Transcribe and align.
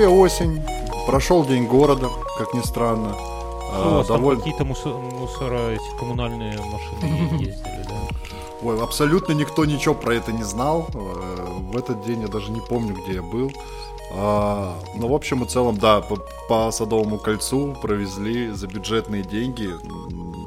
Москве 0.00 0.18
осень, 0.18 0.62
прошел 1.06 1.44
день 1.44 1.66
города, 1.66 2.08
как 2.38 2.54
ни 2.54 2.62
странно. 2.62 3.14
Ну, 3.18 3.90
у 3.90 3.94
вас 3.96 4.06
там 4.06 4.26
какие-то 4.26 4.64
мусора, 4.64 5.72
эти 5.72 5.98
коммунальные 5.98 6.58
машины 6.58 7.34
ездили, 7.38 7.84
да? 7.86 7.96
Ой, 8.62 8.82
абсолютно 8.82 9.34
никто 9.34 9.66
ничего 9.66 9.94
про 9.94 10.14
это 10.14 10.32
не 10.32 10.42
знал. 10.42 10.88
Э, 10.94 11.46
в 11.70 11.76
этот 11.76 12.02
день 12.06 12.22
я 12.22 12.28
даже 12.28 12.50
не 12.50 12.60
помню, 12.60 12.94
где 12.94 13.16
я 13.16 13.22
был. 13.22 13.52
А, 14.14 14.74
ну, 14.94 15.08
в 15.08 15.14
общем 15.14 15.44
и 15.44 15.46
целом, 15.46 15.76
да, 15.76 16.00
по, 16.00 16.16
по 16.48 16.70
Садовому 16.70 17.18
кольцу 17.18 17.76
провезли 17.82 18.52
за 18.52 18.68
бюджетные 18.68 19.22
деньги, 19.22 19.68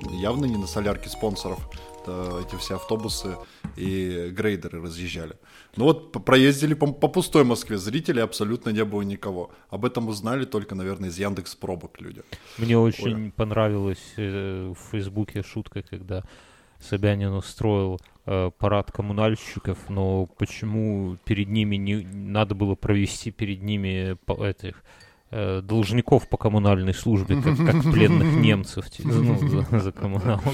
явно 0.10 0.46
не 0.46 0.58
на 0.58 0.66
солярке 0.66 1.10
спонсоров, 1.10 1.60
эти 2.08 2.56
все 2.56 2.78
автобусы 2.78 3.38
и 3.76 4.30
грейдеры 4.32 4.82
разъезжали. 4.82 5.34
Ну 5.76 5.86
вот 5.86 6.12
проездили 6.26 6.74
по, 6.74 6.88
по 6.92 7.08
пустой 7.08 7.44
Москве, 7.44 7.78
зрителей 7.78 8.22
абсолютно 8.22 8.70
не 8.70 8.84
было 8.86 9.02
никого. 9.02 9.52
Об 9.70 9.86
этом 9.86 10.08
узнали 10.08 10.46
только, 10.46 10.76
наверное, 10.76 11.10
из 11.10 11.18
Яндекс 11.18 11.56
Пробок 11.56 12.00
люди. 12.02 12.22
Мне 12.58 12.78
очень 12.78 13.26
Ой. 13.26 13.34
понравилась 13.36 14.14
э, 14.18 14.74
в 14.74 14.92
Фейсбуке 14.92 15.44
шутка, 15.44 15.82
когда 15.82 16.24
Собянин 16.80 17.34
устроил 17.34 18.00
э, 18.26 18.52
парад 18.58 18.92
коммунальщиков, 18.92 19.78
но 19.90 20.26
почему 20.26 21.18
перед 21.26 21.50
ними 21.50 21.78
не 21.78 22.04
надо 22.04 22.56
было 22.56 22.76
провести 22.76 23.32
перед 23.32 23.62
ними 23.62 24.18
этих 24.48 24.84
э, 25.34 25.62
должников 25.62 26.30
по 26.30 26.38
коммунальной 26.38 26.94
службе, 26.94 27.42
как, 27.42 27.58
как 27.58 27.82
пленных 27.92 28.34
немцев 28.36 28.86
ну, 29.00 29.50
за, 29.50 29.80
за 29.80 29.92
коммуналку. 29.92 30.50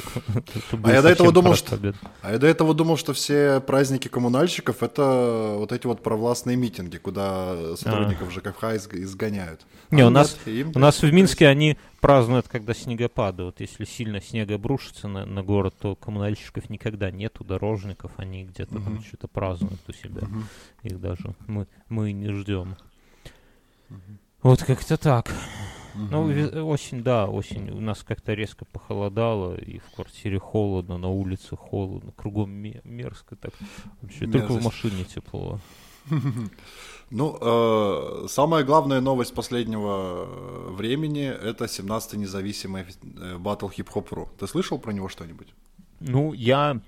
А 0.84 0.92
я 0.92 1.02
до 1.02 1.10
этого 1.10 1.32
думал, 1.32 1.56
что, 1.56 1.78
а 2.22 2.32
я 2.32 2.38
до 2.38 2.48
этого 2.48 2.74
думал, 2.74 2.98
что 2.98 3.14
все 3.14 3.60
праздники 3.60 4.08
коммунальщиков 4.08 4.82
это 4.82 5.56
вот 5.58 5.72
эти 5.72 5.86
вот 5.86 6.02
провластные 6.02 6.56
митинги, 6.56 6.98
куда 6.98 7.76
сотрудников 7.76 8.30
а. 8.30 8.32
ЖКХ 8.32 8.64
изгоняют. 8.94 9.66
Не, 9.92 10.02
а 10.02 10.08
у 10.08 10.10
нас, 10.10 10.38
им, 10.46 10.72
у 10.74 10.80
нас 10.80 11.02
в 11.02 11.12
Минске 11.12 11.48
они 11.48 11.78
празднуют, 12.00 12.48
когда 12.48 12.74
снегопады. 12.74 13.44
Вот 13.44 13.60
если 13.60 13.86
сильно 13.86 14.22
снег 14.22 14.52
обрушится 14.52 15.08
на, 15.08 15.26
на 15.26 15.44
город, 15.44 15.76
то 15.80 15.96
коммунальщиков 15.96 16.70
никогда 16.70 17.12
нету, 17.12 17.44
дорожников, 17.44 18.12
они 18.18 18.46
где-то 18.46 18.76
uh 18.76 18.84
там 18.84 19.04
что-то 19.04 19.28
празднуют 19.28 19.82
у 19.88 19.94
себя. 19.94 20.22
uh 20.22 20.44
Их 20.84 21.02
даже 21.02 21.36
мы, 21.48 21.68
мы 21.90 22.12
не 22.14 22.32
ждем. 22.32 22.76
uh 23.90 23.96
вот 24.42 24.64
как-то 24.64 24.98
так. 24.98 25.32
Угу. 25.96 26.08
Ну, 26.12 26.70
осень, 26.70 27.04
да, 27.04 27.28
осень. 27.28 27.72
У 27.72 27.82
нас 27.82 28.04
как-то 28.04 28.34
резко 28.34 28.66
похолодало, 28.66 29.56
и 29.56 29.80
в 29.80 29.96
квартире 29.96 30.40
холодно, 30.40 30.98
на 30.98 31.10
улице 31.10 31.56
холодно, 31.56 32.12
кругом 32.16 32.52
мерзко 32.52 33.36
так. 33.36 33.54
Вообще, 34.02 34.28
только 34.28 34.54
в 34.54 34.64
машине 34.64 35.04
тепло. 35.04 35.60
Ну, 37.12 37.36
э, 37.42 38.28
самая 38.28 38.64
главная 38.64 39.02
новость 39.02 39.34
последнего 39.34 40.28
э, 40.28 40.72
времени– 40.74 41.24
это 41.44 41.66
17-й 41.66 42.18
независимый 42.18 42.84
э, 42.84 43.36
Hop 43.40 44.08
Pro. 44.08 44.28
Ты 44.38 44.46
слышал 44.46 44.78
про 44.78 44.92
него 44.92 45.10
что-нибудь? 45.10 45.48
Ну, 46.02 46.34
я 46.34 46.80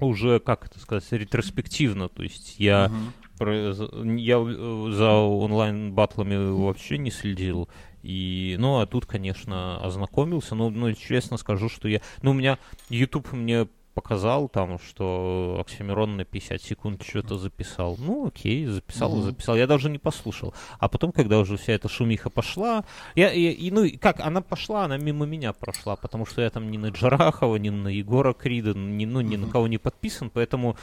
уже, 0.00 0.40
как 0.40 0.66
это 0.66 0.80
сказать, 0.80 1.06
ретроспективно, 1.12 2.08
то 2.08 2.24
есть 2.24 2.58
я 2.58 2.86
угу 2.86 3.19
я 3.40 4.44
за 4.92 5.12
онлайн-батлами 5.12 6.52
вообще 6.52 6.98
не 6.98 7.10
следил. 7.10 7.68
И, 8.02 8.56
ну, 8.58 8.80
а 8.80 8.86
тут, 8.86 9.06
конечно, 9.06 9.78
ознакомился. 9.84 10.54
Но, 10.54 10.70
ну, 10.70 10.92
честно 10.94 11.36
скажу, 11.36 11.68
что 11.68 11.88
я... 11.88 12.00
Ну, 12.22 12.30
у 12.30 12.34
меня 12.34 12.58
YouTube 12.88 13.32
мне 13.32 13.68
показал 13.94 14.48
там, 14.48 14.78
что 14.78 15.58
Оксимирон 15.60 16.16
на 16.16 16.24
50 16.24 16.62
секунд 16.62 17.02
что-то 17.02 17.36
записал. 17.36 17.96
Ну, 17.98 18.28
окей, 18.28 18.64
записал, 18.66 19.16
mm-hmm. 19.16 19.22
записал. 19.22 19.56
Я 19.56 19.66
даже 19.66 19.90
не 19.90 19.98
послушал. 19.98 20.54
А 20.78 20.88
потом, 20.88 21.12
когда 21.12 21.38
уже 21.38 21.56
вся 21.56 21.74
эта 21.74 21.88
шумиха 21.88 22.30
пошла, 22.30 22.84
я, 23.14 23.30
я, 23.30 23.50
и, 23.50 23.70
ну, 23.70 23.86
как, 24.00 24.20
она 24.20 24.40
пошла, 24.40 24.84
она 24.84 24.96
мимо 24.96 25.26
меня 25.26 25.52
прошла, 25.52 25.96
потому 25.96 26.24
что 26.24 26.40
я 26.40 26.50
там 26.50 26.70
ни 26.70 26.78
на 26.78 26.88
Джарахова, 26.88 27.56
ни 27.56 27.70
на 27.70 27.88
Егора 27.88 28.32
Крида, 28.32 28.74
ни, 28.74 29.04
ну, 29.04 29.20
ни 29.20 29.36
mm-hmm. 29.36 29.38
на 29.38 29.48
кого 29.48 29.66
не 29.66 29.78
подписан, 29.78 30.30
поэтому 30.30 30.76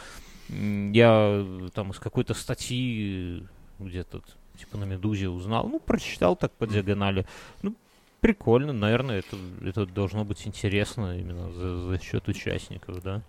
я 0.50 1.46
там 1.74 1.92
из 1.92 2.00
какой-то 2.00 2.34
статьи 2.34 3.44
где-то 3.80 4.22
типа 4.58 4.78
на 4.78 4.86
Медузе 4.86 5.30
узнал, 5.30 5.68
ну, 5.68 5.80
прочитал 5.80 6.36
так 6.36 6.52
по 6.54 6.68
диагонали. 6.68 7.26
Ну, 7.62 7.76
прикольно, 8.22 8.74
наверное, 8.74 9.20
это, 9.20 9.38
это 9.64 9.86
должно 9.86 10.26
быть 10.26 10.46
интересно 10.48 11.18
именно 11.20 11.52
за, 11.52 11.82
за 11.82 12.00
счет 12.00 12.28
участников, 12.28 13.02
да. 13.04 13.22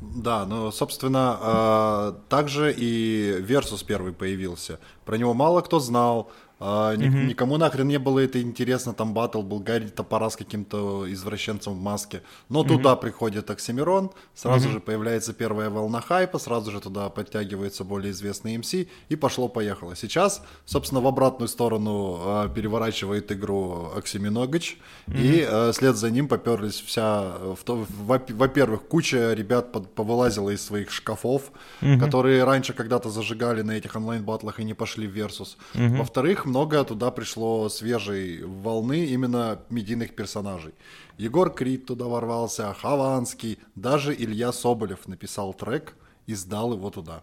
Да, 0.00 0.46
ну, 0.46 0.70
собственно, 0.70 1.38
э, 1.42 2.12
также 2.28 2.72
и 2.72 3.40
Versus 3.40 3.84
первый 3.84 4.12
появился. 4.12 4.78
Про 5.04 5.16
него 5.16 5.34
мало 5.34 5.60
кто 5.60 5.78
знал. 5.78 6.30
А, 6.60 6.94
mm-hmm. 6.94 7.24
Никому 7.24 7.56
нахрен 7.56 7.88
не 7.88 7.98
было 7.98 8.18
это 8.18 8.40
интересно, 8.40 8.92
там 8.92 9.14
батл 9.14 9.40
был 9.40 9.60
Гарри 9.60 9.88
Топора 9.88 10.28
с 10.28 10.36
каким-то 10.36 11.10
извращенцем 11.10 11.72
в 11.72 11.80
маске. 11.80 12.22
Но 12.50 12.62
mm-hmm. 12.62 12.68
туда 12.68 12.96
приходит 12.96 13.50
Оксимирон, 13.50 14.10
сразу 14.34 14.68
mm-hmm. 14.68 14.72
же 14.72 14.80
появляется 14.80 15.32
первая 15.32 15.70
волна 15.70 16.02
хайпа, 16.02 16.38
сразу 16.38 16.70
же 16.70 16.80
туда 16.80 17.08
подтягивается 17.08 17.82
более 17.82 18.12
известный 18.12 18.58
МС, 18.58 18.74
и 18.74 19.16
пошло-поехало. 19.16 19.96
Сейчас, 19.96 20.42
собственно, 20.66 21.00
в 21.00 21.06
обратную 21.06 21.48
сторону 21.48 22.20
э, 22.22 22.48
переворачивает 22.54 23.32
игру 23.32 23.92
Оксиминогач, 23.96 24.76
mm-hmm. 25.06 25.20
и 25.22 25.46
э, 25.48 25.72
след 25.72 25.96
за 25.96 26.10
ним 26.10 26.28
поперлись 26.28 26.80
вся... 26.80 27.22
В 27.56 27.64
то, 27.64 27.86
во-первых, 27.88 28.82
куча 28.82 29.32
ребят 29.32 29.72
под, 29.72 29.94
повылазила 29.94 30.50
из 30.50 30.62
своих 30.62 30.90
шкафов, 30.90 31.52
mm-hmm. 31.80 31.98
которые 31.98 32.44
раньше 32.44 32.74
когда-то 32.74 33.08
зажигали 33.08 33.62
на 33.62 33.72
этих 33.72 33.96
онлайн-батлах 33.96 34.60
и 34.60 34.64
не 34.64 34.74
пошли 34.74 35.06
в 35.06 35.16
Versus. 35.16 35.56
Mm-hmm. 35.74 35.96
Во-вторых, 35.96 36.44
много 36.50 36.84
туда 36.84 37.10
пришло 37.10 37.68
свежей 37.68 38.42
волны 38.42 39.06
именно 39.06 39.60
медийных 39.70 40.14
персонажей. 40.14 40.74
Егор 41.16 41.50
Крид 41.50 41.86
туда 41.86 42.06
ворвался, 42.06 42.74
Хованский, 42.74 43.58
даже 43.74 44.14
Илья 44.14 44.52
Соболев 44.52 45.06
написал 45.06 45.54
трек 45.54 45.94
и 46.26 46.34
сдал 46.34 46.72
его 46.74 46.90
туда. 46.90 47.22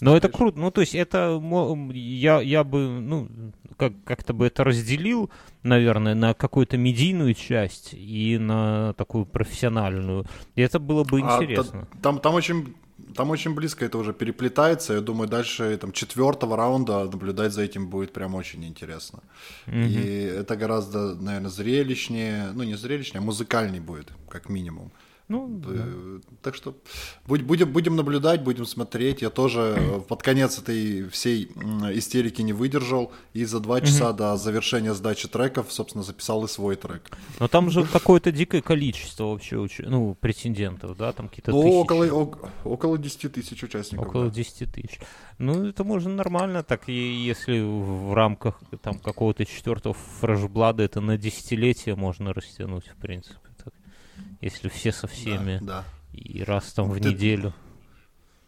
Ну, 0.00 0.14
это 0.14 0.28
круто. 0.28 0.58
Ну, 0.58 0.70
то 0.70 0.82
есть, 0.82 0.94
это 0.94 1.42
я, 1.92 2.40
я 2.40 2.64
бы, 2.64 3.00
ну, 3.00 3.28
как, 3.76 3.92
как-то 4.04 4.32
бы 4.32 4.46
это 4.46 4.62
разделил, 4.62 5.30
наверное, 5.62 6.14
на 6.14 6.32
какую-то 6.32 6.76
медийную 6.76 7.34
часть 7.34 7.92
и 7.92 8.38
на 8.38 8.94
такую 8.94 9.26
профессиональную. 9.26 10.26
И 10.54 10.62
это 10.62 10.78
было 10.78 11.02
бы 11.02 11.20
интересно. 11.20 11.88
А, 11.90 12.02
там, 12.02 12.20
там 12.20 12.34
очень 12.34 12.74
там 13.14 13.30
очень 13.30 13.54
близко 13.54 13.84
это 13.84 13.98
уже 13.98 14.12
переплетается. 14.12 14.94
Я 14.94 15.00
думаю, 15.00 15.28
дальше 15.28 15.76
там, 15.76 15.92
четвертого 15.92 16.56
раунда 16.56 17.04
наблюдать 17.04 17.52
за 17.52 17.62
этим 17.62 17.88
будет 17.88 18.12
прям 18.12 18.34
очень 18.34 18.64
интересно. 18.64 19.20
Mm-hmm. 19.66 19.88
И 19.88 20.22
это 20.40 20.56
гораздо, 20.56 21.14
наверное, 21.14 21.50
зрелищнее, 21.50 22.52
ну 22.54 22.64
не 22.64 22.76
зрелищнее, 22.76 23.20
а 23.20 23.24
музыкальней 23.24 23.80
будет, 23.80 24.08
как 24.28 24.48
минимум. 24.48 24.90
Ну, 25.30 25.46
да. 25.48 25.86
Так 26.42 26.56
что 26.56 26.74
будем, 27.24 27.72
будем 27.72 27.94
наблюдать, 27.94 28.42
будем 28.42 28.66
смотреть. 28.66 29.22
Я 29.22 29.30
тоже 29.30 29.76
э, 29.78 30.00
под 30.00 30.24
конец 30.24 30.58
этой 30.58 31.08
всей 31.08 31.44
истерики 31.94 32.42
не 32.42 32.52
выдержал. 32.52 33.12
И 33.32 33.44
за 33.44 33.60
два 33.60 33.80
часа 33.80 34.12
до 34.12 34.36
завершения 34.36 34.92
сдачи 34.92 35.28
треков, 35.28 35.72
собственно, 35.72 36.02
записал 36.02 36.44
и 36.44 36.48
свой 36.48 36.74
трек. 36.74 37.16
Но 37.38 37.46
там 37.46 37.70
же 37.70 37.84
какое-то 37.84 38.32
дикое 38.32 38.60
количество 38.60 39.26
вообще 39.26 39.68
ну, 39.86 40.16
претендентов, 40.20 40.96
да? 40.96 41.12
Там 41.12 41.28
какие-то 41.28 41.52
ну. 41.52 41.60
Около, 41.60 42.06
около 42.64 42.98
10 42.98 43.32
тысяч 43.32 43.62
участников. 43.62 44.08
Около 44.08 44.24
да. 44.24 44.30
10 44.34 44.72
тысяч. 44.72 44.98
Ну, 45.38 45.64
это 45.68 45.84
можно 45.84 46.10
нормально, 46.10 46.64
так 46.64 46.88
и 46.88 46.92
если 46.92 47.60
в 47.60 48.12
рамках 48.14 48.60
там 48.82 48.98
какого-то 48.98 49.46
четвертого 49.46 49.94
фрешблада 50.20 50.82
это 50.82 51.00
на 51.00 51.16
десятилетие 51.16 51.94
можно 51.94 52.32
растянуть, 52.32 52.88
в 52.88 52.96
принципе 52.96 53.49
если 54.40 54.68
все 54.68 54.92
со 54.92 55.06
всеми. 55.06 55.58
Да, 55.60 55.66
да. 55.66 55.84
И 56.12 56.42
раз 56.42 56.72
там 56.72 56.90
в 56.90 57.00
ты... 57.00 57.10
неделю. 57.10 57.52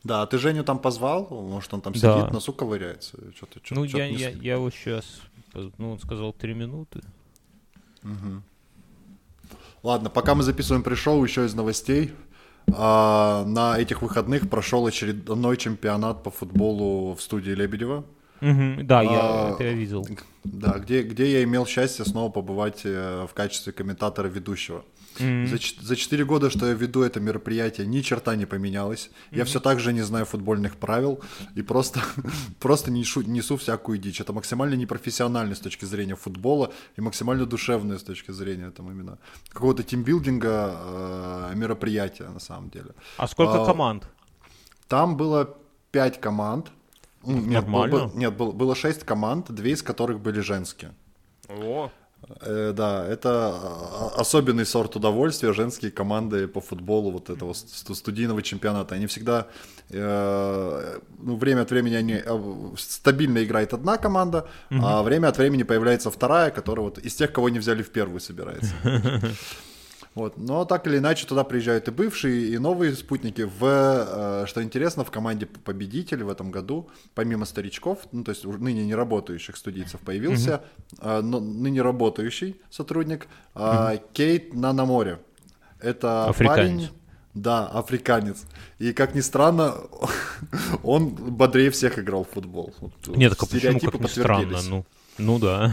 Да, 0.05 0.23
а 0.23 0.27
ты 0.27 0.39
Женю 0.39 0.65
там 0.65 0.79
позвал? 0.79 1.29
Может, 1.31 1.73
он 1.75 1.81
там 1.81 1.93
да. 1.93 1.99
сидит, 2.19 2.33
носу 2.33 2.53
ковыряется? 2.53 3.19
Что-то, 3.37 3.61
что 3.63 3.75
ну, 3.77 3.85
я, 3.85 4.07
я, 4.07 4.31
я 4.31 4.55
его 4.55 4.71
сейчас... 4.71 5.05
Ну, 5.55 5.93
он 5.93 6.01
сказал 6.01 6.33
три 6.33 6.55
минуты. 6.55 7.03
Угу. 8.03 8.43
Ладно, 9.83 10.11
пока 10.11 10.35
мы 10.35 10.43
записываем 10.43 10.83
пришел 10.83 11.23
еще 11.25 11.45
из 11.45 11.55
новостей. 11.55 12.13
А, 12.75 13.45
на 13.45 13.79
этих 13.79 14.03
выходных 14.03 14.49
прошел 14.49 14.87
очередной 14.87 15.57
чемпионат 15.57 16.23
по 16.23 16.31
футболу 16.31 17.15
в 17.15 17.23
студии 17.23 17.51
Лебедева. 17.51 18.05
Угу, 18.41 18.83
да, 18.83 19.01
а, 19.01 19.03
я 19.05 19.55
это 19.55 19.65
видел. 19.73 20.07
Да, 20.43 20.79
где, 20.79 21.03
где 21.03 21.31
я 21.31 21.45
имел 21.45 21.67
счастье 21.67 22.05
снова 22.05 22.31
побывать 22.31 22.81
э, 22.85 23.27
в 23.31 23.35
качестве 23.35 23.73
комментатора 23.73 24.27
ведущего. 24.27 24.85
Mm-hmm. 25.19 25.47
За, 25.47 25.87
за 25.87 25.97
4 25.97 26.25
года, 26.25 26.51
что 26.51 26.67
я 26.67 26.75
веду 26.75 27.03
это 27.03 27.21
мероприятие, 27.21 27.87
ни 27.87 28.01
черта 28.01 28.37
не 28.37 28.47
поменялось. 28.47 29.11
Mm-hmm. 29.11 29.39
Я 29.39 29.45
все 29.45 29.61
так 29.61 29.81
же 29.81 29.93
не 29.93 30.03
знаю 30.03 30.25
футбольных 30.27 30.77
правил 30.77 31.21
и 31.55 31.63
просто, 31.63 32.01
просто 32.61 32.91
несу, 32.91 33.23
несу 33.23 33.57
всякую 33.57 33.99
дичь. 33.99 34.21
Это 34.21 34.33
максимально 34.33 34.75
непрофессионально 34.75 35.55
с 35.55 35.61
точки 35.61 35.85
зрения 35.85 36.17
футбола 36.17 36.73
и 36.97 37.01
максимально 37.01 37.47
душевное 37.47 37.99
с 37.99 38.03
точки 38.03 38.33
зрения 38.33 38.71
там 38.71 38.91
именно 38.91 39.19
какого-то 39.49 39.83
тимбилдинга 39.83 40.77
э, 41.53 41.53
мероприятия 41.55 42.29
на 42.29 42.41
самом 42.41 42.71
деле. 42.71 42.93
А 43.17 43.27
сколько 43.29 43.63
а, 43.63 43.67
команд? 43.67 44.09
Там 44.89 45.17
было 45.17 45.57
5 45.93 46.21
команд. 46.21 46.73
Нет, 47.25 47.63
Нормально. 47.63 47.97
был- 47.97 48.07
был- 48.07 48.19
нет 48.19 48.37
был- 48.37 48.53
было 48.53 48.75
шесть 48.75 49.05
команд, 49.05 49.51
две 49.51 49.73
из 49.73 49.83
которых 49.83 50.21
были 50.21 50.41
женские. 50.41 50.93
О, 51.49 51.91
Э, 52.41 52.73
да, 52.75 53.07
это 53.07 53.29
а, 53.31 54.13
особенный 54.17 54.65
сорт 54.67 54.97
удовольствия, 54.97 55.53
женские 55.53 55.91
команды 55.91 56.49
по 56.49 56.61
футболу 56.61 57.11
вот 57.11 57.31
этого 57.31 57.53
ст- 57.53 57.95
студийного 57.95 58.43
чемпионата. 58.43 58.95
Они 58.95 59.07
всегда, 59.07 59.47
э, 59.91 60.99
ну, 61.19 61.37
время 61.37 61.63
от 61.63 61.71
времени 61.71 61.95
они 61.95 62.15
э, 62.25 62.75
стабильно 62.79 63.43
играет 63.45 63.73
одна 63.75 63.99
команда, 63.99 64.49
а 64.71 65.03
время 65.03 65.29
от 65.29 65.39
времени 65.39 65.63
появляется 65.65 66.11
вторая, 66.11 66.51
которая 66.51 66.85
вот 66.85 66.99
из 66.99 67.15
тех, 67.15 67.33
кого 67.33 67.49
не 67.49 67.59
взяли 67.59 67.83
в 67.83 67.91
первую, 67.91 68.21
собирается. 68.21 68.75
Вот. 70.15 70.37
Но 70.37 70.65
так 70.65 70.87
или 70.87 70.99
иначе 70.99 71.27
туда 71.27 71.43
приезжают 71.43 71.89
и 71.89 71.91
бывшие, 71.91 72.49
и 72.49 72.59
новые 72.59 72.95
спутники. 72.95 73.43
В, 73.43 73.63
э, 73.63 74.45
что 74.47 74.63
интересно, 74.63 75.05
в 75.05 75.11
команде 75.11 75.47
победителей 75.47 76.23
в 76.23 76.29
этом 76.29 76.51
году, 76.51 76.91
помимо 77.15 77.47
старичков, 77.47 78.01
ну 78.13 78.23
то 78.23 78.31
есть 78.31 78.45
ныне 78.45 78.85
не 78.85 78.95
работающих 78.95 79.57
студийцев, 79.57 80.01
появился 80.01 80.63
э, 81.01 81.21
но- 81.23 81.41
ныне 81.41 81.83
работающий 81.83 82.61
сотрудник 82.71 83.27
э, 83.55 83.99
Кейт 84.13 84.55
Нанаморе. 84.55 85.19
Это 85.81 86.27
Африканец. 86.27 86.89
парень... 86.89 86.89
Да, 87.35 87.67
африканец. 87.67 88.45
И 88.79 88.93
как 88.93 89.15
ни 89.15 89.21
странно, 89.21 89.75
он 90.83 91.09
бодрее 91.09 91.71
всех 91.71 91.99
играл 91.99 92.25
в 92.25 92.35
футбол. 92.35 92.75
Вот 92.81 92.93
Нет, 93.17 93.31
так 93.31 93.43
а 93.43 93.47
почему, 93.47 93.59
стереотипы 93.61 93.93
как 93.93 94.01
ни 94.03 94.07
странно, 94.07 94.59
ну, 94.69 94.85
ну 95.17 95.39
да. 95.39 95.73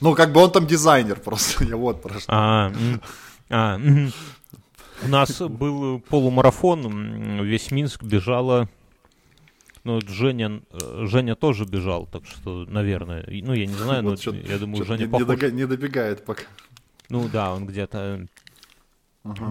Ну, 0.00 0.14
как 0.14 0.32
бы 0.32 0.40
он 0.40 0.50
там 0.50 0.66
дизайнер 0.66 1.18
просто. 1.20 1.64
Я 1.68 1.76
вот 1.76 2.02
про 2.02 2.20
что. 2.20 2.26
А, 2.28 2.72
а. 3.50 3.78
У 5.04 5.08
нас 5.08 5.40
был 5.40 6.00
полумарафон, 6.00 7.42
весь 7.44 7.70
Минск 7.70 8.02
бежала. 8.02 8.68
Ну, 9.84 10.00
Женя, 10.06 10.60
э, 10.72 11.04
Женя 11.06 11.34
тоже 11.36 11.64
бежал, 11.64 12.06
так 12.06 12.26
что, 12.26 12.64
наверное. 12.66 13.22
и- 13.22 13.42
Ну, 13.42 13.54
я 13.54 13.64
не 13.66 13.74
знаю, 13.74 14.02
но 14.02 14.10
Вот 14.10 14.20
чё- 14.20 14.34
я 14.34 14.58
думаю, 14.58 14.84
Женя 14.84 15.06
не, 15.06 15.08
похож. 15.08 15.52
не 15.52 15.66
добегает 15.66 16.24
пока. 16.24 16.42
Ну 17.08 17.28
да, 17.32 17.54
он 17.54 17.64
где-то 17.66 18.26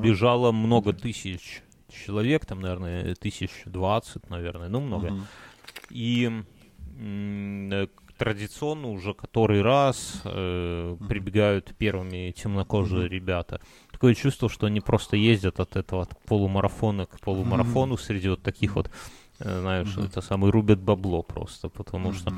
бежало 0.03 0.51
много 0.51 0.91
тысяч 0.93 1.63
человек, 1.89 2.45
там, 2.45 2.59
наверное, 2.59 3.15
тысяч 3.15 3.49
двадцать, 3.65 4.29
наверное, 4.29 4.67
ну, 4.69 4.81
много. 4.81 5.13
И 5.89 6.25
м, 6.99 7.71
э, 7.71 7.87
традиционно 8.17 8.89
уже 8.89 9.13
который 9.13 9.61
раз 9.61 10.21
э, 10.25 10.97
прибегают 11.07 11.73
первыми 11.77 12.31
темнокожие 12.31 13.07
ребята. 13.07 13.61
Такое 13.97 14.13
чувство, 14.13 14.47
что 14.47 14.67
они 14.67 14.79
просто 14.79 15.17
ездят 15.17 15.59
от 15.59 15.75
этого 15.75 16.03
от 16.03 16.15
полумарафона 16.25 17.07
к 17.07 17.19
полумарафону 17.19 17.97
среди 17.97 18.29
вот 18.29 18.43
таких 18.43 18.75
вот, 18.75 18.91
э, 19.39 19.59
знаешь, 19.59 19.87
это 19.97 20.21
самый 20.21 20.51
рубят 20.51 20.77
бабло 20.79 21.23
просто, 21.23 21.67
потому 21.67 22.13
что 22.13 22.31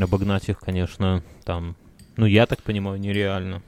обогнать 0.00 0.48
их, 0.48 0.58
конечно, 0.58 1.22
там, 1.44 1.76
ну, 2.16 2.24
я 2.24 2.46
так 2.46 2.62
понимаю, 2.62 2.98
нереально. 2.98 3.62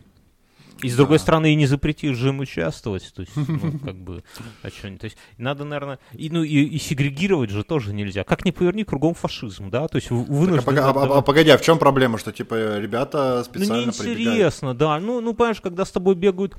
И 0.83 0.89
с 0.89 0.97
другой 0.97 1.19
стороны, 1.19 1.53
и 1.53 1.55
не 1.55 1.67
запретишь 1.67 2.17
же 2.17 2.29
им 2.29 2.41
участвовать, 2.41 3.13
то 3.15 3.23
есть, 3.23 3.33
ну, 3.37 3.79
как 3.85 3.97
бы, 3.97 4.23
а 4.63 4.69
что 4.71 4.89
То 4.99 5.05
есть, 5.05 5.17
надо, 5.39 5.65
наверное, 5.65 5.99
и, 6.13 6.31
ну, 6.31 6.43
и, 6.43 6.65
и 6.65 6.79
сегрегировать 6.79 7.51
же 7.51 7.63
тоже 7.65 7.93
нельзя. 7.95 8.25
Как 8.25 8.45
ни 8.45 8.51
поверни, 8.51 8.85
кругом 8.85 9.15
фашизм, 9.15 9.71
да, 9.71 9.89
то 9.89 9.97
есть 9.97 10.11
в- 10.11 10.21
Так, 10.25 10.29
а, 10.31 10.33
вынуждены 10.33 10.79
а- 10.81 10.91
а- 10.91 11.19
а 11.19 11.23
погоди, 11.23 11.51
а 11.51 11.59
в 11.59 11.63
чем 11.63 11.79
проблема, 11.79 12.19
что 12.19 12.33
типа 12.33 12.79
ребята 12.79 13.37
ну, 13.39 13.45
специально 13.45 13.93
прибегают? 13.93 14.19
неинтересно, 14.19 14.75
да. 14.75 14.99
Ну, 15.01 15.21
ну, 15.21 15.35
понимаешь, 15.35 15.61
когда 15.61 15.85
с 15.85 15.91
тобой 15.91 16.15
бегают 16.15 16.55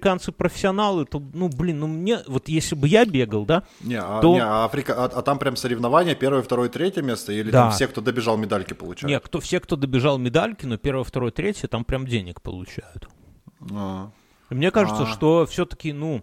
африканцы-профессионалы, 0.00 1.04
то, 1.04 1.22
ну, 1.34 1.48
блин, 1.48 1.80
ну, 1.80 1.86
мне, 1.86 2.18
вот 2.26 2.48
если 2.48 2.74
бы 2.74 2.88
я 2.88 3.04
бегал, 3.04 3.44
да, 3.44 3.64
Не, 3.80 3.96
а, 4.00 4.20
то- 4.20 4.32
не, 4.32 4.42
а, 4.42 4.64
Африка, 4.64 4.94
а, 4.96 5.04
а 5.06 5.22
там 5.22 5.38
прям 5.38 5.56
соревнования 5.56 6.14
первое, 6.14 6.42
второе, 6.42 6.68
третье 6.68 7.02
место 7.02 7.32
или 7.32 7.50
Да. 7.50 7.62
там 7.64 7.70
все, 7.72 7.86
кто 7.88 8.00
добежал, 8.00 8.36
медальки 8.36 8.74
получают? 8.74 9.10
не, 9.10 9.20
кто, 9.20 9.40
все, 9.40 9.60
кто 9.60 9.76
добежал 9.76 10.18
медальки, 10.18 10.66
но 10.66 10.76
первое, 10.76 11.04
второе, 11.04 11.30
третье, 11.30 11.68
там 11.68 11.84
прям 11.84 12.06
денег 12.06 12.40
получают. 12.40 13.08
А. 13.72 14.10
Мне 14.50 14.70
кажется, 14.70 15.02
А. 15.04 15.06
что 15.06 15.46
все-таки, 15.46 15.92
ну, 15.92 16.22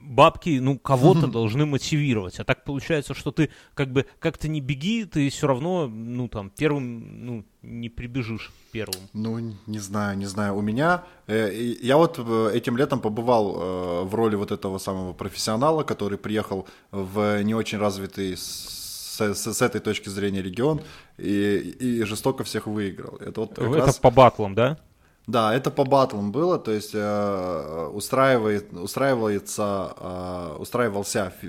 бабки, 0.00 0.58
ну, 0.60 0.78
кого-то 0.78 1.26
должны 1.28 1.66
мотивировать. 1.66 2.40
А 2.40 2.44
так 2.44 2.64
получается, 2.64 3.14
что 3.14 3.30
ты 3.32 3.50
как 3.74 3.92
бы 3.92 4.06
как-то 4.18 4.48
не 4.48 4.60
беги, 4.60 5.04
ты 5.04 5.28
все 5.28 5.46
равно, 5.46 5.86
ну, 5.86 6.26
там, 6.28 6.50
первым, 6.50 7.26
ну, 7.26 7.44
не 7.62 7.88
прибежишь 7.88 8.50
первым. 8.72 9.00
Ну, 9.12 9.54
не 9.66 9.78
знаю, 9.78 10.16
не 10.18 10.26
знаю. 10.26 10.56
У 10.56 10.62
меня... 10.62 11.04
э, 11.26 11.52
я 11.82 11.96
вот 11.96 12.18
э, 12.18 12.50
этим 12.54 12.76
летом 12.76 13.00
побывал 13.00 13.54
э, 13.56 14.02
в 14.04 14.14
роли 14.14 14.36
вот 14.36 14.50
этого 14.52 14.78
самого 14.78 15.12
профессионала, 15.12 15.82
который 15.82 16.18
приехал 16.18 16.66
в 16.90 17.42
не 17.42 17.54
очень 17.54 17.78
развитый 17.78 18.36
с, 18.36 19.18
с- 19.18 19.52
с 19.52 19.62
этой 19.62 19.80
точки 19.80 20.08
зрения 20.08 20.42
регион 20.42 20.80
и, 21.18 21.56
и 21.78 22.02
жестоко 22.04 22.42
всех 22.42 22.66
выиграл. 22.66 23.16
Это 23.18 23.42
вот 23.42 23.54
как 23.54 23.68
Это 23.68 23.86
раз... 23.86 23.98
по 23.98 24.10
батлам, 24.10 24.54
да? 24.54 24.78
Да, 25.26 25.54
это 25.54 25.70
по 25.70 25.84
батлам 25.84 26.32
было, 26.32 26.58
то 26.58 26.70
есть 26.70 26.90
э, 26.94 27.88
устраивает, 27.94 28.72
устраивается, 28.72 29.94
э, 29.98 30.56
устраивался 30.58 31.32
э, 31.42 31.46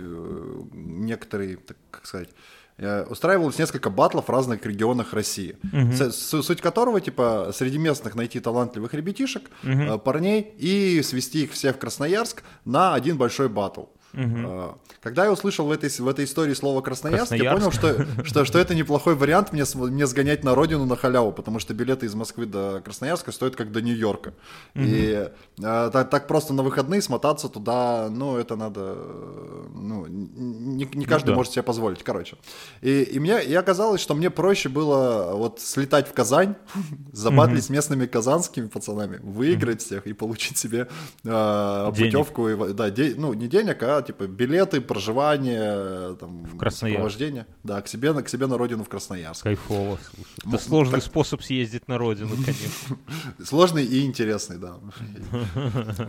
некоторый, 0.74 1.56
так 1.58 1.78
как 1.92 2.06
сказать, 2.06 2.30
э, 2.78 3.04
устраивалось 3.10 3.60
несколько 3.60 3.90
батлов 3.90 4.28
в 4.28 4.32
разных 4.32 4.66
регионах 4.66 5.14
России, 5.14 5.58
С- 5.92 6.12
с- 6.16 6.42
суть 6.44 6.62
которого, 6.62 7.02
типа, 7.02 7.52
среди 7.54 7.78
местных 7.78 8.16
найти 8.16 8.40
талантливых 8.40 8.94
ребятишек, 8.94 9.44
э, 9.64 9.98
парней 9.98 10.42
и 10.58 11.02
свести 11.04 11.44
их 11.44 11.52
всех 11.52 11.76
в 11.76 11.80
Красноярск 11.80 12.44
на 12.66 12.94
один 12.94 13.18
большой 13.18 13.50
батл. 13.50 13.84
Э, 14.16 14.74
Когда 15.02 15.26
я 15.26 15.32
услышал 15.32 15.66
в 15.66 15.72
этой, 15.72 15.90
в 15.90 16.08
этой 16.08 16.26
истории 16.26 16.54
слово 16.54 16.82
Красноярск, 16.82 17.34
я 17.34 17.52
понял, 17.54 17.70
Красноярск. 17.70 18.14
что, 18.16 18.24
что, 18.26 18.46
что 18.46 18.60
это 18.60 18.74
неплохой 18.76 19.16
вариант 19.16 19.52
мне, 19.54 19.64
мне 19.76 20.08
сгонять 20.08 20.44
на 20.44 20.56
родину 20.56 20.86
на 20.86 20.96
халяву, 20.96 21.32
потому 21.32 21.60
что 21.60 21.74
билеты 21.74 22.06
из 22.06 22.16
Москвы 22.16 22.46
до 22.46 22.82
Красноярска 22.84 23.32
стоят 23.32 23.56
как 23.56 23.72
до 23.72 23.82
Нью-Йорка. 23.82 24.34
И 24.76 25.30
э, 25.58 25.90
так, 25.92 26.10
так 26.10 26.28
просто 26.28 26.54
на 26.54 26.64
выходные 26.64 27.02
смотаться 27.02 27.50
туда, 27.50 28.08
ну, 28.10 28.38
это 28.38 28.56
надо, 28.56 28.96
ну, 29.74 30.06
не, 30.08 30.88
не 30.94 31.06
каждый 31.06 31.30
да. 31.32 31.36
может 31.36 31.54
себе 31.54 31.64
позволить, 31.64 32.04
короче. 32.04 32.38
И, 32.82 33.04
и 33.04 33.20
мне, 33.20 33.44
и 33.44 33.54
оказалось, 33.54 34.02
что 34.02 34.16
мне 34.16 34.30
проще 34.30 34.70
было 34.70 35.32
вот 35.34 35.60
слетать 35.60 36.08
в 36.08 36.14
Казань, 36.14 36.56
забатлить 37.12 37.66
с 37.66 37.70
местными 37.70 38.06
казанскими 38.06 38.68
пацанами, 38.68 39.20
выиграть 39.22 39.82
всех 39.82 40.08
и 40.08 40.14
получить 40.14 40.58
себе 40.58 40.88
Денег. 41.24 41.96
путевку, 41.96 42.50
и, 42.50 42.74
да, 42.74 42.90
де- 42.90 43.16
ну, 43.18 43.34
не 43.34 43.48
денег, 43.48 43.82
а 43.84 44.05
типа 44.06 44.28
билеты, 44.28 44.80
проживание, 44.82 46.16
там, 46.16 46.46
Красноярск. 46.58 46.96
сопровождение. 46.96 47.46
Да, 47.64 47.82
к 47.82 47.88
себе, 47.88 48.14
на- 48.14 48.24
к 48.24 48.30
себе 48.30 48.48
на 48.48 48.58
родину 48.58 48.84
в 48.84 48.90
Красноярск. 48.90 49.44
Кайфово, 49.44 49.98
слушай. 50.16 50.30
Ну, 50.46 50.56
Это 50.56 50.64
сложный 50.64 51.00
так- 51.00 51.04
способ 51.04 51.42
съездить 51.42 51.88
на 51.88 51.98
родину, 51.98 52.30
конечно. 52.30 52.98
Сложный 53.46 53.84
и 53.86 54.06
интересный, 54.06 54.58
да. 54.58 54.76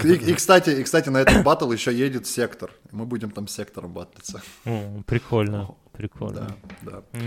И, 0.04 0.12
и, 0.12 0.34
кстати, 0.34 0.70
и, 0.70 0.82
кстати, 0.82 1.08
на 1.08 1.18
этот 1.18 1.42
батл 1.42 1.70
еще 1.72 1.92
едет 1.92 2.26
сектор. 2.26 2.70
Мы 2.92 3.06
будем 3.06 3.30
там 3.30 3.48
сектором 3.48 3.92
батлиться. 3.92 4.42
О, 4.64 5.02
прикольно, 5.06 5.74
прикольно. 5.92 6.54
Да, 6.82 7.02
да. 7.12 7.18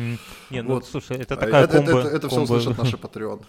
Не, 0.49 0.61
ну 0.61 0.75
Вот. 0.75 0.85
слушай, 0.85 1.17
это 1.17 1.33
А 1.35 1.37
такая 1.37 1.63
это, 1.63 1.77
комбо... 1.77 1.99
это, 1.99 2.09
это 2.09 2.27
все 2.29 2.37
комбо- 2.37 2.43
услышат 2.43 2.77
наши 2.77 2.97
патреоны. 2.97 3.41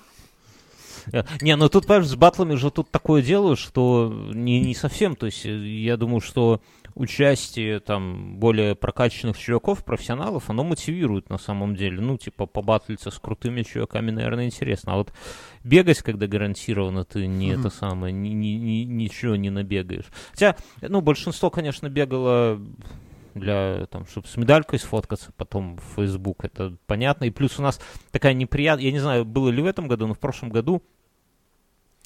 Не, 1.41 1.57
ну 1.57 1.69
тут, 1.69 1.87
понимаешь, 1.87 2.09
с 2.09 2.17
батлами 2.17 2.55
же 2.55 2.71
тут 2.71 2.91
такое 2.91 3.23
дело, 3.23 3.57
что 3.57 4.13
не, 4.33 4.61
не 4.61 4.75
совсем, 4.75 5.17
то 5.17 5.27
есть 5.27 5.45
э, 5.47 5.51
я 5.51 5.97
думаю, 5.97 6.21
что 6.21 6.61
участие 6.95 7.81
там 7.81 8.37
более 8.39 8.75
прокачанных 8.75 9.39
чуваков, 9.39 9.85
профессионалов, 9.85 10.51
оно 10.51 10.65
мотивирует 10.65 11.31
на 11.31 11.39
самом 11.39 11.77
деле. 11.77 12.01
Ну, 12.01 12.19
типа, 12.19 12.47
побатлиться 12.47 13.11
с 13.11 13.19
крутыми 13.19 13.63
чуваками, 13.63 14.11
наверное, 14.11 14.47
интересно. 14.47 14.95
А 14.95 14.97
вот 14.97 15.13
бегать, 15.65 16.03
когда 16.03 16.27
гарантированно 16.27 17.05
ты 17.05 17.27
не 17.27 17.51
это 17.53 17.71
самое, 17.71 18.13
ни- 18.13 18.29
ни- 18.31 18.57
ни- 18.59 18.85
ничего 18.85 19.37
не 19.37 19.51
набегаешь. 19.51 20.07
Хотя, 20.33 20.57
ну, 20.83 21.01
большинство, 21.01 21.51
конечно, 21.51 21.89
бегало 21.89 22.61
для, 23.35 23.87
там, 23.87 24.07
чтобы 24.07 24.27
с 24.29 24.37
медалькой 24.37 24.79
сфоткаться 24.79 25.33
потом 25.37 25.77
в 25.77 25.95
Facebook, 25.97 26.45
это 26.45 26.77
понятно. 26.87 27.25
И 27.25 27.31
плюс 27.31 27.59
у 27.59 27.63
нас 27.63 27.81
такая 28.11 28.35
неприятная, 28.35 28.87
я 28.87 28.93
не 28.93 28.99
знаю, 28.99 29.25
было 29.25 29.49
ли 29.51 29.63
в 29.63 29.67
этом 29.67 29.89
году, 29.89 30.07
но 30.07 30.15
в 30.15 30.19
прошлом 30.19 30.51
году 30.51 30.83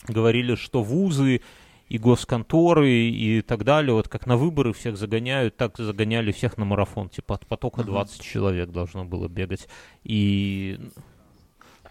говорили, 0.09 0.55
что 0.55 0.83
вузы 0.83 1.41
и 1.89 1.99
госконторы 1.99 2.91
и 2.91 3.43
так 3.43 3.65
далее, 3.65 3.93
вот 3.95 4.09
как 4.09 4.27
на 4.27 4.37
выборы 4.37 4.73
всех 4.73 4.97
загоняют, 4.97 5.57
так 5.57 5.77
загоняли 5.77 6.33
всех 6.33 6.57
на 6.59 6.65
марафон. 6.65 7.09
Типа 7.09 7.35
от 7.35 7.47
потока 7.47 7.85
20 7.85 8.23
человек 8.23 8.71
должно 8.71 9.05
было 9.05 9.29
бегать. 9.29 9.69
И... 10.03 10.79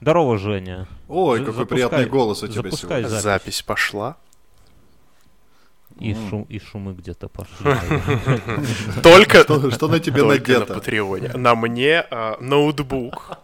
Здорово, 0.02 0.38
Женя. 0.38 0.88
Ой, 1.08 1.40
За- 1.40 1.46
какой 1.46 1.60
запускай- 1.64 1.68
приятный 1.90 2.06
голос 2.08 2.44
у 2.44 2.48
тебя 2.48 2.70
сегодня. 2.72 3.08
запись. 3.08 3.24
Запись 3.24 3.62
пошла. 3.62 4.18
И, 6.00 6.14
шум, 6.14 6.44
и 6.50 6.60
шумы 6.60 6.94
где-то 6.94 7.28
пошли. 7.30 7.56
Только, 9.04 9.44
Что, 9.44 9.88
на 9.88 10.00
тебе 10.00 10.22
только 10.22 10.52
на 10.52 10.60
надето? 10.60 10.74
Патреоне. 10.74 11.30
На 11.34 11.56
мне 11.56 12.04
а, 12.10 12.38
ноутбук. 12.40 13.38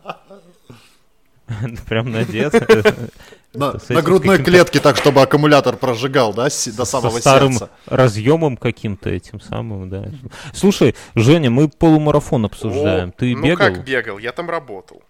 Прям 1.88 2.12
надет. 2.12 2.54
На, 3.52 3.74
грудной 4.04 4.38
клетке 4.44 4.80
так, 4.80 4.96
чтобы 4.96 5.24
аккумулятор 5.24 5.76
прожигал, 5.76 6.36
да, 6.36 6.44
до 6.44 6.50
со 6.50 6.86
самого 6.86 7.18
старым 7.18 7.54
сердца. 7.54 7.72
разъемом 7.88 8.58
каким-то 8.58 9.10
этим 9.10 9.42
самым, 9.42 9.90
да. 9.90 10.06
Слушай, 10.54 10.96
Женя, 11.16 11.50
мы 11.50 11.68
полумарафон 11.68 12.46
обсуждаем. 12.46 13.10
О, 13.10 13.12
Ты 13.12 13.36
ну 13.36 13.44
бегал? 13.44 13.58
как 13.58 13.84
бегал? 13.84 14.20
Я 14.20 14.34
там 14.34 14.52
работал. 14.52 15.02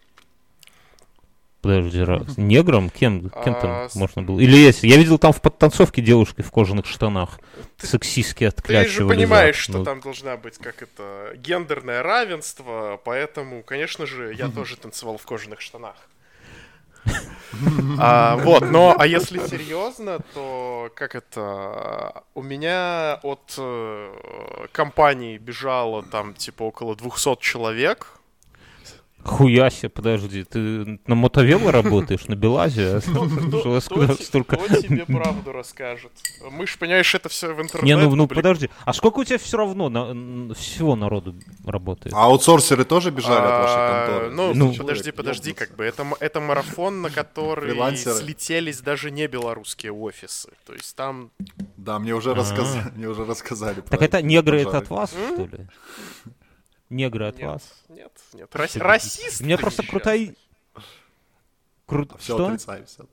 Подожди, 1.61 2.01
раз. 2.01 2.21
Негром? 2.37 2.89
Кем, 2.89 3.29
кем 3.29 3.53
А, 3.55 3.61
там 3.61 3.89
с- 3.89 3.95
можно 3.95 4.21
было? 4.21 4.39
Или 4.39 4.55
есть? 4.57 4.83
Я 4.83 4.95
видел 4.97 5.17
там 5.17 5.33
в 5.33 5.41
подтанцовке 5.41 6.01
девушки 6.01 6.41
в 6.41 6.51
кожаных 6.51 6.85
штанах. 6.85 7.39
Сексистски 7.77 8.39
Ты 8.39 8.45
отклячивали. 8.47 8.89
же 8.89 9.07
понимаешь, 9.07 9.55
зад. 9.57 9.63
что 9.63 9.77
Ну, 9.79 9.83
там 9.83 9.99
должна 9.99 10.37
быть 10.37 10.57
как 10.57 10.81
это 10.81 11.33
гендерное 11.35 12.01
равенство, 12.01 12.99
поэтому, 13.03 13.61
конечно 13.63 14.05
же, 14.05 14.33
я 14.33 14.47
тоже 14.49 14.77
танцевал 14.77 15.17
в 15.17 15.25
кожаных 15.25 15.59
штанах. 15.61 15.95
А, 17.97 18.37
вот, 18.37 18.69
но 18.69 18.95
а 18.97 19.07
если 19.07 19.39
серьезно, 19.47 20.19
то 20.35 20.91
как 20.95 21.15
это 21.15 22.23
у 22.35 22.43
меня 22.43 23.19
от 23.23 23.55
э, 23.57 24.67
компании 24.71 25.37
бежало 25.39 26.03
там 26.03 26.35
типа 26.35 26.63
около 26.63 26.95
200 26.95 27.37
человек. 27.41 28.18
Хуя 29.23 29.69
себе, 29.69 29.89
подожди, 29.89 30.43
ты 30.43 30.99
на 31.05 31.15
мотовело 31.15 31.71
работаешь, 31.71 32.25
на 32.27 32.35
Белазе? 32.35 33.01
Кто, 33.01 33.25
кто- 33.27 33.77
тебе 34.81 35.05
правду 35.05 35.51
расскажет? 35.51 36.11
Мы 36.51 36.65
ж, 36.65 36.77
понимаешь, 36.77 37.13
это 37.13 37.27
все 37.27 37.53
в 37.53 37.61
интернет. 37.61 37.85
Не, 37.85 37.97
ну, 37.97 38.15
ну 38.15 38.27
подожди, 38.27 38.69
а 38.85 38.93
сколько 38.93 39.19
у 39.19 39.23
тебя 39.25 39.37
все 39.37 39.57
равно 39.57 39.89
на- 39.89 40.53
всего 40.53 40.95
народу 40.95 41.35
работает? 41.65 42.15
А 42.15 42.25
аутсорсеры 42.25 42.85
тоже 42.85 43.11
бежали 43.11 43.45
от 43.45 43.61
вашей 43.61 43.75
А, 43.77 44.05
конторы? 44.07 44.29
Ну, 44.35 44.53
Ну, 44.53 44.73
подожди, 44.73 45.11
подожди, 45.11 45.53
как 45.53 45.75
бы 45.75 45.83
это, 45.83 46.05
это 46.19 46.39
марафон, 46.39 47.01
на 47.01 47.09
который 47.09 47.97
слетелись 47.97 48.79
даже 48.79 49.11
не 49.11 49.27
белорусские 49.27 49.91
офисы. 49.91 50.49
То 50.65 50.73
есть 50.73 50.95
там 50.95 51.31
Да, 51.77 51.99
мне 51.99 52.13
уже 52.13 52.33
рассказали, 52.33 52.91
мне 52.95 53.07
уже 53.07 53.25
рассказали. 53.25 53.81
Так 53.81 54.01
это 54.01 54.21
негры 54.21 54.61
это 54.61 54.77
от 54.77 54.89
вас, 54.89 55.11
что 55.11 55.45
ли? 55.45 55.67
Негры 56.89 57.27
от 57.27 57.37
нет, 57.37 57.45
вас? 57.47 57.83
нет, 57.89 58.11
нет, 58.33 58.55
Рас- 58.55 58.75
расисты. 58.77 59.43
У 59.43 59.45
меня 59.45 59.57
просто 59.57 59.85
крутая... 59.85 60.33
Кру- 61.87 62.17
Все 62.19 62.33
Что? 62.35 62.47
отрицаем, 62.47 62.85
всё. 62.85 63.05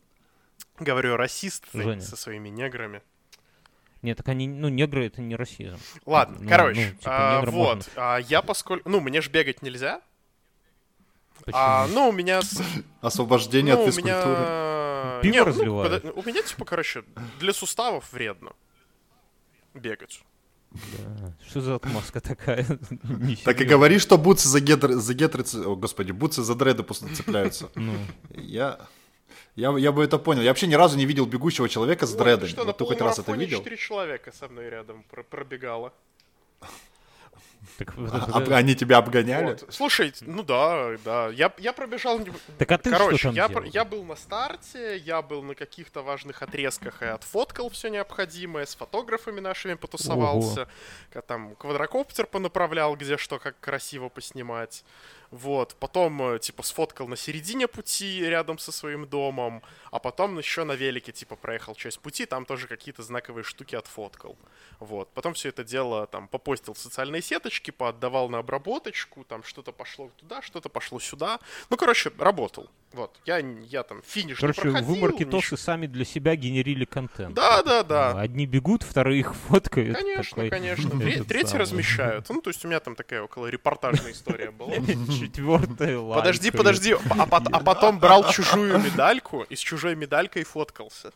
Говорю, 0.79 1.17
расисты 1.17 1.67
Женя. 1.73 2.01
со 2.01 2.17
своими 2.17 2.49
неграми. 2.49 3.03
Нет, 4.03 4.19
так 4.19 4.29
они, 4.29 4.47
ну, 4.47 4.69
негры 4.69 5.07
это 5.07 5.21
не 5.23 5.35
расизм. 5.37 5.79
Ладно, 6.05 6.37
Ну, 6.41 6.49
короче, 6.49 6.91
ну, 6.93 6.99
типа, 6.99 7.39
а, 7.39 7.41
вот, 7.43 7.53
можно. 7.53 7.93
а, 7.97 8.19
я 8.19 8.43
поскольку, 8.43 8.89
ну, 8.89 9.01
мне 9.01 9.21
ж 9.23 9.29
бегать 9.31 9.63
нельзя, 9.63 10.01
Почему? 11.45 11.55
а, 11.55 11.87
ну, 11.89 12.09
у 12.11 12.13
меня, 12.13 12.41
Освобождение 13.01 13.75
ну, 13.75 13.81
от 13.83 13.87
физкультуры. 13.87 14.19
меня, 14.21 15.21
Пиво 15.23 15.33
Не, 15.33 15.39
ну, 15.41 15.45
разливают? 15.47 16.05
подо- 16.05 16.13
у 16.13 16.23
меня, 16.23 16.43
типа, 16.43 16.65
короче, 16.67 17.05
для 17.41 17.53
суставов 17.55 18.13
вредно 18.13 18.53
бегать. 19.75 20.23
Да. 20.99 21.33
Что 21.49 21.61
за 21.61 21.75
отмазка 21.77 22.21
такая? 22.21 22.67
Так 23.45 23.61
и 23.61 23.65
говори, 23.65 23.99
что 23.99 24.19
бутсы 24.19 24.49
за 24.49 24.61
гетры, 24.61 24.95
за 24.95 25.15
гетры, 25.15 25.45
о, 25.65 25.77
господи, 25.77 26.13
бутсы 26.13 26.43
за 26.43 26.55
дреды 26.55 26.83
просто 26.83 27.15
цепляются. 27.15 27.71
Ну, 27.75 27.95
Я, 28.35 28.79
я, 29.55 29.77
я 29.79 29.93
бы 29.93 30.05
это 30.05 30.19
понял. 30.19 30.43
Я 30.43 30.51
вообще 30.51 30.67
ни 30.67 30.75
разу 30.75 30.97
не 30.97 31.07
видел 31.07 31.27
бегущего 31.27 31.69
человека 31.69 32.07
с 32.07 32.13
дредами. 32.15 32.49
Что, 32.49 32.61
на 32.63 32.67
Вот 32.67 32.79
ты 32.79 32.85
хоть 32.85 33.01
раз 33.01 33.19
это 33.19 33.33
видел? 33.33 33.59
четыре 33.59 33.77
человека 33.77 34.33
со 34.39 34.49
мной 34.49 34.69
рядом 34.71 35.05
пр- 35.11 35.25
пробегало. 35.25 35.93
Так, 37.79 37.95
А- 37.97 38.39
об- 38.39 38.53
они 38.53 38.75
тебя 38.75 38.99
обгоняли? 38.99 39.45
Вот. 39.47 39.65
Слушай, 39.71 40.13
ну 40.21 40.43
да, 40.43 40.97
да. 41.05 41.29
Я, 41.29 41.53
я 41.59 41.73
пробежал... 41.73 42.21
Так 42.59 42.71
а 42.73 42.79
ты 42.79 42.91
Короче, 42.91 43.17
что 43.19 43.29
там 43.29 43.35
я, 43.37 43.49
делал? 43.49 43.63
пр- 43.63 43.71
я 43.73 43.85
был 43.85 44.05
на 44.05 44.17
старте, 44.17 44.97
я 44.99 45.23
был 45.23 45.43
на 45.43 45.55
каких-то 45.55 46.03
важных 46.03 46.43
отрезках 46.43 47.03
и 47.03 47.07
отфоткал 47.07 47.69
все 47.71 47.89
необходимое, 47.89 48.65
с 48.67 48.75
фотографами 48.75 49.41
нашими 49.41 49.75
потусовался, 49.75 50.69
ка- 51.13 51.23
там 51.23 51.55
квадрокоптер 51.57 52.27
понаправлял, 52.27 52.97
где 52.97 53.17
что, 53.17 53.39
как 53.39 53.59
красиво 53.61 54.09
поснимать. 54.09 54.85
Вот, 55.33 55.75
потом, 55.81 56.23
э, 56.35 56.39
типа, 56.39 56.63
сфоткал 56.63 57.09
на 57.09 57.17
середине 57.17 57.67
пути 57.67 58.21
рядом 58.25 58.59
со 58.59 58.71
своим 58.71 59.07
домом, 59.09 59.61
а 59.91 59.99
потом 59.99 60.39
еще 60.39 60.63
на 60.63 60.73
велике, 60.73 61.11
типа, 61.11 61.35
проехал 61.35 61.75
часть 61.75 61.99
пути, 61.99 62.27
там 62.27 62.45
тоже 62.45 62.69
какие-то 62.69 63.03
знаковые 63.03 63.43
штуки 63.43 63.75
отфоткал. 63.75 64.37
Вот, 64.79 65.13
потом 65.15 65.35
все 65.35 65.49
это 65.49 65.65
дело, 65.65 66.07
там, 66.07 66.29
попостил 66.29 66.75
в 66.75 66.79
социальные 66.79 67.23
сеточки, 67.23 67.56
поотдавал 67.71 68.29
на 68.29 68.39
обработочку, 68.39 69.25
там, 69.25 69.43
что-то 69.45 69.73
пошло 69.73 70.11
туда, 70.17 70.43
что-то 70.43 70.69
пошло 70.69 71.01
сюда. 71.01 71.41
Ну, 71.71 71.77
короче, 71.77 72.11
работал. 72.19 72.69
Вот, 72.93 73.15
я, 73.27 73.39
я 73.39 73.83
там 73.83 74.01
финиш 74.07 74.39
Короче, 74.39 74.61
не 74.63 74.71
проходил. 74.71 74.95
вы 74.95 75.01
маркетосы 75.01 75.37
ничего. 75.37 75.57
сами 75.59 75.87
для 75.87 76.05
себя 76.05 76.35
генерили 76.35 76.85
контент. 76.85 77.35
Да, 77.35 77.63
да, 77.63 77.83
да. 77.83 78.19
Одни 78.19 78.47
бегут, 78.47 78.83
вторые 78.83 79.21
их 79.21 79.35
фоткают. 79.35 79.99
Конечно, 79.99 80.31
такой, 80.37 80.51
конечно. 80.51 80.91
Тре- 81.25 81.47
самый. 81.47 81.61
размещают. 81.61 82.29
Ну, 82.31 82.41
то 82.41 82.49
есть 82.49 82.65
у 82.65 82.69
меня 82.69 82.81
там 82.81 82.95
такая 82.95 83.23
около 83.23 83.49
репортажная 83.49 84.13
история 84.13 84.51
была. 84.51 84.75
Четвертая. 85.21 85.99
Подожди, 86.01 86.51
подожди, 86.51 86.93
а, 87.11 87.25
а 87.31 87.61
потом 87.61 87.99
брал 87.99 88.31
чужую 88.31 88.79
медальку 88.79 89.43
и 89.43 89.57
с 89.57 89.61
чужой 89.61 89.95
медалькой 89.95 90.45
фоткался. 90.45 91.13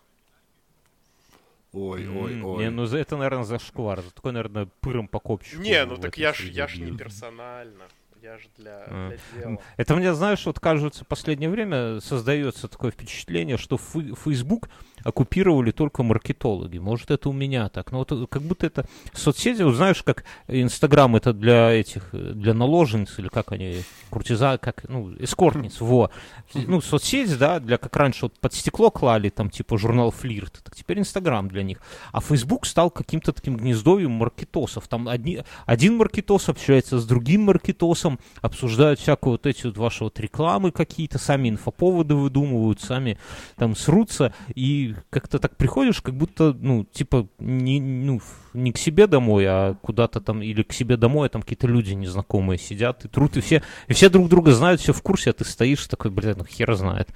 Ой, 1.73 2.09
ой, 2.09 2.43
ой. 2.43 2.65
Не, 2.65 2.71
ну 2.71 2.85
это, 2.85 3.17
наверное, 3.17 3.45
зашквар. 3.45 4.01
За 4.01 4.11
такой, 4.11 4.33
наверное, 4.33 4.69
пыром 4.81 5.07
по 5.07 5.21
копчику. 5.21 5.63
Не, 5.63 5.85
ну 5.87 5.97
так 5.97 6.19
я 6.19 6.33
ж, 6.33 6.49
я 6.49 6.67
ж 6.67 6.81
не 6.81 6.97
персонально. 6.97 7.85
Я 8.23 8.39
ж 8.39 8.43
для, 8.59 8.85
А. 8.87 9.09
для 9.09 9.41
дела. 9.41 9.59
Это 9.77 9.97
мне, 9.97 10.13
знаешь, 10.15 10.45
вот 10.45 10.61
кажется, 10.61 11.05
в 11.05 11.07
последнее 11.07 11.49
время 11.49 12.01
создается 12.01 12.69
такое 12.69 12.91
впечатление, 12.91 13.57
что 13.57 13.79
Facebook 13.79 14.69
оккупировали 15.05 15.71
только 15.71 16.03
маркетологи. 16.03 16.79
Может, 16.79 17.11
это 17.11 17.29
у 17.29 17.33
меня 17.33 17.69
так. 17.69 17.93
Но 17.93 17.99
вот 17.99 18.13
э, 18.13 18.27
как 18.29 18.43
будто 18.43 18.67
это 18.67 18.85
соцсети, 19.13 19.63
вот 19.63 19.75
знаешь, 19.75 20.03
как 20.03 20.25
Инстаграм 20.49 21.17
это 21.17 21.33
для 21.33 21.71
этих, 21.71 22.11
э, 22.13 22.33
для 22.35 22.55
наложниц, 22.55 23.19
или 23.19 23.29
как 23.29 23.53
они, 23.53 23.83
куртиза, 24.11 24.59
как, 24.59 24.85
ну, 24.89 25.15
эскортниц, 25.19 25.81
во. 25.81 26.11
Ну, 26.55 26.81
соцсеть, 26.81 27.39
да, 27.39 27.61
для, 27.61 27.79
как 27.79 27.97
раньше 27.97 28.27
вот 28.27 28.39
под 28.39 28.53
стекло 28.53 28.91
клали, 28.91 29.31
там, 29.31 29.51
типа, 29.51 29.79
журнал 29.79 30.11
Флирт, 30.11 30.61
так 30.63 30.75
теперь 30.77 30.99
Инстаграм 30.99 31.49
для 31.49 31.63
них. 31.63 31.81
А 32.13 32.21
Facebook 32.21 32.67
стал 32.67 32.91
каким-то 32.91 33.33
таким 33.33 33.57
гнездовьем 33.57 34.11
маркетосов. 34.11 34.89
Там 34.89 35.09
одни, 35.09 35.43
один 35.67 35.97
маркетос 35.97 36.49
общается 36.49 36.99
с 36.99 37.07
другим 37.07 37.43
маркетосом, 37.43 38.10
обсуждают 38.41 39.01
всякую 39.01 39.33
вот 39.33 39.47
эти 39.47 39.67
вот 39.67 39.77
ваши 39.77 40.05
вот 40.05 40.19
рекламы 40.21 40.71
какие-то, 40.71 41.19
сами 41.19 41.49
инфоповоды 41.49 42.15
выдумывают, 42.15 42.81
сами 42.81 43.19
там 43.57 43.77
срутся, 43.77 44.33
и 44.55 44.95
как-то 45.11 45.39
так 45.39 45.57
приходишь, 45.57 46.01
как 46.01 46.15
будто, 46.15 46.53
ну, 46.59 46.85
типа, 46.85 47.29
не, 47.39 47.81
ну, 47.81 48.21
не 48.55 48.73
к 48.73 48.79
себе 48.79 49.07
домой, 49.07 49.45
а 49.47 49.75
куда-то 49.83 50.21
там, 50.21 50.43
или 50.43 50.63
к 50.63 50.73
себе 50.73 50.97
домой, 50.97 51.27
а 51.27 51.31
там 51.31 51.43
какие-то 51.43 51.67
люди 51.67 51.93
незнакомые 51.95 52.59
сидят 52.59 53.05
и 53.05 53.09
трут, 53.09 53.37
и 53.37 53.41
все, 53.41 53.63
и 53.89 53.93
все 53.93 54.09
друг 54.09 54.29
друга 54.29 54.53
знают, 54.53 54.81
все 54.81 54.93
в 54.93 55.03
курсе, 55.03 55.31
а 55.31 55.33
ты 55.33 55.45
стоишь 55.45 55.87
такой, 55.87 56.11
блядь, 56.11 56.37
ну 56.37 56.45
хер 56.45 56.75
знает. 56.75 57.09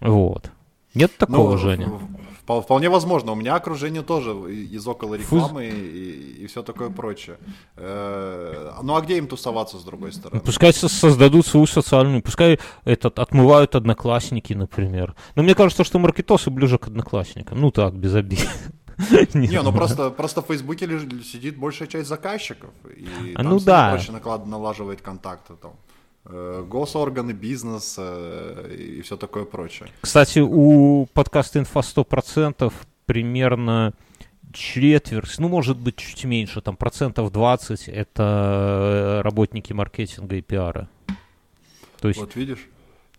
Вот. 0.00 0.50
Нет 0.98 1.16
такого, 1.16 1.52
Ну, 1.52 1.58
Женя? 1.58 1.88
Вполне 2.62 2.88
возможно. 2.88 3.32
У 3.32 3.34
меня 3.34 3.56
окружение 3.56 4.02
тоже 4.02 4.30
из 4.74 4.86
около 4.88 5.16
рекламы 5.16 5.66
и, 5.66 6.44
и 6.44 6.46
все 6.46 6.62
такое 6.62 6.88
прочее. 6.88 7.36
Э, 7.76 8.72
Ну 8.82 8.94
а 8.96 9.00
где 9.00 9.18
им 9.18 9.26
тусоваться 9.26 9.76
с 9.78 9.84
другой 9.84 10.12
стороны? 10.12 10.40
Пускай 10.40 10.72
со- 10.72 10.88
создадут 10.88 11.46
свою 11.46 11.66
социальную, 11.66 12.22
пускай 12.22 12.58
этот 12.84 13.18
отмывают 13.18 13.74
одноклассники, 13.74 14.54
например. 14.54 15.14
Но 15.36 15.42
мне 15.42 15.54
кажется, 15.54 15.84
что 15.84 15.98
маркетосы 15.98 16.50
ближе 16.50 16.78
к 16.78 16.86
одноклассникам. 16.88 17.60
Ну 17.60 17.70
так, 17.70 17.94
без 17.94 18.14
обид. 18.14 18.48
Не, 19.34 19.62
ну 19.62 19.72
просто, 19.72 20.10
просто 20.10 20.40
в 20.42 20.46
Фейсбуке 20.46 20.88
сидит 21.22 21.56
большая 21.58 21.86
часть 21.88 22.08
заказчиков. 22.08 22.70
И 22.96 23.32
А 23.34 23.42
там 23.42 23.50
ну 23.52 23.60
да. 23.60 23.90
проще 23.90 24.12
налаживать 24.46 25.02
контакты. 25.02 25.54
Там. 25.62 25.72
Э, 26.30 26.64
Госорганы, 26.68 27.32
бизнес 27.32 27.96
э, 27.98 28.76
и 28.78 29.00
все 29.00 29.16
такое 29.16 29.44
прочее. 29.44 29.88
Кстати, 30.02 30.40
у 30.40 31.06
подкаста 31.14 31.58
«Инфа 31.58 31.80
100% 31.80 32.72
примерно 33.06 33.94
четверть, 34.52 35.38
ну, 35.38 35.48
может 35.48 35.78
быть, 35.78 35.96
чуть 35.96 36.24
меньше, 36.24 36.60
там, 36.60 36.76
процентов 36.76 37.32
20 37.32 37.88
это 37.88 39.20
работники 39.24 39.72
маркетинга 39.72 40.36
и 40.36 40.42
пиара. 40.42 40.88
То 42.00 42.08
есть 42.08 42.20
Вот 42.20 42.36
видишь? 42.36 42.68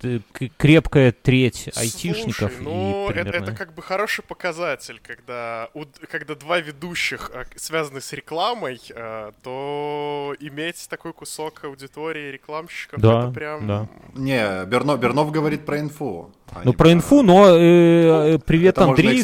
Э, 0.03 0.19
крепкая 0.57 1.11
треть 1.11 1.69
айтишников 1.75 2.51
Слушай, 2.51 2.63
ну, 2.63 3.07
и 3.07 3.11
это, 3.11 3.13
примерно... 3.23 3.43
это 3.45 3.51
как 3.55 3.73
бы 3.73 3.81
хороший 3.81 4.23
показатель, 4.23 4.99
когда, 5.05 5.69
у- 5.73 5.85
когда 6.09 6.35
два 6.35 6.59
ведущих 6.59 7.31
а, 7.33 7.45
связаны 7.55 8.01
с 8.01 8.11
рекламой, 8.13 8.79
а, 8.95 9.31
то 9.43 10.35
иметь 10.39 10.87
такой 10.89 11.13
кусок 11.13 11.63
аудитории 11.63 12.31
рекламщиков, 12.31 12.99
Да, 13.01 13.23
это 13.23 13.31
прям... 13.31 13.67
да. 13.67 13.87
Не, 14.15 14.65
Берно, 14.65 14.97
Бернов 14.97 15.31
говорит 15.31 15.65
про 15.65 15.79
инфу. 15.79 16.31
а 16.51 16.61
Ну, 16.63 16.73
про 16.73 16.91
инфу, 16.91 17.21
но 17.21 17.47
э, 17.49 18.35
э, 18.35 18.39
привет, 18.39 18.77
это 18.77 18.87
можно 18.87 19.03
Андрей. 19.03 19.23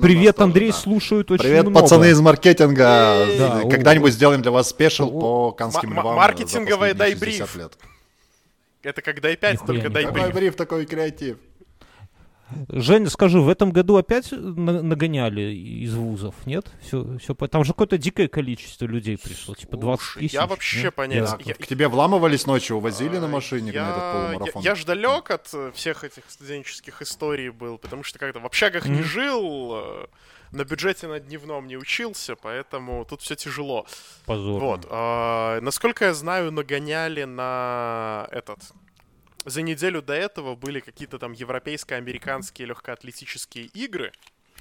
Привет, 0.00 0.36
тоже, 0.36 0.44
Андрей, 0.44 0.70
да. 0.70 0.76
слушают 0.76 1.30
очень 1.30 1.42
Привет, 1.44 1.62
много. 1.66 1.80
пацаны 1.80 2.06
из 2.10 2.20
маркетинга. 2.20 3.26
Да, 3.38 3.60
Когда-нибудь 3.68 4.12
сделаем 4.12 4.42
для 4.42 4.50
вас 4.50 4.68
спешл 4.70 5.10
по 5.10 5.52
канским 5.52 5.92
львам. 5.94 6.16
маркетинговая 6.16 6.92
за 6.92 6.98
последние 6.98 7.20
дай 7.20 7.30
60 7.32 7.48
бриф. 7.48 7.56
лет. 7.56 7.78
Это 8.86 9.02
как 9.02 9.20
дай 9.20 9.36
5, 9.36 9.52
Нихуя 9.52 9.66
только 9.66 9.90
дай 9.90 10.04
Такой 10.04 10.20
бриф. 10.22 10.34
бриф, 10.34 10.54
такой 10.54 10.86
креатив. 10.86 11.38
Женя, 12.68 13.10
скажи, 13.10 13.40
в 13.40 13.48
этом 13.48 13.72
году 13.72 13.96
опять 13.96 14.30
нагоняли 14.30 15.52
из 15.52 15.94
вузов, 15.94 16.34
нет? 16.46 16.70
Все, 16.80 17.18
все, 17.18 17.34
там 17.34 17.64
же 17.64 17.72
какое-то 17.72 17.98
дикое 17.98 18.28
количество 18.28 18.86
людей 18.86 19.18
пришло, 19.18 19.54
типа 19.54 19.76
20 19.76 20.14
тысяч. 20.14 20.32
Я 20.32 20.46
вообще 20.46 20.84
нет? 20.84 20.94
понять... 20.94 21.30
Да, 21.30 21.38
я... 21.44 21.54
К 21.54 21.66
тебе 21.66 21.88
вламывались 21.88 22.46
ночью, 22.46 22.76
увозили 22.76 23.16
а, 23.16 23.20
на 23.20 23.28
машине 23.28 23.72
я... 23.72 23.84
на 23.84 23.90
этот 23.90 24.12
полумарафон? 24.12 24.62
Я, 24.62 24.70
я 24.70 24.74
ж 24.76 24.84
далек 24.84 25.30
от 25.30 25.52
э, 25.54 25.72
всех 25.74 26.04
этих 26.04 26.22
студенческих 26.28 27.02
историй 27.02 27.48
был, 27.50 27.78
потому 27.78 28.04
что 28.04 28.18
как-то 28.20 28.38
в 28.38 28.46
общагах 28.46 28.86
mm-hmm. 28.86 28.96
не 28.96 29.02
жил, 29.02 29.72
э, 29.74 30.06
на 30.52 30.64
бюджете 30.64 31.08
на 31.08 31.18
дневном 31.18 31.66
не 31.66 31.76
учился, 31.76 32.36
поэтому 32.36 33.04
тут 33.04 33.22
все 33.22 33.34
тяжело. 33.34 33.86
Позор. 34.24 34.60
Вот. 34.62 34.86
А, 34.88 35.60
насколько 35.60 36.04
я 36.04 36.14
знаю, 36.14 36.52
нагоняли 36.52 37.24
на 37.24 38.28
этот 38.30 38.60
за 39.46 39.62
неделю 39.62 40.02
до 40.02 40.12
этого 40.12 40.54
были 40.54 40.80
какие-то 40.80 41.18
там 41.18 41.32
европейско-американские 41.32 42.66
легкоатлетические 42.68 43.66
игры. 43.66 44.12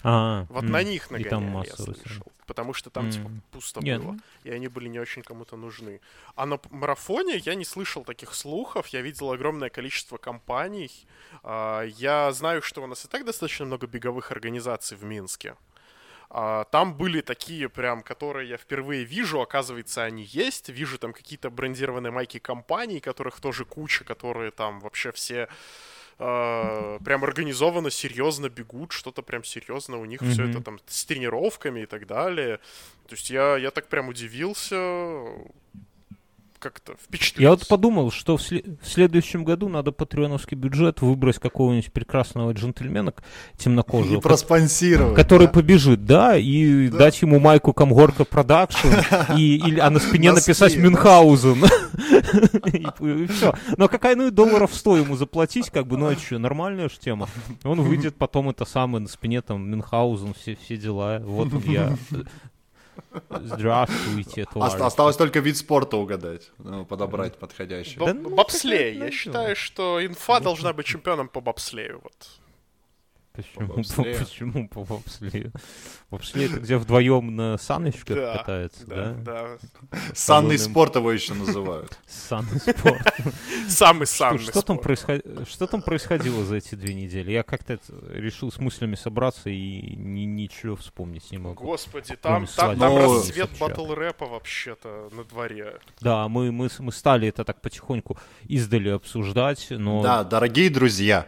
А, 0.04 0.46
вот 0.50 0.63
м- 0.63 0.72
на 0.72 0.84
них 0.84 1.10
нагоняли, 1.10 1.30
там 1.30 1.63
я 1.63 1.75
слышал. 1.75 2.32
Потому 2.46 2.74
что 2.74 2.92
там, 2.92 3.06
м- 3.06 3.12
типа, 3.12 3.32
пусто 3.51 3.80
Нет. 3.82 4.01
было. 4.01 4.18
И 4.44 4.51
они 4.51 4.68
были 4.68 4.88
не 4.88 5.00
очень 5.00 5.24
кому-то 5.24 5.58
нужны. 5.58 6.00
А 6.36 6.46
на 6.46 6.60
марафоне 6.70 7.38
я 7.38 7.56
не 7.56 7.65
слышал 7.65 8.04
таких 8.04 8.36
слухов. 8.36 8.88
Я 8.89 9.01
видел 9.01 9.32
огромное 9.32 9.70
количество 9.70 10.18
компаний. 10.18 10.92
А, 11.42 11.82
я 11.82 12.32
знаю, 12.34 12.62
что 12.62 12.84
у 12.84 12.88
нас 12.88 13.04
и 13.06 13.08
так 13.08 13.25
достаточно 13.25 13.65
много 13.65 13.88
беговых 13.88 14.32
организаций 14.32 14.96
в 14.96 15.04
Минске. 15.04 15.56
А, 16.29 16.65
там 16.65 16.96
были 16.96 17.22
такие 17.22 17.70
прям, 17.70 18.01
которые 18.01 18.50
я 18.50 18.58
впервые 18.58 19.03
вижу, 19.03 19.41
оказывается, 19.41 20.03
они 20.03 20.24
есть. 20.24 20.70
Вижу 20.70 20.98
там 20.98 21.13
какие-то 21.13 21.50
брендированные 21.50 22.12
майки 22.12 22.39
компаний, 22.39 23.00
которых 23.00 23.39
тоже 23.39 23.65
куча, 23.65 24.03
которые 24.03 24.51
там 24.51 24.79
вообще 24.79 25.12
все 25.12 25.48
э, 26.20 27.00
прям 27.03 27.24
организованно, 27.24 27.89
серьезно 27.89 28.50
бегут, 28.50 28.91
что-то 28.91 29.22
прям 29.22 29.44
серьезно 29.44 29.98
у 29.98 30.05
них 30.05 30.22
mm-hmm. 30.22 30.32
все 30.32 30.50
это 30.50 30.62
там 30.62 30.79
с 30.88 31.05
тренировками 31.05 31.82
и 31.82 31.86
так 31.86 32.08
далее. 32.08 32.58
То 33.08 33.15
есть 33.15 33.29
я, 33.29 33.58
я 33.58 33.72
так 33.72 33.88
прям 33.88 34.08
удивился, 34.08 34.75
как-то 36.65 36.93
впечатлился. 36.95 37.41
Я 37.43 37.50
вот 37.51 37.67
подумал, 37.67 38.10
что 38.10 38.38
в, 38.38 38.41
сле- 38.41 38.75
в 38.81 38.88
следующем 38.88 39.43
году 39.43 39.69
надо 39.69 39.91
патреоновский 39.91 40.57
бюджет 40.57 41.00
выбрать 41.01 41.38
какого-нибудь 41.38 41.91
прекрасного 41.93 42.53
джентльмена 42.53 43.13
темнокожего. 43.55 44.17
И 44.17 44.19
проспонсировать. 44.22 45.15
Который 45.15 45.45
да? 45.45 45.53
побежит, 45.53 46.05
да, 46.05 46.36
и 46.36 46.88
Да. 46.88 46.98
дать 46.98 47.22
ему 47.22 47.39
майку 47.39 47.72
Комгорка 47.72 48.25
Production, 48.25 48.88
и, 49.38 49.57
или, 49.57 49.79
а 49.79 49.91
на 49.91 50.00
спине 50.00 50.31
написать. 50.34 50.75
Мюнхгаузен. 50.75 51.63
И 52.74 53.27
все. 53.27 53.53
Ну 53.77 53.86
а 53.86 53.88
какая, 53.88 54.15
ну 54.15 54.27
и 54.27 54.31
долларов 54.31 54.72
100 54.74 54.98
ему 54.98 55.15
заплатить, 55.15 55.69
как 55.69 55.86
бы, 55.86 55.98
ну 55.98 56.07
а 56.07 56.15
что, 56.15 56.39
нормальная 56.39 56.89
же 56.89 56.95
тема. 57.00 57.29
Он 57.63 57.79
выйдет 57.81 58.15
потом 58.15 58.50
это 58.50 58.65
самое, 58.65 59.03
на 59.03 59.07
спине 59.07 59.43
там 59.43 59.69
Мюнхгаузен, 59.69 60.34
все, 60.34 60.57
все 60.65 60.77
дела. 60.77 61.19
Вот 61.24 61.53
он 61.53 61.62
я. 61.67 61.95
Здравствуйте, 63.29 64.45
товарищи. 64.45 64.81
Осталось 64.81 65.17
только 65.17 65.39
вид 65.39 65.57
спорта 65.57 65.98
угадать, 65.98 66.51
ну, 66.57 66.86
подобрать 66.86 67.38
подходящий. 67.38 68.00
Да 68.00 68.13
ну, 68.13 68.29
бобслей. 68.29 68.95
Я 68.95 69.05
разница? 69.05 69.17
считаю, 69.17 69.55
что 69.55 70.05
инфа 70.05 70.39
должна 70.39 70.74
быть 70.74 70.86
чемпионом 70.86 71.27
по 71.27 71.41
бобслею. 71.41 72.01
Вот. 72.03 72.13
Почему? 73.36 73.68
бобслею. 73.75 74.20
Почему 74.20 74.68
по 74.70 74.84
бобслею? 74.86 75.51
Бобслей 76.12 76.46
это 76.46 76.60
где 76.60 76.77
вдвоем 76.77 77.36
на 77.36 77.58
саночках 77.58 78.15
Да, 78.15 78.38
катаются, 78.38 78.86
Да, 78.86 79.13
да? 79.13 79.58
да. 79.92 80.00
Санный 80.13 80.58
спорт 80.60 80.96
его 80.96 81.12
еще 81.12 81.34
называют. 81.34 81.98
Санный 82.08 82.60
спорт. 82.60 83.01
Самый 83.68 84.06
Что, 84.06 84.15
самый 84.15 84.40
что 84.40 84.62
там 84.62 84.77
происход- 84.77 85.24
что 85.50 85.68
там 85.68 85.81
происходило 85.81 86.46
за 86.46 86.57
эти 86.57 86.75
две 86.75 86.94
недели? 86.94 87.31
Я 87.31 87.44
как-то 87.44 87.79
решил 88.09 88.51
с 88.51 88.59
мыслями 88.59 88.96
собраться 88.96 89.50
и 89.50 89.96
ни- 89.96 90.25
ничего 90.25 90.75
вспомнить 90.75 91.29
не 91.31 91.38
могу. 91.40 91.64
Господи, 91.64 92.16
там, 92.16 92.46
там, 92.48 92.77
там 92.77 92.94
Ну, 92.94 93.16
расцвет 93.18 93.50
батл 93.59 93.92
рэпа 93.94 94.25
вообще-то 94.27 95.09
на 95.12 95.24
дворе. 95.24 95.79
Да, 96.01 96.27
мы, 96.27 96.51
мы, 96.51 96.70
мы 96.79 96.92
стали 96.92 97.27
это 97.29 97.44
так 97.44 97.62
потихоньку 97.62 98.18
издали 98.48 98.90
обсуждать, 98.90 99.68
но... 99.72 100.03
Да, 100.03 100.24
дорогие 100.24 100.70
друзья, 100.70 101.27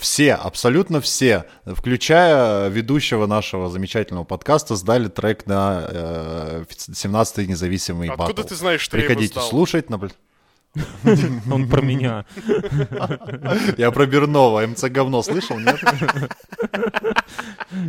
все, 0.00 0.34
абсолютно 0.34 1.00
все, 1.00 1.44
включая 1.64 2.68
ведущего 2.68 3.26
нашего 3.26 3.70
замечательного 3.70 4.24
подкаста, 4.24 4.76
сдали 4.76 5.08
трек 5.08 5.46
на 5.46 5.86
э, 5.88 6.64
17-й 6.68 7.46
независимый 7.46 8.08
Откуда 8.10 8.34
батл. 8.34 8.48
ты 8.48 8.54
знаешь, 8.54 8.80
что 8.80 8.96
я 8.96 9.04
его 9.04 9.08
Приходите 9.14 9.34
сдал? 9.34 9.48
слушать. 9.48 9.88
наблю- 9.88 10.12
Он 11.50 11.68
про 11.68 11.80
меня. 11.80 12.26
Я 13.78 13.90
про 13.90 14.06
Бернова, 14.06 14.66
МЦ 14.66 14.84
говно 14.84 15.22
слышал, 15.22 15.58
нет? 15.58 15.80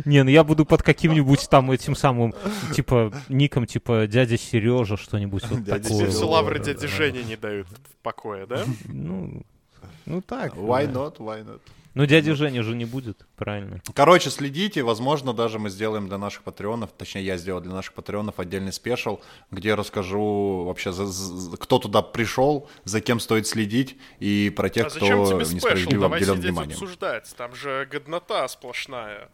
Не, 0.04 0.22
ну 0.24 0.30
я 0.30 0.44
буду 0.44 0.64
под 0.64 0.82
каким-нибудь 0.82 1.48
там 1.48 1.70
этим 1.70 1.94
самым, 1.94 2.34
типа, 2.74 3.12
ником, 3.28 3.66
типа, 3.66 4.06
дядя 4.06 4.36
Сережа, 4.36 4.96
что-нибудь 4.96 5.44
вот 5.48 5.66
такое. 5.66 6.10
Все 6.10 6.26
лавры 6.26 6.58
дяди 6.58 6.82
да. 6.82 6.88
Жени 6.88 7.22
не 7.24 7.36
дают 7.36 7.66
покоя, 8.02 8.46
да? 8.46 8.64
Ну, 8.86 9.42
ну 10.08 10.20
так. 10.22 10.54
Why 10.54 10.86
да. 10.86 10.92
not, 11.00 11.16
why 11.18 11.44
not? 11.44 11.60
Ну, 11.94 12.06
дядя 12.06 12.34
Женя 12.36 12.62
же 12.62 12.76
не 12.76 12.84
будет, 12.84 13.26
правильно. 13.36 13.80
Короче, 13.92 14.30
следите, 14.30 14.82
возможно, 14.84 15.32
даже 15.32 15.58
мы 15.58 15.68
сделаем 15.68 16.06
для 16.06 16.16
наших 16.18 16.42
патреонов, 16.44 16.90
точнее, 16.96 17.24
я 17.24 17.36
сделал 17.38 17.60
для 17.60 17.72
наших 17.72 17.92
патреонов 17.94 18.38
отдельный 18.38 18.72
special, 18.72 19.18
где 19.50 19.74
расскажу 19.74 20.62
вообще, 20.64 20.92
за- 20.92 21.06
за- 21.06 21.56
кто 21.56 21.78
туда 21.80 22.02
пришел, 22.02 22.68
за 22.84 23.00
кем 23.00 23.18
стоит 23.18 23.48
следить, 23.48 23.96
и 24.20 24.52
про 24.54 24.68
тех, 24.68 24.86
А 24.86 24.90
кто 24.90 24.98
тебе 25.00 25.44
special? 25.44 25.54
несправедливо 25.56 26.02
Давай 26.02 26.18
обделен 26.20 26.36
сидеть 26.36 26.50
вниманием. 26.50 26.72
обсуждать. 26.74 27.34
Там 27.36 27.54
же 27.56 27.88
годнота 27.90 28.46
сплошная. 28.46 29.28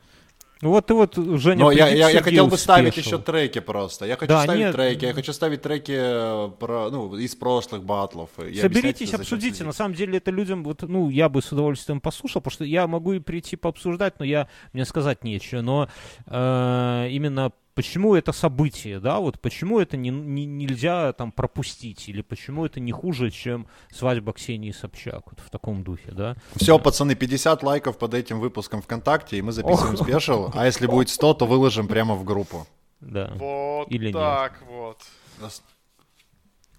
Ну 0.63 0.71
вот 0.71 0.91
и 0.91 0.95
вот, 0.95 1.17
Женя, 1.17 1.65
Но 1.65 1.73
я, 1.73 1.89
я, 1.89 2.09
я 2.11 2.23
хотел 2.23 2.47
бы 2.47 2.57
ставить 2.57 2.97
еще 2.97 3.19
треки 3.19 3.59
просто. 3.59 4.07
Я 4.07 4.17
хочу 4.17 4.29
Да, 4.29 4.43
ставить 4.45 4.61
нет. 4.61 4.75
треки, 4.75 5.05
я 5.05 5.13
хочу 5.13 5.33
ставить 5.33 5.63
треки 5.63 5.95
э, 5.95 6.51
про, 6.59 6.91
ну, 6.91 7.17
из 7.17 7.35
прошлых 7.35 7.83
батлов. 7.83 8.31
и 8.39 8.43
объяснять, 8.43 8.63
Соберитесь, 8.63 9.15
обсудите. 9.15 9.65
На 9.65 9.73
самом 9.73 9.95
деле 9.95 10.19
это 10.19 10.31
людям, 10.31 10.65
вот, 10.65 10.83
ну, 10.83 11.11
я 11.11 11.29
бы 11.29 11.43
с 11.43 11.53
удовольствием 11.53 12.01
послушал, 12.01 12.41
потому 12.41 12.53
что 12.55 12.65
я 12.65 12.87
могу 12.87 13.13
и 13.13 13.19
прийти 13.19 13.57
пообсуждать, 13.57 14.19
но 14.19 14.25
я, 14.25 14.49
мне 14.73 14.85
сказать 14.85 15.25
нечего. 15.25 15.61
Но 15.61 15.89
э, 16.27 17.09
именно 17.11 17.53
почему 17.75 18.15
это 18.15 18.33
событие, 18.33 19.01
да, 19.01 19.19
вот 19.19 19.41
почему 19.41 19.81
это 19.81 19.97
не, 19.97 20.11
не- 20.11 20.47
нельзя 20.47 21.13
там 21.13 21.33
пропустить, 21.33 22.09
или 22.09 22.23
почему 22.23 22.65
это 22.65 22.81
не 22.81 22.93
хуже, 22.93 23.31
чем 23.31 23.67
свадьба 23.93 24.33
Ксении 24.33 24.73
Собчак, 24.73 25.23
вот 25.27 25.41
в 25.41 25.51
таком 25.51 25.83
духе, 25.83 26.13
да. 26.13 26.37
Все, 26.57 26.79
пацаны, 26.79 27.15
50 27.15 27.63
лайков 27.63 27.99
под 27.99 28.15
этим 28.15 28.41
выпуском 28.41 28.83
ВКонтакте, 28.83 29.39
и 29.39 29.43
мы 29.43 29.53
записываем 29.53 29.97
спешл. 29.97 30.51
А 30.55 30.67
если 30.67 30.87
будет 30.87 31.09
100, 31.09 31.35
то 31.35 31.47
выложим 31.47 31.89
прямо 31.89 32.15
в 32.15 32.25
группу. 32.25 32.67
Да. 33.01 33.33
Вот 33.37 33.91
Или 33.91 34.07
нет. 34.07 34.15
так 34.15 34.63
вот. 34.69 34.99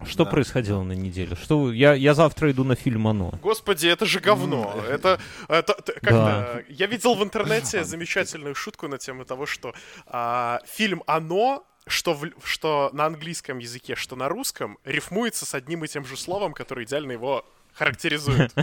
Что 0.03 0.25
Да. 0.25 0.31
происходило 0.31 0.83
на 0.83 0.91
неделе? 0.93 1.35
Что 1.35 1.71
я, 1.71 1.93
я 1.93 2.13
завтра 2.13 2.51
иду 2.51 2.63
на 2.63 2.75
фильм 2.75 3.07
«Оно». 3.07 3.31
Господи, 3.41 3.87
это 3.87 4.05
же 4.05 4.19
говно. 4.19 4.75
Это, 4.89 5.19
это, 5.47 5.73
как 6.01 6.09
Да. 6.11 6.61
Я 6.69 6.87
видел 6.87 7.15
в 7.15 7.23
интернете 7.23 7.83
замечательную 7.83 8.55
шутку 8.55 8.87
на 8.87 8.97
тему 8.97 9.25
того, 9.25 9.45
что 9.45 9.73
а, 10.07 10.59
фильм 10.67 11.01
«Оно», 11.07 11.65
что, 11.87 12.13
в- 12.13 12.29
что 12.43 12.89
на 12.93 13.05
английском 13.05 13.59
языке, 13.59 13.95
что 13.95 14.15
на 14.15 14.27
русском, 14.27 14.77
рифмуется 14.85 15.45
с 15.45 15.53
одним 15.53 15.83
и 15.85 15.87
тем 15.87 16.03
же 16.05 16.17
словом, 16.17 16.53
которое 16.53 16.83
идеально 16.85 17.11
его 17.13 17.45
характеризует. 17.75 18.53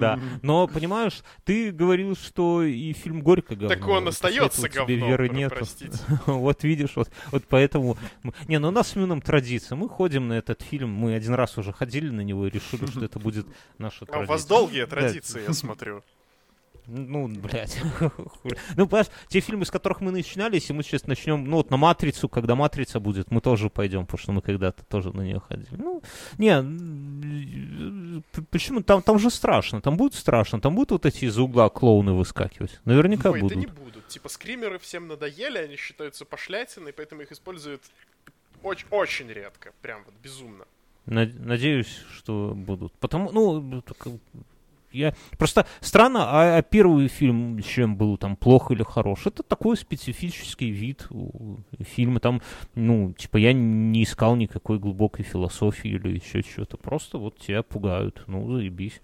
Да. 0.00 0.18
Но, 0.42 0.66
понимаешь, 0.66 1.22
ты 1.44 1.70
говорил, 1.70 2.16
что 2.16 2.62
и 2.62 2.92
фильм 2.92 3.22
«Горько» 3.22 3.54
говно. 3.54 3.68
Так 3.68 3.86
он 3.86 4.08
остается 4.08 4.68
говном, 4.68 5.08
веры 5.08 5.48
простите. 5.48 5.98
Вот 6.26 6.64
видишь, 6.64 6.96
вот, 6.96 7.10
вот 7.30 7.44
поэтому... 7.48 7.96
Не, 8.48 8.58
ну 8.58 8.68
у 8.68 8.70
нас 8.70 8.88
с 8.88 8.96
Мином 8.96 9.20
традиция. 9.20 9.76
Мы 9.76 9.88
ходим 9.88 10.28
на 10.28 10.34
этот 10.34 10.62
фильм, 10.62 10.90
мы 10.90 11.14
один 11.14 11.34
раз 11.34 11.58
уже 11.58 11.72
ходили 11.72 12.08
на 12.10 12.22
него 12.22 12.46
и 12.46 12.50
решили, 12.50 12.86
что 12.86 13.04
это 13.04 13.18
будет 13.18 13.46
наша 13.78 14.00
А 14.00 14.02
у 14.02 14.06
традиция. 14.06 14.28
вас 14.28 14.46
долгие 14.46 14.86
традиции, 14.86 15.42
я 15.46 15.52
смотрю. 15.52 16.02
Ну, 16.92 17.28
блядь. 17.28 17.78
Ну, 18.76 18.86
понимаешь, 18.86 19.06
те 19.28 19.40
фильмы, 19.40 19.64
с 19.64 19.70
которых 19.70 20.00
мы 20.00 20.10
начинали, 20.10 20.56
если 20.56 20.72
мы 20.72 20.82
сейчас 20.82 21.06
начнем, 21.06 21.44
ну, 21.44 21.58
вот 21.58 21.70
на 21.70 21.76
«Матрицу», 21.76 22.28
когда 22.28 22.54
«Матрица» 22.54 22.98
будет, 23.00 23.30
мы 23.30 23.40
тоже 23.40 23.70
пойдем, 23.70 24.06
потому 24.06 24.18
что 24.18 24.32
мы 24.32 24.42
когда-то 24.42 24.84
тоже 24.84 25.12
на 25.12 25.20
нее 25.22 25.40
ходили. 25.40 25.68
Ну, 25.76 26.02
не, 26.38 26.52
почему? 28.50 28.82
Там, 28.82 29.02
там 29.02 29.18
же 29.18 29.30
страшно, 29.30 29.80
там 29.80 29.96
будет 29.96 30.14
страшно, 30.14 30.60
там 30.60 30.74
будут 30.74 30.90
вот 30.90 31.06
эти 31.06 31.26
из 31.26 31.38
угла 31.38 31.68
клоуны 31.68 32.12
выскакивать. 32.12 32.80
Наверняка 32.84 33.30
Ой, 33.30 33.40
да 33.40 33.42
будут. 33.44 33.58
не 33.58 33.66
будут. 33.66 34.08
Типа 34.08 34.28
скримеры 34.28 34.78
всем 34.78 35.06
надоели, 35.08 35.58
они 35.58 35.76
считаются 35.76 36.24
пошлятиной, 36.24 36.92
поэтому 36.92 37.22
их 37.22 37.30
используют 37.32 37.82
очень, 38.62 38.86
очень 38.90 39.28
редко. 39.28 39.72
Прям 39.82 40.02
вот 40.04 40.14
безумно. 40.22 40.64
Над- 41.06 41.38
Надеюсь, 41.38 42.02
что 42.14 42.52
будут. 42.54 42.92
Потому, 42.94 43.30
ну, 43.32 43.82
я... 44.92 45.14
Просто 45.38 45.66
странно, 45.80 46.24
а, 46.24 46.58
а 46.58 46.62
первый 46.62 47.08
фильм 47.08 47.60
чем 47.62 47.96
был 47.96 48.16
там 48.16 48.36
плохо 48.36 48.74
или 48.74 48.82
хорош? 48.82 49.26
Это 49.26 49.42
такой 49.42 49.76
специфический 49.76 50.70
вид 50.70 51.08
фильма. 51.80 52.20
Там, 52.20 52.42
ну, 52.74 53.12
типа, 53.12 53.36
я 53.36 53.52
не 53.52 54.02
искал 54.02 54.36
никакой 54.36 54.78
глубокой 54.78 55.24
философии 55.24 55.90
или 55.90 56.16
еще 56.16 56.42
чего-то. 56.42 56.76
Просто 56.76 57.18
вот 57.18 57.38
тебя 57.38 57.62
пугают. 57.62 58.24
Ну, 58.26 58.50
заебись. 58.52 59.00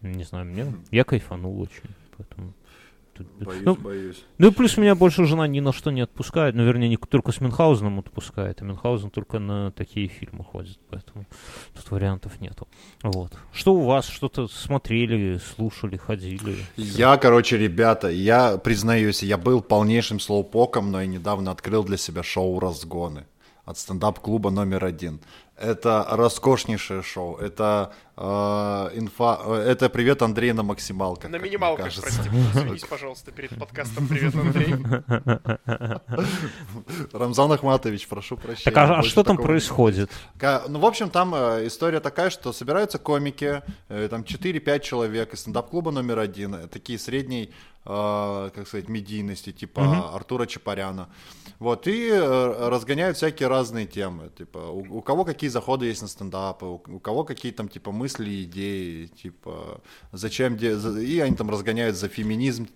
Не 0.00 0.24
знаю, 0.24 0.46
мне 0.46 0.66
я 0.90 1.04
кайфанул 1.04 1.60
очень, 1.60 1.90
поэтому. 2.16 2.52
Боюсь, 3.40 3.62
ну, 3.64 3.74
боюсь. 3.74 4.24
Ну 4.38 4.48
и 4.48 4.50
плюс 4.50 4.76
меня 4.76 4.94
больше 4.94 5.24
жена 5.24 5.46
ни 5.46 5.60
на 5.60 5.72
что 5.72 5.90
не 5.90 6.00
отпускает. 6.00 6.54
Ну, 6.54 6.64
вернее, 6.64 6.88
не 6.88 6.96
только 6.96 7.32
с 7.32 7.40
Мюнхгаузеном 7.40 7.98
отпускает, 7.98 8.62
а 8.62 8.64
Мюнхгаузен 8.64 9.10
только 9.10 9.38
на 9.38 9.70
такие 9.72 10.08
фильмы 10.08 10.44
ходит, 10.44 10.78
поэтому 10.90 11.26
тут 11.74 11.90
вариантов 11.90 12.40
нету. 12.40 12.68
Вот. 13.02 13.32
Что 13.52 13.74
у 13.74 13.84
вас? 13.84 14.06
Что-то 14.08 14.48
смотрели, 14.48 15.38
слушали, 15.38 15.96
ходили? 15.96 16.56
Я, 16.76 17.16
короче, 17.16 17.58
ребята, 17.58 18.08
я 18.08 18.58
признаюсь, 18.58 19.22
я 19.22 19.38
был 19.38 19.60
полнейшим 19.60 20.20
слоупоком, 20.20 20.90
но 20.90 21.00
я 21.00 21.06
недавно 21.06 21.50
открыл 21.50 21.84
для 21.84 21.96
себя 21.96 22.22
шоу 22.22 22.58
«Разгоны» 22.60 23.26
от 23.64 23.78
стендап-клуба 23.78 24.50
номер 24.50 24.84
один. 24.84 25.20
Это 25.54 26.06
роскошнейшее 26.10 27.02
шоу. 27.02 27.36
Это 27.36 27.92
э, 28.18 28.90
инфа. 28.94 29.40
Э, 29.44 29.54
это 29.70 29.88
привет 29.88 30.22
Андрей 30.22 30.52
на 30.52 30.62
максималках. 30.62 31.30
На 31.30 31.38
минималках, 31.38 31.92
прости. 31.94 32.28
Извинись, 32.54 32.84
пожалуйста, 32.84 33.30
перед 33.30 33.56
подкастом 33.58 34.08
Привет, 34.08 34.34
Андрей. 34.34 34.74
Рамзан 37.12 37.52
Ахматович, 37.52 38.08
прошу 38.08 38.36
прощения. 38.36 38.74
Так 38.74 38.76
а, 38.76 38.98
а 38.98 39.02
что 39.02 39.22
там 39.22 39.36
происходит? 39.36 40.10
Ну, 40.68 40.78
в 40.78 40.86
общем, 40.86 41.10
там 41.10 41.34
э, 41.34 41.66
история 41.66 42.00
такая, 42.00 42.30
что 42.30 42.52
собираются 42.52 42.98
комики, 42.98 43.62
э, 43.88 44.08
там 44.10 44.22
4-5 44.22 44.80
человек 44.80 45.34
из 45.34 45.40
стендап-клуба 45.40 45.90
номер 45.90 46.18
один, 46.18 46.68
такие 46.68 46.98
средней 46.98 47.52
э, 47.84 48.50
как 48.54 48.66
сказать, 48.66 48.88
медийности, 48.88 49.52
типа 49.52 49.80
угу. 49.80 50.16
Артура 50.16 50.46
Чапаряна. 50.46 51.08
Вот, 51.58 51.88
и 51.88 52.08
э, 52.08 52.68
разгоняют 52.68 53.16
всякие 53.16 53.48
разные 53.48 53.86
темы. 53.86 54.30
Типа, 54.38 54.58
у, 54.58 54.98
у 54.98 55.02
кого 55.02 55.24
какие 55.24 55.50
заходы 55.50 55.86
есть 55.86 56.02
на 56.02 56.08
стендапы, 56.08 56.66
у, 56.66 56.80
у 56.86 57.00
кого 57.00 57.24
какие 57.24 57.50
там, 57.50 57.68
типа, 57.68 57.90
мысли, 57.90 58.07
идеи, 58.16 59.06
типа, 59.06 59.80
зачем... 60.12 60.56
И 60.56 61.20
они 61.20 61.36
там 61.36 61.50
разгоняют 61.50 61.96
за 61.96 62.08
феминизм, 62.08 62.68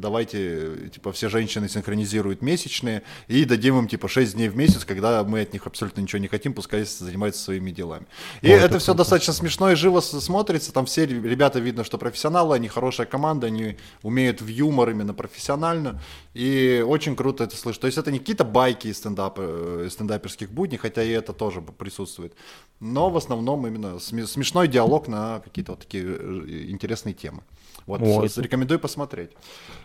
давайте, 0.00 0.90
типа, 0.92 1.12
все 1.12 1.28
женщины 1.28 1.68
синхронизируют 1.68 2.42
месячные, 2.42 3.02
и 3.28 3.44
дадим 3.44 3.78
им, 3.78 3.88
типа, 3.88 4.08
6 4.08 4.34
дней 4.34 4.48
в 4.48 4.56
месяц, 4.56 4.84
когда 4.84 5.24
мы 5.24 5.40
от 5.40 5.52
них 5.52 5.66
абсолютно 5.66 6.00
ничего 6.00 6.20
не 6.20 6.28
хотим, 6.28 6.54
пускай 6.54 6.84
занимаются 6.84 7.42
своими 7.42 7.70
делами. 7.70 8.06
И 8.42 8.48
вот 8.48 8.56
это, 8.56 8.66
это 8.66 8.78
все 8.78 8.94
достаточно 8.94 9.32
смешно 9.32 9.70
и 9.70 9.74
живо 9.74 10.00
смотрится, 10.00 10.72
там 10.72 10.86
все 10.86 11.06
ребята 11.06 11.58
видно, 11.58 11.84
что 11.84 11.98
профессионалы, 11.98 12.56
они 12.56 12.68
хорошая 12.68 13.06
команда, 13.06 13.46
они 13.48 13.76
умеют 14.02 14.40
в 14.40 14.46
юмор 14.46 14.90
именно 14.90 15.14
профессионально, 15.14 16.00
и 16.34 16.84
очень 16.86 17.16
круто 17.16 17.44
это 17.44 17.56
слышать. 17.56 17.80
То 17.80 17.86
есть 17.86 17.98
это 17.98 18.10
не 18.12 18.18
какие-то 18.18 18.44
байки 18.44 18.88
из 18.88 18.98
стендапа, 18.98 19.40
э, 19.40 19.88
стендаперских 19.90 20.50
будней, 20.50 20.78
хотя 20.78 21.02
и 21.02 21.10
это 21.10 21.32
тоже 21.32 21.60
присутствует, 21.60 22.34
но 22.80 23.10
в 23.10 23.16
основном 23.16 23.66
именно 23.66 23.98
смешной 23.98 24.68
диалог 24.76 25.08
на 25.08 25.40
какие-то 25.40 25.72
вот 25.72 25.80
такие 25.80 26.04
э, 26.04 26.70
интересные 26.70 27.14
темы. 27.14 27.42
Вот, 27.86 28.02
с, 28.02 28.36
рекомендую 28.38 28.80
посмотреть. 28.80 29.30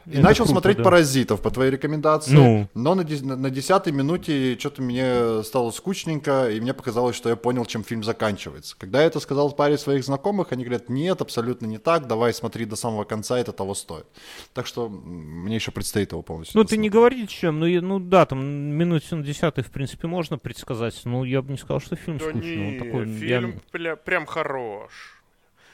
И 0.08 0.14
это 0.14 0.22
начал 0.22 0.46
круто, 0.46 0.52
смотреть 0.52 0.78
да. 0.78 0.84
«Паразитов» 0.84 1.42
по 1.42 1.52
твоей 1.52 1.70
рекомендации, 1.72 2.34
ну. 2.34 2.68
но 2.74 2.96
на, 2.96 3.04
на, 3.04 3.36
на 3.36 3.50
десятой 3.52 3.94
минуте 3.94 4.58
что-то 4.58 4.82
мне 4.82 5.44
стало 5.44 5.70
скучненько, 5.70 6.50
и 6.50 6.60
мне 6.60 6.74
показалось, 6.74 7.16
что 7.16 7.30
я 7.30 7.36
понял, 7.36 7.64
чем 7.66 7.84
фильм 7.84 8.04
заканчивается. 8.04 8.76
Когда 8.78 9.02
я 9.02 9.08
это 9.08 9.20
сказал 9.20 9.52
паре 9.52 9.78
своих 9.78 10.04
знакомых, 10.04 10.52
они 10.52 10.64
говорят, 10.64 10.90
нет, 10.90 11.22
абсолютно 11.22 11.68
не 11.68 11.78
так, 11.78 12.08
давай 12.08 12.34
смотри 12.34 12.66
до 12.66 12.76
самого 12.76 13.04
конца, 13.04 13.38
это 13.38 13.52
того 13.52 13.76
стоит. 13.76 14.08
Так 14.54 14.66
что 14.66 14.90
мне 14.90 15.56
еще 15.56 15.72
предстоит 15.72 16.12
его 16.12 16.24
полностью 16.24 16.58
Ну, 16.58 16.64
ты 16.66 16.78
не 16.78 16.90
говори 16.90 17.28
чем, 17.28 17.60
ну, 17.60 17.82
ну 17.82 18.00
да, 18.00 18.26
там 18.26 18.44
минут 18.44 19.04
на 19.12 19.24
в 19.24 19.72
принципе, 19.72 20.08
можно 20.08 20.38
предсказать, 20.40 21.00
но 21.06 21.24
я 21.24 21.42
бы 21.42 21.52
не 21.52 21.58
сказал, 21.58 21.80
что 21.80 21.96
фильм 21.96 22.18
да 22.18 22.26
скучный. 22.26 22.72
Не, 22.72 22.80
такой, 22.80 23.06
фильм 23.06 23.62
я... 23.74 23.96
прям 23.96 24.26
хорош. 24.26 25.21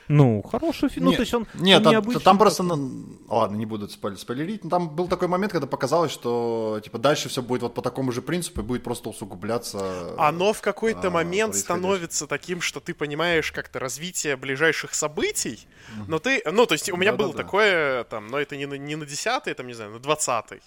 Ну, 0.08 0.42
хороший 0.42 0.90
фильм. 0.90 1.08
Нет, 1.08 1.12
ну, 1.12 1.16
то 1.18 1.22
есть 1.22 1.34
он, 1.34 1.48
нет 1.56 1.86
он 1.86 2.04
там, 2.04 2.20
там 2.22 2.38
просто, 2.38 2.64
ну, 2.64 3.20
ладно, 3.28 3.56
не 3.58 3.66
буду 3.66 3.90
спойлер, 3.90 4.18
спойлерить, 4.18 4.64
но 4.64 4.70
там 4.70 4.90
был 4.90 5.08
такой 5.08 5.28
момент, 5.28 5.52
когда 5.52 5.68
показалось, 5.68 6.12
что 6.12 6.80
типа 6.84 6.98
дальше 6.98 7.30
все 7.30 7.42
будет 7.42 7.62
вот 7.62 7.74
по 7.74 7.82
такому 7.82 8.12
же 8.12 8.22
принципу 8.22 8.62
и 8.62 8.64
будет 8.64 8.84
просто 8.84 9.10
усугубляться. 9.10 10.16
Оно 10.18 10.54
в 10.54 10.62
какой-то 10.62 11.08
а, 11.08 11.12
момент 11.12 11.56
становится 11.56 12.28
таким, 12.28 12.62
что 12.62 12.80
ты 12.80 12.94
понимаешь 12.94 13.52
как-то 13.52 13.80
развитие 13.80 14.38
ближайших 14.38 14.94
событий, 14.94 15.68
mm-hmm. 15.68 16.06
но 16.08 16.20
ты, 16.20 16.42
ну, 16.50 16.66
то 16.66 16.74
есть 16.74 16.90
у 16.90 16.96
меня 16.96 17.12
да, 17.12 17.18
было 17.18 17.34
да, 17.34 17.44
такое, 17.44 18.04
там, 18.06 18.28
но 18.28 18.40
это 18.40 18.56
не 18.56 18.66
на, 18.66 18.76
не 18.76 18.96
на 18.96 19.06
10 19.06 19.56
там, 19.56 19.68
не 19.68 19.74
знаю, 19.74 19.92
на 19.92 20.00
20 20.00 20.62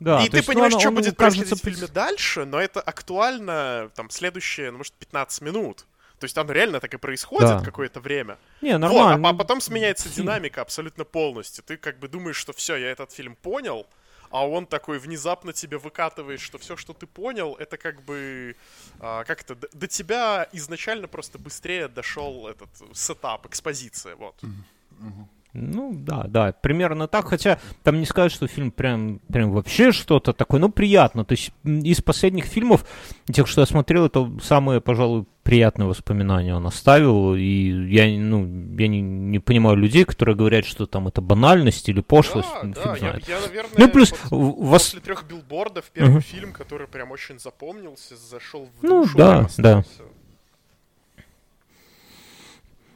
да, 0.00 0.24
и 0.24 0.30
ты 0.30 0.42
понимаешь, 0.42 0.72
ну, 0.72 0.80
что 0.80 0.90
будет 0.90 1.16
происходить 1.16 1.52
в 1.52 1.62
фильме 1.62 1.86
дальше, 1.86 2.46
но 2.46 2.58
это 2.58 2.80
актуально, 2.80 3.90
там, 3.94 4.08
следующие, 4.08 4.70
ну, 4.70 4.78
может, 4.78 4.94
15 4.94 5.42
минут. 5.42 5.84
То 6.20 6.24
есть 6.26 6.34
там 6.34 6.50
реально 6.50 6.80
так 6.80 6.92
и 6.92 6.98
происходит 6.98 7.48
да. 7.48 7.64
какое-то 7.64 7.98
время. 8.00 8.36
Не, 8.60 8.76
нормально. 8.76 9.16
Вот, 9.16 9.26
а, 9.26 9.30
а 9.30 9.34
потом 9.34 9.62
сменяется 9.62 10.10
динамика 10.10 10.60
абсолютно 10.60 11.04
полностью. 11.04 11.64
Ты 11.64 11.78
как 11.78 11.98
бы 11.98 12.08
думаешь, 12.08 12.36
что 12.36 12.52
все, 12.52 12.76
я 12.76 12.90
этот 12.90 13.10
фильм 13.10 13.36
понял, 13.36 13.86
а 14.30 14.46
он 14.46 14.66
такой 14.66 14.98
внезапно 14.98 15.54
тебе 15.54 15.78
выкатывает, 15.78 16.38
что 16.38 16.58
все, 16.58 16.76
что 16.76 16.92
ты 16.92 17.06
понял, 17.06 17.56
это 17.58 17.78
как 17.78 18.02
бы 18.02 18.54
а, 19.00 19.24
как 19.24 19.40
это 19.40 19.56
до, 19.72 19.86
тебя 19.86 20.46
изначально 20.52 21.08
просто 21.08 21.38
быстрее 21.38 21.88
дошел 21.88 22.46
этот 22.46 22.68
сетап, 22.92 23.46
экспозиция, 23.46 24.14
вот. 24.14 24.36
Mm-hmm. 24.42 25.24
Ну, 25.52 25.92
да, 25.92 26.24
да, 26.28 26.52
примерно 26.52 27.08
так, 27.08 27.28
хотя 27.28 27.58
там 27.82 27.98
не 27.98 28.06
сказать, 28.06 28.30
что 28.30 28.46
фильм 28.46 28.70
прям, 28.70 29.20
прям 29.32 29.50
вообще 29.50 29.90
что-то 29.90 30.32
такое, 30.32 30.60
ну, 30.60 30.70
приятно, 30.70 31.24
то 31.24 31.32
есть 31.32 31.52
из 31.64 32.00
последних 32.00 32.44
фильмов, 32.44 32.86
тех, 33.32 33.48
что 33.48 33.62
я 33.62 33.66
смотрел, 33.66 34.06
это 34.06 34.30
самые, 34.40 34.80
пожалуй, 34.80 35.26
приятные 35.42 35.88
воспоминания 35.88 36.54
он 36.54 36.66
оставил, 36.66 37.34
и 37.34 37.88
я, 37.88 38.06
ну, 38.06 38.44
я 38.78 38.86
не, 38.86 39.00
не 39.00 39.38
понимаю 39.40 39.76
людей, 39.76 40.04
которые 40.04 40.36
говорят, 40.36 40.64
что 40.64 40.86
там 40.86 41.08
это 41.08 41.20
банальность 41.20 41.88
или 41.88 42.00
пошлость, 42.00 42.48
да, 42.62 42.68
ну, 42.68 42.74
да, 42.74 42.96
я, 42.96 43.18
я, 43.26 43.40
наверное, 43.40 43.72
ну, 43.76 43.88
плюс 43.88 44.14
вот, 44.30 44.58
вас... 44.58 44.82
после 44.84 45.00
трех 45.00 45.24
билбордов 45.24 45.90
первый 45.92 46.18
uh-huh. 46.18 46.20
фильм, 46.20 46.52
который 46.52 46.86
прям 46.86 47.10
очень 47.10 47.40
запомнился, 47.40 48.14
зашел 48.16 48.68
в 48.80 48.82
ну, 48.82 49.02
душу, 49.02 49.18
да, 49.18 49.48
да. 49.58 49.84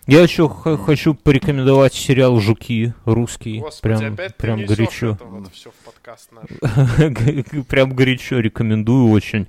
Я 0.07 0.21
еще 0.23 0.49
х- 0.49 0.77
хочу 0.77 1.15
порекомендовать 1.15 1.95
сериал 1.95 2.39
«Жуки» 2.39 2.93
русский. 3.07 3.61
Господи, 3.61 3.97
прям, 3.97 4.13
опять 4.13 4.37
прям 4.37 4.61
ты 4.61 4.67
горячо. 4.67 5.13
Это 5.13 5.25
вот 5.25 5.53
все 5.53 5.71
в 5.71 5.75
подкаст 5.77 6.31
наш. 6.33 7.67
прям 7.69 7.95
горячо 7.95 8.39
рекомендую, 8.39 9.09
очень 9.09 9.47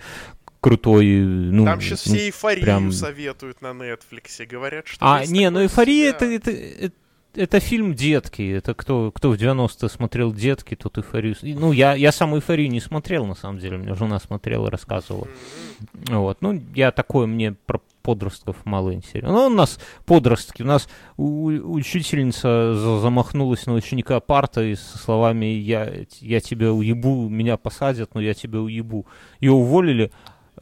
крутой. 0.62 1.06
Ну, 1.06 1.66
Там 1.66 1.82
сейчас 1.82 2.02
все 2.02 2.28
эйфорию 2.28 2.64
прям... 2.64 2.92
советуют 2.92 3.62
на 3.62 3.68
Netflix, 3.68 4.46
говорят, 4.46 4.88
что. 4.88 5.06
А, 5.06 5.26
не, 5.26 5.50
ну 5.50 5.62
эйфория 5.62 6.10
это, 6.10 6.26
это, 6.26 6.52
это, 6.52 6.96
это 7.36 7.60
фильм 7.60 7.94
детки. 7.94 8.50
Это 8.54 8.74
кто, 8.74 9.12
кто 9.12 9.32
в 9.32 9.36
90-е 9.36 9.90
смотрел 9.90 10.34
детки, 10.34 10.76
тот 10.76 10.98
эйфорию. 10.98 11.36
Ну, 11.42 11.74
я, 11.74 11.96
я 11.96 12.14
сам 12.14 12.34
эйфорию 12.34 12.70
не 12.72 12.80
смотрел, 12.80 13.26
на 13.26 13.36
самом 13.36 13.60
деле. 13.60 13.78
Меня 13.78 13.94
жена 13.94 14.20
смотрела, 14.20 14.72
рассказывала. 14.72 15.26
Mm-hmm. 15.26 16.18
Вот. 16.18 16.42
Ну, 16.42 16.64
я 16.74 16.92
такой 16.92 17.28
мне 17.28 17.52
про 17.66 17.82
подростков 18.06 18.64
мало 18.66 18.94
интересно. 18.94 19.32
Ну, 19.32 19.48
у 19.48 19.50
нас 19.50 19.80
подростки, 20.06 20.62
у 20.62 20.66
нас 20.66 20.88
у, 21.18 21.48
учительница 21.48 22.76
замахнулась 23.02 23.66
на 23.66 23.74
ученика 23.74 24.20
парта 24.20 24.76
со 24.76 24.98
словами 25.00 25.46
«я, 25.46 25.92
я 26.22 26.40
тебя 26.40 26.72
уебу, 26.72 27.28
меня 27.30 27.58
посадят, 27.58 28.14
но 28.14 28.22
я 28.22 28.36
тебя 28.36 28.60
уебу». 28.60 29.08
Ее 29.40 29.54
уволили, 29.54 30.12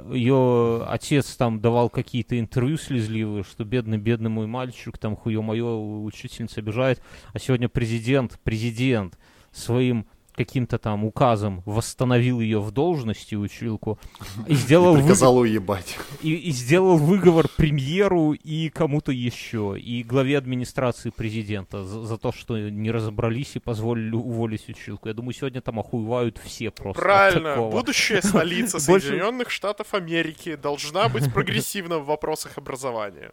ее 0.09 0.85
отец 0.87 1.35
там 1.35 1.59
давал 1.59 1.89
какие-то 1.89 2.39
интервью 2.39 2.77
слезливые, 2.77 3.43
что 3.43 3.65
бедный-бедный 3.65 4.29
мой 4.29 4.47
мальчик, 4.47 4.97
там 4.97 5.17
хуе 5.17 5.41
мое, 5.41 5.65
учительница 5.65 6.61
обижает, 6.61 7.01
а 7.33 7.39
сегодня 7.39 7.67
президент, 7.67 8.39
президент 8.43 9.19
своим 9.51 10.07
каким-то 10.33 10.77
там 10.77 11.05
указом 11.05 11.61
восстановил 11.65 12.39
ее 12.39 12.59
в 12.59 12.71
должности, 12.71 13.35
училку, 13.35 13.99
и 14.47 14.55
сделал... 14.55 14.97
И 14.97 15.01
приказал 15.01 15.35
вы... 15.35 15.41
уебать. 15.41 15.97
И, 16.21 16.33
и 16.33 16.51
сделал 16.51 16.97
выговор 16.97 17.47
премьеру 17.55 18.33
и 18.33 18.69
кому-то 18.69 19.11
еще, 19.11 19.75
и 19.79 20.03
главе 20.03 20.37
администрации 20.37 21.09
президента 21.09 21.83
за, 21.83 22.03
за 22.03 22.17
то, 22.17 22.31
что 22.31 22.57
не 22.57 22.91
разобрались 22.91 23.55
и 23.55 23.59
позволили 23.59 24.15
уволить 24.15 24.67
училку. 24.69 25.07
Я 25.07 25.13
думаю, 25.13 25.33
сегодня 25.33 25.61
там 25.61 25.79
охуевают 25.79 26.37
все 26.43 26.71
просто 26.71 27.01
Правильно. 27.01 27.57
Будущая 27.57 28.21
столица 28.21 28.79
Соединенных 28.79 29.49
Штатов 29.49 29.93
Америки 29.93 30.55
должна 30.55 31.09
быть 31.09 31.31
прогрессивна 31.33 31.99
в 31.99 32.05
вопросах 32.05 32.57
образования 32.57 33.31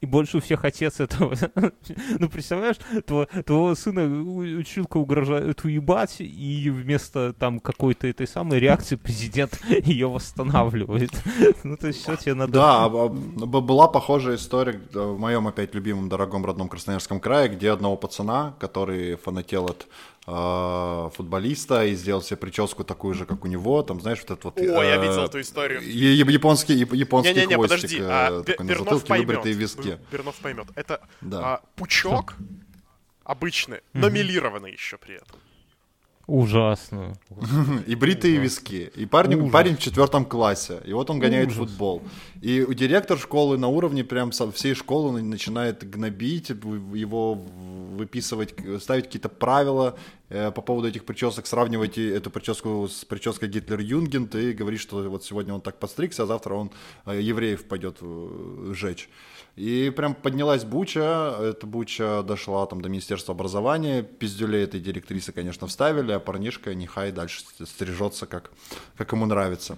и 0.00 0.06
больше 0.06 0.38
у 0.38 0.40
всех 0.40 0.64
отец 0.64 1.00
этого. 1.00 1.34
ну, 2.18 2.28
представляешь, 2.28 2.76
твоего, 3.04 3.26
твоего 3.42 3.74
сына 3.74 4.04
училка 4.04 4.98
угрожает 4.98 5.64
уебать, 5.64 6.16
и 6.20 6.70
вместо 6.70 7.32
там 7.32 7.60
какой-то 7.60 8.06
этой 8.06 8.26
самой 8.26 8.60
реакции 8.60 8.96
президент 8.96 9.60
ее 9.68 10.08
восстанавливает. 10.08 11.10
ну, 11.64 11.76
то 11.76 11.88
есть 11.88 12.02
все 12.02 12.16
тебе 12.16 12.34
надо... 12.34 12.52
Да, 12.52 12.88
была 12.88 13.88
похожая 13.88 14.36
история 14.36 14.80
в 14.92 15.18
моем 15.18 15.48
опять 15.48 15.74
любимом, 15.74 16.08
дорогом, 16.08 16.44
родном 16.44 16.68
Красноярском 16.68 17.20
крае, 17.20 17.48
где 17.48 17.70
одного 17.70 17.96
пацана, 17.96 18.54
который 18.58 19.16
фанател 19.16 19.66
от 19.66 19.86
футболиста 21.16 21.84
и 21.86 21.94
сделал 21.94 22.22
себе 22.22 22.36
прическу 22.36 22.84
такую 22.84 23.14
же, 23.14 23.26
как 23.26 23.44
у 23.44 23.48
него, 23.48 23.82
там, 23.82 24.00
знаешь, 24.00 24.18
вот 24.20 24.30
этот 24.30 24.44
вот... 24.44 24.58
О, 24.58 24.82
я 24.82 24.96
видел 24.96 25.24
эту 25.24 25.40
историю. 25.40 25.80
Японский, 25.82 26.74
японский 26.74 27.34
Не-не-не, 27.34 27.54
хвостик 27.54 27.76
подожди, 27.80 27.98
э, 28.00 28.06
а, 28.08 28.42
такой 28.42 28.66
на 28.66 28.74
затылке, 28.78 29.06
поймет. 29.06 29.26
выбритые 29.26 29.54
виски. 29.54 29.98
Бернов 30.12 30.36
поймет. 30.36 30.66
Это 30.74 31.00
Да. 31.20 31.38
а, 31.54 31.60
пучок 31.76 32.34
обычный, 33.24 33.80
но 33.92 34.08
милированный 34.08 34.72
еще 34.72 34.96
при 34.98 35.16
этом. 35.16 35.38
Ужасно. 36.30 37.14
И 37.88 37.96
бритые 37.96 38.36
виски. 38.38 38.90
И 38.94 39.04
парень, 39.04 39.34
Ужас. 39.34 39.52
парень 39.52 39.74
в 39.76 39.80
четвертом 39.80 40.24
классе. 40.24 40.80
И 40.86 40.92
вот 40.92 41.10
он 41.10 41.18
гоняет 41.18 41.48
Ужас. 41.48 41.58
футбол. 41.58 42.02
И 42.40 42.62
у 42.62 42.72
директор 42.72 43.18
школы 43.18 43.58
на 43.58 43.66
уровне 43.66 44.04
прям 44.04 44.30
со 44.30 44.50
всей 44.52 44.74
школы 44.74 45.10
на- 45.20 45.24
начинает 45.28 45.90
гнобить, 45.90 46.50
его 46.50 47.34
выписывать, 47.34 48.54
ставить 48.80 49.06
какие-то 49.06 49.28
правила 49.28 49.96
э, 50.28 50.52
по 50.52 50.62
поводу 50.62 50.86
этих 50.86 51.04
причесок, 51.04 51.48
сравнивать 51.48 51.98
эту 51.98 52.30
прическу 52.30 52.86
с 52.88 53.04
прической 53.04 53.48
Гитлерюгенд 53.48 54.36
и 54.36 54.52
говорит, 54.52 54.80
что 54.80 55.02
вот 55.10 55.24
сегодня 55.24 55.52
он 55.52 55.60
так 55.60 55.80
подстригся, 55.80 56.22
а 56.22 56.26
завтра 56.26 56.54
он 56.54 56.70
э, 57.06 57.20
евреев 57.20 57.64
пойдет 57.64 57.96
э, 58.00 58.72
жечь. 58.72 59.08
И 59.56 59.92
прям 59.94 60.14
поднялась 60.14 60.64
буча, 60.64 61.36
эта 61.40 61.66
буча 61.66 62.22
дошла 62.22 62.64
там 62.66 62.80
до 62.80 62.88
Министерства 62.88 63.34
образования, 63.34 64.02
пиздюлей 64.02 64.62
этой 64.64 64.80
директрисы, 64.80 65.32
конечно, 65.32 65.66
вставили, 65.66 66.12
а 66.12 66.20
парнишка 66.20 66.74
нехай 66.74 67.12
дальше 67.12 67.42
стрижется, 67.64 68.26
как, 68.26 68.50
как 68.96 69.12
ему 69.12 69.26
нравится. 69.26 69.76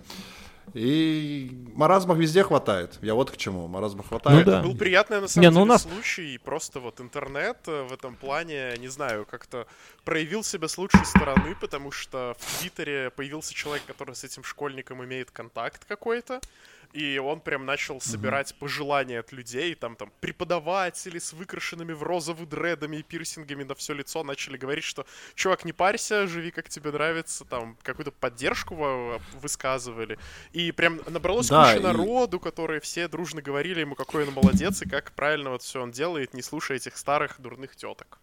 И 0.75 1.51
маразмов 1.75 2.17
везде 2.19 2.45
хватает. 2.45 2.99
Я 3.03 3.15
вот 3.15 3.31
к 3.31 3.37
чему. 3.37 3.67
Маразмов 3.67 4.09
хватает. 4.09 4.47
Ну 4.47 4.53
да. 4.53 4.63
Был 4.63 4.77
приятный, 4.77 5.21
на 5.21 5.29
самом 5.29 5.43
Не, 5.43 5.49
ну 5.51 5.55
деле, 5.55 5.63
у 5.63 5.67
нас- 5.67 5.83
случай, 5.83 6.35
и 6.35 6.39
просто 6.39 6.79
вот 6.81 7.01
интернет 7.01 7.59
э, 7.67 7.83
в 7.83 7.93
этом 7.93 8.15
плане, 8.15 8.77
не 8.79 8.89
знаю, 8.89 9.27
как-то 9.29 9.67
проявил 10.05 10.45
себя 10.45 10.69
с 10.69 10.79
лучшей 10.79 11.05
стороны, 11.05 11.57
потому 11.61 11.91
что 11.91 12.37
в 12.39 12.61
Твиттере 12.61 13.11
появился 13.11 13.53
человек, 13.53 13.85
который 13.87 14.15
с 14.15 14.25
этим 14.25 14.45
школьником 14.45 15.05
имеет 15.05 15.31
контакт 15.31 15.85
какой-то, 15.85 16.41
и 16.93 17.19
он 17.19 17.41
прям 17.41 17.65
начал 17.67 18.01
собирать 18.01 18.55
пожелания 18.59 19.21
от 19.21 19.33
людей, 19.33 19.75
там, 19.75 19.97
там, 19.97 20.13
преподаватели 20.21 21.19
с 21.19 21.33
выкрашенными 21.33 21.93
в 21.93 22.03
розовый 22.03 22.47
дредами 22.47 22.97
и 22.99 23.03
пирсингами 23.03 23.65
на 23.65 23.75
все 23.75 23.95
лицо 23.95 24.23
начали 24.25 24.57
говорить, 24.57 24.85
что, 24.85 25.07
чувак, 25.35 25.65
не 25.65 25.73
парься, 25.73 26.27
живи 26.27 26.51
как 26.51 26.69
тебе 26.69 26.91
нравится, 26.91 27.45
там, 27.45 27.77
какую-то 27.83 28.13
поддержку 28.13 28.75
высказывали, 29.41 30.19
и 30.53 30.73
прям 30.73 31.01
набралось 31.09 31.49
Да, 31.49 31.65
куча 31.67 31.79
и- 31.79 31.83
народу, 31.83 32.41
которые 32.41 32.81
все 32.81 33.09
дружно 33.09 33.43
говорили 33.43 33.81
ему, 33.81 33.95
какой 33.95 34.27
он 34.27 34.33
молодец 34.35 34.83
и 34.83 34.89
как 34.89 35.13
правильно 35.13 35.51
вот 35.51 35.63
все 35.63 35.83
он 35.83 35.91
делает, 35.91 36.35
не 36.35 36.43
слушая 36.43 36.77
этих 36.77 36.97
старых 36.97 37.41
дурных 37.41 37.77
теток. 37.77 38.19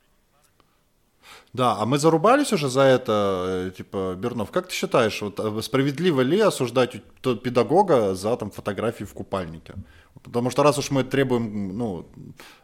Да, 1.54 1.78
а 1.80 1.86
мы 1.86 1.98
зарубались 1.98 2.54
уже 2.54 2.70
за 2.70 2.82
это, 2.82 3.46
э, 3.48 3.72
типа, 3.76 4.16
Бернов, 4.18 4.52
как 4.52 4.68
ты 4.68 4.74
считаешь, 4.74 5.22
вот 5.22 5.40
э, 5.40 5.62
справедливо 5.62 6.22
ли 6.22 6.40
осуждать 6.40 7.02
педагога 7.22 8.14
за 8.16 8.36
там 8.36 8.52
фотографии 8.52 9.04
в 9.04 9.14
купальнике? 9.14 9.74
Потому 10.24 10.50
что 10.52 10.64
раз 10.64 10.78
уж 10.78 10.92
мы 10.92 11.04
требуем, 11.04 11.78
ну, 11.78 12.06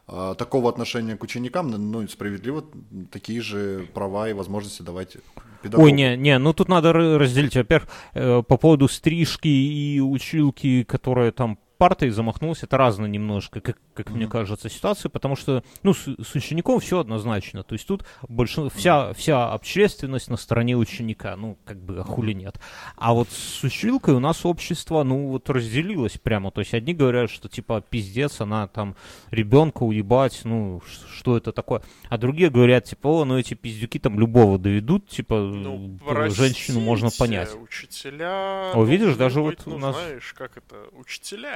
а, 0.08 0.36
такого 0.36 0.70
отношения 0.70 1.16
к 1.16 1.24
ученикам, 1.24 1.70
ну, 1.70 2.08
справедливо 2.08 2.66
такие 3.12 3.42
же 3.42 3.88
права 3.94 4.30
и 4.30 4.34
возможности 4.34 4.82
давать 4.82 5.18
педагогу. 5.62 5.86
Ой, 5.86 5.92
не, 5.92 6.18
не, 6.18 6.38
ну 6.38 6.54
тут 6.54 6.70
надо 6.70 6.90
ра- 6.90 7.18
разделить. 7.18 7.56
Во-первых, 7.56 7.90
э, 8.14 8.44
по 8.44 8.58
поводу 8.58 8.88
стрижки 8.88 9.48
и 9.48 10.00
училки, 10.02 10.84
которая 10.84 11.32
там 11.32 11.58
партой 11.78 12.10
замахнулась, 12.10 12.64
это 12.64 12.78
разные 12.78 13.10
немножко, 13.10 13.62
как, 13.62 13.78
как 13.94 14.10
мне 14.10 14.28
кажется, 14.28 14.70
ситуации, 14.70 15.10
потому 15.10 15.36
что, 15.36 15.64
ну, 15.84 15.94
с, 15.94 16.04
с 16.04 16.36
учеником 16.36 16.80
все 16.80 17.00
однозначно. 17.00 17.64
То 17.64 17.74
есть 17.74 17.88
тут 17.88 18.06
больше, 18.28 18.70
вся, 18.70 19.14
вся 19.14 19.52
общественность 19.52 20.30
на 20.30 20.38
стороне 20.38 20.76
ученика, 20.76 21.36
ну, 21.36 21.58
как 21.66 21.82
бы, 21.82 22.00
а 22.00 22.04
хули 22.04 22.34
нет. 22.34 22.60
А 22.96 23.14
вот 23.14 23.30
с 23.30 23.64
училкой 23.64 24.16
у 24.16 24.20
нас 24.20 24.46
общество, 24.46 25.04
ну, 25.04 25.28
вот 25.28 25.50
разделилось 25.50 26.18
прямо. 26.18 26.52
То 26.52 26.62
есть 26.62 26.74
одни 26.74 26.94
говорят, 26.94 27.30
что, 27.30 27.50
типа, 27.50 27.82
пиздец, 27.82 28.42
она 28.42 28.68
там 28.68 28.96
ребенка 29.32 29.84
уебать, 29.84 30.42
ну, 30.44 30.82
что 31.12 31.38
это 31.38 31.52
такое. 31.52 31.82
А 32.10 32.18
другие 32.18 32.50
говорят, 32.50 32.86
типа, 32.86 33.08
о, 33.08 33.26
ну, 33.26 33.38
эти 33.38 33.54
пиздюки 33.54 34.00
там 34.00 34.20
любого 34.20 34.58
доведут, 34.58 35.08
типа, 35.08 35.40
Ну, 35.40 36.00
женщину 36.30 36.80
можно 36.80 37.10
понять. 37.18 37.54
Учителя... 37.56 38.72
О, 38.74 38.84
видишь, 38.84 39.16
даже 39.16 39.42
быть, 39.42 39.60
вот 39.60 39.68
ну, 39.68 39.76
у 39.76 39.80
нас- 39.80 39.96
знаешь, 39.96 40.34
как 40.34 40.58
это, 40.58 40.76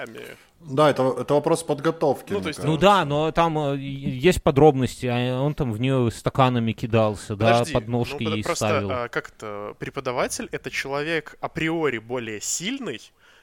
учителями. 0.09 0.37
Да, 0.61 0.89
это, 0.89 1.15
это 1.21 1.33
вопрос 1.33 1.63
подготовки. 1.63 2.33
Ну, 2.33 2.41
то 2.41 2.49
есть, 2.49 2.63
Ну 2.63 2.77
да, 2.77 3.05
но 3.05 3.31
там 3.31 3.57
э, 3.57 3.77
есть 3.77 4.43
подробности, 4.43 5.05
а 5.05 5.39
он 5.41 5.53
там 5.53 5.71
в 5.71 5.79
нее 5.79 6.11
стаканами 6.11 6.73
кидался, 6.73 7.35
Подожди, 7.37 7.73
да, 7.73 7.79
подножки 7.79 8.23
ну, 8.23 8.35
ей 8.35 8.43
просто, 8.43 8.67
ставил. 8.67 8.91
а, 8.91 9.07
как 9.07 9.29
это, 9.29 9.75
преподаватель— 9.79 10.49
это 10.51 10.69
человек 10.69 11.37
априори 11.39 11.99
более 11.99 12.41
сильный, 12.41 12.99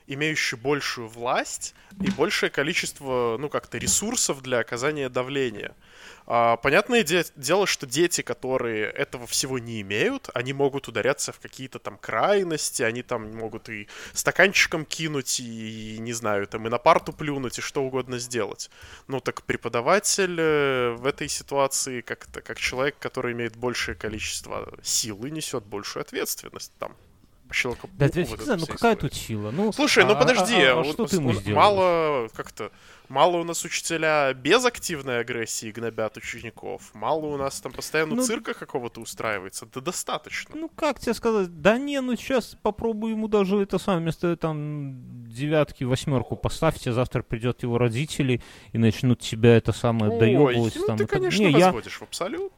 имеющий 0.07 0.57
большую 0.57 1.09
власть 1.09 1.75
и 2.01 2.11
большее 2.11 2.51
количество, 2.51 3.37
ну, 3.39 3.49
как-то 3.49 3.79
ресурсов 3.79 4.43
для 4.43 4.59
оказания 4.59 5.09
давления. 5.09 5.75
А, 6.27 6.57
понятное 6.57 7.05
де- 7.05 7.25
дело, 7.37 7.67
что 7.67 7.87
дети, 7.87 8.23
которые 8.23 8.91
этого 8.91 9.27
всего 9.27 9.59
не 9.59 9.81
имеют, 9.83 10.29
они 10.35 10.53
могут 10.53 10.89
ударяться 10.89 11.33
в 11.33 11.39
какие-то 11.39 11.79
там 11.79 11.97
крайности, 11.99 12.83
они 12.83 13.03
там 13.03 13.33
могут 13.37 13.69
и 13.69 13.87
стаканчиком 14.13 14.85
кинуть, 14.85 15.39
и, 15.41 15.99
не 16.01 16.13
знаю, 16.13 16.47
там 16.49 16.67
и 16.67 16.71
на 16.71 16.79
парту 16.79 17.13
плюнуть, 17.13 17.59
и 17.59 17.63
что 17.63 17.83
угодно 17.83 18.19
сделать. 18.19 18.71
Ну 19.07 19.21
так 19.21 19.43
преподаватель 19.43 20.37
э, 20.41 20.97
в 20.99 21.07
этой 21.07 21.29
ситуации 21.29 22.01
как-то 22.01 22.41
как 22.41 22.59
человек, 22.59 22.99
который 22.99 23.33
имеет 23.33 23.57
большее 23.57 23.95
количество 23.95 24.75
силы, 24.83 25.31
несет 25.31 25.65
большую 25.65 26.01
ответственность 26.03 26.73
там. 26.79 26.97
Щелкопуху 27.53 27.95
Да, 27.99 28.07
в 28.07 28.11
ты 28.11 28.21
этой 28.23 28.31
фиг 28.31 28.43
знает, 28.43 28.61
ну 28.61 28.67
какая 28.67 28.97
тут 28.97 29.15
сила? 29.15 29.51
Ну, 29.51 29.73
Слушай, 29.73 30.05
ну 30.05 30.13
а- 30.13 30.17
а- 30.17 30.19
подожди, 30.19 30.55
а- 30.61 30.73
а 30.73 30.75
вот 30.77 30.87
что 30.93 31.07
ты 31.07 31.17
ему 31.17 31.33
сделал? 31.33 31.57
мало 31.57 32.29
как-то 32.35 32.71
мало 33.09 33.37
у 33.37 33.45
нас 33.45 33.65
учителя 33.65 34.33
без 34.35 34.65
активной 34.65 35.21
агрессии 35.21 35.71
гнобят 35.71 36.17
учеников, 36.17 36.91
мало 36.95 37.27
у 37.27 37.37
нас 37.37 37.61
там 37.61 37.73
постоянно 37.73 38.17
Ну- 38.17 38.23
цирка 38.25 38.53
какого-то 38.55 39.01
устраивается, 39.01 39.67
да 39.73 39.81
достаточно. 39.81 40.57
Ну, 40.57 40.69
как 40.69 40.99
тебе 40.99 41.15
сказать? 41.15 41.61
Да 41.61 41.79
не, 41.79 42.01
ну 42.01 42.17
сейчас 42.17 42.57
попробуй 42.63 43.13
ему 43.13 43.29
даже 43.29 43.59
это 43.59 43.79
самое, 43.79 44.03
вместо 44.03 44.37
там 44.37 45.27
девятки, 45.29 45.85
восьмерку 45.85 46.35
поставьте, 46.37 46.93
завтра 46.93 47.23
придет 47.23 47.63
его 47.63 47.79
родители 47.79 48.43
и 48.73 48.79
начнут 48.79 49.21
тебя 49.21 49.57
это 49.57 49.73
самое 49.73 50.13
Ой, 50.13 50.19
доебывать. 50.19 50.75
ну 50.77 50.87
там, 50.87 50.97
ты, 50.99 51.05
так- 51.07 51.13
конечно, 51.19 51.43
Не, 51.43 51.51
я- 51.53 51.67
возводишь 51.67 51.99
в 51.99 52.03
абсолют. 52.03 52.53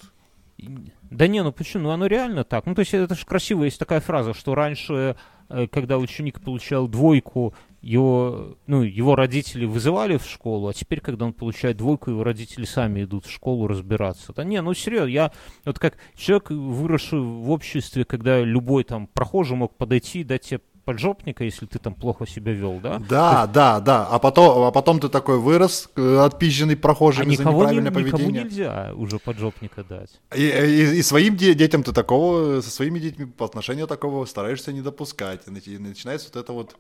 Да 1.11 1.27
не, 1.27 1.43
ну 1.43 1.53
почему? 1.53 1.85
Ну 1.85 1.91
оно 1.91 2.07
реально 2.07 2.45
так. 2.45 2.67
Ну 2.67 2.75
то 2.75 2.81
есть 2.81 2.95
это 2.95 3.15
же 3.15 3.25
красиво, 3.25 3.65
есть 3.65 3.79
такая 3.79 4.01
фраза, 4.01 4.35
что 4.35 4.55
раньше, 4.55 5.17
э, 5.49 5.67
когда 5.69 5.99
ученик 5.99 6.41
получал 6.41 6.89
двойку, 6.89 7.55
его, 7.81 8.57
ну, 8.67 8.83
его 8.83 9.15
родители 9.15 9.65
вызывали 9.65 10.17
в 10.17 10.25
школу, 10.25 10.67
а 10.69 10.75
теперь, 10.75 11.01
когда 11.01 11.27
он 11.27 11.33
получает 11.33 11.77
двойку, 11.77 12.11
его 12.11 12.25
родители 12.25 12.65
сами 12.65 13.05
идут 13.05 13.27
в 13.27 13.31
школу 13.31 13.69
разбираться. 13.69 14.33
Да 14.35 14.43
не, 14.43 14.61
ну 14.61 14.75
серьезно, 14.75 15.09
я 15.09 15.33
вот 15.65 15.79
как 15.79 15.97
человек, 16.17 16.51
выросший 16.51 17.21
в 17.21 17.51
обществе, 17.51 18.05
когда 18.05 18.41
любой 18.41 18.83
там 18.83 19.07
прохожий 19.07 19.57
мог 19.57 19.77
подойти 19.77 20.21
и 20.21 20.25
дать 20.25 20.43
тебе 20.43 20.61
поджопника, 20.93 21.45
если 21.45 21.67
ты 21.67 21.79
там 21.79 21.95
плохо 21.95 22.27
себя 22.27 22.53
вел, 22.53 22.81
да? 22.83 22.99
Да, 23.09 23.47
да, 23.47 23.81
да. 23.81 24.07
А 24.07 24.19
потом, 24.19 24.65
а 24.65 24.71
потом 24.71 25.01
ты 25.01 25.09
такой 25.09 25.39
вырос, 25.39 25.89
э, 25.97 26.17
отпизженный 26.25 26.75
А 26.75 26.79
прохожий 26.79 27.25
за 27.25 27.31
никого, 27.31 27.65
не, 27.71 27.77
неправильное 27.77 27.91
никому 27.91 28.11
поведение. 28.25 28.45
нельзя 28.45 28.93
уже 28.97 29.19
поджопника 29.19 29.85
дать. 29.85 30.21
И, 30.35 30.43
и- 30.43 30.99
и 30.99 31.03
своим 31.03 31.37
де- 31.37 31.55
детям 31.55 31.83
ты 31.83 31.93
такого, 31.93 32.61
со 32.63 32.71
своими 32.71 32.99
детьми 32.99 33.27
по 33.27 33.45
отношению 33.45 33.87
такого 33.87 34.25
стараешься 34.27 34.73
не 34.73 34.81
допускать. 34.81 35.41
И 35.47 35.51
начи- 35.51 35.75
и 35.75 35.79
начинается 35.79 36.29
вот 36.33 36.43
эта 36.43 36.53
вот 36.53 36.77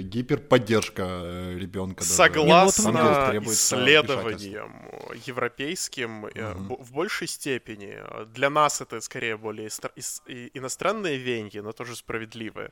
гиперподдержка 0.00 1.02
э, 1.02 1.58
ребенка. 1.58 2.00
даже. 2.00 2.10
Согласно 2.12 2.88
Ангелов 2.90 3.30
требуется 3.30 3.76
исследованиям 3.76 4.88
европейским, 5.26 6.26
э, 6.26 6.54
бо- 6.54 6.76
в 6.76 6.92
большей 6.92 7.26
степени, 7.26 7.96
э, 7.98 8.26
для 8.26 8.50
нас 8.50 8.80
это 8.80 9.00
скорее 9.00 9.36
более 9.36 9.68
иностранные 10.54 11.16
веяния, 11.16 11.62
но 11.62 11.72
тоже 11.72 11.96
справедливые. 11.96 12.70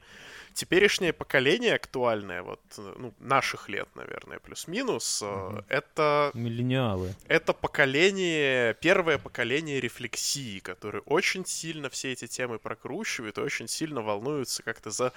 Теперешнее 0.53 1.13
поколение 1.13 1.75
актуальное, 1.75 2.43
вот, 2.43 2.61
э, 2.79 2.95
ну, 2.99 3.15
наших 3.19 3.69
лет, 3.69 3.89
наверное, 3.95 4.39
плюс-минус, 4.39 5.23
э, 5.25 5.63
это 5.69 6.31
Миллениалы. 6.35 7.15
это 7.29 7.53
поколение, 7.53 8.75
первое 8.75 9.19
поколение 9.19 9.81
рефлексии, 9.81 10.59
которые 10.61 11.03
очень 11.07 11.45
сильно 11.47 11.89
все 11.89 12.13
эти 12.13 12.27
темы 12.27 12.59
прокручивают 12.59 13.39
и 13.39 13.41
очень 13.41 13.69
сильно 13.69 14.03
волнуются 14.03 14.63
как-то 14.63 14.91
за 14.91 15.13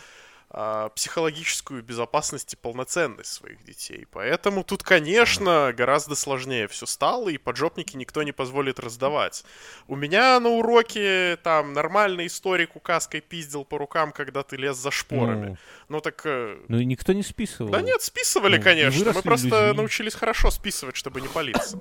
психологическую 0.96 1.84
безопасность 1.84 2.54
и 2.54 2.58
полноценность 2.58 3.32
своих 3.32 3.64
детей. 3.64 4.08
Поэтому 4.12 4.64
тут, 4.64 4.82
конечно, 4.84 5.72
гораздо 5.74 6.16
сложнее 6.16 6.68
все 6.68 6.86
стало, 6.86 7.30
и 7.30 7.38
поджопники 7.38 7.96
никто 7.96 8.24
не 8.24 8.32
позволит 8.32 8.80
раздавать. 8.80 9.44
У 9.88 9.96
меня 9.96 10.40
на 10.40 10.50
уроке 10.50 11.38
там 11.44 11.74
нормальный 11.74 12.28
историк 12.28 12.76
указкой 12.76 13.22
пиздил 13.22 13.64
по 13.64 13.78
рукам, 13.78 14.12
когда 14.12 14.42
ты 14.44 14.56
лез 14.58 14.78
за 14.78 14.92
шпорами. 14.92 15.50
Ну, 15.88 15.98
Ну 15.98 16.02
так... 16.02 16.22
э, 16.26 16.58
ну 16.68 16.80
и 16.80 16.86
никто 16.86 17.14
не 17.14 17.24
списывал. 17.24 17.72
Да 17.72 17.82
нет, 17.82 18.02
списывали, 18.02 18.58
Ну, 18.58 18.64
конечно. 18.64 19.14
Мы 19.14 19.22
просто 19.22 19.48
людьми. 19.68 19.78
научились 19.78 20.16
хорошо 20.16 20.50
списывать, 20.52 20.96
чтобы 20.96 21.22
не 21.22 21.28
палиться. 21.28 21.78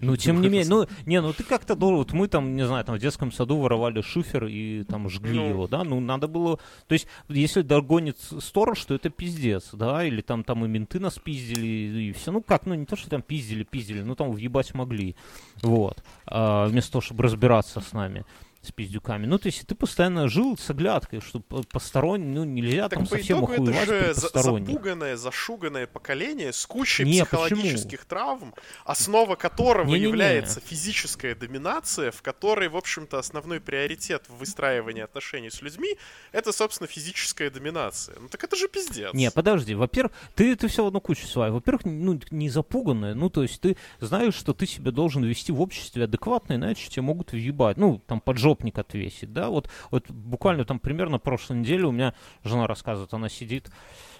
Ну, 0.00 0.16
тем 0.24 0.40
не 0.40 0.48
менее, 0.48 0.68
ну, 0.68 0.86
не, 1.06 1.20
ну 1.20 1.32
ты 1.32 1.42
как-то 1.44 1.74
должен, 1.74 1.98
вот 1.98 2.12
мы 2.12 2.28
там, 2.28 2.56
не 2.56 2.66
знаю, 2.66 2.84
там 2.84 2.96
в 2.96 2.98
детском 2.98 3.32
саду 3.32 3.58
воровали 3.58 4.00
шифер 4.00 4.46
и 4.46 4.84
там 4.84 5.08
жгли 5.08 5.38
ну... 5.38 5.48
его, 5.48 5.66
да, 5.66 5.84
ну, 5.84 6.00
надо 6.00 6.28
было, 6.28 6.58
то 6.86 6.92
есть, 6.92 7.06
если 7.28 7.62
догонит 7.62 8.18
сторож, 8.18 8.84
то 8.84 8.94
это 8.94 9.10
пиздец, 9.10 9.70
да, 9.72 10.04
или 10.04 10.20
там, 10.20 10.44
там 10.44 10.64
и 10.64 10.68
менты 10.68 11.00
нас 11.00 11.18
пиздили, 11.18 11.66
и 12.08 12.12
все, 12.12 12.32
ну, 12.32 12.42
как, 12.42 12.66
ну, 12.66 12.74
не 12.74 12.86
то, 12.86 12.96
что 12.96 13.10
там 13.10 13.22
пиздили, 13.22 13.64
пиздили, 13.64 14.02
ну, 14.02 14.14
там 14.14 14.30
въебать 14.30 14.74
могли, 14.74 15.16
вот, 15.62 16.02
а, 16.26 16.66
вместо 16.66 16.92
того, 16.92 17.02
чтобы 17.02 17.22
разбираться 17.24 17.80
с 17.80 17.92
нами 17.92 18.24
с 18.66 18.72
пиздюками. 18.72 19.26
Ну, 19.26 19.38
то 19.38 19.46
есть 19.46 19.66
ты 19.66 19.74
постоянно 19.74 20.28
жил 20.28 20.56
с 20.56 20.70
оглядкой, 20.70 21.20
что 21.20 21.40
посторонний, 21.40 22.34
ну, 22.34 22.44
нельзя 22.44 22.88
так 22.88 22.98
там 22.98 23.06
по 23.06 23.16
совсем 23.16 23.38
итогу 23.38 23.52
это 23.52 23.86
же 23.86 24.14
запуганное, 24.14 25.16
зашуганное 25.16 25.86
поколение 25.86 26.52
с 26.52 26.66
кучей 26.66 27.04
не, 27.04 27.22
психологических 27.22 28.00
почему? 28.00 28.08
травм, 28.08 28.54
основа 28.84 29.36
которого 29.36 29.86
не, 29.86 29.94
не, 29.94 30.00
является 30.00 30.60
не. 30.60 30.66
физическая 30.66 31.34
доминация, 31.34 32.10
в 32.10 32.22
которой, 32.22 32.68
в 32.68 32.76
общем-то, 32.76 33.18
основной 33.18 33.60
приоритет 33.60 34.24
в 34.28 34.36
выстраивании 34.36 35.02
отношений 35.02 35.50
с 35.50 35.62
людьми 35.62 35.96
это, 36.32 36.52
собственно, 36.52 36.86
физическая 36.86 37.50
доминация. 37.50 38.16
Ну, 38.20 38.28
так 38.28 38.42
это 38.44 38.56
же 38.56 38.68
пиздец. 38.68 39.12
Не, 39.14 39.30
подожди, 39.30 39.74
во-первых, 39.74 40.12
ты, 40.34 40.56
ты 40.56 40.68
все 40.68 40.84
в 40.84 40.88
одну 40.88 41.00
кучу 41.00 41.26
свою. 41.26 41.54
Во-первых, 41.54 41.84
ну, 41.84 42.20
не 42.30 42.50
запуганное, 42.50 43.14
ну, 43.14 43.30
то 43.30 43.42
есть 43.42 43.60
ты 43.60 43.76
знаешь, 44.00 44.34
что 44.34 44.52
ты 44.52 44.66
себя 44.66 44.90
должен 44.90 45.24
вести 45.24 45.52
в 45.52 45.60
обществе 45.60 46.04
адекватно, 46.04 46.54
иначе 46.54 46.88
тебя 46.88 47.02
могут 47.02 47.32
въебать. 47.32 47.76
Ну, 47.76 48.00
там, 48.06 48.20
поджог 48.20 48.53
гопник 48.54 48.78
отвесит, 48.78 49.32
да, 49.32 49.48
вот, 49.48 49.68
вот 49.90 50.10
буквально 50.10 50.64
там 50.64 50.78
примерно 50.78 51.18
прошлой 51.18 51.58
неделе 51.58 51.86
у 51.86 51.92
меня 51.92 52.14
жена 52.44 52.66
рассказывает, 52.66 53.12
она 53.12 53.28
сидит 53.28 53.70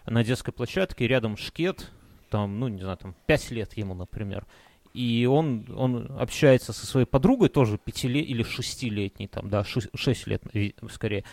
на 0.07 0.25
детской 0.25 0.53
площадке, 0.53 1.07
рядом 1.07 1.37
шкет, 1.37 1.90
там, 2.31 2.59
ну, 2.59 2.68
не 2.68 2.83
знаю, 2.83 2.97
там, 2.97 3.14
5 3.27 3.51
лет 3.53 3.77
ему, 3.77 3.94
например, 3.94 4.44
и 4.92 5.27
он, 5.31 5.66
он 5.77 6.12
общается 6.18 6.73
со 6.73 6.87
своей 6.87 7.07
подругой, 7.07 7.49
тоже 7.49 7.79
пятилет 7.79 8.27
или 8.27 8.42
шестилетней, 8.42 9.27
там, 9.27 9.51
да, 9.51 9.64
шесть 9.64 10.27
лет 10.27 10.42
скорее. 10.90 11.25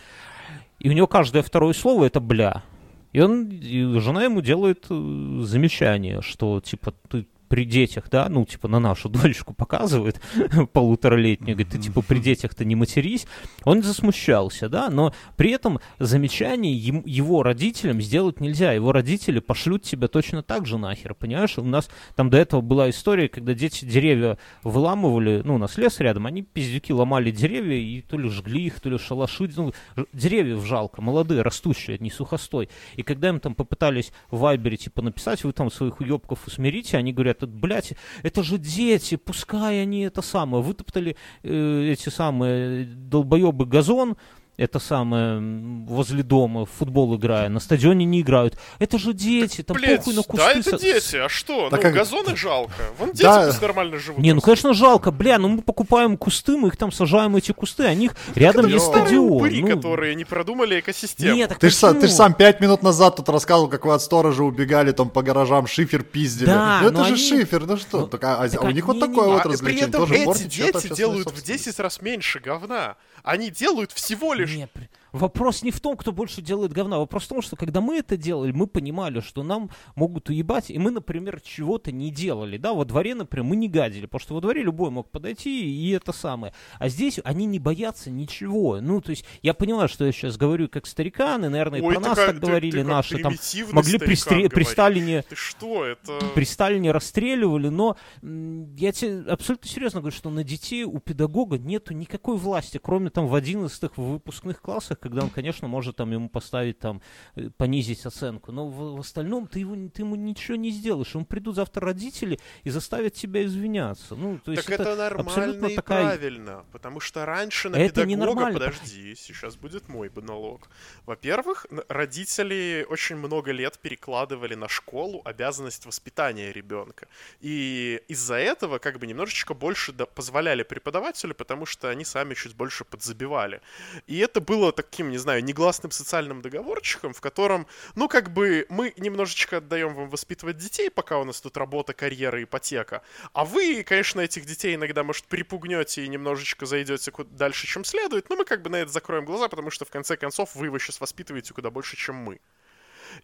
И 0.80 0.88
у 0.88 0.92
него 0.92 1.06
каждое 1.06 1.42
второе 1.42 1.72
слово 1.72 2.06
это 2.06 2.20
бля. 2.20 2.64
И 3.12 3.20
он, 3.20 3.50
и 3.50 3.98
жена 4.00 4.24
ему 4.24 4.40
делает 4.40 4.86
э, 4.88 5.40
замечание, 5.42 6.22
что 6.22 6.60
типа 6.60 6.94
ты 7.08 7.26
при 7.52 7.66
детях, 7.66 8.04
да, 8.10 8.30
ну, 8.30 8.46
типа, 8.46 8.66
на 8.66 8.80
нашу 8.80 9.08
дочку 9.10 9.52
показывает, 9.52 10.18
полуторалетнюю, 10.72 11.54
говорит, 11.54 11.70
ты, 11.70 11.78
типа, 11.78 12.00
при 12.00 12.18
детях-то 12.18 12.64
не 12.64 12.74
матерись, 12.74 13.26
он 13.64 13.82
засмущался, 13.82 14.70
да, 14.70 14.88
но 14.88 15.12
при 15.36 15.50
этом 15.50 15.78
замечание 15.98 16.74
его 16.74 17.42
родителям 17.42 18.00
сделать 18.00 18.40
нельзя, 18.40 18.72
его 18.72 18.90
родители 18.90 19.38
пошлют 19.38 19.82
тебя 19.82 20.08
точно 20.08 20.42
так 20.42 20.64
же 20.64 20.78
нахер, 20.78 21.14
понимаешь, 21.14 21.58
у 21.58 21.62
нас 21.62 21.90
там 22.16 22.30
до 22.30 22.38
этого 22.38 22.62
была 22.62 22.88
история, 22.88 23.28
когда 23.28 23.52
дети 23.52 23.84
деревья 23.84 24.38
выламывали, 24.62 25.42
ну, 25.44 25.56
у 25.56 25.58
нас 25.58 25.76
лес 25.76 26.00
рядом, 26.00 26.24
они 26.24 26.40
пиздюки 26.40 26.90
ломали 26.90 27.30
деревья 27.30 27.76
и 27.76 28.00
то 28.00 28.16
ли 28.16 28.30
жгли 28.30 28.64
их, 28.64 28.80
то 28.80 28.88
ли 28.88 28.96
шалаши, 28.96 29.50
ну, 29.54 29.74
деревьев 30.14 30.64
жалко, 30.64 31.02
молодые, 31.02 31.42
растущие, 31.42 31.98
не 31.98 32.10
сухостой, 32.10 32.70
и 32.96 33.02
когда 33.02 33.28
им 33.28 33.40
там 33.40 33.54
попытались 33.54 34.10
в 34.30 34.38
Вайбере, 34.38 34.78
типа, 34.78 35.02
написать, 35.02 35.44
вы 35.44 35.52
там 35.52 35.70
своих 35.70 36.00
уебков 36.00 36.46
усмирите, 36.46 36.96
они 36.96 37.12
говорят, 37.12 37.41
этот, 37.42 37.54
блядь, 37.54 37.94
это 38.22 38.42
же 38.42 38.58
дети, 38.58 39.16
пускай 39.16 39.82
они 39.82 40.02
это 40.02 40.22
самое, 40.22 40.62
вытоптали 40.62 41.16
э, 41.42 41.90
эти 41.92 42.08
самые 42.08 42.84
долбоебы 42.84 43.66
газон, 43.66 44.16
это 44.58 44.78
самое, 44.78 45.40
возле 45.86 46.22
дома, 46.22 46.66
в 46.66 46.70
футбол 46.70 47.16
играя, 47.16 47.48
на 47.48 47.58
стадионе 47.58 48.04
не 48.04 48.20
играют. 48.20 48.58
Это 48.78 48.98
же 48.98 49.14
дети, 49.14 49.62
там 49.62 49.76
блядь, 49.76 49.98
похуй 49.98 50.14
на 50.14 50.22
кусты. 50.22 50.36
Да, 50.36 50.52
это 50.52 50.78
дети, 50.78 51.16
а 51.16 51.28
что? 51.30 51.70
Так 51.70 51.78
ну, 51.78 51.82
как... 51.82 51.94
газоны 51.94 52.36
жалко. 52.36 52.72
Вон 52.98 53.12
дети 53.12 53.22
да. 53.22 53.46
пусть 53.46 53.62
нормально 53.62 53.98
живут. 53.98 54.20
Не, 54.20 54.34
ну, 54.34 54.42
конечно, 54.42 54.74
жалко. 54.74 55.10
Бля, 55.10 55.38
ну 55.38 55.48
мы 55.48 55.62
покупаем 55.62 56.18
кусты, 56.18 56.58
мы 56.58 56.68
их 56.68 56.76
там 56.76 56.92
сажаем, 56.92 57.34
эти 57.34 57.52
кусты, 57.52 57.84
а 57.84 57.94
них 57.94 58.14
так 58.14 58.36
рядом 58.36 58.66
есть 58.66 58.84
стадион. 58.84 59.32
Упыри, 59.32 59.62
ну... 59.62 59.76
которые 59.76 60.14
не 60.14 60.24
продумали 60.24 60.80
экосистему. 60.80 61.34
Нет, 61.34 61.48
так 61.48 61.58
ты, 61.58 61.70
ж, 61.70 61.74
ты 61.74 62.06
ж 62.06 62.10
сам 62.10 62.34
пять 62.34 62.60
минут 62.60 62.82
назад 62.82 63.16
тут 63.16 63.30
рассказывал, 63.30 63.68
как 63.68 63.86
вы 63.86 63.94
от 63.94 64.02
сторожа 64.02 64.44
убегали, 64.44 64.92
там 64.92 65.08
по 65.08 65.22
гаражам 65.22 65.66
шифер 65.66 66.02
пиздили. 66.02 66.46
Да, 66.46 66.80
ну 66.82 66.88
это 66.88 67.04
же 67.04 67.14
они... 67.14 67.16
шифер, 67.16 67.66
ну 67.66 67.78
что? 67.78 68.00
Ну, 68.00 68.06
так, 68.06 68.22
а, 68.24 68.48
так, 68.48 68.62
а 68.62 68.66
у 68.66 68.70
них 68.70 68.86
вот 68.86 69.00
такое 69.00 69.28
вот 69.28 69.46
развлечение. 69.46 69.88
При 70.06 70.20
этом 70.20 70.34
эти 70.34 70.44
дети 70.44 70.94
делают 70.94 71.30
в 71.30 71.42
10 71.42 71.78
раз 71.80 72.02
меньше 72.02 72.38
говна. 72.38 72.96
Они 73.22 73.50
делают 73.50 73.92
всего 73.92 74.34
лишь... 74.34 74.50
Не, 74.50 74.68
Вопрос 75.12 75.62
не 75.62 75.70
в 75.70 75.80
том, 75.80 75.96
кто 75.96 76.10
больше 76.12 76.40
делает 76.40 76.72
говна. 76.72 76.98
Вопрос 76.98 77.24
в 77.24 77.28
том, 77.28 77.42
что 77.42 77.54
когда 77.56 77.80
мы 77.80 77.98
это 77.98 78.16
делали, 78.16 78.52
мы 78.52 78.66
понимали, 78.66 79.20
что 79.20 79.42
нам 79.42 79.70
могут 79.94 80.30
уебать, 80.30 80.70
и 80.70 80.78
мы, 80.78 80.90
например, 80.90 81.40
чего-то 81.40 81.92
не 81.92 82.10
делали. 82.10 82.56
Да, 82.56 82.72
во 82.72 82.84
дворе, 82.84 83.14
например, 83.14 83.44
мы 83.44 83.56
не 83.56 83.68
гадили, 83.68 84.06
потому 84.06 84.20
что 84.20 84.34
во 84.34 84.40
дворе 84.40 84.62
любой 84.62 84.90
мог 84.90 85.10
подойти, 85.10 85.70
и 85.70 85.90
это 85.90 86.12
самое. 86.12 86.54
А 86.78 86.88
здесь 86.88 87.20
они 87.24 87.44
не 87.44 87.58
боятся 87.58 88.10
ничего. 88.10 88.80
Ну, 88.80 89.00
то 89.00 89.10
есть, 89.10 89.24
я 89.42 89.52
понимаю, 89.52 89.88
что 89.88 90.06
я 90.06 90.12
сейчас 90.12 90.36
говорю 90.36 90.68
как 90.68 90.86
старикан, 90.86 91.44
и, 91.44 91.48
наверное, 91.48 91.82
Ой, 91.82 91.94
про 91.94 92.00
нас 92.00 92.16
так 92.16 92.40
говорили 92.40 92.82
ты 92.82 92.84
наши. 92.84 93.18
Там 93.18 93.34
могли 93.72 93.98
при, 93.98 94.14
стре- 94.14 94.48
при 94.48 94.64
Сталине... 94.64 95.22
Ты 95.28 95.36
что, 95.36 95.84
это... 95.84 96.18
При 96.34 96.44
Сталине 96.44 96.90
расстреливали, 96.90 97.68
но 97.68 97.96
я 98.22 98.92
тебе 98.92 99.30
абсолютно 99.30 99.68
серьезно 99.68 100.00
говорю, 100.00 100.16
что 100.16 100.30
на 100.30 100.42
детей 100.42 100.84
у 100.84 100.98
педагога 101.00 101.58
нету 101.58 101.92
никакой 101.92 102.36
власти, 102.36 102.80
кроме 102.82 103.10
там 103.10 103.26
в 103.26 103.34
11 103.34 103.90
в 103.96 104.02
выпускных 104.02 104.60
классах, 104.60 105.01
когда 105.02 105.22
он, 105.22 105.30
конечно, 105.30 105.68
может 105.68 105.96
там 105.96 106.12
ему 106.12 106.28
поставить 106.28 106.78
там, 106.78 107.02
э, 107.34 107.50
понизить 107.50 108.06
оценку, 108.06 108.52
но 108.52 108.68
в, 108.68 108.96
в 108.96 109.00
остальном 109.00 109.46
ты, 109.46 109.60
его, 109.60 109.74
ты 109.88 110.02
ему 110.02 110.14
ничего 110.14 110.56
не 110.56 110.70
сделаешь. 110.70 111.14
Ему 111.14 111.24
придут 111.24 111.56
завтра 111.56 111.86
родители 111.86 112.38
и 112.62 112.70
заставят 112.70 113.14
тебя 113.14 113.44
извиняться. 113.44 114.14
Ну, 114.14 114.38
то 114.38 114.52
есть 114.52 114.64
так 114.64 114.80
это, 114.80 114.90
это 114.90 114.96
нормально 114.96 115.30
абсолютно 115.30 115.66
и 115.66 115.76
такая... 115.76 116.04
правильно, 116.04 116.64
потому 116.72 117.00
что 117.00 117.26
раньше 117.26 117.68
на 117.68 117.76
это 117.76 118.06
педагога, 118.06 118.52
подожди, 118.52 119.14
сейчас 119.16 119.56
будет 119.56 119.88
мой 119.88 120.10
монолог. 120.14 120.68
Во-первых, 121.04 121.66
родители 121.88 122.86
очень 122.88 123.16
много 123.16 123.50
лет 123.50 123.78
перекладывали 123.78 124.54
на 124.54 124.68
школу 124.68 125.20
обязанность 125.24 125.84
воспитания 125.86 126.52
ребенка. 126.52 127.08
И 127.40 128.00
из-за 128.08 128.36
этого 128.36 128.78
как 128.78 128.98
бы 128.98 129.06
немножечко 129.06 129.54
больше 129.54 129.92
позволяли 129.92 130.62
преподавателю, 130.62 131.34
потому 131.34 131.66
что 131.66 131.88
они 131.88 132.04
сами 132.04 132.34
чуть 132.34 132.54
больше 132.54 132.84
подзабивали. 132.84 133.60
И 134.06 134.18
это 134.18 134.40
было 134.40 134.72
так 134.72 134.91
таким, 134.92 135.10
не 135.10 135.16
знаю, 135.16 135.42
негласным 135.42 135.90
социальным 135.90 136.42
договорчиком, 136.42 137.14
в 137.14 137.20
котором, 137.22 137.66
ну, 137.94 138.08
как 138.08 138.30
бы, 138.30 138.66
мы 138.68 138.92
немножечко 138.98 139.56
отдаем 139.56 139.94
вам 139.94 140.10
воспитывать 140.10 140.58
детей, 140.58 140.90
пока 140.90 141.18
у 141.18 141.24
нас 141.24 141.40
тут 141.40 141.56
работа, 141.56 141.94
карьера, 141.94 142.42
ипотека, 142.42 143.00
а 143.32 143.46
вы, 143.46 143.84
конечно, 143.84 144.20
этих 144.20 144.44
детей 144.44 144.74
иногда, 144.74 145.02
может, 145.02 145.24
припугнете 145.24 146.04
и 146.04 146.08
немножечко 146.08 146.66
зайдете 146.66 147.10
куда 147.10 147.30
дальше, 147.32 147.66
чем 147.66 147.84
следует, 147.84 148.28
но 148.28 148.36
мы 148.36 148.44
как 148.44 148.60
бы 148.60 148.68
на 148.68 148.76
это 148.76 148.92
закроем 148.92 149.24
глаза, 149.24 149.48
потому 149.48 149.70
что, 149.70 149.86
в 149.86 149.90
конце 149.90 150.18
концов, 150.18 150.54
вы 150.54 150.66
его 150.66 150.78
сейчас 150.78 151.00
воспитываете 151.00 151.54
куда 151.54 151.70
больше, 151.70 151.96
чем 151.96 152.16
мы. 152.16 152.38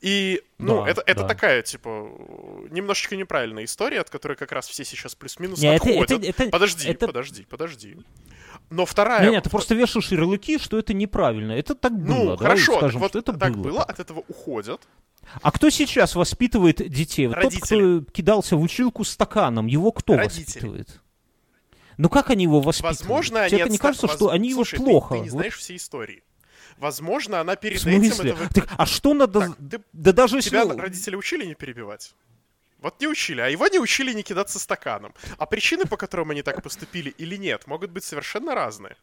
И, 0.00 0.42
ну, 0.57 0.85
да, 0.85 0.90
это, 0.90 1.02
это 1.04 1.22
да. 1.22 1.28
такая, 1.28 1.62
типа, 1.62 1.88
немножечко 2.70 3.14
неправильная 3.16 3.64
история, 3.64 4.00
от 4.00 4.09
которой 4.09 4.37
как 4.37 4.52
раз 4.52 4.68
все 4.68 4.85
сейчас 4.85 5.14
плюс-минус 5.14 5.62
отходят. 5.62 6.11
Это, 6.11 6.26
это, 6.26 6.50
подожди, 6.50 6.88
это... 6.88 7.07
подожди, 7.07 7.44
подожди. 7.44 7.96
Но 8.71 8.85
вторая... 8.85 9.23
Нет, 9.23 9.33
нет, 9.33 9.44
ты 9.44 9.51
просто 9.51 9.75
вешаешь 9.75 10.11
ярлыки, 10.11 10.59
что 10.59 10.79
это 10.79 10.92
неправильно. 10.94 11.53
Это 11.53 11.75
так 11.75 11.92
ну, 11.92 11.99
было, 11.99 12.31
Ну, 12.33 12.37
хорошо, 12.37 12.77
скажем, 12.79 13.01
вот 13.01 13.11
что 13.11 13.18
это 13.18 13.33
так 13.33 13.57
было. 13.57 13.62
было, 13.62 13.83
от 13.83 13.99
этого 14.01 14.25
уходят. 14.29 14.81
А 15.42 15.51
кто 15.51 15.71
сейчас 15.71 16.14
воспитывает 16.14 16.77
детей? 16.88 17.29
Родители. 17.29 17.99
Тот, 17.99 18.05
кто 18.05 18.12
кидался 18.12 18.57
в 18.57 18.62
училку 18.62 19.05
стаканом, 19.05 19.66
его 19.66 19.92
кто 19.92 20.16
Родители. 20.16 20.44
воспитывает? 20.44 21.01
Ну 21.97 22.09
как 22.09 22.31
они 22.31 22.44
его 22.44 22.61
воспитывают? 22.61 23.01
Возможно, 23.01 23.49
Тебе 23.49 23.64
они 23.64 23.73
не 23.73 23.79
кажется, 23.79 24.07
воз... 24.07 24.16
что 24.16 24.31
они 24.31 24.53
Слушай, 24.53 24.77
его 24.77 24.85
плохо? 24.85 25.14
Ты, 25.14 25.21
ты 25.21 25.25
не 25.25 25.31
знаешь 25.31 25.55
вот. 25.55 25.62
все 25.62 25.77
истории. 25.77 26.23
Возможно, 26.79 27.40
она 27.40 27.57
перед 27.57 27.85
этим 27.85 28.21
этого... 28.21 28.49
Так, 28.55 28.68
а 28.77 28.87
что 28.87 29.14
надо... 29.14 29.40
Так, 29.40 29.57
ты... 29.57 29.81
Да 29.92 30.12
даже 30.12 30.40
Тебя 30.40 30.62
если... 30.62 30.79
родители 30.79 31.16
учили 31.16 31.44
не 31.44 31.55
перебивать? 31.55 32.14
Вот 32.79 33.01
не 33.01 33.09
учили, 33.09 33.41
а 33.41 33.49
его 33.49 33.67
не 33.67 33.79
учили 33.79 34.12
не 34.12 34.23
кидаться 34.23 34.59
стаканом. 34.59 35.14
А 35.37 35.47
причины, 35.47 35.85
по 35.85 35.97
которым 35.97 36.31
они 36.31 36.43
так 36.43 36.62
поступили 36.62 37.11
или 37.11 37.37
нет, 37.37 37.66
могут 37.66 37.91
быть 37.91 38.05
совершенно 38.05 38.55
разные. 38.55 38.97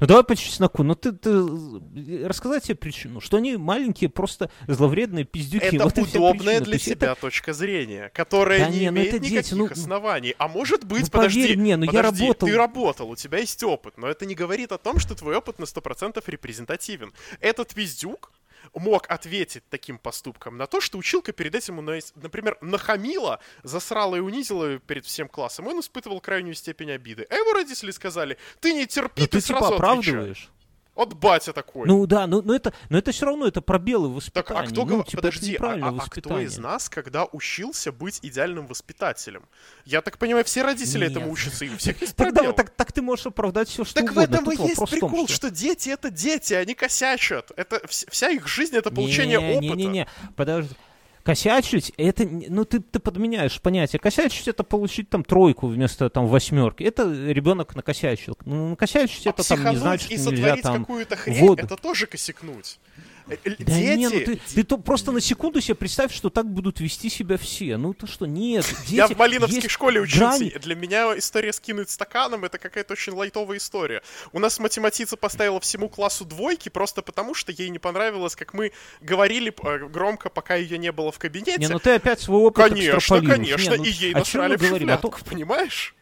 Ну 0.00 0.06
давай 0.06 0.24
по 0.24 0.36
чесноку. 0.36 0.82
Ну 0.82 0.94
ты, 0.94 1.12
ты 1.12 2.26
рассказать 2.26 2.64
себе 2.64 2.76
причину, 2.76 3.20
что 3.20 3.36
они 3.36 3.56
маленькие, 3.56 4.10
просто 4.10 4.50
зловредные 4.66 5.24
пиздюки. 5.24 5.64
Это 5.64 5.84
вот 5.84 5.98
удобная 5.98 6.60
для 6.60 6.78
тебя 6.78 7.12
это... 7.12 7.20
точка 7.20 7.52
зрения, 7.52 8.10
которая 8.14 8.60
да 8.60 8.68
не, 8.68 8.80
не 8.80 8.90
ну 8.90 8.96
имеет 8.96 9.12
никаких 9.14 9.30
дети, 9.30 9.54
ну, 9.54 9.66
оснований. 9.66 10.34
А 10.38 10.48
может 10.48 10.84
быть, 10.84 11.02
ну, 11.02 11.08
подожди, 11.10 11.42
поверь 11.42 11.58
мне, 11.58 11.76
ну 11.76 11.86
подожди, 11.86 11.96
я 11.96 12.02
работал... 12.28 12.48
ты 12.48 12.56
работал, 12.56 13.10
у 13.10 13.16
тебя 13.16 13.38
есть 13.38 13.62
опыт, 13.62 13.98
но 13.98 14.08
это 14.08 14.26
не 14.26 14.34
говорит 14.34 14.72
о 14.72 14.78
том, 14.78 14.98
что 14.98 15.14
твой 15.14 15.36
опыт 15.36 15.58
на 15.58 15.64
100% 15.64 16.22
репрезентативен. 16.26 17.12
Этот 17.40 17.74
пиздюк 17.74 18.32
мог 18.74 19.10
ответить 19.10 19.64
таким 19.70 19.98
поступком 19.98 20.56
на 20.56 20.66
то, 20.66 20.80
что 20.80 20.98
училка 20.98 21.32
перед 21.32 21.54
этим, 21.54 21.84
например, 22.16 22.58
нахамила, 22.60 23.40
засрала 23.62 24.16
и 24.16 24.20
унизила 24.20 24.78
перед 24.78 25.04
всем 25.04 25.28
классом, 25.28 25.66
он 25.66 25.80
испытывал 25.80 26.20
крайнюю 26.20 26.54
степень 26.54 26.90
обиды. 26.90 27.26
А 27.30 27.34
его 27.34 27.52
родители 27.52 27.90
сказали, 27.90 28.38
ты 28.60 28.72
не 28.72 28.86
терпи, 28.86 29.22
Но 29.22 29.26
ты, 29.26 29.38
ты 29.38 29.40
сразу 29.40 29.64
типа 29.64 29.74
оправдываешь. 29.76 30.50
От 30.98 31.14
батя 31.14 31.52
такой. 31.52 31.86
Ну 31.86 32.06
да, 32.06 32.26
но, 32.26 32.42
но, 32.42 32.54
это, 32.54 32.72
но 32.88 32.98
это 32.98 33.12
все 33.12 33.26
равно, 33.26 33.46
это 33.46 33.60
пробелы 33.60 34.08
в 34.08 34.14
воспитании. 34.14 34.48
Так, 34.48 34.56
а 34.56 34.66
кто, 34.66 34.84
ну, 34.84 35.04
типа, 35.04 35.22
подожди, 35.22 35.56
а, 35.60 35.78
а, 35.80 35.96
а 35.96 36.08
кто 36.10 36.40
из 36.40 36.58
нас, 36.58 36.88
когда 36.88 37.24
учился 37.24 37.92
быть 37.92 38.18
идеальным 38.22 38.66
воспитателем? 38.66 39.44
Я 39.84 40.02
так 40.02 40.18
понимаю, 40.18 40.44
все 40.44 40.62
родители 40.62 41.02
Нет. 41.02 41.12
этому 41.12 41.30
учатся, 41.30 41.64
и 41.64 41.70
у 41.70 41.76
всех 41.76 42.00
есть 42.00 42.16
пробел. 42.16 42.52
Так, 42.52 42.56
так, 42.56 42.70
так 42.70 42.92
ты 42.92 43.00
можешь 43.00 43.26
оправдать 43.26 43.68
все, 43.68 43.84
что 43.84 43.94
так 43.94 44.10
угодно. 44.10 44.38
Так 44.38 44.46
в 44.46 44.48
этом 44.48 44.64
и 44.64 44.68
есть 44.68 44.90
прикол, 44.90 45.10
том, 45.10 45.28
что... 45.28 45.36
что 45.36 45.50
дети— 45.52 45.88
это 45.90 46.10
дети, 46.10 46.54
они 46.54 46.74
косячат. 46.74 47.52
Это, 47.54 47.80
вся 47.86 48.30
их 48.30 48.48
жизнь— 48.48 48.74
это 48.76 48.90
получение 48.90 49.38
не, 49.38 49.56
опыта. 49.56 49.76
Не-не-не, 49.76 50.08
подожди. 50.34 50.74
Косячить, 51.28 51.92
это, 51.98 52.26
ну, 52.26 52.64
ты, 52.64 52.80
ты 52.80 53.00
подменяешь 53.00 53.60
понятие. 53.60 54.00
Косячить 54.00 54.48
это 54.48 54.64
получить 54.64 55.10
там 55.10 55.22
тройку 55.22 55.66
вместо 55.66 56.08
там 56.08 56.26
восьмерки. 56.26 56.82
Это 56.82 57.02
ребенок 57.04 57.76
накосячил. 57.76 58.38
Ну, 58.46 58.70
накосячить 58.70 59.26
а 59.26 59.30
это 59.30 59.46
там 59.46 59.62
не 59.68 59.76
значит, 59.76 60.10
что 60.18 60.30
нельзя 60.30 60.56
там... 60.56 60.86
какую-то 60.86 61.16
хрень, 61.16 61.52
это 61.58 61.76
тоже 61.76 62.06
косякнуть. 62.06 62.78
Э, 63.28 63.36
э, 63.44 63.50
да 63.58 63.64
дети... 63.64 63.98
не, 63.98 64.08
ну 64.08 64.20
ты, 64.20 64.40
ты 64.54 64.64
то 64.64 64.78
просто 64.78 65.12
на 65.12 65.20
секунду 65.20 65.60
себе 65.60 65.74
представь, 65.74 66.12
что 66.12 66.30
так 66.30 66.50
будут 66.50 66.80
вести 66.80 67.10
себя 67.10 67.36
все. 67.36 67.76
Ну 67.76 67.92
то 67.92 68.06
что, 68.06 68.26
нет, 68.26 68.64
дети... 68.86 68.94
Я 68.94 69.06
в 69.06 69.16
Малиновской 69.16 69.56
есть 69.56 69.70
школе 69.70 70.00
учился. 70.00 70.38
Грань... 70.38 70.60
Для 70.60 70.74
меня 70.74 71.16
история 71.18 71.52
скинуть 71.52 71.90
стаканом 71.90 72.44
это 72.44 72.58
какая-то 72.58 72.94
очень 72.94 73.12
лайтовая 73.12 73.58
история. 73.58 74.02
У 74.32 74.38
нас 74.38 74.58
математица 74.58 75.16
поставила 75.16 75.60
всему 75.60 75.88
классу 75.88 76.24
двойки 76.24 76.68
просто 76.68 77.02
потому, 77.02 77.34
что 77.34 77.52
ей 77.52 77.68
не 77.68 77.78
понравилось, 77.78 78.36
как 78.36 78.54
мы 78.54 78.72
говорили 79.00 79.54
э, 79.62 79.88
громко, 79.88 80.30
пока 80.30 80.54
ее 80.54 80.78
не 80.78 80.92
было 80.92 81.12
в 81.12 81.18
кабинете. 81.18 81.58
Не, 81.58 81.68
ну 81.68 81.78
ты 81.78 81.90
опять 81.92 82.20
свой 82.20 82.40
опыт 82.40 82.68
Конечно, 82.68 83.20
конечно, 83.20 83.74
не, 83.74 83.78
ну, 83.78 83.84
и 83.84 83.90
ей 83.90 84.14
насрали 84.14 84.56
в 84.56 84.62
шляпку, 84.62 85.08
а 85.08 85.18
то... 85.18 85.24
понимаешь? 85.24 85.94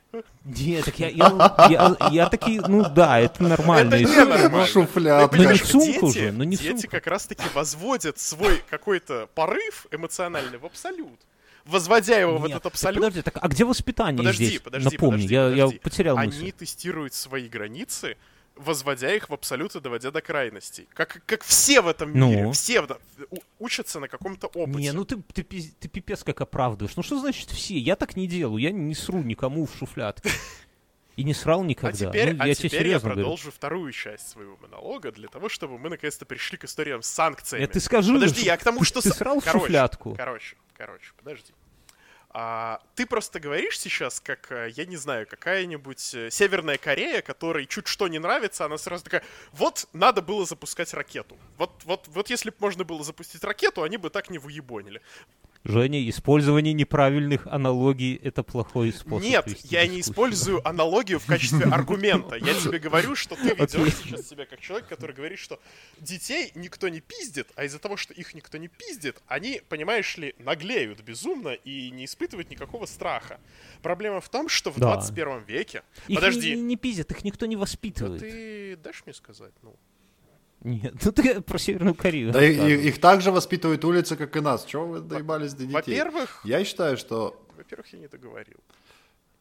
Нет, 0.44 0.84
так 0.84 0.98
я, 0.98 1.08
я, 1.08 1.66
я, 1.70 1.96
я 2.10 2.28
таки, 2.28 2.60
ну 2.60 2.88
да, 2.88 3.18
это 3.20 3.42
нормально. 3.42 3.94
Это 3.94 4.04
не 4.04 4.16
нормально. 4.24 4.66
Шуфлядка. 4.66 5.36
Ну 5.36 5.50
не 5.50 5.58
сумку 5.58 6.12
же, 6.12 6.32
ну 6.32 6.44
не 6.44 6.56
Дети 6.56 6.86
как 6.86 7.06
раз-таки 7.06 7.44
возводят 7.54 8.18
свой 8.18 8.62
какой-то 8.70 9.28
порыв 9.34 9.86
эмоциональный 9.90 10.58
в 10.58 10.66
абсолют 10.66 11.20
возводя 11.66 12.18
его 12.18 12.34
Нет, 12.34 12.42
в 12.42 12.44
этот 12.46 12.66
абсолют. 12.66 13.00
подожди, 13.00 13.22
так 13.22 13.38
а 13.40 13.48
где 13.48 13.64
воспитание 13.64 14.18
подожди, 14.18 14.46
здесь? 14.46 14.60
Подожди, 14.60 14.88
Напомни, 14.88 15.26
подожди, 15.26 15.34
я, 15.34 15.42
подожди. 15.42 15.74
я 15.74 15.80
потерял 15.80 16.16
Они 16.16 16.26
мысль. 16.28 16.42
Они 16.42 16.52
тестируют 16.52 17.14
свои 17.14 17.48
границы, 17.48 18.16
возводя 18.56 19.14
их 19.14 19.28
в 19.28 19.34
абсолют 19.34 19.76
и 19.76 19.80
доводя 19.80 20.10
до 20.10 20.20
крайностей. 20.20 20.88
Как, 20.94 21.22
как 21.26 21.44
все 21.44 21.80
в 21.80 21.88
этом 21.88 22.12
ну? 22.12 22.28
мире, 22.28 22.52
все 22.52 22.82
в, 22.82 22.98
у, 23.30 23.38
учатся 23.58 24.00
на 24.00 24.08
каком-то 24.08 24.48
опыте. 24.48 24.78
Не, 24.78 24.92
ну 24.92 25.04
ты, 25.04 25.16
ты, 25.16 25.42
ты 25.42 25.88
пипец 25.88 26.24
как 26.24 26.40
оправдываешь. 26.40 26.96
Ну 26.96 27.02
что 27.02 27.18
значит 27.18 27.50
все? 27.50 27.78
Я 27.78 27.96
так 27.96 28.16
не 28.16 28.26
делаю, 28.26 28.58
я 28.58 28.72
не 28.72 28.94
сру 28.94 29.22
никому 29.22 29.66
в 29.66 29.74
шуфлядке. 29.74 30.30
И 31.16 31.24
не 31.24 31.32
срал 31.32 31.64
никогда. 31.64 32.10
А 32.10 32.12
теперь, 32.12 32.34
ну, 32.34 32.44
а 32.44 32.46
я, 32.46 32.54
теперь 32.54 32.88
я 32.88 33.00
продолжу 33.00 33.44
говорю. 33.44 33.56
вторую 33.56 33.92
часть 33.92 34.28
своего 34.28 34.58
монолога 34.58 35.12
для 35.12 35.28
того, 35.28 35.48
чтобы 35.48 35.78
мы 35.78 35.88
наконец-то 35.88 36.26
пришли 36.26 36.58
к 36.58 36.64
историям 36.64 37.00
с 37.00 37.06
санкциями. 37.06 37.64
Это 37.64 37.74
ты 37.74 37.80
скажи, 37.80 38.12
Подожди, 38.12 38.42
я 38.42 38.56
к 38.58 38.62
тому, 38.62 38.80
ты, 38.80 38.84
что... 38.84 39.00
Ты 39.00 39.10
срал 39.10 39.40
короче, 39.40 39.58
в 39.58 39.62
шуфлядку? 39.62 40.14
Короче, 40.14 40.56
короче, 40.76 41.12
подожди. 41.16 41.52
А, 42.38 42.82
ты 42.94 43.06
просто 43.06 43.40
говоришь 43.40 43.80
сейчас, 43.80 44.20
как, 44.20 44.52
э, 44.52 44.68
я 44.76 44.84
не 44.84 44.96
знаю, 44.96 45.26
какая-нибудь 45.26 46.14
э, 46.14 46.30
Северная 46.30 46.76
Корея, 46.76 47.22
которой 47.22 47.64
чуть 47.64 47.86
что 47.86 48.08
не 48.08 48.18
нравится, 48.18 48.66
она 48.66 48.76
сразу 48.76 49.04
такая, 49.04 49.22
вот 49.52 49.88
надо 49.94 50.20
было 50.20 50.44
запускать 50.44 50.92
ракету. 50.92 51.38
Вот, 51.56 51.70
вот, 51.84 52.06
вот 52.08 52.28
если 52.28 52.50
бы 52.50 52.56
можно 52.60 52.84
было 52.84 53.02
запустить 53.04 53.42
ракету, 53.42 53.84
они 53.84 53.96
бы 53.96 54.10
так 54.10 54.28
не 54.28 54.36
выебонили. 54.36 55.00
Женя, 55.68 56.08
использование 56.08 56.72
неправильных 56.72 57.46
аналогий— 57.48 58.14
это 58.22 58.44
плохой 58.44 58.92
способ. 58.92 59.28
Нет, 59.28 59.48
я 59.64 59.86
не 59.88 60.00
использую 60.00 60.66
аналогию 60.66 61.18
в 61.18 61.26
качестве 61.26 61.64
аргумента. 61.72 62.36
Я 62.36 62.54
тебе 62.54 62.78
говорю, 62.78 63.16
что 63.16 63.34
ты 63.34 63.54
ведешь 63.54 63.94
сейчас 63.96 64.28
себя 64.28 64.46
как 64.46 64.60
человек, 64.60 64.88
который 64.88 65.14
говорит, 65.14 65.40
что 65.40 65.58
детей 65.98 66.52
никто 66.54 66.88
не 66.88 67.00
пиздит, 67.00 67.48
а 67.56 67.64
из-за 67.64 67.80
того, 67.80 67.96
что 67.96 68.14
их 68.14 68.34
никто 68.34 68.58
не 68.58 68.68
пиздит, 68.68 69.20
они, 69.26 69.60
понимаешь 69.68 70.16
ли, 70.16 70.36
наглеют 70.38 71.00
безумно 71.00 71.48
и 71.48 71.90
не 71.90 72.04
испытывают 72.04 72.48
никакого 72.48 72.86
страха. 72.86 73.40
Проблема 73.82 74.20
в 74.20 74.28
том, 74.28 74.48
что 74.48 74.70
в 74.70 74.78
да. 74.78 74.94
21 74.94 75.42
веке... 75.44 75.82
Их 76.06 76.14
Подожди. 76.14 76.54
Не, 76.54 76.62
не 76.62 76.76
пиздят, 76.76 77.10
их 77.10 77.24
никто 77.24 77.46
не 77.46 77.56
воспитывает. 77.56 78.22
Ну 78.22 78.28
ты 78.28 78.76
дашь 78.76 79.02
мне 79.04 79.14
сказать? 79.14 79.52
Ну, 79.62 79.74
нет, 80.62 80.94
ну 81.04 81.12
ты 81.12 81.40
про 81.40 81.58
Северную 81.58 81.94
Корею. 81.94 82.32
Да 82.32 82.44
и, 82.44 82.88
их 82.88 83.00
также 83.00 83.30
воспитывают 83.30 83.84
улицы, 83.84 84.16
как 84.16 84.36
и 84.36 84.40
нас. 84.40 84.64
Чего 84.64 84.86
вы 84.86 85.00
доебались 85.00 85.54
до 85.54 85.64
детей? 85.64 85.74
Во-первых... 85.74 86.40
Я 86.44 86.64
считаю, 86.64 86.96
что... 86.96 87.40
Во-первых, 87.56 87.92
я 87.92 87.98
не 88.00 88.08
договорил. 88.08 88.58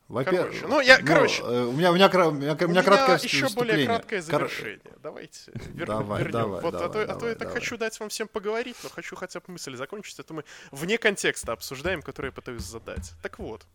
Во-первых, 0.08 0.52
короче, 0.52 0.68
ну 0.68 0.80
я, 0.82 1.00
ну, 1.00 1.08
короче, 1.08 1.44
у 1.44 1.72
меня, 1.72 1.92
у 1.92 1.96
меня, 1.96 2.08
у 2.08 2.32
меня, 2.32 2.56
у 2.60 2.68
меня 2.68 2.84
краткое 2.84 3.18
еще 3.24 3.50
более 3.50 3.88
краткое 3.88 4.22
завершение. 4.22 4.78
Кор... 4.78 5.00
Давайте 5.02 5.52
вер... 5.56 5.88
давай, 5.88 6.20
вернем. 6.20 6.32
Давай, 6.32 6.62
вот, 6.62 6.72
давай, 6.74 6.86
а 6.86 6.90
то, 6.90 6.94
давай, 6.94 7.16
а 7.16 7.20
то 7.20 7.28
я 7.28 7.34
так 7.34 7.48
давай. 7.48 7.56
хочу 7.56 7.78
дать 7.78 8.00
вам 8.00 8.10
всем 8.10 8.28
поговорить, 8.28 8.76
но 8.84 8.90
хочу 8.90 9.16
хотя 9.16 9.40
бы 9.40 9.46
мысль 9.48 9.76
закончить. 9.76 10.20
Это 10.20 10.36
мы 10.36 10.44
вне 10.70 11.00
контекста 11.00 11.54
обсуждаем, 11.54 12.04
который 12.04 12.28
я 12.28 12.32
пытаюсь 12.34 12.62
задать. 12.62 13.14
Так 13.24 13.40
вот, 13.40 13.66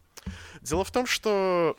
дело 0.61 0.84
в 0.84 0.93
том, 0.93 1.07
что 1.07 1.76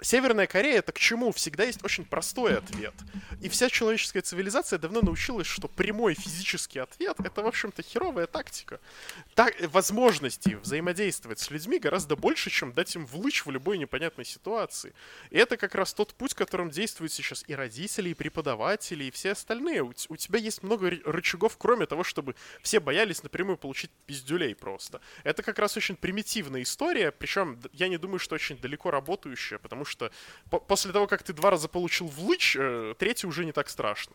Северная 0.00 0.46
Корея 0.46 0.78
это 0.78 0.92
к 0.92 0.98
чему? 0.98 1.32
Всегда 1.32 1.64
есть 1.64 1.82
очень 1.82 2.04
простой 2.04 2.58
ответ. 2.58 2.92
И 3.40 3.48
вся 3.48 3.70
человеческая 3.70 4.20
цивилизация 4.20 4.78
давно 4.78 5.00
научилась, 5.00 5.46
что 5.46 5.68
прямой 5.68 6.14
физический 6.14 6.80
ответ 6.80 7.16
это, 7.18 7.42
в 7.42 7.46
общем-то, 7.46 7.82
херовая 7.82 8.26
тактика. 8.26 8.78
Так, 9.34 9.54
возможности 9.72 10.58
взаимодействовать 10.62 11.40
с 11.40 11.50
людьми 11.50 11.78
гораздо 11.78 12.14
больше, 12.14 12.50
чем 12.50 12.72
дать 12.72 12.94
им 12.94 13.06
влычь 13.06 13.46
в 13.46 13.50
любой 13.50 13.78
непонятной 13.78 14.26
ситуации. 14.26 14.92
И 15.30 15.38
это 15.38 15.56
как 15.56 15.74
раз 15.74 15.94
тот 15.94 16.12
путь, 16.14 16.34
которым 16.34 16.70
действуют 16.70 17.12
сейчас 17.12 17.42
и 17.46 17.54
родители, 17.54 18.10
и 18.10 18.14
преподаватели, 18.14 19.04
и 19.04 19.10
все 19.10 19.32
остальные. 19.32 19.82
У, 19.82 19.94
у 20.08 20.16
тебя 20.16 20.38
есть 20.38 20.62
много 20.62 20.90
рычагов, 21.04 21.56
кроме 21.56 21.86
того, 21.86 22.04
чтобы 22.04 22.34
все 22.60 22.80
боялись 22.80 23.22
напрямую 23.22 23.56
получить 23.56 23.90
пиздюлей 24.04 24.54
просто. 24.54 25.00
Это 25.24 25.42
как 25.42 25.58
раз 25.58 25.76
очень 25.78 25.96
примитивная 25.96 26.62
история, 26.62 27.12
причем 27.12 27.58
я 27.72 27.88
не 27.88 27.96
думаю, 27.96 28.18
что 28.18 28.34
очень 28.34 28.58
далеко 28.58 28.90
работающая, 28.90 29.58
потому 29.58 29.85
что 29.86 30.10
по 30.50 30.58
после 30.58 30.92
того, 30.92 31.06
как 31.06 31.22
ты 31.22 31.32
два 31.32 31.50
раза 31.50 31.68
получил 31.68 32.06
в 32.06 32.18
лыч, 32.24 32.56
э, 32.58 32.94
третий 32.98 33.26
уже 33.26 33.44
не 33.44 33.52
так 33.52 33.68
страшно. 33.68 34.14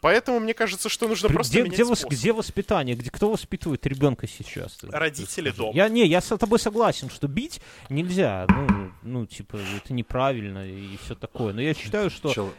Поэтому 0.00 0.40
мне 0.40 0.54
кажется, 0.54 0.88
что 0.88 1.06
нужно 1.06 1.26
где, 1.26 1.34
просто 1.34 1.62
где, 1.62 1.84
вос, 1.84 2.04
где 2.04 2.32
воспитание? 2.32 2.96
Где, 2.96 3.10
кто 3.10 3.30
воспитывает 3.30 3.86
ребенка 3.86 4.26
сейчас? 4.26 4.78
Родители 4.82 5.50
дома. 5.50 5.72
Я, 5.74 5.88
не, 5.88 6.06
я 6.06 6.20
с 6.20 6.36
тобой 6.36 6.58
согласен, 6.58 7.10
что 7.10 7.28
бить 7.28 7.60
нельзя. 7.88 8.46
Ну, 8.48 8.92
ну, 9.02 9.26
типа, 9.26 9.58
это 9.76 9.92
неправильно 9.92 10.66
и 10.66 10.96
все 11.04 11.14
такое. 11.14 11.52
Но 11.52 11.60
я 11.60 11.74
считаю, 11.74 12.10
что... 12.10 12.32
Чел 12.32 12.52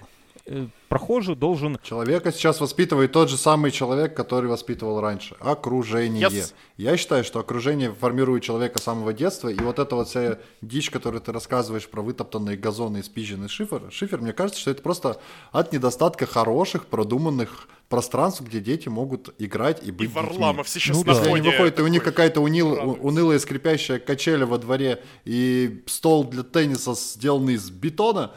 прохожий 0.90 1.36
должен... 1.36 1.78
Человека 1.84 2.32
сейчас 2.32 2.60
воспитывает 2.60 3.12
тот 3.12 3.30
же 3.30 3.38
самый 3.38 3.72
человек, 3.72 4.16
который 4.16 4.50
воспитывал 4.50 5.00
раньше. 5.02 5.36
Окружение. 5.40 6.28
Yes. 6.28 6.54
Я 6.78 6.98
считаю, 6.98 7.24
что 7.24 7.40
окружение 7.40 7.94
формирует 7.94 8.44
человека 8.44 8.80
с 8.80 8.84
самого 8.84 9.14
детства, 9.14 9.50
и 9.50 9.60
вот 9.60 9.80
эта 9.80 9.96
вот 9.96 10.08
вся 10.08 10.40
дичь, 10.62 10.90
которую 10.90 11.22
ты 11.22 11.32
рассказываешь 11.32 11.88
про 11.88 12.02
вытоптанные 12.02 12.58
газоны 12.58 13.00
и 13.00 13.04
спизженный 13.04 13.48
шифер, 13.48 13.84
шифер, 13.92 14.22
мне 14.22 14.34
кажется, 14.34 14.60
что 14.60 14.72
это 14.72 14.82
просто 14.82 15.18
от 15.52 15.72
недостатка 15.72 16.26
хороших, 16.26 16.88
продуманных 16.88 17.68
пространств, 17.90 18.42
где 18.42 18.60
дети 18.60 18.90
могут 18.90 19.34
играть 19.38 19.86
и 19.86 19.92
быть 19.92 20.10
И 20.10 20.14
Варламов 20.14 20.66
детьми. 20.66 20.82
сейчас 20.82 20.98
ну, 20.98 21.14
на 21.14 21.14
да. 21.14 21.34
Они 21.34 21.48
выходят, 21.48 21.80
и 21.80 21.84
у 21.84 21.88
них 21.88 22.04
какая-то 22.04 22.42
унил, 22.42 22.98
унылая 23.02 23.40
скрипящая 23.40 24.00
качеля 24.00 24.46
во 24.46 24.58
дворе 24.58 25.04
и 25.26 25.84
стол 25.86 26.24
для 26.24 26.44
тенниса, 26.44 26.96
сделанный 26.96 27.54
из 27.54 27.70
бетона, 27.70 28.32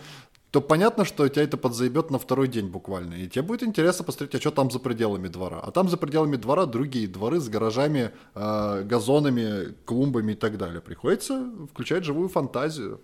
то 0.56 0.62
понятно, 0.62 1.04
что 1.04 1.28
тебя 1.28 1.42
это 1.42 1.58
подзаебет 1.58 2.10
на 2.10 2.18
второй 2.18 2.48
день 2.48 2.68
буквально. 2.68 3.12
И 3.12 3.28
тебе 3.28 3.42
будет 3.42 3.62
интересно 3.62 4.06
посмотреть, 4.06 4.36
а 4.36 4.40
что 4.40 4.50
там 4.50 4.70
за 4.70 4.78
пределами 4.78 5.28
двора. 5.28 5.60
А 5.62 5.70
там 5.70 5.90
за 5.90 5.98
пределами 5.98 6.36
двора 6.36 6.64
другие 6.64 7.06
дворы 7.06 7.40
с 7.40 7.48
гаражами, 7.50 8.10
э, 8.34 8.82
газонами, 8.84 9.74
клумбами 9.84 10.32
и 10.32 10.34
так 10.34 10.56
далее. 10.56 10.80
Приходится 10.80 11.50
включать 11.70 12.04
живую 12.04 12.30
фантазию 12.30 13.02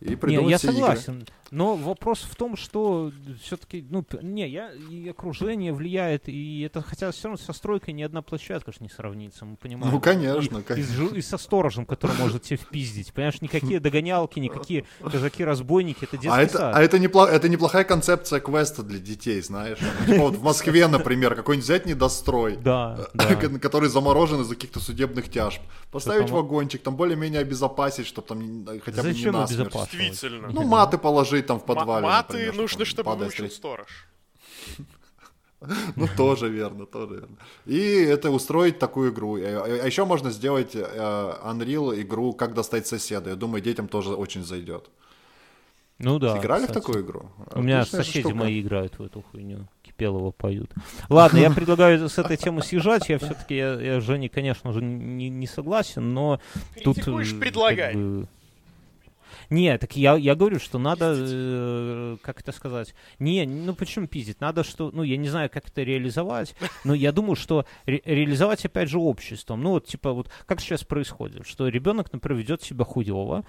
и 0.00 0.16
придумать 0.16 0.46
Не, 0.46 0.50
я 0.50 0.58
согласен. 0.58 1.14
Игры. 1.20 1.26
Но 1.50 1.74
вопрос 1.74 2.20
в 2.20 2.36
том, 2.36 2.56
что 2.56 3.10
все-таки, 3.42 3.84
ну, 3.90 4.04
не, 4.22 4.48
я, 4.48 4.70
и 4.72 5.08
окружение 5.08 5.72
влияет, 5.72 6.28
и 6.28 6.62
это, 6.62 6.80
хотя 6.80 7.10
все 7.10 7.24
равно 7.28 7.42
со 7.44 7.52
стройкой 7.52 7.92
ни 7.92 8.02
одна 8.02 8.22
площадка 8.22 8.70
же 8.70 8.78
не 8.80 8.88
сравнится, 8.88 9.44
мы 9.44 9.56
понимаем. 9.56 9.92
Ну, 9.92 10.00
конечно, 10.00 10.58
и, 10.58 10.62
конечно. 10.62 11.02
И, 11.12 11.18
и 11.18 11.22
со 11.22 11.38
сторожем, 11.38 11.86
который 11.86 12.16
может 12.18 12.44
тебе 12.44 12.56
впиздить. 12.56 13.12
Понимаешь, 13.12 13.40
никакие 13.40 13.80
догонялки, 13.80 14.38
никакие 14.38 14.84
казаки-разбойники, 15.02 16.04
это 16.04 16.18
детский 16.18 16.30
а 16.30 16.40
это, 16.40 16.52
сад. 16.58 16.76
А 16.76 16.82
это, 16.82 17.00
непло, 17.00 17.26
это 17.26 17.48
неплохая 17.48 17.82
концепция 17.82 18.38
квеста 18.38 18.84
для 18.84 19.00
детей, 19.00 19.42
знаешь. 19.42 19.78
Типа 20.06 20.20
вот 20.20 20.36
в 20.36 20.42
Москве, 20.44 20.86
например, 20.86 21.34
какой-нибудь 21.34 21.64
взять 21.64 21.84
недострой, 21.84 22.56
да, 22.56 23.08
который 23.60 23.88
заморожен 23.88 24.42
из-за 24.42 24.54
каких-то 24.54 24.78
судебных 24.78 25.28
тяжб. 25.28 25.60
Поставить 25.90 26.30
вагончик, 26.30 26.80
там 26.80 26.94
более-менее 26.94 27.40
обезопасить, 27.40 28.06
чтобы 28.06 28.28
там 28.28 28.80
хотя 28.84 29.02
бы 29.02 29.12
не 29.12 29.30
насмерть. 29.30 29.89
Действительно. 29.92 30.48
Ну, 30.52 30.62
маты 30.64 30.98
положить 30.98 31.46
там 31.46 31.58
в 31.58 31.64
подвале. 31.64 32.06
Маты 32.06 32.32
например, 32.34 32.54
нужно, 32.54 32.84
чтобы 32.84 33.14
выучил 33.16 33.50
сторож. 33.50 33.88
Ну, 35.94 36.08
тоже 36.16 36.48
верно, 36.48 36.86
тоже 36.86 37.16
верно. 37.16 37.36
И 37.66 37.76
это 37.76 38.30
устроить 38.30 38.78
такую 38.78 39.12
игру. 39.12 39.36
А 39.36 39.86
еще 39.86 40.06
можно 40.06 40.30
сделать 40.30 40.74
Unreal 40.74 42.00
игру 42.00 42.32
«Как 42.32 42.54
достать 42.54 42.86
соседа». 42.86 43.28
Я 43.28 43.36
думаю, 43.36 43.60
детям 43.60 43.86
тоже 43.86 44.14
очень 44.14 44.42
зайдет. 44.42 44.88
Ну 46.00 46.18
да. 46.18 46.38
Играли 46.38 46.62
кстати. 46.62 46.78
в 46.78 46.80
такую 46.80 47.04
игру? 47.04 47.30
У 47.52 47.60
меня 47.60 47.84
соседи 47.84 48.32
мои 48.32 48.62
играют 48.62 48.98
в 48.98 49.02
эту 49.04 49.22
хуйню. 49.30 49.66
Кипелова 49.82 50.30
поют. 50.30 50.70
Ладно, 51.10 51.36
я 51.36 51.50
предлагаю 51.50 52.08
с 52.08 52.16
этой 52.16 52.38
темы 52.38 52.62
съезжать. 52.62 53.10
Я 53.10 53.18
все-таки, 53.18 53.54
я, 53.54 53.74
я 53.74 54.00
Жене, 54.00 54.30
конечно 54.30 54.72
же, 54.72 54.80
не, 54.80 55.28
не 55.28 55.46
согласен, 55.46 56.14
но 56.14 56.40
тут... 56.82 56.96
Критикуешь, 56.96 57.38
предлагай. 57.38 57.92
Как 57.92 58.02
бы, 58.02 58.28
не, 59.50 59.76
так 59.78 59.96
я, 59.96 60.16
я 60.16 60.34
говорю, 60.34 60.58
что 60.58 60.78
надо, 60.78 61.14
э, 61.16 62.16
как 62.22 62.40
это 62.40 62.52
сказать, 62.52 62.94
не, 63.18 63.44
ну 63.46 63.74
почему 63.74 64.06
пиздить? 64.06 64.40
Надо, 64.40 64.64
что, 64.64 64.90
ну 64.92 65.02
я 65.02 65.16
не 65.16 65.28
знаю, 65.28 65.50
как 65.50 65.68
это 65.68 65.82
реализовать, 65.82 66.54
но 66.84 66.94
я 66.94 67.12
думаю, 67.12 67.36
что 67.36 67.66
ре- 67.84 68.02
реализовать 68.04 68.64
опять 68.64 68.88
же 68.88 68.98
обществом. 68.98 69.62
Ну 69.62 69.70
вот 69.70 69.86
типа 69.86 70.12
вот 70.12 70.30
как 70.46 70.60
сейчас 70.60 70.84
происходит, 70.84 71.46
что 71.46 71.68
ребенок, 71.68 72.12
например, 72.12 72.38
ведет 72.38 72.62
себя 72.62 72.84
хуево, 72.84 73.44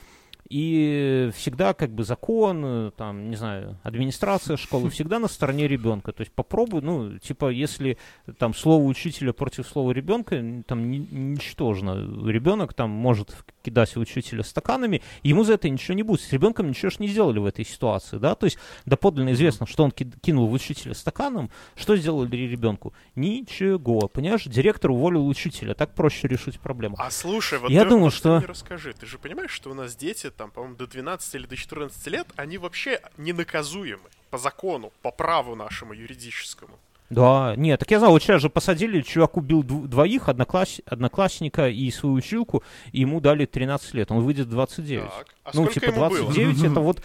и 0.51 1.31
всегда 1.33 1.73
как 1.73 1.91
бы 1.91 2.03
закон, 2.03 2.61
э, 2.65 2.91
там, 2.97 3.29
не 3.29 3.37
знаю, 3.37 3.79
администрация 3.83 4.57
школы 4.57 4.89
всегда 4.91 5.17
на 5.17 5.29
стороне 5.29 5.65
ребенка. 5.65 6.11
То 6.11 6.21
есть 6.21 6.33
попробуй, 6.33 6.81
ну, 6.81 7.17
типа, 7.19 7.49
если 7.49 7.97
там 8.37 8.53
слово 8.53 8.83
учителя 8.83 9.31
против 9.31 9.65
слова 9.65 9.91
ребенка, 9.91 10.43
там 10.67 10.91
ничтожно. 10.91 11.93
Ребенок 12.27 12.73
там 12.73 12.89
может 12.89 13.33
кидать 13.63 13.95
учителя 13.95 14.43
стаканами, 14.43 15.01
ему 15.23 15.45
за 15.45 15.53
это 15.53 15.69
ничего 15.69 15.93
не 15.93 16.03
будет. 16.03 16.19
С 16.19 16.33
ребенком 16.33 16.67
ничего 16.67 16.89
ж 16.89 16.99
не 16.99 17.07
сделали 17.07 17.39
в 17.39 17.45
этой 17.45 17.65
ситуации, 17.65 18.17
да? 18.17 18.35
То 18.35 18.45
есть 18.45 18.57
доподлинно 18.85 19.31
известно, 19.31 19.65
что 19.65 19.85
он 19.85 19.91
кинул 19.91 20.47
в 20.47 20.53
учителя 20.53 20.93
стаканом, 20.93 21.49
что 21.75 21.95
сделали 21.95 22.35
ребенку? 22.35 22.93
Ничего, 23.15 24.09
понимаешь? 24.09 24.43
Директор 24.43 24.91
уволил 24.91 25.25
учителя, 25.25 25.75
так 25.75 25.95
проще 25.95 26.27
решить 26.27 26.59
проблему. 26.59 26.97
А 26.99 27.09
слушай, 27.09 27.57
вот 27.57 27.71
я 27.71 27.83
ты, 27.83 27.91
думаю, 27.91 28.11
что... 28.11 28.41
Ты 28.41 28.47
расскажи, 28.47 28.91
ты 28.91 29.05
же 29.05 29.17
понимаешь, 29.17 29.51
что 29.51 29.71
у 29.71 29.73
нас 29.73 29.95
дети 29.95 30.29
там, 30.41 30.49
по-моему, 30.49 30.75
до 30.75 30.87
12 30.87 31.35
или 31.35 31.45
до 31.45 31.55
14 31.55 32.07
лет, 32.07 32.27
они 32.35 32.57
вообще 32.57 32.99
ненаказуемы 33.17 34.09
по 34.31 34.39
закону, 34.39 34.91
по 35.03 35.11
праву 35.11 35.53
нашему 35.53 35.93
юридическому. 35.93 36.79
Да, 37.11 37.53
нет, 37.57 37.79
так 37.79 37.91
я 37.91 37.99
знаю, 37.99 38.13
вот 38.13 38.23
сейчас 38.23 38.41
же 38.41 38.49
посадили, 38.49 39.01
чувак 39.01 39.37
убил 39.37 39.61
двоих, 39.61 40.29
однокласс... 40.29 40.81
одноклассника 40.87 41.69
и 41.69 41.91
свою 41.91 42.15
училку, 42.15 42.63
и 42.91 43.01
ему 43.01 43.19
дали 43.19 43.45
13 43.45 43.93
лет, 43.93 44.09
он 44.09 44.21
выйдет 44.21 44.47
в 44.47 44.49
29. 44.49 45.03
Так, 45.03 45.27
а 45.43 45.51
ну, 45.53 45.67
типа 45.67 45.91
29 45.91 46.57
было? 46.57 46.71
это 46.71 46.79
вот... 46.79 47.03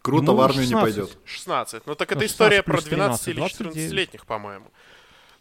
Круто, 0.00 0.32
в 0.32 0.40
армию 0.40 0.62
16. 0.62 0.70
не 0.70 0.80
пойдет. 0.80 1.18
16, 1.26 1.86
ну 1.86 1.94
так 1.94 2.12
это 2.12 2.20
ну, 2.20 2.26
история 2.26 2.62
про 2.62 2.80
12 2.80 3.28
или 3.28 3.42
14-летних, 3.42 4.24
по-моему. 4.24 4.70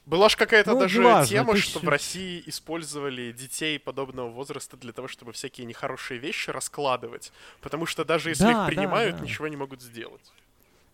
Была 0.06 0.28
же 0.28 0.36
какая-то 0.36 0.74
ну, 0.74 0.80
даже 0.80 1.01
важно, 1.01 1.28
тема, 1.28 1.56
что 1.56 1.80
в 1.80 1.88
России 1.88 2.43
использовали 2.45 3.32
детей 3.32 3.80
подобного 3.80 4.30
возраста 4.30 4.76
для 4.76 4.91
того, 4.91 5.08
чтобы 5.08 5.32
всякие 5.32 5.66
нехорошие 5.66 6.20
вещи 6.20 6.49
раскладывать. 6.49 7.32
Потому 7.62 7.86
что 7.86 8.04
даже 8.04 8.30
если 8.30 8.43
да, 8.43 8.64
их 8.64 8.68
принимают, 8.68 9.16
да, 9.16 9.22
да. 9.22 9.26
ничего 9.26 9.47
не 9.47 9.56
могут 9.56 9.82
сделать. 9.82 10.34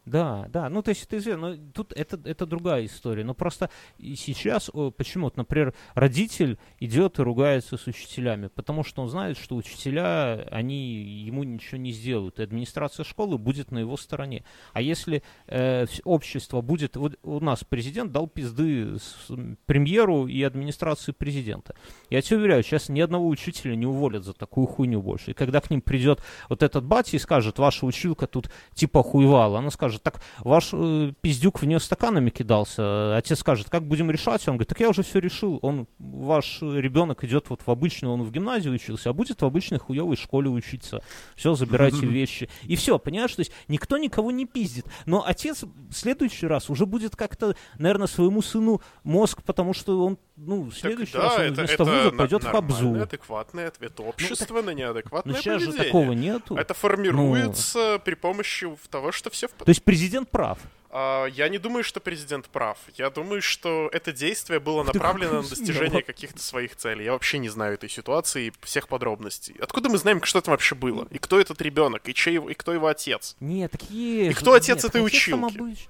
Да, 0.09 0.47
да, 0.49 0.69
ну 0.69 0.81
то 0.81 0.89
есть 0.89 1.03
это 1.03 1.17
известно, 1.17 1.51
но 1.51 1.71
тут 1.71 1.93
это, 1.93 2.19
это 2.23 2.47
другая 2.47 2.85
история. 2.85 3.23
Но 3.23 3.35
просто 3.35 3.69
сейчас, 3.99 4.71
почему, 4.97 5.25
вот, 5.25 5.37
например, 5.37 5.75
родитель 5.93 6.57
идет 6.79 7.19
и 7.19 7.21
ругается 7.21 7.77
с 7.77 7.85
учителями, 7.85 8.47
потому 8.47 8.83
что 8.83 9.03
он 9.03 9.09
знает, 9.09 9.37
что 9.37 9.55
учителя, 9.55 10.47
они 10.49 11.03
ему 11.27 11.43
ничего 11.43 11.77
не 11.77 11.91
сделают, 11.91 12.39
и 12.39 12.43
администрация 12.43 13.03
школы 13.03 13.37
будет 13.37 13.69
на 13.69 13.77
его 13.77 13.97
стороне. 13.97 14.43
А 14.73 14.81
если 14.81 15.21
э, 15.45 15.85
общество 16.03 16.61
будет, 16.61 16.95
вот 16.95 17.19
у 17.21 17.39
нас 17.39 17.63
президент 17.63 18.11
дал 18.11 18.27
пизды 18.27 18.97
с, 18.97 19.31
премьеру 19.67 20.25
и 20.25 20.41
администрации 20.41 21.11
президента. 21.11 21.75
Я 22.09 22.23
тебе 22.23 22.37
уверяю, 22.37 22.63
сейчас 22.63 22.89
ни 22.89 22.99
одного 22.99 23.27
учителя 23.27 23.75
не 23.75 23.85
уволят 23.85 24.23
за 24.23 24.33
такую 24.33 24.65
хуйню 24.65 25.03
больше. 25.03 25.31
И 25.31 25.33
когда 25.35 25.61
к 25.61 25.69
ним 25.69 25.81
придет 25.81 26.23
вот 26.49 26.63
этот 26.63 26.83
батя 26.83 27.15
и 27.15 27.19
скажет, 27.19 27.59
ваша 27.59 27.85
училка 27.85 28.25
тут 28.25 28.49
типа 28.73 29.03
хуевала, 29.03 29.59
она 29.59 29.69
скажет, 29.69 29.98
скажет, 29.99 30.03
так 30.03 30.21
ваш 30.39 30.69
э, 30.73 31.13
пиздюк 31.21 31.61
в 31.61 31.65
нее 31.65 31.79
стаканами 31.79 32.29
кидался. 32.29 33.17
Отец 33.17 33.39
скажет, 33.39 33.69
как 33.69 33.83
будем 33.87 34.09
решать? 34.09 34.47
Он 34.47 34.55
говорит, 34.55 34.69
так 34.69 34.79
я 34.79 34.89
уже 34.89 35.03
все 35.03 35.19
решил. 35.19 35.59
Он, 35.61 35.87
ваш 35.99 36.61
ребенок 36.61 37.23
идет 37.23 37.49
вот 37.49 37.61
в 37.65 37.69
обычную, 37.69 38.13
он 38.13 38.23
в 38.23 38.31
гимназию 38.31 38.73
учился, 38.73 39.09
а 39.09 39.13
будет 39.13 39.41
в 39.41 39.45
обычной 39.45 39.79
хуевой 39.79 40.15
школе 40.15 40.49
учиться. 40.49 41.01
Все, 41.35 41.53
забирайте 41.53 42.05
вещи. 42.05 42.49
И 42.63 42.75
все, 42.75 42.97
понимаешь? 42.97 43.35
То 43.35 43.41
есть 43.41 43.51
никто 43.67 43.97
никого 43.97 44.31
не 44.31 44.45
пиздит. 44.45 44.85
Но 45.05 45.23
отец 45.25 45.63
в 45.63 45.93
следующий 45.93 46.47
раз 46.47 46.69
уже 46.69 46.85
будет 46.85 47.15
как-то, 47.15 47.55
наверное, 47.77 48.07
своему 48.07 48.41
сыну 48.41 48.81
мозг, 49.03 49.43
потому 49.43 49.73
что 49.73 50.05
он 50.05 50.17
ну, 50.45 50.71
следующий 50.71 51.13
так, 51.13 51.23
раз 51.23 51.35
да, 51.35 51.41
он 51.41 51.47
это, 51.47 51.61
вместо 51.61 51.73
это 51.73 51.83
вуза 51.83 52.11
пойдет 52.11 52.43
в 52.43 52.47
Хабзу. 52.47 53.01
адекватный 53.01 53.67
ответ 53.67 53.99
общества 53.99 54.45
ну, 54.49 54.55
так, 54.55 54.65
на 54.65 54.69
неадекватное 54.71 55.35
ну, 55.35 55.41
сейчас 55.41 55.55
поведение. 55.55 55.77
же 55.77 55.85
такого 55.85 56.11
нету. 56.13 56.55
Это 56.55 56.73
формируется 56.73 57.93
ну, 57.93 57.99
при 57.99 58.15
помощи 58.15 58.67
того, 58.89 59.11
что 59.11 59.29
все... 59.29 59.47
В... 59.47 59.51
То 59.51 59.69
есть 59.69 59.83
президент 59.83 60.29
прав? 60.29 60.59
А, 60.91 61.25
я 61.25 61.49
не 61.49 61.57
думаю, 61.57 61.83
что 61.83 61.99
президент 61.99 62.47
прав. 62.47 62.77
Я 62.95 63.09
думаю, 63.09 63.41
что 63.41 63.89
это 63.91 64.11
действие 64.11 64.59
было 64.59 64.83
направлено 64.83 65.41
на 65.41 65.47
достижение 65.47 66.01
каких-то 66.01 66.41
своих 66.41 66.75
целей. 66.75 67.05
Я 67.05 67.13
вообще 67.13 67.37
не 67.37 67.49
знаю 67.49 67.75
этой 67.75 67.89
ситуации 67.89 68.47
и 68.47 68.53
всех 68.61 68.87
подробностей. 68.87 69.55
Откуда 69.61 69.89
мы 69.89 69.97
знаем, 69.97 70.23
что 70.23 70.41
там 70.41 70.53
вообще 70.53 70.75
было? 70.75 71.07
И 71.11 71.19
кто 71.19 71.39
этот 71.39 71.61
ребенок? 71.61 72.07
И, 72.09 72.13
чей, 72.13 72.37
и 72.37 72.53
кто 72.53 72.73
его 72.73 72.87
отец? 72.87 73.35
Нет, 73.39 73.71
такие... 73.71 74.31
И 74.31 74.33
кто 74.33 74.53
отец 74.53 74.83
этой 74.83 75.03
училки? 75.05 75.89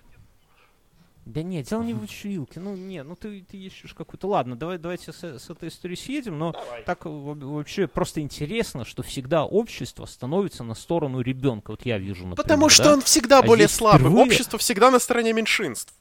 Да 1.30 1.44
нет, 1.44 1.68
дело 1.68 1.84
не 1.84 1.94
в 1.94 2.02
училке. 2.02 2.60
Ну, 2.60 2.76
не, 2.76 3.04
ну 3.04 3.16
ты, 3.16 3.42
ты 3.42 3.56
ищешь 3.56 3.94
какую-то... 3.94 4.28
Ладно, 4.28 4.56
давай, 4.56 4.80
давайте 4.80 5.14
с, 5.14 5.24
с 5.24 5.50
этой 5.50 5.70
историей 5.70 5.96
съедем, 5.96 6.40
но 6.40 6.54
давай. 6.54 6.84
так 6.84 7.02
вообще 7.06 7.86
просто 7.86 8.22
интересно, 8.22 8.84
что 8.84 9.04
всегда 9.04 9.46
общество 9.46 10.08
становится 10.08 10.64
на 10.64 10.74
сторону 10.74 11.22
ребенка. 11.22 11.70
Вот 11.72 11.86
я 11.86 12.00
вижу, 12.00 12.26
например, 12.26 12.36
Потому 12.36 12.70
что 12.70 12.86
да? 12.86 12.94
он 12.94 13.02
всегда 13.02 13.40
а 13.40 13.44
более 13.44 13.68
слабый. 13.68 14.00
Впервые... 14.00 14.26
Общество 14.26 14.58
всегда 14.58 14.90
на 14.90 14.98
стороне 14.98 15.34
меньшинств. 15.34 15.94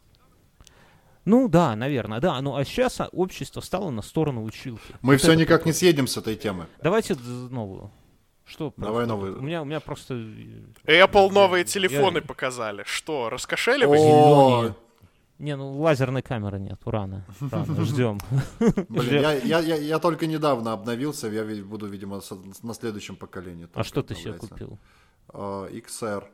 Ну 1.27 1.47
да, 1.47 1.77
наверное, 1.77 2.21
да. 2.21 2.41
Ну 2.41 2.57
а 2.57 2.65
сейчас 2.65 2.99
общество 3.13 3.61
стало 3.61 3.91
на 3.91 4.01
сторону 4.01 4.45
училки. 4.45 4.95
Мы 5.03 5.15
вот 5.15 5.21
все 5.21 5.35
никак 5.35 5.61
такое. 5.61 5.73
не 5.75 5.79
съедем 5.79 6.07
с 6.07 6.17
этой 6.17 6.37
темы. 6.37 6.69
Давайте 6.83 7.17
новую. 7.51 7.91
Что? 8.47 8.73
Давай 8.79 9.05
новый. 9.07 9.33
У 9.33 9.43
меня, 9.43 9.61
у 9.61 9.67
меня 9.67 9.81
просто... 9.81 10.15
Apple 10.87 11.31
новые 11.31 11.65
телефоны 11.65 12.19
я... 12.19 12.23
показали. 12.23 12.83
Что, 12.87 13.29
раскошеливать? 13.29 14.75
Не, 15.39 15.57
ну 15.57 15.81
лазерной 15.81 16.23
камеры 16.23 16.59
нет. 16.59 16.81
Рано, 16.85 17.25
ждем. 17.85 18.19
Блин, 18.89 19.23
я, 19.23 19.33
я, 19.35 19.61
я, 19.61 19.77
я 19.77 19.99
только 19.99 20.27
недавно 20.27 20.73
обновился, 20.73 21.29
я 21.29 21.45
буду, 21.65 21.87
видимо, 21.87 22.21
на 22.63 22.75
следующем 22.75 23.17
поколении. 23.17 23.69
А 23.75 23.85
что 23.85 24.03
ты 24.03 24.15
себе 24.15 24.35
купил? 24.35 24.79
Uh, 25.29 25.71
XR, 25.71 26.25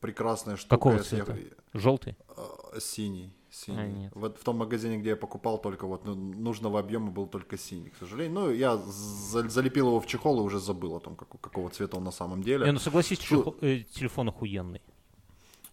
прекрасная 0.00 0.56
штука. 0.56 0.76
Какого 0.76 0.98
цвета? 0.98 1.36
Желтый? 1.72 2.16
Uh, 2.28 2.80
синий. 2.80 3.32
Синий. 3.50 3.78
А, 3.78 3.86
нет. 3.86 4.12
Вот 4.14 4.38
в 4.38 4.44
том 4.44 4.58
магазине, 4.58 4.98
где 4.98 5.10
я 5.10 5.16
покупал, 5.16 5.58
только 5.58 5.86
вот 5.86 6.04
ну, 6.04 6.14
нужного 6.14 6.78
объема 6.78 7.10
был 7.10 7.26
только 7.26 7.56
синий, 7.56 7.90
к 7.90 7.96
сожалению. 7.96 8.34
Ну, 8.34 8.50
я 8.50 8.76
залепил 8.76 9.88
его 9.88 10.00
в 10.00 10.06
чехол 10.06 10.40
и 10.40 10.42
уже 10.42 10.58
забыл 10.58 10.96
о 10.96 11.00
том, 11.00 11.16
как, 11.16 11.28
какого 11.40 11.70
цвета 11.70 11.96
он 11.96 12.04
на 12.04 12.12
самом 12.12 12.42
деле. 12.42 12.66
Не, 12.66 12.72
ну 12.72 12.78
согласись, 12.78 13.18
чехол, 13.18 13.56
э, 13.62 13.80
телефон 13.94 14.28
охуенный. 14.28 14.82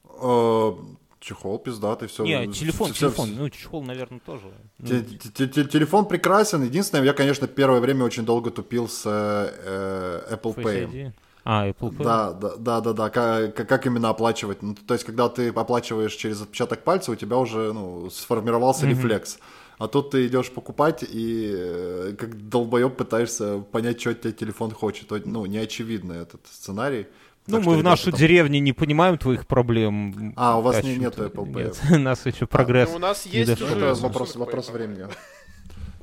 Uh, 0.04 0.98
Чехол 1.20 1.60
пиздатый, 1.60 2.08
все. 2.08 2.24
Не, 2.24 2.48
телефон, 2.48 2.94
все, 2.94 3.08
телефон, 3.08 3.30
все, 3.30 3.36
ну 3.38 3.50
чехол, 3.50 3.84
наверное, 3.84 4.22
тоже. 4.26 4.54
Телефон 4.82 6.06
прекрасен. 6.06 6.64
Единственное, 6.64 7.04
я, 7.04 7.14
конечно, 7.14 7.48
первое 7.48 7.82
время 7.82 8.06
очень 8.06 8.24
долго 8.26 8.52
тупил 8.52 8.88
с 8.88 9.04
э, 9.06 10.34
Apple 10.34 10.56
Pay. 10.56 11.12
А, 11.44 11.68
Apple 11.68 11.90
Pay? 11.92 12.04
Да, 12.04 12.32
да, 12.32 12.56
да, 12.58 12.82
да, 12.82 12.94
да. 12.94 13.10
Как, 13.10 13.56
как 13.68 13.86
именно 13.86 14.10
оплачивать? 14.10 14.62
Ну, 14.62 14.76
то 14.76 14.94
есть, 14.94 15.06
когда 15.06 15.28
ты 15.28 15.50
оплачиваешь 15.50 16.14
через 16.14 16.42
отпечаток 16.42 16.84
пальца, 16.84 17.12
у 17.12 17.16
тебя 17.16 17.38
уже 17.38 17.74
ну, 17.74 18.10
сформировался 18.10 18.86
mm-hmm. 18.86 18.90
рефлекс. 18.90 19.40
А 19.78 19.88
тут 19.88 20.12
ты 20.12 20.28
идешь 20.28 20.52
покупать 20.52 21.04
и 21.04 21.54
э, 21.54 22.16
как 22.18 22.50
долбоеб 22.50 22.96
пытаешься 22.96 23.60
понять, 23.60 24.00
что 24.00 24.14
тебе 24.14 24.34
телефон 24.34 24.72
хочет. 24.72 25.12
Ну, 25.26 25.46
не 25.46 25.58
очевидно 25.58 26.14
этот 26.14 26.48
сценарий. 26.48 27.08
Ну, 27.50 27.58
так 27.58 27.66
мы 27.66 27.78
в 27.78 27.84
нашу 27.84 28.12
там... 28.12 28.20
деревню 28.20 28.60
не 28.60 28.74
понимаем 28.74 29.18
твоих 29.18 29.48
проблем. 29.48 30.34
А, 30.36 30.58
у 30.58 30.62
вас 30.62 30.84
не, 30.84 30.96
нет 30.96 31.18
Apple 31.18 31.46
Pay. 31.46 31.64
Нет, 31.64 31.82
у 31.92 31.98
нас 31.98 32.26
еще 32.26 32.46
прогресс. 32.46 32.90
А, 32.90 32.92
ну, 32.92 32.98
у 32.98 33.00
нас 33.00 33.26
есть 33.26 33.62
уже 33.62 33.76
Это 33.76 33.96
вопрос, 33.96 34.36
вопрос 34.36 34.70
времени. 34.70 35.08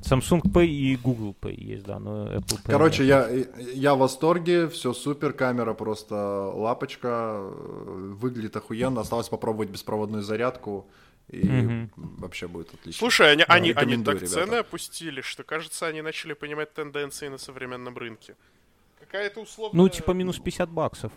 Samsung 0.01 0.43
Pay 0.43 0.67
и 0.67 0.97
Google 0.97 1.35
Pay 1.41 1.55
есть, 1.55 1.85
да, 1.85 1.99
но 1.99 2.27
Apple 2.27 2.63
Pay. 2.65 2.71
Короче, 2.71 3.05
я, 3.05 3.29
я 3.75 3.95
в 3.95 3.99
восторге, 3.99 4.69
все 4.69 4.93
супер, 4.93 5.33
камера 5.33 5.75
просто 5.75 6.15
лапочка, 6.55 7.41
выглядит 7.41 8.57
охуенно. 8.57 9.01
Осталось 9.01 9.29
попробовать 9.29 9.71
беспроводную 9.71 10.23
зарядку, 10.23 10.87
и 11.29 11.49
угу. 11.49 11.91
вообще 11.97 12.47
будет 12.47 12.73
отлично. 12.73 12.99
Слушай, 12.99 13.33
они, 13.33 13.45
да, 13.47 13.55
они, 13.55 13.73
они 13.73 14.05
так 14.05 14.17
ребята. 14.17 14.33
цены 14.33 14.55
опустили, 14.57 15.23
что, 15.23 15.43
кажется, 15.43 15.87
они 15.87 16.03
начали 16.03 16.35
понимать 16.35 16.73
тенденции 16.73 17.29
на 17.29 17.39
современном 17.39 17.97
рынке. 17.97 18.37
Какая-то 19.01 19.41
условная... 19.41 19.77
Ну, 19.77 19.89
типа 19.89 20.13
минус 20.13 20.39
50 20.39 20.71
баксов. 20.71 21.13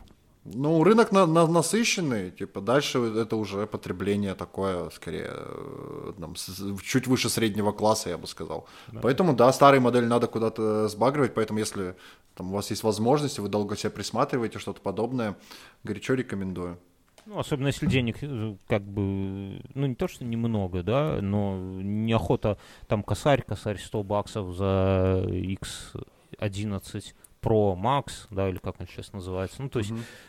Ну, 0.46 0.84
рынок 0.84 1.12
на, 1.12 1.26
на, 1.26 1.48
насыщенный, 1.48 2.32
типа, 2.32 2.62
дальше 2.62 3.00
это 3.00 3.36
уже 3.36 3.68
потребление 3.68 4.36
такое, 4.36 4.90
скорее, 4.90 5.32
э, 5.32 6.14
там, 6.20 6.36
с, 6.36 6.64
чуть 6.82 7.08
выше 7.08 7.30
среднего 7.30 7.72
класса, 7.74 8.10
я 8.10 8.18
бы 8.18 8.26
сказал. 8.26 8.66
Да. 8.88 9.02
Поэтому, 9.02 9.36
да, 9.36 9.52
старые 9.52 9.82
модели 9.82 10.06
надо 10.06 10.28
куда-то 10.28 10.88
сбагривать, 10.88 11.34
поэтому 11.34 11.60
если 11.60 11.96
там, 12.36 12.52
у 12.52 12.56
вас 12.56 12.70
есть 12.70 12.84
возможность, 12.84 13.38
вы 13.38 13.50
долго 13.50 13.76
себя 13.76 13.90
присматриваете, 13.90 14.60
что-то 14.60 14.80
подобное, 14.80 15.36
горячо 15.84 16.14
рекомендую. 16.14 16.80
Ну, 17.26 17.38
особенно 17.38 17.68
если 17.68 17.86
денег, 17.86 18.18
э, 18.22 18.56
как 18.68 18.82
бы, 18.82 19.62
ну, 19.76 19.88
не 19.88 19.96
то, 19.96 20.08
что 20.08 20.24
немного, 20.24 20.84
да, 20.84 21.20
но 21.22 21.58
неохота, 21.60 22.58
там, 22.88 23.04
косарь, 23.04 23.44
косарь 23.44 23.78
100 23.78 24.04
баксов 24.04 24.56
за 24.56 25.22
X11 25.28 27.14
Pro 27.42 27.76
Max, 27.78 28.28
да, 28.32 28.50
или 28.50 28.58
как 28.58 28.80
он 28.80 28.88
сейчас 28.88 29.14
называется, 29.14 29.62
ну, 29.62 29.70
то 29.70 29.80
есть, 29.80 29.92
mm-hmm 29.92 30.29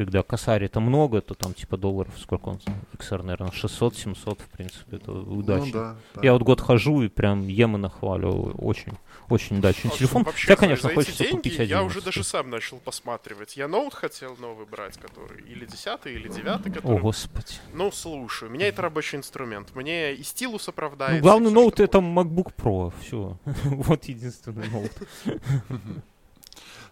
когда 0.00 0.22
косарь 0.22 0.64
это 0.64 0.80
много, 0.80 1.20
то 1.20 1.34
там 1.34 1.52
типа 1.52 1.76
долларов, 1.76 2.14
сколько 2.18 2.48
он, 2.48 2.60
XR, 2.96 3.22
наверное, 3.22 3.50
600-700, 3.50 4.40
в 4.40 4.48
принципе, 4.48 4.96
это 4.96 5.12
удачно. 5.12 5.66
Ну, 5.66 5.72
да, 5.72 5.96
да. 6.14 6.20
Я 6.22 6.32
вот 6.32 6.42
год 6.42 6.60
хожу 6.60 7.02
и 7.02 7.08
прям 7.08 7.46
ем 7.46 7.76
и 7.76 7.78
нахваливаю, 7.78 8.54
очень, 8.56 8.92
очень 9.28 9.58
удачный 9.58 9.90
телефон. 9.90 10.22
Вообще, 10.22 10.48
да, 10.48 10.56
конечно, 10.56 10.88
за 10.88 10.94
хочется 10.94 11.24
деньги 11.24 11.36
купить 11.36 11.60
11. 11.60 11.70
Я 11.70 11.82
уже 11.82 12.00
даже 12.00 12.24
сам 12.24 12.48
начал 12.48 12.78
посматривать. 12.78 13.58
Я 13.58 13.68
ноут 13.68 13.92
хотел 13.92 14.36
новый 14.38 14.64
брать, 14.64 14.96
который 14.96 15.42
или 15.42 15.66
10 15.66 16.06
или 16.06 16.28
9 16.28 16.62
который... 16.62 16.96
О, 16.96 16.98
господи. 16.98 17.56
Ну, 17.74 17.92
слушай, 17.92 18.48
у 18.48 18.50
меня 18.50 18.68
это 18.68 18.80
рабочий 18.80 19.18
инструмент. 19.18 19.74
Мне 19.74 20.14
и 20.14 20.22
стилус 20.22 20.66
оправдается. 20.68 21.18
Ну, 21.18 21.22
главный 21.22 21.50
ноут 21.50 21.78
это 21.78 21.98
MacBook 21.98 22.54
Pro, 22.56 22.90
все. 23.02 23.36
вот 23.64 24.04
единственный 24.04 24.68
ноут. 24.70 24.92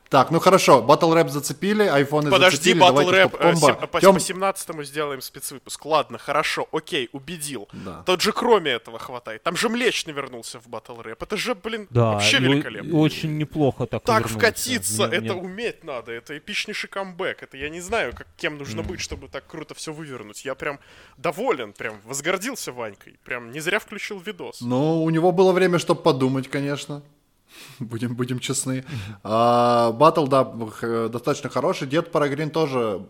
Так, 0.09 0.31
ну 0.31 0.41
хорошо, 0.41 0.85
Battle 0.87 1.13
Rap 1.13 1.29
зацепили, 1.29 1.83
айфоны 1.83 2.31
Подожди, 2.31 2.57
зацепили, 2.57 2.83
Battle 2.83 3.11
Rap 3.11 3.37
э, 3.41 3.55
сем, 3.57 3.89
по, 3.89 4.01
Тем... 4.01 4.15
по 4.15 4.21
17 4.21 4.87
сделаем 4.87 5.21
спецвыпуск. 5.21 5.85
Ладно, 5.85 6.17
хорошо, 6.17 6.67
окей, 6.73 7.11
убедил. 7.13 7.69
Да. 7.73 8.03
Тот 8.07 8.23
же 8.23 8.33
кроме 8.33 8.71
этого 8.71 8.99
хватает. 8.99 9.43
Там 9.43 9.57
же 9.57 9.69
Млечный 9.69 10.15
вернулся 10.15 10.61
в 10.61 10.67
Battle 10.67 11.03
Rap. 11.03 11.19
Это 11.21 11.37
же, 11.37 11.55
блин, 11.55 11.87
да, 11.91 12.13
вообще 12.13 12.39
великолепно. 12.39 12.99
очень 12.99 13.37
неплохо 13.37 13.87
так 13.87 14.03
Так 14.03 14.23
вернулся. 14.23 14.39
вкатиться, 14.39 15.07
мне, 15.09 15.17
это 15.17 15.35
мне... 15.35 15.43
уметь 15.43 15.85
надо. 15.85 16.13
Это 16.13 16.39
эпичнейший 16.39 16.89
камбэк. 16.89 17.43
Это 17.43 17.59
я 17.59 17.69
не 17.69 17.81
знаю, 17.81 18.15
как, 18.15 18.27
кем 18.39 18.57
нужно 18.57 18.81
mm. 18.81 18.87
быть, 18.87 19.01
чтобы 19.01 19.29
так 19.29 19.47
круто 19.47 19.75
все 19.75 19.93
вывернуть. 19.93 20.43
Я 20.45 20.55
прям 20.55 20.81
доволен, 21.19 21.75
прям 21.75 22.01
возгордился 22.05 22.73
Ванькой. 22.73 23.19
Прям 23.25 23.53
не 23.53 23.61
зря 23.61 23.79
включил 23.79 24.21
видос. 24.21 24.63
Ну, 24.63 25.03
у 25.03 25.11
него 25.11 25.33
было 25.33 25.53
время, 25.53 25.79
чтобы 25.79 26.01
подумать, 26.01 26.49
конечно. 26.49 27.03
будем, 27.81 28.15
будем 28.15 28.39
честны. 28.39 28.85
А, 29.23 29.93
батл, 29.93 30.27
да, 30.27 30.45
достаточно 30.45 31.51
хороший. 31.51 31.89
Дед 31.89 32.11
Парагрин 32.11 32.51
тоже 32.51 33.07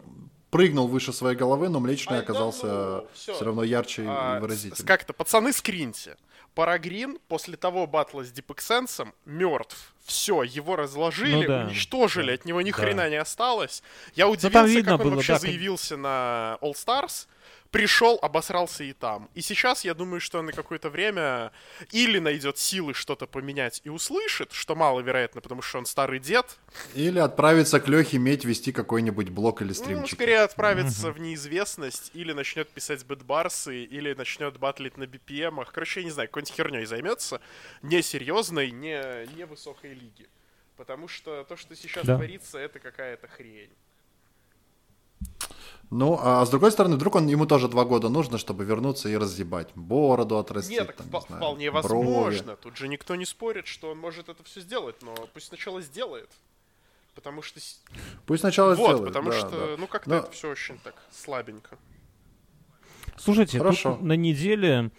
прыгнул 0.51 0.89
выше 0.89 1.13
своей 1.13 1.37
головы, 1.37 1.69
но 1.69 1.81
Млечный 1.81 2.21
оказался 2.21 2.67
ну, 2.67 3.09
все. 3.13 3.35
все 3.35 3.45
равно 3.45 3.63
ярче 3.63 4.05
а, 4.07 4.39
и 4.39 4.41
выразительнее. 4.41 4.87
Как-то, 4.87 5.13
пацаны, 5.13 5.53
скриньте. 5.53 6.17
Парагрин 6.55 7.19
после 7.29 7.57
того 7.57 7.87
батла 7.87 8.25
с 8.25 8.33
Дипэксенсом 8.33 9.15
мертв. 9.27 9.95
Все, 10.05 10.43
его 10.43 10.75
разложили, 10.75 11.43
ну, 11.43 11.47
да. 11.47 11.65
уничтожили, 11.67 12.33
от 12.33 12.47
него 12.47 12.63
ни 12.63 12.71
да. 12.71 12.77
хрена 12.77 13.11
не 13.11 13.17
осталось. 13.17 13.83
Я 14.15 14.29
удивился, 14.29 14.83
как 14.83 15.01
он 15.01 15.07
было, 15.07 15.15
вообще 15.17 15.35
да, 15.35 15.39
заявился 15.39 15.95
как... 15.95 16.03
на 16.03 16.59
All 16.61 16.73
Stars 16.73 17.27
пришел, 17.71 18.19
обосрался 18.23 18.85
и 18.85 18.93
там. 18.93 19.29
И 19.35 19.41
сейчас 19.41 19.85
я 19.85 19.95
думаю, 19.95 20.21
что 20.21 20.43
на 20.43 20.53
какое-то 20.53 20.91
время 20.91 21.53
или 21.91 22.19
найдет 22.19 22.59
силы 22.59 22.95
что-то 22.95 23.27
поменять 23.27 23.81
и 23.85 23.89
услышит, 23.89 24.53
что 24.53 24.75
маловероятно, 24.75 25.41
потому 25.41 25.63
что 25.63 25.79
он 25.79 25.87
старый 25.87 26.19
дед. 26.19 26.59
Или 26.95 27.19
отправится 27.19 27.81
к 27.81 27.89
Лехе 27.89 28.19
медь 28.19 28.45
вести 28.45 28.73
какой-нибудь 28.73 29.31
блог 29.31 29.63
или 29.63 29.73
стримчик. 29.73 30.01
Ну, 30.01 30.07
скорее 30.07 30.41
отправится 30.41 31.13
в 31.13 31.21
неизвестность, 31.21 32.11
или 32.15 32.33
начнет 32.33 32.69
писать 32.69 33.05
бэтбарсы, 33.05 33.85
или 33.85 34.15
начнет 34.15 34.59
батлить 34.59 34.97
на 34.97 35.05
BPM. 35.05 35.65
Короче, 35.73 36.01
я 36.01 36.05
не 36.05 36.11
знаю, 36.11 36.29
какой-нибудь 36.29 36.55
херней 36.55 36.85
займется. 36.85 37.41
Несерьезной, 37.83 38.71
не, 38.71 39.27
не 39.37 39.45
высокой 39.45 39.95
лиги. 39.95 40.29
Потому 40.77 41.09
что 41.09 41.45
то, 41.45 41.57
что 41.57 41.75
сейчас 41.75 42.07
да. 42.07 42.17
творится, 42.17 42.59
это 42.59 42.79
какая-то 42.79 43.27
хрень. 43.27 43.73
Ну, 45.91 46.19
а 46.21 46.45
с 46.45 46.51
другой 46.51 46.71
стороны, 46.71 46.97
вдруг 46.97 47.15
он, 47.15 47.29
ему 47.29 47.47
тоже 47.47 47.67
два 47.69 47.85
года 47.87 48.11
нужно, 48.11 48.37
чтобы 48.37 48.65
вернуться 48.65 49.09
и 49.09 49.17
разъебать. 49.17 49.69
Бороду 49.75 50.37
отрастить. 50.37 50.79
Нет, 50.79 50.95
там, 50.95 51.07
не 51.07 51.11
знаю, 51.11 51.41
вполне 51.41 51.71
возможно. 51.71 52.43
Брови. 52.43 52.59
Тут 52.61 52.77
же 52.77 52.89
никто 52.89 53.15
не 53.17 53.25
спорит, 53.25 53.67
что 53.67 53.91
он 53.91 53.99
может 53.99 54.29
это 54.29 54.45
все 54.45 54.61
сделать, 54.61 54.97
но 55.01 55.15
пусть 55.33 55.47
сначала 55.47 55.81
сделает. 55.81 56.29
Потому 57.15 57.41
что... 57.41 57.59
Пусть 58.27 58.43
сначала 58.43 58.75
вот, 58.75 58.85
сделает, 58.85 59.07
потому 59.07 59.31
да, 59.31 59.39
что, 59.39 59.51
да. 59.51 59.77
ну, 59.79 59.87
как-то 59.87 60.11
но... 60.11 60.17
это 60.17 60.31
все 60.31 60.51
очень 60.51 60.79
так 60.79 60.95
слабенько. 61.11 61.79
Слушайте, 63.17 63.59
Хорошо. 63.59 63.95
тут 63.95 64.03
на 64.03 64.13
неделе 64.13 64.91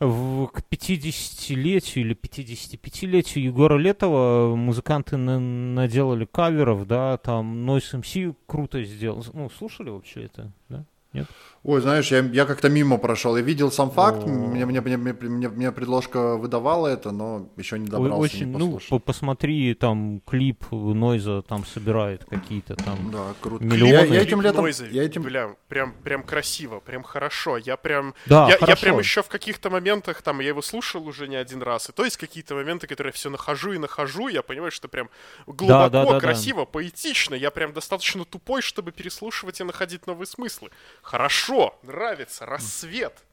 в, 0.00 0.46
к 0.48 0.62
50-летию 0.70 2.04
или 2.04 2.14
55-летию 2.14 3.44
Егора 3.44 3.76
Летова 3.76 4.54
музыканты 4.54 5.16
на, 5.16 5.38
наделали 5.38 6.24
каверов, 6.24 6.86
да, 6.86 7.16
там 7.18 7.68
Noise 7.68 8.00
MC 8.00 8.34
круто 8.46 8.82
сделал. 8.84 9.24
Ну, 9.32 9.50
слушали 9.50 9.90
вообще 9.90 10.24
это, 10.24 10.52
да? 10.68 10.84
Нет? 11.12 11.26
Ой, 11.64 11.80
знаешь, 11.80 12.10
я, 12.12 12.20
я 12.20 12.46
как-то 12.46 12.68
мимо 12.68 12.98
прошел. 12.98 13.36
Я 13.36 13.42
видел 13.42 13.72
сам 13.72 13.90
факт, 13.90 14.24
мне, 14.24 14.64
мне, 14.64 14.80
мне, 14.80 14.96
мне, 14.96 15.12
мне, 15.12 15.48
мне 15.48 15.72
предложка 15.72 16.36
выдавала 16.36 16.86
это, 16.86 17.10
но 17.10 17.50
еще 17.56 17.78
не 17.78 17.88
добрался, 17.88 18.20
Очень, 18.20 18.52
не 18.52 18.56
Ну, 18.56 19.00
посмотри, 19.00 19.74
там 19.74 20.20
клип 20.20 20.70
Нойза 20.70 21.42
там 21.42 21.66
собирает 21.66 22.24
какие-то 22.24 22.76
там 22.76 23.10
да, 23.10 23.34
круто. 23.40 23.64
миллионы. 23.64 23.90
Я, 23.90 24.04
я 24.04 24.22
этим 24.22 24.40
летом... 24.40 24.62
Нойза, 24.62 24.86
я 24.86 25.02
этим... 25.02 25.22
Бля, 25.22 25.56
прям, 25.68 25.94
прям 26.04 26.22
красиво, 26.22 26.78
прям 26.80 27.02
хорошо. 27.02 27.56
Я 27.56 27.76
прям... 27.76 28.14
Да, 28.26 28.48
я, 28.48 28.58
я 28.66 28.76
прям 28.76 28.98
еще 28.98 29.22
в 29.22 29.28
каких-то 29.28 29.68
моментах, 29.68 30.22
там, 30.22 30.40
я 30.40 30.48
его 30.48 30.62
слушал 30.62 31.06
уже 31.06 31.26
не 31.26 31.36
один 31.36 31.62
раз, 31.62 31.88
и 31.88 31.92
то 31.92 32.04
есть 32.04 32.16
какие-то 32.16 32.54
моменты, 32.54 32.86
которые 32.86 33.10
я 33.10 33.14
все 33.14 33.30
нахожу 33.30 33.72
и 33.72 33.78
нахожу, 33.78 34.28
я 34.28 34.42
понимаю, 34.42 34.70
что 34.70 34.86
прям 34.88 35.10
глубоко, 35.46 35.90
да, 35.90 36.04
да, 36.04 36.12
да, 36.12 36.20
красиво, 36.20 36.60
да. 36.60 36.66
поэтично. 36.66 37.34
Я 37.34 37.50
прям 37.50 37.72
достаточно 37.72 38.24
тупой, 38.24 38.62
чтобы 38.62 38.92
переслушивать 38.92 39.60
и 39.60 39.64
находить 39.64 40.06
новые 40.06 40.26
смыслы. 40.26 40.70
Хорошо, 41.02 41.74
нравится, 41.82 42.46
рассвет. 42.46 43.24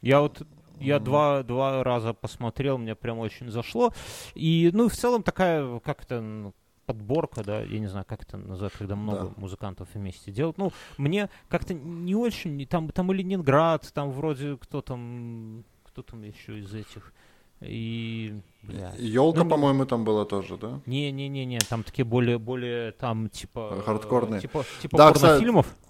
Я 0.00 0.20
вот 0.20 0.42
я 0.78 0.96
mm-hmm. 0.96 1.00
два, 1.00 1.42
два 1.42 1.84
раза 1.84 2.12
посмотрел, 2.12 2.78
мне 2.78 2.94
прям 2.94 3.18
очень 3.18 3.50
зашло. 3.50 3.92
И, 4.34 4.70
ну, 4.72 4.88
в 4.88 4.94
целом 4.94 5.22
такая, 5.22 5.78
как 5.80 6.02
это, 6.02 6.20
ну, 6.20 6.54
подборка, 6.86 7.44
да, 7.44 7.62
я 7.62 7.78
не 7.78 7.86
знаю, 7.86 8.04
как 8.06 8.22
это 8.22 8.36
называть, 8.36 8.72
когда 8.72 8.96
много 8.96 9.26
да. 9.26 9.32
музыкантов 9.36 9.88
вместе 9.94 10.32
делают. 10.32 10.58
Ну, 10.58 10.72
мне 10.98 11.30
как-то 11.48 11.74
не 11.74 12.14
очень, 12.14 12.66
там, 12.66 12.88
там 12.90 13.12
и 13.12 13.14
Ленинград, 13.14 13.90
там 13.94 14.10
вроде 14.10 14.56
кто 14.56 14.82
там, 14.82 15.64
кто 15.84 16.02
там 16.02 16.22
еще 16.22 16.58
из 16.58 16.74
этих. 16.74 17.12
И, 17.60 18.40
бля. 18.62 18.92
Елка, 18.98 19.44
ну, 19.44 19.50
по-моему, 19.50 19.86
там 19.86 20.04
была 20.04 20.24
тоже, 20.24 20.56
да? 20.56 20.80
Не-не-не-не, 20.86 21.60
там 21.60 21.84
такие 21.84 22.04
более, 22.04 22.38
более, 22.38 22.90
там, 22.90 23.28
типа... 23.28 23.80
Хардкорные. 23.86 24.40
Типа, 24.40 24.64
типа 24.80 24.98
да, 24.98 25.12
порнофильмов. 25.12 25.66
Кстати, 25.66 25.81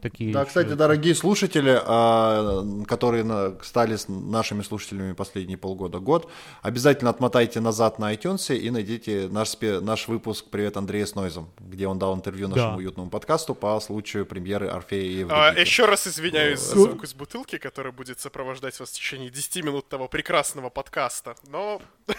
такие. 0.00 0.32
Да, 0.32 0.44
кстати, 0.44 0.74
дорогие 0.74 1.14
слушатели, 1.14 1.80
а, 1.84 2.64
которые 2.86 3.56
стали 3.62 3.96
нашими 4.08 4.62
слушателями 4.62 5.12
последние 5.12 5.58
полгода, 5.58 5.98
год, 5.98 6.30
обязательно 6.62 7.10
отмотайте 7.10 7.60
назад 7.60 7.98
на 7.98 8.12
iTunes 8.14 8.56
и 8.56 8.70
найдите 8.70 9.28
наш, 9.30 9.56
наш 9.60 10.08
выпуск 10.08 10.46
«Привет, 10.50 10.76
Андрей 10.76 11.06
с 11.06 11.14
Нойзом», 11.14 11.50
где 11.58 11.86
он 11.86 11.98
дал 11.98 12.14
интервью 12.14 12.48
нашему 12.48 12.72
да. 12.72 12.76
уютному 12.76 13.10
подкасту 13.10 13.54
по 13.54 13.78
случаю 13.80 14.26
премьеры 14.26 14.68
Орфея 14.68 15.24
и 15.24 15.26
А, 15.28 15.52
еще 15.52 15.86
раз 15.86 16.06
извиняюсь 16.06 16.60
за 16.60 16.74
звук 16.74 17.04
из 17.04 17.14
бутылки, 17.14 17.58
который 17.58 17.92
будет 17.92 18.20
сопровождать 18.20 18.78
вас 18.78 18.90
в 18.90 18.92
течение 18.94 19.30
10 19.30 19.64
минут 19.64 19.88
того 19.88 20.08
прекрасного 20.08 20.70
подкаста, 20.70 21.36
но... 21.48 21.80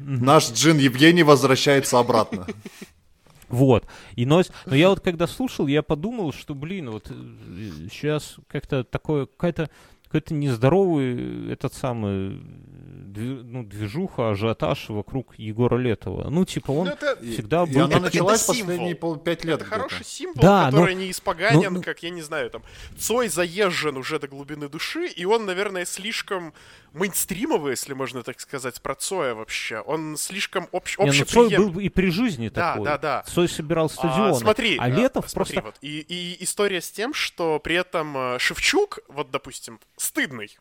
Наш 0.00 0.50
джин 0.52 0.78
Евгений 0.78 1.22
возвращается 1.22 1.98
обратно. 1.98 2.46
Вот. 3.48 3.86
И 4.14 4.26
но, 4.26 4.42
но 4.66 4.74
я 4.74 4.88
вот 4.90 5.00
когда 5.00 5.26
слушал, 5.26 5.66
я 5.66 5.82
подумал, 5.82 6.32
что, 6.32 6.54
блин, 6.54 6.90
вот 6.90 7.06
сейчас 7.90 8.36
э, 8.38 8.42
как-то 8.48 8.84
такое, 8.84 9.26
какая-то 9.26 9.70
какой-то 10.04 10.34
нездоровый 10.34 11.52
этот 11.52 11.74
самый 11.74 12.40
ну, 13.16 13.64
движуха, 13.64 14.30
ажиотаж 14.30 14.88
вокруг 14.90 15.38
Егора 15.38 15.78
Летова. 15.78 16.28
Ну, 16.30 16.44
типа, 16.44 16.70
он 16.70 16.86
ну, 16.86 16.92
это, 16.92 17.16
всегда 17.16 17.64
и, 17.64 17.66
был... 17.66 17.80
И 17.80 17.84
она 17.84 18.00
началась 18.00 18.42
это 18.42 18.52
последние 18.52 18.94
пол, 18.94 19.16
пять 19.16 19.44
лет 19.44 19.60
Это 19.60 19.64
хороший 19.64 20.04
символ, 20.04 20.42
да, 20.42 20.66
который 20.66 20.94
но, 20.94 21.00
не 21.00 21.10
испоганен, 21.10 21.74
но, 21.74 21.82
как, 21.82 22.02
я 22.02 22.10
не 22.10 22.22
знаю, 22.22 22.50
там, 22.50 22.62
Цой 22.98 23.28
заезжен 23.28 23.96
уже 23.96 24.18
до 24.18 24.28
глубины 24.28 24.68
души, 24.68 25.06
и 25.06 25.24
он, 25.24 25.46
наверное, 25.46 25.84
слишком 25.84 26.52
мейнстримовый, 26.96 27.72
если 27.72 27.92
можно 27.92 28.22
так 28.22 28.40
сказать, 28.40 28.80
про 28.80 28.94
Цоя 28.94 29.34
вообще. 29.34 29.80
Он 29.80 30.16
слишком 30.16 30.68
общ, 30.72 30.98
не, 30.98 31.06
ну, 31.06 31.24
Цой 31.24 31.56
был 31.56 31.78
и 31.78 31.88
при 31.88 32.10
жизни 32.10 32.48
да, 32.48 32.72
такой. 32.72 32.84
Да, 32.86 32.98
да, 32.98 33.22
да. 33.24 33.30
Цой 33.30 33.48
собирал 33.48 33.88
стадион. 33.88 34.30
А, 34.30 34.34
смотри, 34.34 34.76
а 34.78 34.88
Летов 34.88 35.28
смотри, 35.28 35.54
просто... 35.54 35.66
Вот, 35.66 35.76
и, 35.80 36.00
и 36.00 36.42
история 36.42 36.80
с 36.80 36.90
тем, 36.90 37.14
что 37.14 37.58
при 37.58 37.76
этом 37.76 38.16
э, 38.16 38.38
Шевчук, 38.38 39.00
вот, 39.08 39.30
допустим, 39.30 39.78
стыдный 39.96 40.58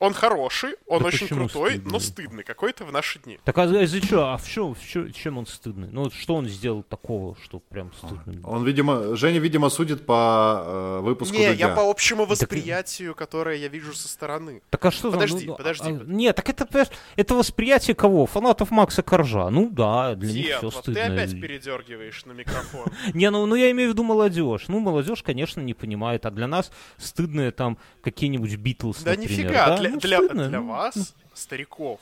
Он 0.00 0.12
хороший, 0.12 0.76
он 0.86 1.00
да 1.00 1.08
очень 1.08 1.26
крутой, 1.26 1.72
стыдный? 1.72 1.92
но 1.92 1.98
стыдный 1.98 2.44
какой-то 2.44 2.84
в 2.84 2.92
наши 2.92 3.18
дни. 3.18 3.40
Так 3.42 3.58
а 3.58 3.64
из-за 3.64 4.00
чего? 4.00 4.26
А 4.26 4.36
в 4.36 4.48
чем, 4.48 4.76
в 4.76 4.86
чем, 4.86 5.12
чем 5.12 5.38
он 5.38 5.46
стыдный? 5.46 5.88
Ну, 5.90 6.08
что 6.10 6.36
он 6.36 6.46
сделал 6.46 6.84
такого, 6.84 7.36
что 7.42 7.58
прям 7.58 7.92
стыдный? 7.94 8.40
Он, 8.44 8.64
видимо, 8.64 9.16
Женя, 9.16 9.40
видимо, 9.40 9.70
судит 9.70 10.06
по 10.06 10.62
э, 10.64 11.00
выпуску 11.00 11.34
Не, 11.34 11.48
Дудя. 11.48 11.68
я 11.68 11.74
по 11.74 11.90
общему 11.90 12.26
восприятию, 12.26 13.10
так... 13.10 13.18
которое 13.18 13.56
я 13.56 13.66
вижу 13.66 13.92
со 13.92 14.06
стороны. 14.06 14.62
Так 14.70 14.84
а 14.84 14.92
что 14.92 15.10
Подожди, 15.10 15.46
ну, 15.46 15.56
подожди. 15.56 15.90
А, 15.90 16.04
нет, 16.06 16.36
так 16.36 16.48
это, 16.48 16.88
это 17.16 17.34
восприятие 17.34 17.96
кого? 17.96 18.26
Фанатов 18.26 18.70
Макса 18.70 19.02
Коржа. 19.02 19.50
Ну 19.50 19.68
да, 19.68 20.14
для 20.14 20.28
Дед, 20.28 20.36
них 20.36 20.56
все 20.58 20.66
вот 20.66 20.74
стыдно. 20.74 20.94
ты 20.94 21.12
опять 21.12 21.40
передергиваешь 21.40 22.24
на 22.24 22.32
микрофон. 22.32 22.86
Не, 23.14 23.30
ну, 23.30 23.46
ну 23.46 23.56
я 23.56 23.72
имею 23.72 23.90
в 23.90 23.92
виду 23.94 24.04
молодежь. 24.04 24.68
Ну, 24.68 24.78
молодежь, 24.78 25.24
конечно, 25.24 25.60
не 25.60 25.74
понимает, 25.74 26.24
а 26.24 26.30
для 26.30 26.46
нас 26.46 26.70
стыдные 26.98 27.50
там 27.50 27.78
какие-нибудь 28.02 28.54
Битлз, 28.56 29.02
Да 29.02 29.16
нифига, 29.16 29.87
для 29.96 30.20
ну, 30.20 30.66
вас, 30.66 31.14
стариков, 31.34 32.00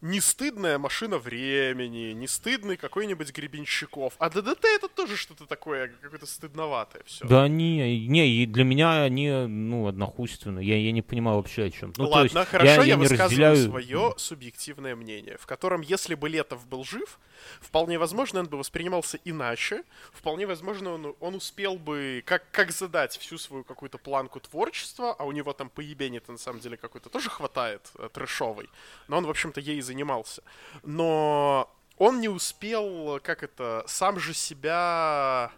не 0.00 0.20
стыдная 0.20 0.78
машина 0.78 1.18
времени, 1.18 2.12
не 2.12 2.28
стыдный 2.28 2.76
какой-нибудь 2.76 3.32
Гребенщиков. 3.32 4.14
А 4.18 4.30
ДДТ 4.30 4.64
это 4.64 4.88
тоже 4.88 5.16
что-то 5.16 5.46
такое, 5.46 5.92
какое-то 6.00 6.26
стыдноватое 6.26 7.02
все. 7.06 7.26
Да 7.26 7.48
не, 7.48 8.06
не, 8.06 8.46
для 8.46 8.64
меня 8.64 9.02
они, 9.02 9.30
ну, 9.30 9.86
однохуйственные. 9.86 10.66
Я, 10.66 10.76
я 10.76 10.92
не 10.92 11.02
понимаю 11.02 11.38
вообще 11.38 11.64
о 11.64 11.70
чем. 11.70 11.92
Ну, 11.96 12.08
Ладно, 12.08 12.38
есть, 12.38 12.50
хорошо, 12.50 12.66
я, 12.66 12.74
я, 12.76 12.84
я 12.84 12.96
высказываю 12.96 13.24
разделяю... 13.24 13.56
свое 13.56 14.14
субъективное 14.16 14.96
мнение, 14.96 15.38
в 15.38 15.46
котором, 15.46 15.80
если 15.80 16.14
бы 16.14 16.28
Летов 16.28 16.66
был 16.66 16.84
жив, 16.84 17.18
вполне 17.60 17.98
возможно, 17.98 18.40
он 18.40 18.46
бы 18.46 18.58
воспринимался 18.58 19.18
иначе. 19.24 19.84
Вполне 20.12 20.46
возможно, 20.46 20.92
он, 20.94 21.16
он 21.20 21.34
успел 21.34 21.76
бы 21.76 22.22
как, 22.26 22.50
как 22.50 22.70
задать 22.70 23.16
всю 23.16 23.38
свою 23.38 23.64
какую-то 23.64 23.98
планку 23.98 24.40
творчества, 24.40 25.14
а 25.18 25.24
у 25.24 25.32
него 25.32 25.52
там 25.52 25.70
поебени-то 25.70 26.32
на 26.32 26.38
самом 26.38 26.60
деле 26.60 26.76
какой-то 26.76 27.08
тоже 27.08 27.30
хватает 27.30 27.90
э, 27.98 28.08
трэшовый. 28.12 28.68
Но 29.08 29.18
он, 29.18 29.26
в 29.26 29.30
общем-то, 29.30 29.60
ей 29.60 29.80
занимался. 29.80 30.42
Но 30.82 31.72
он 31.98 32.20
не 32.20 32.28
успел, 32.28 33.20
как 33.22 33.42
это, 33.42 33.84
сам 33.86 34.18
же 34.18 34.34
себя... 34.34 35.50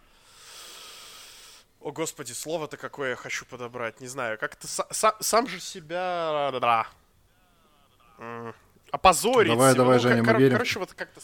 О, 1.80 1.92
господи, 1.92 2.32
слово-то 2.32 2.76
какое 2.76 3.10
я 3.10 3.16
хочу 3.16 3.44
подобрать, 3.46 4.00
не 4.00 4.08
знаю. 4.08 4.38
Как-то 4.38 4.66
сам, 4.66 5.12
сам 5.20 5.46
же 5.46 5.60
себя... 5.60 6.50
Да. 6.60 6.88
Опозорить. 8.90 9.52
Давай, 9.52 9.74
давай, 9.74 9.96
ну, 9.96 10.02
Женя, 10.02 10.22
мы 10.22 10.32
верим. 10.34 10.52
Короче, 10.52 10.78
вот 10.78 10.94
как-то 10.94 11.20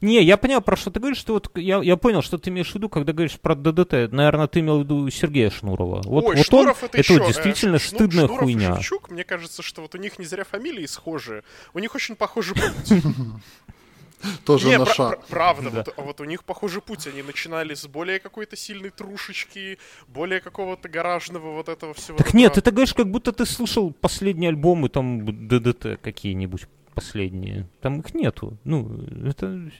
не, 0.00 0.22
я 0.22 0.36
понял, 0.36 0.60
про 0.60 0.76
что 0.76 0.90
ты 0.90 1.00
говоришь, 1.00 1.18
что 1.18 1.34
вот 1.34 1.50
я, 1.56 1.78
я 1.82 1.96
понял, 1.96 2.22
что 2.22 2.38
ты 2.38 2.50
имеешь 2.50 2.70
в 2.70 2.74
виду, 2.74 2.88
когда 2.88 3.12
говоришь 3.12 3.38
про 3.38 3.54
ДДТ. 3.54 4.12
Наверное, 4.12 4.46
ты 4.46 4.60
имел 4.60 4.80
в 4.80 4.82
виду 4.84 5.10
Сергея 5.10 5.50
Шнурова. 5.50 6.02
Вот, 6.04 6.24
Ой, 6.24 6.36
вот 6.36 6.46
Шнуров 6.46 6.82
он, 6.82 6.88
это, 6.88 6.98
это 6.98 7.12
еще, 7.12 7.18
вот 7.18 7.28
действительно 7.28 7.76
э, 7.76 7.78
стыдная 7.78 8.26
Шнуров 8.26 8.38
хуйня. 8.38 8.72
И 8.72 8.74
Шевчук, 8.76 9.10
мне 9.10 9.24
кажется, 9.24 9.62
что 9.62 9.82
вот 9.82 9.94
у 9.94 9.98
них 9.98 10.18
не 10.18 10.24
зря 10.24 10.44
фамилии 10.44 10.86
схожие. 10.86 11.42
У 11.74 11.78
них 11.78 11.94
очень 11.94 12.16
похожий 12.16 12.54
путь. 12.54 13.02
Тоже 14.44 14.68
не, 14.68 14.78
на 14.78 14.84
пр- 14.84 14.94
шаг. 14.94 15.18
Пр- 15.18 15.26
правда, 15.28 15.70
да. 15.70 15.84
вот, 15.84 15.94
вот 15.96 16.20
у 16.20 16.24
них 16.24 16.44
похожий 16.44 16.80
путь. 16.80 17.06
Они 17.06 17.22
начинали 17.22 17.74
с 17.74 17.86
более 17.86 18.20
какой-то 18.20 18.56
сильной 18.56 18.90
трушечки, 18.90 19.78
более 20.08 20.40
какого-то 20.40 20.88
гаражного 20.88 21.52
вот 21.52 21.68
этого 21.68 21.94
всего. 21.94 22.18
Так 22.18 22.34
нет, 22.34 22.52
ты 22.52 22.70
говоришь, 22.70 22.94
как 22.94 23.10
будто 23.10 23.32
ты 23.32 23.46
слушал 23.46 23.92
последние 23.92 24.50
альбомы 24.50 24.88
там 24.88 25.48
ДДТ 25.48 26.00
какие-нибудь 26.00 26.66
последние. 26.94 27.68
Там 27.80 28.00
их 28.00 28.14
нету. 28.14 28.58
Ну, 28.64 29.00
это, 29.24 29.70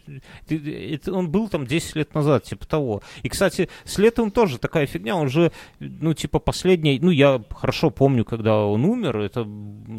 это 0.49 1.13
он 1.13 1.31
был 1.31 1.49
там 1.49 1.67
10 1.67 1.97
лет 1.97 2.15
назад, 2.15 2.45
типа 2.45 2.67
того. 2.67 3.03
И, 3.23 3.29
кстати, 3.29 3.69
с 3.85 3.99
летом 3.99 4.31
тоже 4.31 4.59
такая 4.59 4.87
фигня, 4.87 5.17
он 5.17 5.29
же, 5.29 5.53
ну, 5.79 6.15
типа, 6.15 6.39
последний, 6.39 6.99
ну, 7.01 7.11
я 7.11 7.43
хорошо 7.51 7.91
помню, 7.91 8.25
когда 8.25 8.65
он 8.65 8.85
умер, 8.85 9.19
это 9.19 9.47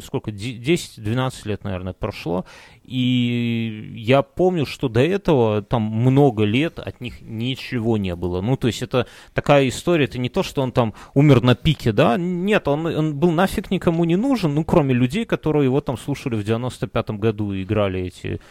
сколько, 0.04 0.32
10-12 0.32 1.48
лет, 1.48 1.64
наверное, 1.64 1.94
прошло, 1.94 2.46
и 2.84 3.94
я 3.96 4.22
помню, 4.22 4.66
что 4.66 4.90
до 4.90 5.00
этого 5.00 5.62
там 5.62 5.84
много 5.84 6.44
лет 6.44 6.80
от 6.80 7.00
них 7.00 7.22
ничего 7.22 7.98
не 7.98 8.16
было. 8.16 8.42
Ну, 8.42 8.58
то 8.58 8.68
есть 8.68 8.82
это 8.82 9.08
такая 9.34 9.70
история, 9.70 10.06
это 10.06 10.20
не 10.20 10.30
то, 10.30 10.44
что 10.44 10.62
он 10.62 10.72
там 10.72 10.94
умер 11.14 11.42
на 11.42 11.56
пике, 11.56 11.94
да? 11.94 12.18
Нет, 12.18 12.68
он, 12.68 12.86
он 12.86 13.16
был 13.16 13.32
нафиг 13.32 13.72
никому 13.72 14.04
не 14.04 14.18
нужен, 14.18 14.54
ну, 14.54 14.66
кроме 14.66 14.94
людей, 14.94 15.26
которые 15.26 15.66
его 15.66 15.80
там 15.80 15.98
слушали 15.98 16.36
в 16.36 16.46
95-м 16.46 17.20
году 17.20 17.54
и 17.54 17.64
играли 17.64 18.02
эти 18.02 18.42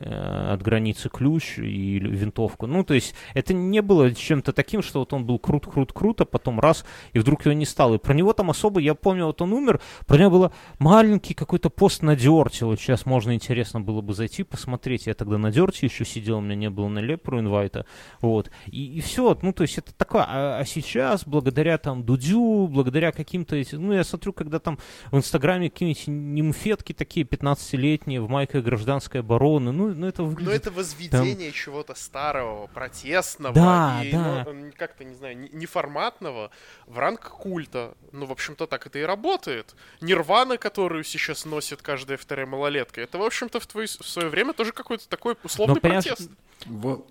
от 0.00 0.62
границы 0.62 1.08
ключ 1.08 1.58
и 1.58 1.98
винтовку. 1.98 2.66
Ну, 2.66 2.84
то 2.84 2.94
есть 2.94 3.14
это 3.34 3.54
не 3.54 3.82
было 3.82 4.14
чем-то 4.14 4.52
таким, 4.52 4.82
что 4.82 5.00
вот 5.00 5.12
он 5.12 5.24
был 5.24 5.38
крут-крут-крут, 5.38 6.20
а 6.20 6.24
потом 6.24 6.60
раз, 6.60 6.84
и 7.12 7.18
вдруг 7.18 7.46
его 7.46 7.52
не 7.54 7.66
стало. 7.66 7.94
И 7.94 7.98
про 7.98 8.14
него 8.14 8.32
там 8.32 8.50
особо, 8.50 8.80
я 8.80 8.94
помню, 8.94 9.26
вот 9.26 9.40
он 9.42 9.52
умер, 9.52 9.80
про 10.06 10.18
него 10.18 10.30
было 10.30 10.52
маленький 10.78 11.34
какой-то 11.34 11.70
пост 11.70 12.02
на 12.02 12.16
Дерте. 12.16 12.64
Вот 12.64 12.80
сейчас 12.80 13.06
можно 13.06 13.34
интересно 13.34 13.80
было 13.80 14.00
бы 14.00 14.14
зайти, 14.14 14.42
посмотреть. 14.42 15.06
Я 15.06 15.14
тогда 15.14 15.38
на 15.38 15.50
Дерте 15.50 15.86
еще 15.86 16.04
сидел, 16.04 16.38
у 16.38 16.40
меня 16.40 16.54
не 16.54 16.70
было 16.70 16.88
на 16.88 16.98
Лепру 16.98 17.40
инвайта. 17.40 17.86
Вот. 18.20 18.50
И, 18.66 18.98
и 18.98 19.00
все, 19.00 19.36
ну, 19.42 19.52
то 19.52 19.62
есть 19.62 19.78
это 19.78 19.94
такое. 19.94 20.24
А, 20.26 20.58
а 20.58 20.64
сейчас, 20.64 21.26
благодаря 21.26 21.78
там 21.78 22.04
Дудю, 22.04 22.68
благодаря 22.68 23.12
каким-то, 23.12 23.60
ну, 23.72 23.92
я 23.92 24.04
смотрю, 24.04 24.32
когда 24.32 24.58
там 24.58 24.78
в 25.10 25.16
Инстаграме 25.16 25.70
какие-нибудь 25.70 26.06
нимфетки 26.06 26.92
такие 26.92 27.26
15-летние 27.26 28.20
в 28.20 28.28
майках 28.28 28.64
гражданской 28.64 29.20
обороны, 29.20 29.72
ну, 29.72 29.85
ну, 29.86 29.94
ну 29.94 30.06
это 30.06 30.22
выглядит... 30.22 30.48
Ну 30.48 30.56
это 30.56 30.70
возведение 30.70 31.50
там... 31.50 31.52
чего-то 31.52 31.94
старого, 31.94 32.66
протестного 32.68 33.54
да, 33.54 34.00
и 34.04 34.12
да. 34.12 34.44
Ну, 34.46 34.72
как-то, 34.76 35.04
не 35.04 35.14
знаю, 35.14 35.36
неформатного 35.52 36.50
в 36.86 36.98
ранг 36.98 37.20
культа. 37.20 37.94
Ну, 38.12 38.26
в 38.26 38.32
общем-то, 38.32 38.66
так 38.66 38.86
это 38.86 38.98
и 38.98 39.02
работает. 39.02 39.74
Нирвана, 40.00 40.58
которую 40.58 41.04
сейчас 41.04 41.44
носит 41.44 41.82
каждая 41.82 42.18
вторая 42.18 42.46
малолетка, 42.46 43.00
это, 43.00 43.18
в 43.18 43.22
общем-то, 43.22 43.60
в, 43.60 43.66
твой, 43.66 43.86
в 43.86 44.08
свое 44.08 44.28
время 44.28 44.52
тоже 44.52 44.72
какой-то 44.72 45.08
такой 45.08 45.36
условный 45.42 45.80
Но, 45.82 45.88
протест. 45.88 46.30
В... 46.66 47.02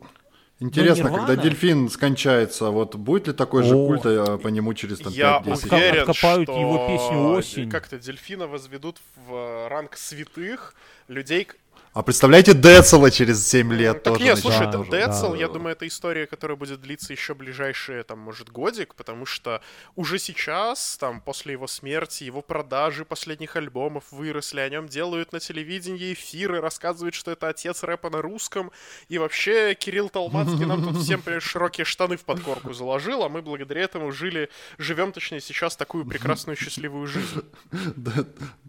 Интересно, 0.59 1.11
когда 1.11 1.35
дельфин 1.35 1.89
скончается, 1.89 2.69
вот 2.69 2.95
будет 2.95 3.27
ли 3.27 3.33
такой 3.33 3.63
же 3.63 3.75
О, 3.75 3.87
культ 3.87 4.05
э, 4.05 4.37
по 4.37 4.47
нему 4.47 4.73
через 4.73 4.99
там, 4.99 5.11
5-10 5.11 5.15
Я 5.15 5.37
уверен, 5.39 6.09
Откопают 6.09 6.49
что 6.49 6.59
его 6.59 6.87
песню 6.87 7.27
«Осень». 7.37 7.69
Как-то 7.69 7.99
дельфина 7.99 8.47
возведут 8.47 9.01
в 9.27 9.67
ранг 9.67 9.97
святых 9.97 10.73
людей, 11.09 11.49
а 11.95 12.03
представляете 12.03 12.53
Децела 12.53 13.09
через 13.09 13.47
7 13.47 13.71
лет 13.71 14.03
так 14.03 14.15
тоже 14.15 14.25
нет, 14.25 14.37
слушай, 14.37 14.69
да, 14.69 14.83
Децл, 14.83 15.31
да, 15.31 15.37
я 15.37 15.47
да. 15.47 15.53
думаю, 15.53 15.71
это 15.71 15.87
история, 15.87 16.27
которая 16.27 16.57
будет 16.57 16.81
длиться 16.81 17.13
еще 17.13 17.33
ближайшие, 17.33 18.03
там, 18.03 18.19
может, 18.19 18.49
годик, 18.49 18.95
потому 18.95 19.25
что 19.25 19.61
уже 19.95 20.19
сейчас, 20.19 20.97
там, 20.97 21.21
после 21.21 21.53
его 21.53 21.67
смерти, 21.67 22.25
его 22.25 22.41
продажи 22.41 23.05
последних 23.05 23.55
альбомов 23.55 24.03
выросли, 24.11 24.59
о 24.59 24.67
нем 24.67 24.89
делают 24.89 25.31
на 25.31 25.39
телевидении 25.39 26.11
эфиры, 26.11 26.59
рассказывают, 26.59 27.15
что 27.15 27.31
это 27.31 27.47
отец 27.47 27.81
рэпа 27.81 28.09
на 28.09 28.21
русском, 28.21 28.71
и 29.07 29.17
вообще 29.17 29.73
Кирилл 29.73 30.09
Толмацкий 30.09 30.65
нам 30.65 30.83
тут 30.83 31.01
всем 31.01 31.23
широкие 31.39 31.85
штаны 31.85 32.17
в 32.17 32.25
подкорку 32.25 32.73
заложил, 32.73 33.23
а 33.23 33.29
мы 33.29 33.41
благодаря 33.41 33.83
этому 33.83 34.11
жили, 34.11 34.49
живем, 34.77 35.13
точнее, 35.13 35.39
сейчас 35.39 35.77
такую 35.77 36.05
прекрасную 36.05 36.57
счастливую 36.57 37.07
жизнь. 37.07 37.41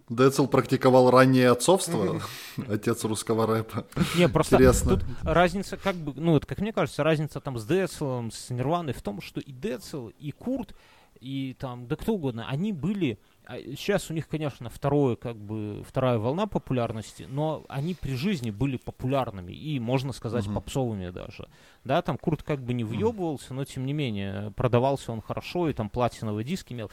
Децл 0.09 0.47
практиковал 0.47 1.11
раннее 1.11 1.51
отцовство, 1.51 2.23
отец 2.69 3.05
русского 3.17 3.47
рэпа. 3.47 3.87
Не, 4.17 4.29
просто 4.29 4.57
Интересно. 4.57 4.97
тут 4.97 5.05
разница, 5.23 5.79
как 5.79 5.97
бы, 5.97 6.13
ну, 6.21 6.33
вот, 6.33 6.45
как 6.45 6.59
мне 6.59 6.73
кажется, 6.73 7.03
разница 7.03 7.41
там 7.41 7.59
с 7.59 7.65
Децлом, 7.65 8.31
с 8.31 8.51
Нирваной 8.51 8.93
в 8.93 9.01
том, 9.01 9.23
что 9.23 9.41
и 9.41 9.53
Децл, 9.53 10.09
и 10.19 10.33
Курт, 10.33 10.75
и 11.21 11.57
там, 11.59 11.87
да 11.87 11.97
кто 11.97 12.13
угодно, 12.13 12.47
они 12.49 12.73
были 12.73 13.19
Сейчас 13.49 14.11
а, 14.11 14.13
у 14.13 14.17
них, 14.17 14.27
конечно, 14.27 14.69
второе, 14.69 15.15
как 15.15 15.37
бы, 15.37 15.85
вторая 15.89 16.19
волна 16.19 16.49
популярности, 16.49 17.27
но 17.29 17.65
они 17.69 17.95
при 17.95 18.15
жизни 18.17 18.51
были 18.51 18.77
популярными 18.77 19.53
и, 19.53 19.79
можно 19.79 20.13
сказать, 20.13 20.47
uh-huh. 20.47 20.55
попсовыми 20.55 21.11
даже. 21.11 21.49
Да, 21.85 22.03
там 22.03 22.19
Курт 22.19 22.43
как 22.43 22.61
бы 22.61 22.75
не 22.75 22.83
въебывался, 22.83 23.55
но 23.55 23.65
тем 23.65 23.87
не 23.87 23.93
менее 23.93 24.51
продавался 24.57 25.13
он 25.13 25.23
хорошо 25.23 25.69
и 25.69 25.75
там 25.75 25.89
платиновый 25.89 26.43
диск 26.43 26.73
имел. 26.73 26.91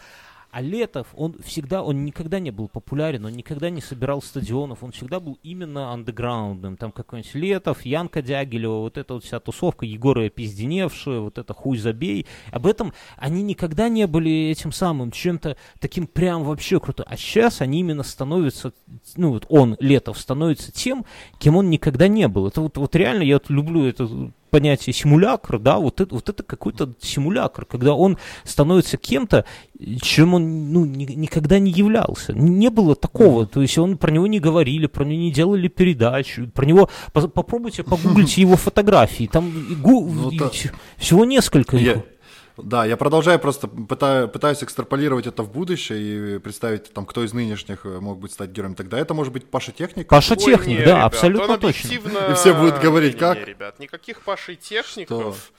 А 0.53 0.61
Летов, 0.61 1.07
он 1.15 1.35
всегда, 1.43 1.81
он 1.81 2.05
никогда 2.05 2.37
не 2.37 2.51
был 2.51 2.67
популярен, 2.67 3.25
он 3.25 3.33
никогда 3.33 3.71
не 3.71 3.81
собирал 3.81 4.21
стадионов, 4.21 4.83
он 4.83 4.91
всегда 4.91 5.19
был 5.19 5.39
именно 5.41 5.91
андеграундным. 5.91 6.77
Там 6.77 6.91
какой-нибудь 6.91 7.33
Летов, 7.33 7.81
Янка 7.81 8.21
Дягилева, 8.21 8.81
вот 8.81 8.99
эта 8.99 9.15
вот 9.15 9.23
вся 9.23 9.39
тусовка, 9.39 9.87
Егора 9.87 10.29
Пизденевшая, 10.29 11.21
вот 11.21 11.39
это 11.39 11.55
хуй 11.55 11.79
забей. 11.79 12.27
Об 12.51 12.67
этом 12.67 12.93
они 13.17 13.41
никогда 13.41 13.89
не 13.89 14.05
были 14.05 14.51
этим 14.51 14.71
самым, 14.71 15.09
чем-то 15.09 15.57
таким 15.79 16.05
прям 16.05 16.43
вообще 16.43 16.79
круто. 16.79 17.03
А 17.07 17.17
сейчас 17.17 17.59
они 17.61 17.79
именно 17.79 18.03
становятся, 18.03 18.73
ну 19.15 19.31
вот 19.31 19.47
он, 19.49 19.75
Летов, 19.79 20.19
становится 20.19 20.71
тем, 20.71 21.03
кем 21.39 21.55
он 21.55 21.71
никогда 21.71 22.07
не 22.07 22.27
был. 22.27 22.45
Это 22.45 22.61
вот, 22.61 22.77
вот 22.77 22.95
реально, 22.95 23.23
я 23.23 23.37
вот 23.37 23.49
люблю 23.49 23.85
это 23.85 24.31
понятие 24.53 24.93
симулякр, 24.93 25.57
да, 25.57 25.79
вот 25.79 25.99
это, 25.99 26.13
вот 26.13 26.29
это 26.29 26.43
какой-то 26.43 26.93
симулякр, 27.01 27.65
когда 27.65 27.95
он 27.95 28.19
становится 28.43 28.97
кем-то, 28.97 29.45
чем 29.99 30.35
он 30.35 30.71
ну, 30.71 30.85
ни, 30.85 31.05
никогда 31.05 31.57
не 31.57 31.71
являлся. 31.71 32.33
Не 32.33 32.69
было 32.69 32.95
такого, 32.95 33.47
то 33.47 33.63
есть 33.63 33.79
он 33.79 33.97
про 33.97 34.11
него 34.11 34.27
не 34.27 34.39
говорили, 34.39 34.85
про 34.85 35.05
него 35.05 35.23
не 35.23 35.31
делали 35.31 35.69
передачу, 35.69 36.51
про 36.53 36.67
него 36.67 36.87
по, 37.13 37.27
попробуйте 37.27 37.83
погуглить 37.83 38.37
его 38.37 38.55
фотографии, 38.55 39.27
там 39.31 39.51
гу, 39.81 40.07
ну, 40.07 40.31
всего 40.97 41.25
несколько. 41.25 41.75
Я, 41.77 42.03
Да, 42.57 42.85
я 42.85 42.97
продолжаю 42.97 43.39
просто 43.39 43.67
пытаю, 43.67 44.27
пытаюсь 44.29 44.63
экстраполировать 44.63 45.25
это 45.25 45.41
в 45.43 45.51
будущее 45.51 46.35
и 46.35 46.39
представить, 46.39 46.93
там, 46.93 47.05
кто 47.05 47.23
из 47.23 47.33
нынешних 47.33 47.85
э, 47.85 47.99
мог 47.99 48.19
быть 48.19 48.31
стать 48.31 48.51
героем. 48.51 48.75
Тогда 48.75 48.99
это 48.99 49.13
может 49.13 49.33
быть 49.33 49.49
Паша 49.49 49.71
Техник. 49.71 50.07
Паша 50.07 50.33
Ой, 50.33 50.39
Техник, 50.39 50.79
не, 50.79 50.85
да, 50.85 50.97
ребят, 50.97 51.03
абсолютно 51.05 51.57
точно. 51.57 51.87
И 51.87 52.33
все 52.35 52.53
будут 52.53 52.79
говорить, 52.79 53.15
не, 53.15 53.19
как? 53.19 53.39
Не, 53.39 53.45
ребят, 53.45 53.79
никаких 53.79 54.21
Пашей 54.21 54.55
Техников. 54.55 55.35
Что? 55.35 55.53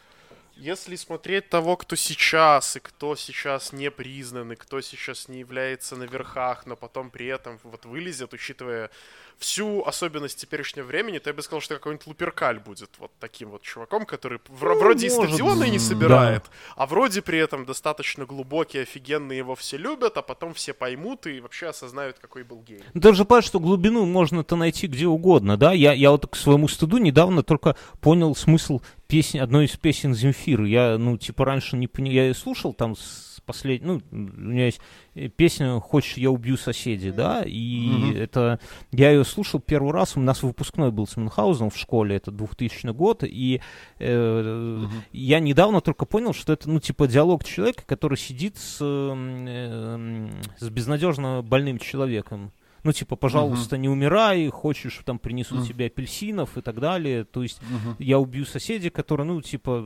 Если 0.57 0.95
смотреть 0.97 1.49
того, 1.49 1.77
кто 1.77 1.97
сейчас, 1.97 2.77
и 2.77 2.81
кто 2.81 3.17
сейчас 3.17 3.73
не 3.73 3.91
признан, 3.91 4.53
и 4.53 4.57
кто 4.57 4.81
сейчас 4.81 5.29
не 5.29 5.41
является 5.41 5.97
на 5.97 6.05
верхах, 6.05 6.65
но 6.67 6.77
потом 6.77 7.11
при 7.11 7.27
этом 7.27 7.59
вот 7.65 7.85
вылезет, 7.85 8.33
учитывая 8.33 8.91
всю 9.39 9.83
особенность 9.85 10.39
теперешнего 10.39 10.85
времени, 10.85 11.19
то 11.19 11.31
я 11.31 11.35
бы 11.35 11.43
сказал, 11.43 11.61
что 11.61 11.75
какой-нибудь 11.75 12.07
Луперкаль 12.07 12.61
будет 12.61 12.91
вот 12.99 13.11
таким 13.19 13.51
вот 13.51 13.63
чуваком, 13.63 14.07
который 14.07 14.41
ну, 14.49 14.55
вроде 14.55 15.09
и 15.09 15.11
стадионы 15.11 15.69
не 15.69 15.79
собирает, 15.79 16.45
да. 16.45 16.51
а 16.77 16.87
вроде 16.87 17.21
при 17.23 17.39
этом 17.39 17.65
достаточно 17.65 18.25
глубокий, 18.25 18.79
офигенный, 18.79 19.37
его 19.37 19.55
все 19.55 19.77
любят, 19.77 20.17
а 20.17 20.23
потом 20.23 20.55
все 20.55 20.73
поймут 20.73 21.27
и 21.27 21.41
вообще 21.41 21.69
осознают, 21.69 22.19
какой 22.19 22.45
был 22.45 22.63
гей. 22.63 22.83
Ну, 22.95 23.01
ты 23.01 23.13
же 23.15 23.25
понимаешь, 23.25 23.45
что 23.45 23.61
глубину 23.61 24.05
можно-то 24.07 24.57
найти 24.57 24.87
где 24.87 25.07
угодно, 25.07 25.57
да? 25.57 25.73
Я, 25.73 25.93
я 25.93 26.11
вот 26.11 26.27
к 26.27 26.37
своему 26.37 26.69
стыду 26.69 26.99
недавно 26.99 27.43
только 27.43 27.77
понял 28.01 28.35
смысл 28.37 28.81
песни, 29.15 29.39
одной 29.39 29.67
из 29.67 29.77
песен 29.77 30.13
Земфиры. 30.13 30.69
Я, 30.69 30.99
ну, 30.99 31.17
типа, 31.17 31.45
раньше 31.45 31.77
не 31.77 31.87
понял, 31.87 32.11
я 32.11 32.25
ее 32.25 32.35
слушал 32.35 32.73
там 32.73 32.97
с 32.97 33.41
последний, 33.47 33.87
ну, 33.87 34.03
у 34.11 34.17
меня 34.17 34.67
есть 34.67 34.81
э, 35.15 35.29
песня 35.29 35.79
«Хочешь, 35.79 36.17
я 36.17 36.31
убью 36.31 36.57
соседей», 36.57 37.13
да, 37.13 37.45
и 37.47 37.91
mm-hmm. 37.91 38.19
это, 38.19 38.59
я 38.91 39.13
ее 39.13 39.25
слушал 39.25 39.61
первый 39.61 39.93
раз, 39.93 40.17
у 40.17 40.21
нас 40.21 40.43
выпускной 40.43 40.91
был 40.91 41.07
с 41.07 41.17
Мюнхгаузеном 41.17 41.71
в 41.71 41.77
школе, 41.77 42.17
это 42.17 42.33
2000 42.33 42.89
год, 42.89 43.23
и 43.23 43.61
э, 44.01 44.05
mm-hmm. 44.05 44.89
я 45.13 45.39
недавно 45.39 45.81
только 45.81 46.07
понял, 46.07 46.33
что 46.33 46.53
это, 46.53 46.69
ну, 46.69 46.81
типа, 46.81 47.07
диалог 47.07 47.45
человека, 47.45 47.85
который 47.87 48.19
сидит 48.19 48.57
с, 48.57 48.79
э, 48.81 50.29
с 50.59 50.69
безнадежно 50.71 51.43
больным 51.43 51.79
человеком, 51.79 52.51
ну, 52.85 52.93
типа, 52.93 53.17
пожалуйста, 53.17 53.77
uh-huh. 53.77 53.81
не 53.81 53.89
умирай, 53.89 54.49
хочешь, 54.49 55.01
там, 55.05 55.19
принесу 55.19 55.57
uh-huh. 55.57 55.67
тебе 55.67 55.87
апельсинов 55.87 56.57
и 56.59 56.61
так 56.61 56.81
далее, 56.81 57.25
то 57.25 57.43
есть 57.43 57.61
uh-huh. 57.61 57.97
я 57.99 58.19
убью 58.19 58.45
соседей, 58.45 58.91
которые, 58.91 59.27
ну, 59.27 59.41
типа, 59.41 59.83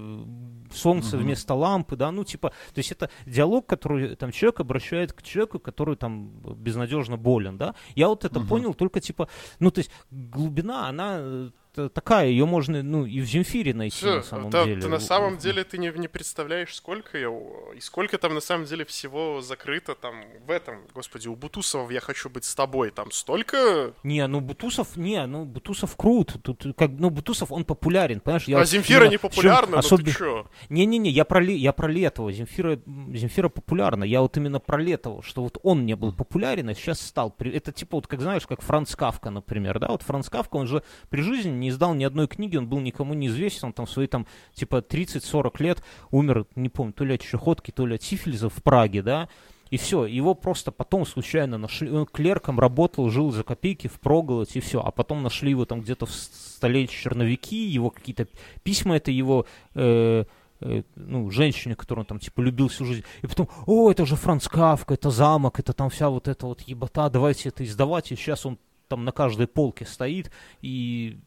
солнце 0.72 1.16
uh-huh. 1.16 1.20
вместо 1.20 1.54
лампы, 1.54 1.96
да, 1.96 2.10
ну, 2.10 2.24
типа, 2.24 2.50
то 2.50 2.78
есть 2.78 2.92
это 2.92 3.08
диалог, 3.24 3.66
который, 3.66 4.16
там, 4.16 4.32
человек 4.32 4.60
обращает 4.60 5.12
к 5.12 5.22
человеку, 5.22 5.60
который, 5.60 5.96
там, 5.96 6.30
безнадежно 6.56 7.16
болен, 7.16 7.56
да, 7.56 7.74
я 7.94 8.08
вот 8.08 8.24
это 8.24 8.40
uh-huh. 8.40 8.48
понял 8.48 8.74
только, 8.74 9.00
типа, 9.00 9.28
ну, 9.60 9.70
то 9.70 9.78
есть 9.78 9.90
глубина, 10.10 10.88
она 10.88 11.50
такая, 11.88 12.28
ее 12.28 12.46
можно, 12.46 12.82
ну, 12.82 13.06
и 13.06 13.20
в 13.20 13.24
Земфире 13.24 13.74
найти, 13.74 13.96
Все, 13.96 14.16
на 14.16 14.22
самом 14.22 14.50
да, 14.50 14.64
деле. 14.64 14.80
Ты 14.80 14.88
на 14.88 14.98
самом 14.98 15.38
деле 15.38 15.64
ты 15.64 15.78
не, 15.78 15.92
не 15.96 16.08
представляешь, 16.08 16.74
сколько 16.74 17.16
я, 17.18 17.28
и 17.76 17.80
сколько 17.80 18.18
там 18.18 18.34
на 18.34 18.40
самом 18.40 18.64
деле 18.64 18.84
всего 18.84 19.40
закрыто 19.40 19.94
там 19.94 20.24
в 20.46 20.50
этом, 20.50 20.80
господи, 20.94 21.28
у 21.28 21.36
Бутусова 21.36 21.90
«Я 21.90 22.00
хочу 22.00 22.28
быть 22.28 22.44
с 22.44 22.54
тобой», 22.54 22.90
там 22.90 23.12
столько... 23.12 23.92
Не, 24.02 24.26
ну 24.26 24.40
Бутусов, 24.40 24.96
не, 24.96 25.24
ну 25.26 25.44
Бутусов 25.44 25.96
крут, 25.96 26.36
тут, 26.42 26.64
как, 26.76 26.90
ну 26.90 27.10
Бутусов, 27.10 27.52
он 27.52 27.64
популярен, 27.64 28.20
понимаешь? 28.20 28.44
Я 28.44 28.58
а 28.58 28.64
Земфира 28.64 29.06
не 29.08 29.18
популярна, 29.18 29.72
ну 29.72 29.78
особенно... 29.78 30.06
ты 30.06 30.18
чё? 30.18 30.46
Не-не-не, 30.68 31.10
я 31.10 31.24
про, 31.24 31.42
я 31.42 31.72
про 31.72 31.88
Летова, 31.88 32.32
Земфира, 32.32 32.80
Земфира 33.14 33.48
популярна, 33.48 34.04
я 34.04 34.20
вот 34.20 34.36
именно 34.36 34.58
про 34.58 34.80
Летова, 34.80 35.22
что 35.22 35.42
вот 35.42 35.58
он 35.62 35.86
не 35.86 35.94
был 35.94 36.12
популярен, 36.12 36.68
а 36.68 36.74
сейчас 36.74 37.00
стал. 37.00 37.34
Это 37.38 37.72
типа 37.72 37.96
вот, 37.96 38.06
как 38.06 38.20
знаешь, 38.20 38.46
как 38.46 38.62
Франц 38.62 38.94
Кавка, 38.96 39.30
например, 39.30 39.78
да, 39.78 39.88
вот 39.88 40.02
Франц 40.02 40.28
Кавка, 40.28 40.56
он 40.56 40.66
же 40.66 40.82
при 41.10 41.22
жизни 41.22 41.50
не 41.50 41.67
издал 41.68 41.94
ни 41.94 42.04
одной 42.04 42.28
книги, 42.28 42.56
он 42.56 42.68
был 42.68 42.80
никому 42.80 43.14
не 43.14 43.28
известен, 43.28 43.68
он 43.68 43.72
там 43.72 43.86
свои 43.86 44.06
там 44.06 44.26
типа 44.54 44.76
30-40 44.76 45.62
лет 45.62 45.82
умер, 46.10 46.46
не 46.54 46.68
помню, 46.68 46.92
то 46.92 47.04
ли 47.04 47.14
от 47.14 47.22
чехотки, 47.22 47.70
то 47.70 47.86
ли 47.86 47.96
от 47.96 48.02
сифилиза 48.02 48.48
в 48.48 48.62
Праге, 48.62 49.02
да, 49.02 49.28
и 49.70 49.76
все, 49.76 50.06
его 50.06 50.34
просто 50.34 50.72
потом 50.72 51.04
случайно 51.04 51.58
нашли, 51.58 51.90
он 51.90 52.06
клерком 52.06 52.58
работал, 52.58 53.10
жил 53.10 53.30
за 53.30 53.42
копейки 53.42 53.86
в 53.86 54.00
проголодь, 54.00 54.56
и 54.56 54.60
все, 54.60 54.80
а 54.80 54.90
потом 54.90 55.22
нашли 55.22 55.50
его 55.50 55.64
там 55.64 55.82
где-то 55.82 56.06
в 56.06 56.10
столе 56.10 56.86
черновики, 56.86 57.66
его 57.66 57.90
какие-то 57.90 58.26
письма, 58.62 58.96
это 58.96 59.10
его... 59.10 59.46
Э, 59.74 60.24
э, 60.60 60.82
ну, 60.96 61.30
женщине, 61.30 61.76
которую 61.76 62.02
он 62.02 62.06
там, 62.06 62.18
типа, 62.18 62.40
любил 62.40 62.68
всю 62.68 62.84
жизнь. 62.84 63.04
И 63.22 63.26
потом, 63.26 63.48
о, 63.66 63.90
это 63.90 64.06
же 64.06 64.16
Франц 64.16 64.48
Кавка, 64.48 64.94
это 64.94 65.10
замок, 65.10 65.60
это 65.60 65.72
там 65.72 65.90
вся 65.90 66.08
вот 66.08 66.28
эта 66.28 66.46
вот 66.46 66.62
ебота, 66.62 67.08
давайте 67.10 67.50
это 67.50 67.64
издавать. 67.64 68.10
И 68.10 68.16
сейчас 68.16 68.46
он 68.46 68.58
там 68.88 69.04
на 69.04 69.12
каждой 69.12 69.46
полке 69.46 69.84
стоит, 69.84 70.30
и 70.62 71.20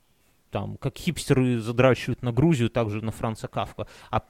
там, 0.52 0.78
как 0.78 0.98
хипстеры 0.98 1.60
задрачивают 1.60 2.22
на 2.22 2.32
Грузию, 2.32 2.70
также 2.70 3.04
на 3.04 3.12
Франца 3.12 3.48
Кавка. 3.48 3.88
А, 4.12 4.22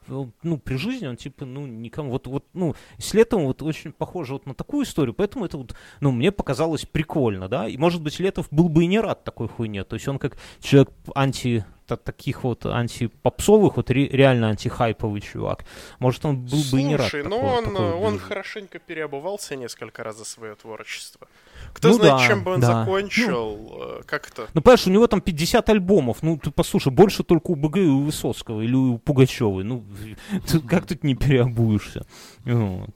ну, 0.43 0.57
при 0.57 0.75
жизни 0.75 1.07
он, 1.07 1.17
типа, 1.17 1.45
ну, 1.45 1.65
никому, 1.65 2.11
вот, 2.11 2.27
вот, 2.27 2.45
ну, 2.53 2.75
с 2.97 3.13
летом 3.13 3.45
вот 3.45 3.61
очень 3.61 3.91
похоже 3.91 4.33
вот 4.33 4.45
на 4.45 4.53
такую 4.53 4.85
историю, 4.85 5.13
поэтому 5.13 5.45
это 5.45 5.57
вот, 5.57 5.75
ну, 5.99 6.11
мне 6.11 6.31
показалось 6.31 6.85
прикольно, 6.85 7.49
да, 7.49 7.67
и, 7.67 7.77
может 7.77 8.01
быть, 8.01 8.19
Летов 8.19 8.47
был 8.51 8.69
бы 8.69 8.83
и 8.83 8.87
не 8.87 8.99
рад 8.99 9.23
такой 9.23 9.47
хуйне, 9.47 9.83
то 9.83 9.95
есть 9.95 10.07
он 10.07 10.19
как 10.19 10.37
человек 10.61 10.91
анти 11.15 11.65
таких 11.97 12.43
вот 12.43 12.65
антипопсовых, 12.65 13.77
вот 13.77 13.89
ре, 13.89 14.07
реально 14.07 14.49
антихайповый 14.49 15.21
чувак. 15.21 15.65
Может, 15.99 16.25
он 16.25 16.41
был 16.41 16.49
Слушай, 16.49 16.71
бы 16.71 16.79
и 16.79 16.83
не 16.83 16.95
рад. 16.95 17.09
Слушай, 17.09 17.27
ну 17.27 17.37
он, 17.37 17.65
такой 17.65 17.93
он 17.93 18.19
хорошенько 18.19 18.79
переобувался 18.79 19.55
несколько 19.55 20.03
раз 20.03 20.17
за 20.17 20.25
свое 20.25 20.55
творчество. 20.55 21.27
Кто 21.73 21.89
ну, 21.89 21.93
знает, 21.95 22.17
да, 22.17 22.27
чем 22.27 22.43
бы 22.43 22.51
он 22.51 22.59
да. 22.59 22.67
закончил, 22.67 23.57
ну, 23.57 24.01
как 24.05 24.27
это? 24.27 24.47
Ну, 24.53 24.61
понимаешь, 24.61 24.87
у 24.87 24.89
него 24.89 25.07
там 25.07 25.21
50 25.21 25.69
альбомов. 25.69 26.17
Ну, 26.21 26.37
ты 26.37 26.51
послушай, 26.51 26.91
больше 26.91 27.23
только 27.23 27.51
у 27.51 27.55
БГ 27.55 27.77
и 27.77 27.87
у 27.87 28.03
Высоцкого 28.03 28.61
или 28.61 28.75
у 28.75 28.97
Пугачевой. 28.97 29.63
Ну, 29.63 29.83
как 30.69 30.85
тут 30.85 31.03
не 31.03 31.15
переобуешься? 31.15 32.05
Вот. 32.45 32.91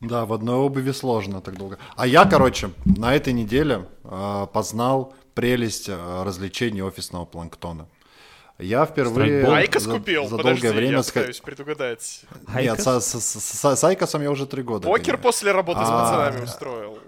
Да, 0.00 0.24
в 0.24 0.32
одной 0.32 0.56
обуви 0.56 0.92
сложно 0.92 1.40
так 1.40 1.58
долго. 1.58 1.78
А 1.96 2.06
я, 2.06 2.24
короче, 2.24 2.70
на 2.84 3.14
этой 3.14 3.34
неделе 3.34 3.86
э, 4.04 4.46
познал 4.52 5.12
прелесть 5.34 5.90
э, 5.90 6.22
развлечений 6.24 6.82
офисного 6.82 7.26
планктона. 7.26 7.86
Я 8.58 8.84
впервые 8.84 9.46
IQOS 9.46 9.82
за, 9.84 9.92
купил? 9.92 10.26
за 10.26 10.36
Подожди, 10.36 10.62
долгое 10.62 10.76
время... 10.78 10.96
я 10.98 11.02
пытаюсь 11.02 11.40
предугадать. 11.40 12.22
Нет, 12.54 12.80
с, 12.80 13.00
с, 13.00 13.40
с, 13.40 13.76
с 13.76 13.84
IQOS 13.84 14.09
ом 14.09 14.22
я 14.22 14.30
уже 14.30 14.46
три 14.46 14.62
года. 14.62 14.86
Покер 14.86 15.14
гоняю. 15.14 15.22
после 15.22 15.52
работы 15.52 15.80
а... 15.82 15.86
с 15.86 15.88
пацанами 15.88 16.44
устроил. 16.44 16.98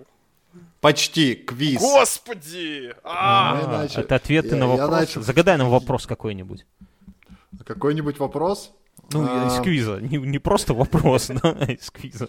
Почти, 0.82 1.36
квиз. 1.36 1.80
Господи! 1.80 2.92
А, 3.04 3.86
это 3.94 4.16
ответы 4.16 4.56
на 4.56 4.66
вопрос. 4.66 5.14
Загадай 5.14 5.56
нам 5.56 5.70
вопрос 5.70 6.08
какой-нибудь. 6.08 6.66
Какой-нибудь 7.64 8.18
вопрос? 8.18 8.72
Ну, 9.12 9.24
а... 9.24 9.46
из 9.46 9.62
квиза. 9.62 10.00
Не, 10.00 10.16
не 10.16 10.40
просто 10.40 10.74
вопрос, 10.74 11.28
но 11.28 11.52
из 11.68 11.88
квиза. 11.88 12.28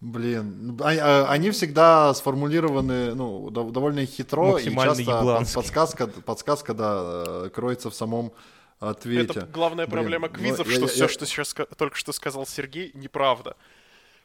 Блин, 0.00 0.80
а, 0.82 0.92
а, 0.92 1.26
они 1.30 1.50
всегда 1.50 2.14
сформулированы 2.14 3.14
ну, 3.14 3.50
довольно 3.50 4.06
хитро, 4.06 4.56
и 4.56 4.74
часто 4.74 5.44
подсказка, 5.54 6.06
подсказка, 6.06 6.72
да, 6.72 7.50
кроется 7.50 7.90
в 7.90 7.94
самом 7.94 8.32
ответе. 8.80 9.40
Это 9.40 9.46
главная 9.52 9.86
Блин, 9.86 9.98
проблема 9.98 10.28
квизов, 10.30 10.70
что 10.70 10.80
я, 10.80 10.86
все, 10.86 11.02
я... 11.02 11.08
что 11.08 11.26
сейчас 11.26 11.54
только 11.76 11.96
что 11.96 12.12
сказал 12.12 12.46
Сергей, 12.46 12.92
неправда 12.94 13.56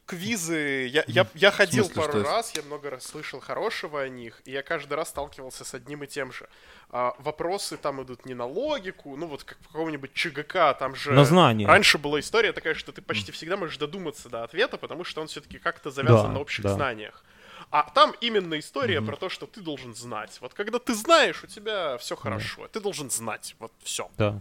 квизы, 0.08 0.88
я, 0.88 1.04
я, 1.08 1.28
я 1.36 1.52
ходил 1.52 1.86
смысле, 1.86 2.02
пару 2.02 2.24
раз, 2.24 2.56
я 2.56 2.64
много 2.64 2.90
раз 2.90 3.06
слышал 3.06 3.40
хорошего 3.40 4.02
о 4.02 4.10
них, 4.10 4.42
и 4.46 4.52
я 4.52 4.64
каждый 4.64 4.94
раз 4.94 5.10
сталкивался 5.10 5.66
с 5.66 5.74
одним 5.74 6.04
и 6.04 6.08
тем 6.08 6.32
же. 6.32 6.48
А, 6.90 7.14
вопросы 7.20 7.78
там 7.78 8.02
идут 8.02 8.26
не 8.26 8.34
на 8.34 8.46
логику, 8.46 9.16
ну 9.18 9.28
вот 9.28 9.44
как 9.44 9.60
в 9.60 9.68
каком-нибудь 9.68 10.14
ЧГК, 10.14 10.74
там 10.74 10.96
же... 10.96 11.12
На 11.12 11.26
знание. 11.26 11.68
Раньше 11.68 11.98
была 11.98 12.20
история 12.22 12.54
такая, 12.54 12.74
что 12.74 12.92
ты 12.92 13.02
почти 13.02 13.32
всегда 13.32 13.58
можешь 13.58 13.78
додуматься 13.78 14.30
до 14.30 14.44
ответа, 14.44 14.78
потому 14.78 15.04
что 15.04 15.22
он 15.22 15.28
все-таки 15.28 15.60
как-то 15.60 15.92
завязан 15.92 16.28
да, 16.28 16.34
на 16.34 16.40
общих 16.40 16.64
да. 16.64 16.74
знаниях. 16.74 17.24
А 17.70 17.84
там 17.84 18.16
именно 18.22 18.58
история 18.58 19.00
mm-hmm. 19.00 19.06
про 19.06 19.18
то, 19.18 19.30
что 19.30 19.46
ты 19.46 19.60
должен 19.60 19.94
знать. 19.94 20.38
Вот 20.40 20.54
когда 20.54 20.80
ты 20.80 20.94
знаешь, 20.94 21.44
у 21.44 21.48
тебя 21.48 21.98
все 21.98 22.16
хорошо. 22.16 22.64
Mm-hmm. 22.64 22.70
Ты 22.72 22.80
должен 22.80 23.10
знать. 23.10 23.56
Вот 23.60 23.74
все. 23.84 24.10
Да. 24.18 24.40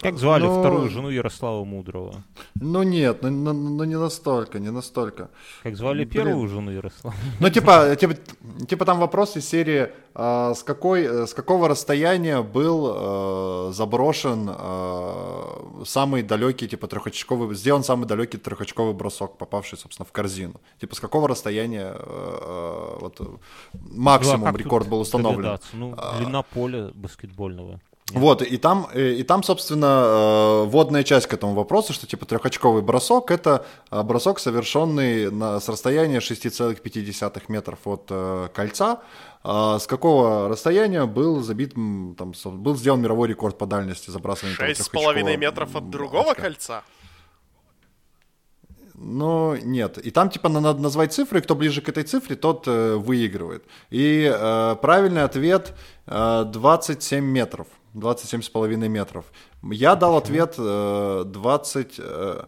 Как 0.00 0.18
звали 0.18 0.44
но... 0.44 0.60
вторую 0.60 0.88
жену 0.90 1.10
Ярослава 1.10 1.64
Мудрого? 1.64 2.22
Ну 2.60 2.82
нет, 2.82 3.22
ну, 3.22 3.30
ну, 3.30 3.52
ну 3.52 3.84
не 3.84 3.98
настолько, 3.98 4.58
не 4.58 4.70
настолько. 4.70 5.28
Как 5.62 5.76
звали 5.76 6.04
Блин. 6.04 6.10
первую 6.10 6.48
жену 6.48 6.70
Ярослава? 6.70 7.16
Ну 7.40 7.50
типа, 7.50 7.96
типа, 7.96 8.14
типа 8.68 8.84
там 8.84 8.98
вопрос 9.00 9.36
из 9.36 9.48
серии, 9.48 9.88
э, 10.14 10.54
с, 10.54 10.62
какой, 10.62 11.26
с 11.26 11.34
какого 11.34 11.68
расстояния 11.68 12.42
был 12.42 12.92
э, 12.94 13.72
заброшен 13.72 14.50
э, 14.50 15.84
самый 15.84 16.22
далекий, 16.22 16.68
типа 16.68 16.86
трехочковый, 16.86 17.56
сделан 17.56 17.82
самый 17.82 18.06
далекий 18.06 18.38
трехочковый 18.38 18.94
бросок, 18.94 19.36
попавший, 19.36 19.78
собственно, 19.78 20.06
в 20.06 20.12
корзину. 20.12 20.60
Типа 20.80 20.94
с 20.94 21.00
какого 21.00 21.28
расстояния 21.28 21.94
э, 21.98 22.98
вот, 23.00 23.20
максимум 23.90 24.40
ну, 24.40 24.46
а 24.46 24.52
рекорд 24.56 24.88
был 24.88 25.00
установлен? 25.00 25.58
Ну, 25.72 25.96
длина 26.18 26.42
поля 26.42 26.90
баскетбольного. 26.94 27.80
Вот, 28.12 28.40
и 28.40 28.56
там, 28.56 28.88
и, 28.94 29.20
и 29.20 29.22
там, 29.22 29.42
собственно, 29.42 30.02
э, 30.04 30.64
вводная 30.64 31.02
часть 31.02 31.26
к 31.26 31.34
этому 31.34 31.54
вопросу, 31.54 31.92
что 31.92 32.06
типа 32.06 32.24
трехочковый 32.24 32.82
бросок– 32.82 33.30
это 33.32 33.66
э, 33.90 34.02
бросок, 34.02 34.38
совершенный 34.38 35.30
на, 35.30 35.60
с 35.60 35.68
расстояния 35.68 36.18
6,5 36.18 37.42
метров 37.48 37.78
от 37.84 38.06
э, 38.08 38.48
кольца. 38.54 39.00
А 39.44 39.78
с 39.78 39.86
какого 39.86 40.48
расстояния 40.48 41.04
был 41.04 41.42
забит, 41.42 41.74
там, 41.74 42.32
был 42.44 42.76
сделан 42.76 43.02
мировой 43.02 43.28
рекорд 43.28 43.58
по 43.58 43.66
дальности 43.66 44.10
забрасывания 44.10 44.56
6,5 44.56 45.36
метров 45.36 45.76
от 45.76 45.90
другого 45.90 46.30
очка. 46.30 46.42
кольца? 46.42 46.82
Ну, 49.00 49.54
нет. 49.56 49.98
И 49.98 50.10
там, 50.10 50.28
типа, 50.28 50.48
надо 50.48 50.80
назвать 50.80 51.12
цифры, 51.12 51.38
и 51.38 51.42
кто 51.42 51.54
ближе 51.54 51.80
к 51.80 51.88
этой 51.88 52.02
цифре, 52.02 52.34
тот 52.34 52.66
э, 52.66 52.96
выигрывает. 52.96 53.64
И 53.90 54.28
э, 54.34 54.76
правильный 54.82 55.22
ответ 55.22 55.72
э, 56.06 56.44
27 56.44 57.24
метров. 57.24 57.68
27,5 57.98 58.88
метров. 58.88 59.24
Я 59.62 59.94
дал 59.96 60.16
ответ 60.16 60.54
э, 60.58 61.24
20... 61.26 61.94
Э, 61.98 62.44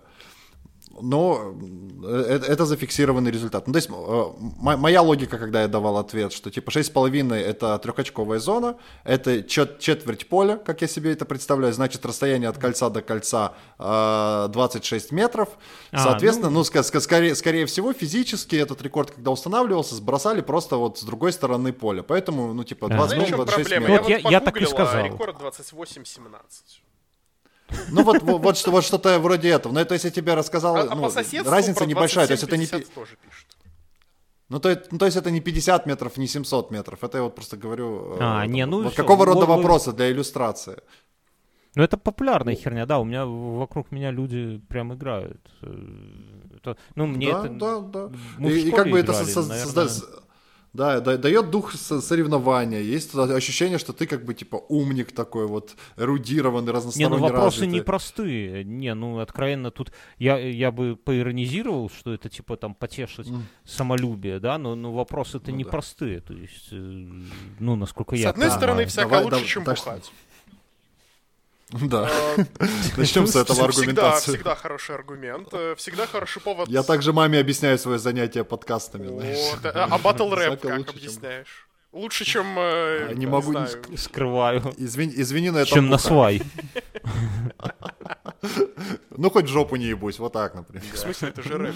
но 1.03 1.55
это, 2.03 2.47
это 2.47 2.67
зафиксированный 2.67 3.31
результат. 3.31 3.67
Ну, 3.67 3.73
то 3.73 3.77
есть 3.79 3.91
э, 3.91 4.25
моя 4.59 5.03
логика, 5.03 5.39
когда 5.39 5.63
я 5.63 5.69
давал 5.69 5.99
ответ, 5.99 6.33
что 6.33 6.51
типа 6.51 6.71
6,5 6.71 7.35
это 7.35 7.79
трехочковая 7.79 8.39
зона, 8.39 8.77
это 9.05 9.43
четверть 9.43 10.29
поля, 10.29 10.57
как 10.57 10.83
я 10.83 10.89
себе 10.89 11.13
это 11.13 11.25
представляю, 11.25 11.73
значит 11.73 12.05
расстояние 12.05 12.49
от 12.49 12.59
кольца 12.59 12.91
до 12.91 13.03
кольца 13.03 13.55
26 13.79 15.13
э, 15.13 15.15
метров. 15.15 15.49
А, 15.93 16.05
Соответственно, 16.05 16.51
ну, 16.51 16.59
ну 16.59 16.63
ск- 16.63 16.83
ск- 16.83 17.01
скорее, 17.01 17.35
скорее 17.35 17.67
всего, 17.67 17.93
физически 17.93 18.57
этот 18.57 18.83
рекорд, 18.83 19.11
когда 19.11 19.31
устанавливался, 19.31 19.95
сбросали 19.95 20.41
просто 20.41 20.77
вот 20.77 20.99
с 20.99 21.03
другой 21.03 21.33
стороны 21.33 21.73
поля. 21.73 22.03
Поэтому, 22.03 22.53
ну, 22.55 22.65
типа, 22.65 22.87
25-26 22.87 23.81
метров. 23.81 24.01
Вот 24.01 24.09
я, 24.09 24.19
я 24.19 24.41
так 24.41 24.57
и 24.61 24.67
сказал. 24.67 25.05
рекорд 25.05 25.37
28-17. 25.41 26.27
Ну 27.91 28.03
вот, 28.03 28.23
вот, 28.23 28.43
вот, 28.43 28.57
что, 28.57 28.71
вот 28.71 28.85
что-то 28.85 29.19
вроде 29.19 29.49
этого. 29.49 29.73
Но 29.73 29.81
это 29.81 29.95
если 29.95 30.11
тебе 30.11 30.35
рассказал, 30.35 30.77
а, 30.77 30.95
ну, 30.95 31.07
а 31.07 31.51
разница 31.51 31.87
небольшая, 31.87 32.27
то 32.27 32.33
есть 32.33 32.45
это 32.45 32.57
не... 32.57 32.67
Тоже 32.67 32.85
пишут. 32.95 33.47
Ну 34.51 34.59
то, 34.59 34.83
ну, 34.91 34.99
то 34.99 35.07
есть 35.07 35.17
это 35.17 35.31
не 35.31 35.41
50 35.41 35.87
метров, 35.87 36.17
не 36.17 36.27
700 36.27 36.73
метров. 36.73 37.05
Это 37.05 37.19
я 37.19 37.23
вот 37.23 37.35
просто 37.35 37.57
говорю... 37.57 38.17
А, 38.19 38.45
э, 38.45 38.49
не, 38.49 38.67
ну... 38.67 38.83
Вот 38.83 38.95
какого 38.95 39.25
рода 39.25 39.47
вы... 39.47 39.57
вопросы 39.57 39.93
для 39.93 40.11
иллюстрации? 40.11 40.77
Ну 41.77 41.85
это 41.85 41.97
популярная 41.97 42.57
херня, 42.57 42.85
да, 42.85 42.99
у 42.99 43.05
меня 43.05 43.25
вокруг 43.27 43.93
меня 43.93 44.11
люди 44.11 44.61
прям 44.69 44.93
играют. 44.93 45.41
Э, 45.63 45.73
это, 46.57 46.77
ну 46.97 47.07
мне 47.07 47.33
да, 47.33 47.39
это... 47.47 47.49
Да, 47.49 47.81
да, 47.81 48.49
и, 48.49 48.69
и 48.69 48.71
как 48.73 48.91
бы 48.91 49.01
играли, 49.01 49.23
это 49.23 49.25
создать 49.25 50.03
да, 50.73 51.01
дает 51.01 51.51
дух 51.51 51.73
соревнования. 51.73 52.81
Есть 52.81 53.15
ощущение, 53.15 53.79
что 53.79 53.93
ты 53.93 54.07
как 54.07 54.25
бы 54.25 54.35
типа 54.35 54.57
умник 54.69 55.13
такой 55.13 55.47
вот, 55.47 55.75
эрудированный, 55.97 56.73
разносторонне 56.73 57.17
Не, 57.17 57.21
ну 57.21 57.23
вопросы 57.23 57.61
развитый. 57.61 57.81
непростые. 57.81 58.65
Не, 58.65 58.95
ну 58.95 59.19
откровенно 59.19 59.71
тут 59.71 59.93
я, 60.19 60.39
я 60.39 60.71
бы 60.71 60.97
поиронизировал, 60.97 61.91
что 61.91 62.15
это 62.15 62.29
типа 62.29 62.57
там 62.57 62.75
потешить 62.75 63.27
mm. 63.27 63.41
самолюбие, 63.65 64.39
да, 64.39 64.59
но, 64.59 64.77
но 64.77 64.93
вопросы-то 64.93 65.51
ну, 65.51 65.57
непростые. 65.57 66.21
Да. 66.21 66.27
То 66.27 66.35
есть, 66.35 66.69
э, 66.71 66.77
ну, 67.59 67.75
насколько 67.77 68.17
С 68.17 68.21
я 68.21 68.29
С 68.29 68.31
одной 68.31 68.45
понимаю. 68.45 68.59
стороны, 68.59 68.87
всяко 68.87 69.09
Давай, 69.09 69.25
лучше, 69.25 69.41
да, 69.41 69.47
чем 69.47 69.65
бухать. 69.65 70.13
Да. 71.73 72.11
А, 72.59 72.67
Начнем 72.97 73.27
с 73.27 73.37
этого 73.37 73.65
аргументации. 73.65 74.33
Всегда 74.33 74.55
хороший 74.55 74.95
аргумент. 74.95 75.49
Э, 75.53 75.75
всегда 75.77 76.07
хороший 76.07 76.43
повод. 76.43 76.69
Я 76.69 76.83
также 76.83 77.13
маме 77.13 77.39
объясняю 77.39 77.79
свое 77.79 77.99
занятие 77.99 78.45
подкастами. 78.45 79.09
А 79.65 79.99
батл 79.99 80.35
рэп 80.35 80.61
как 80.61 80.89
объясняешь? 80.89 81.69
Лучше, 81.93 82.25
чем... 82.25 82.57
Э, 82.59 83.13
не 83.15 83.27
могу, 83.27 83.55
скрываю. 83.97 84.63
Извини, 84.77 85.13
извини, 85.17 85.51
но 85.51 85.59
это 85.61 85.71
Чем 85.71 85.89
на 85.89 85.99
свай. 85.99 86.43
Ну, 89.11 89.29
хоть 89.29 89.49
жопу 89.49 89.77
не 89.77 89.87
ебусь, 89.87 90.19
вот 90.19 90.33
так, 90.33 90.55
например. 90.55 90.85
В 90.95 90.99
смысле, 90.99 91.29
это 91.29 91.43
же 91.43 91.59
рэп? 91.59 91.75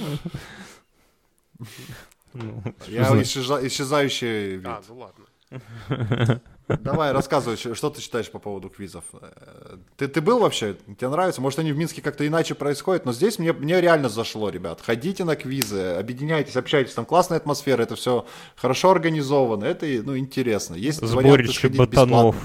Ну, 2.33 2.63
Я 2.87 3.23
исчезающий 3.23 4.57
вид. 4.57 4.67
А, 4.67 4.83
ну 4.89 4.99
ладно. 4.99 6.41
Давай, 6.69 7.13
рассказывай, 7.13 7.57
что 7.57 7.91
ты 7.91 8.01
считаешь 8.01 8.31
по 8.31 8.39
поводу 8.39 8.71
квизов. 8.71 9.05
Э, 9.13 9.77
ты, 9.97 10.09
ты 10.09 10.21
был 10.21 10.39
вообще? 10.39 10.77
Тебе 10.99 11.09
нравится? 11.09 11.43
Может, 11.43 11.59
они 11.59 11.73
в 11.73 11.77
Минске 11.77 12.01
как-то 12.01 12.27
иначе 12.27 12.55
происходят, 12.55 13.05
но 13.05 13.13
здесь 13.13 13.39
мне, 13.39 13.53
мне 13.53 13.81
реально 13.81 14.09
зашло, 14.09 14.49
ребят. 14.49 14.81
Ходите 14.81 15.25
на 15.25 15.37
квизы, 15.37 15.95
объединяйтесь, 15.99 16.57
общайтесь, 16.57 16.95
там 16.95 17.05
классная 17.05 17.37
атмосфера, 17.37 17.83
это 17.83 17.97
все 17.97 18.27
хорошо 18.57 18.93
организовано, 18.93 19.65
это 19.65 19.87
ну, 19.87 20.17
интересно. 20.17 20.75
Есть 20.75 21.07
Сборище 21.07 21.69
ботанов. 21.69 22.37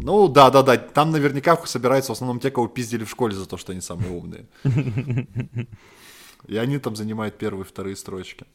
Ну, 0.00 0.28
да, 0.28 0.50
да, 0.50 0.62
да. 0.62 0.76
Там 0.76 1.10
наверняка 1.10 1.56
собираются 1.64 2.12
в 2.12 2.16
основном 2.16 2.38
те, 2.38 2.50
кого 2.50 2.68
пиздили 2.68 3.04
в 3.04 3.10
школе 3.10 3.34
за 3.34 3.46
то, 3.46 3.56
что 3.56 3.72
они 3.72 3.80
самые 3.80 4.10
умные. 4.12 4.46
И 6.46 6.56
они 6.56 6.78
там 6.78 6.94
занимают 6.94 7.38
первые, 7.38 7.64
вторые 7.64 7.96
строчки. 7.96 8.46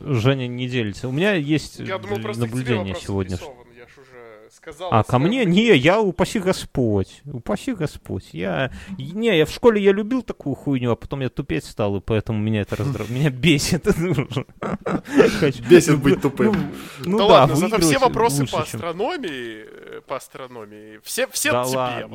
Женя 0.00 0.46
не 0.46 0.68
делится. 0.68 1.08
У 1.08 1.12
меня 1.12 1.34
есть 1.34 1.80
Я 1.80 1.98
думал, 1.98 2.18
наблюдение 2.18 2.94
сегодня. 2.94 3.38
Я 3.76 3.86
ж 3.86 3.98
уже 3.98 4.48
сказал. 4.50 4.88
А 4.92 5.02
ко 5.02 5.18
мне? 5.18 5.44
Не, 5.44 5.74
я 5.76 6.00
упаси 6.00 6.38
Господь. 6.38 7.22
Упаси 7.24 7.74
Господь. 7.74 8.28
Я... 8.32 8.70
Не, 8.98 9.36
я 9.36 9.46
в 9.46 9.50
школе 9.50 9.82
я 9.82 9.92
любил 9.92 10.22
такую 10.22 10.54
хуйню, 10.54 10.92
а 10.92 10.96
потом 10.96 11.20
я 11.20 11.28
тупеть 11.28 11.64
стал, 11.64 11.96
и 11.96 12.00
поэтому 12.00 12.38
меня 12.38 12.62
это 12.62 12.76
раздражает. 12.76 13.10
Меня 13.10 13.30
бесит. 13.30 13.86
Бесит 15.68 15.98
быть 15.98 16.20
тупым. 16.22 16.72
Ну 17.00 17.18
да 17.18 17.24
ладно, 17.24 17.56
зато 17.56 17.78
все 17.80 17.98
вопросы 17.98 18.46
по 18.46 18.62
астрономии, 18.62 19.64
э, 19.66 19.89
по 20.00 20.16
астрономии, 20.16 21.00
все 21.02 21.26
все 21.28 21.52
в 21.52 21.66
тебе. 21.66 22.08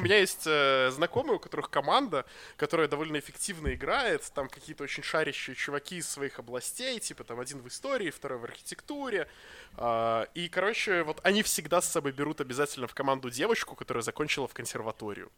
У 0.00 0.04
меня 0.04 0.18
есть 0.18 0.46
э, 0.46 0.90
знакомые, 0.92 1.36
у 1.36 1.38
которых 1.38 1.70
команда, 1.70 2.24
которая 2.56 2.88
довольно 2.88 3.18
эффективно 3.18 3.74
играет, 3.74 4.30
там 4.34 4.48
какие-то 4.48 4.84
очень 4.84 5.02
шарящие 5.02 5.56
чуваки 5.56 5.96
из 5.96 6.08
своих 6.08 6.38
областей, 6.38 6.98
типа 7.00 7.24
там 7.24 7.40
один 7.40 7.60
в 7.60 7.68
истории, 7.68 8.10
второй 8.10 8.38
в 8.38 8.44
архитектуре. 8.44 9.28
А, 9.76 10.26
и, 10.34 10.48
короче, 10.48 11.02
вот 11.02 11.20
они 11.22 11.42
всегда 11.42 11.80
с 11.80 11.88
собой 11.90 12.12
берут 12.12 12.40
обязательно 12.40 12.86
в 12.86 12.94
команду 12.94 13.30
девочку, 13.30 13.74
которая 13.74 14.02
закончила 14.02 14.46
в 14.48 14.54
консерваторию. 14.54 15.30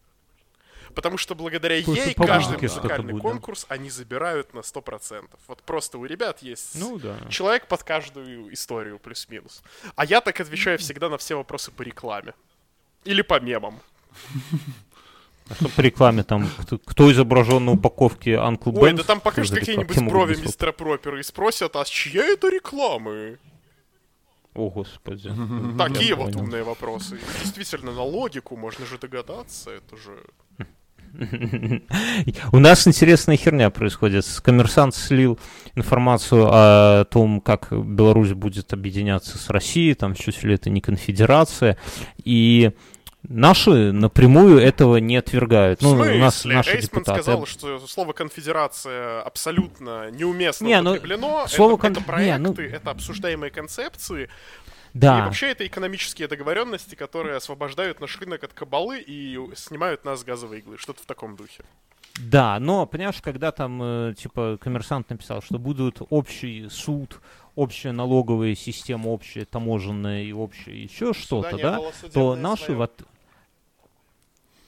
Потому 0.95 1.17
что 1.19 1.35
благодаря 1.35 1.83
Слушай, 1.83 2.07
ей 2.07 2.15
каждый 2.15 2.61
музыкальный 2.61 3.13
будет, 3.13 3.23
конкурс 3.23 3.67
да? 3.69 3.75
они 3.75 3.91
забирают 3.91 4.55
на 4.55 4.61
100%. 4.61 5.29
Вот 5.49 5.63
просто 5.63 5.99
у 5.99 6.05
ребят 6.05 6.43
есть 6.43 6.75
ну, 6.75 6.99
да. 6.99 7.19
человек 7.29 7.67
под 7.67 7.83
каждую 7.83 8.53
историю 8.53 8.99
плюс-минус. 8.99 9.63
А 9.97 10.05
я 10.05 10.21
так 10.21 10.41
отвечаю 10.41 10.79
всегда 10.79 11.09
на 11.09 11.19
все 11.19 11.37
вопросы 11.37 11.71
по 11.71 11.83
рекламе. 11.83 12.35
Или 13.05 13.23
по 13.23 13.41
мемам. 13.41 13.81
А 15.49 15.55
что 15.55 15.69
по 15.69 15.81
рекламе 15.81 16.23
там, 16.23 16.49
кто, 16.59 16.79
кто 16.79 17.11
изображен 17.11 17.65
на 17.65 17.73
упаковке 17.73 18.35
Uncle 18.35 18.73
Ой, 18.79 18.93
да 18.93 19.03
там 19.03 19.21
покажут 19.21 19.59
какие-нибудь 19.59 19.99
брови 20.05 20.37
мистера 20.37 20.71
Пропера 20.71 21.19
и 21.19 21.25
спросят, 21.25 21.75
а 21.75 21.85
с 21.85 21.89
чья 21.89 22.25
это 22.25 22.49
рекламы? 22.49 23.39
О, 24.55 24.69
господи. 24.69 25.33
Такие 25.79 26.15
вот 26.15 26.35
умные 26.37 26.63
вопросы. 26.63 27.19
Действительно, 27.41 27.93
на 27.93 28.03
логику 28.03 28.57
можно 28.57 28.87
же 28.87 28.99
догадаться, 28.99 29.71
это 29.71 29.97
же... 29.97 30.23
У 32.53 32.59
нас 32.59 32.87
интересная 32.87 33.37
херня 33.37 33.71
происходит. 33.71 34.25
Коммерсант 34.43 34.95
слил 34.95 35.39
информацию 35.75 36.49
о 36.51 37.05
том, 37.05 37.41
как 37.41 37.69
Беларусь 37.71 38.33
будет 38.33 38.73
объединяться 38.73 39.39
с 39.39 39.51
Россией, 39.51 39.95
там 39.95 40.15
чуть 40.15 40.43
ли 40.43 40.55
это 40.55 40.71
не 40.71 40.81
конфедерация, 40.81 41.77
и 42.25 42.73
Наши 43.23 43.93
напрямую 43.93 44.59
этого 44.59 44.97
не 44.97 45.19
отвергают. 45.19 45.83
Ну, 45.83 45.91
у 45.91 46.05
нас 46.19 46.45
наши 46.47 46.77
Эйсман 46.77 47.03
депутаты. 47.03 47.23
сказал, 47.23 47.45
что 47.45 47.79
слово 47.87 48.15
конфедерация 48.15 49.21
абсолютно 49.21 50.11
неуместно 50.11 50.65
не, 50.65 50.81
ну, 50.81 50.93
употреблено. 50.93 51.47
Слово 51.47 51.73
это, 51.73 51.81
кон... 51.83 51.93
это 51.93 52.01
проекты, 52.01 52.41
не, 52.41 52.49
ну... 52.49 52.77
это 52.77 52.91
обсуждаемые 52.91 53.51
концепции. 53.51 54.31
Да. 54.95 55.19
И 55.19 55.23
вообще 55.23 55.49
это 55.49 55.67
экономические 55.67 56.29
договоренности, 56.29 56.95
которые 56.95 57.37
освобождают 57.37 58.01
наш 58.01 58.19
рынок 58.21 58.45
от 58.45 58.53
кабалы 58.53 59.01
и 59.01 59.39
снимают 59.55 60.05
нас 60.05 60.21
с 60.21 60.25
газовой 60.25 60.59
иглы. 60.59 60.79
Что-то 60.79 61.03
в 61.03 61.07
таком 61.07 61.37
духе. 61.37 61.65
Да, 62.19 62.59
но, 62.59 62.87
понимаешь, 62.87 63.21
когда 63.23 63.53
там, 63.53 63.81
э, 63.83 64.15
типа, 64.17 64.59
коммерсант 64.61 65.09
написал, 65.11 65.43
что 65.43 65.59
будут 65.59 66.03
общий 66.11 66.69
суд, 66.69 67.21
общая 67.55 67.93
налоговая 67.93 68.55
система, 68.55 69.09
общая 69.09 69.45
таможенная 69.45 70.25
и 70.25 70.33
общая 70.33 70.83
еще 70.83 71.13
что-то, 71.13 71.57
да, 71.57 71.81
то 72.13 72.37
наши 72.37 72.75
в, 72.75 72.83
от... 72.83 72.93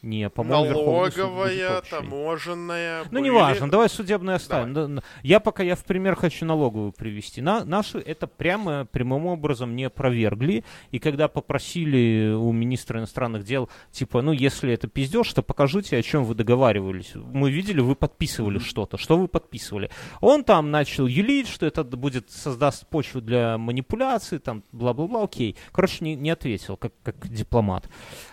Не, 0.02 0.28
по-моему, 0.30 0.64
Налоговая, 0.64 1.80
таможенная. 1.82 3.04
Ну, 3.04 3.20
были... 3.20 3.24
неважно, 3.26 3.70
давай 3.70 3.88
судебное 3.88 4.34
оставим. 4.34 4.74
Давай. 4.74 5.02
Я 5.22 5.38
пока 5.38 5.62
я 5.62 5.76
в 5.76 5.84
пример 5.84 6.16
хочу 6.16 6.44
налоговую 6.44 6.90
привести. 6.90 7.40
На, 7.40 7.64
наши 7.64 7.98
это 7.98 8.26
прямо, 8.26 8.84
прямым 8.84 9.26
образом 9.26 9.76
не 9.76 9.84
опровергли. 9.84 10.64
И 10.90 10.98
когда 10.98 11.28
попросили 11.28 12.32
у 12.32 12.50
министра 12.50 12.98
иностранных 12.98 13.44
дел, 13.44 13.70
типа, 13.92 14.22
ну, 14.22 14.32
если 14.32 14.72
это 14.72 14.88
пиздеж, 14.88 15.32
то 15.32 15.42
покажите, 15.42 15.96
о 15.96 16.02
чем 16.02 16.24
вы 16.24 16.34
договаривались. 16.34 17.12
Мы 17.14 17.52
видели, 17.52 17.80
вы 17.80 17.94
подписывали 17.94 18.58
mm-hmm. 18.58 18.64
что-то. 18.64 18.98
Что 18.98 19.16
вы 19.16 19.28
подписывали? 19.28 19.88
Он 20.20 20.42
там 20.42 20.72
начал 20.72 21.06
юлить, 21.06 21.46
что 21.46 21.64
это 21.64 21.84
будет 21.84 22.28
создаст 22.28 22.88
почву 22.88 23.20
для 23.20 23.56
манипуляции, 23.56 24.38
там, 24.38 24.64
бла-бла-бла, 24.72 25.22
окей. 25.22 25.56
Короче, 25.70 26.04
не, 26.04 26.16
не 26.16 26.30
ответил, 26.30 26.76
как, 26.76 26.92
как 27.04 27.28
дипломат 27.28 27.88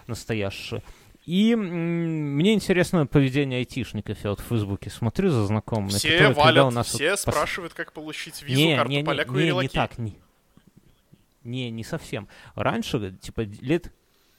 настоящий. 0.07 0.81
И 1.29 1.53
мне 1.55 2.55
интересно 2.55 3.05
поведение 3.05 3.59
айтишников. 3.59 4.17
Я 4.23 4.31
вот 4.31 4.39
в 4.39 4.45
Фейсбуке 4.45 4.89
смотрю 4.89 5.29
за 5.29 5.45
знакомыми. 5.45 5.89
Все 5.89 6.09
которые, 6.09 6.33
валят, 6.33 6.65
у 6.65 6.71
нас 6.71 6.87
все 6.87 7.11
вот 7.11 7.19
спрашивают, 7.19 7.75
как 7.75 7.93
получить 7.93 8.41
визу, 8.41 8.59
не, 8.59 8.75
карту 8.75 8.91
не, 8.91 9.03
поляку 9.03 9.35
не, 9.35 9.49
и 9.49 9.51
не, 9.51 9.59
не 9.59 9.67
так, 9.67 9.99
не, 9.99 10.15
не, 11.43 11.69
не 11.69 11.83
совсем. 11.83 12.27
Раньше, 12.55 13.15
типа, 13.21 13.41
лет 13.61 13.93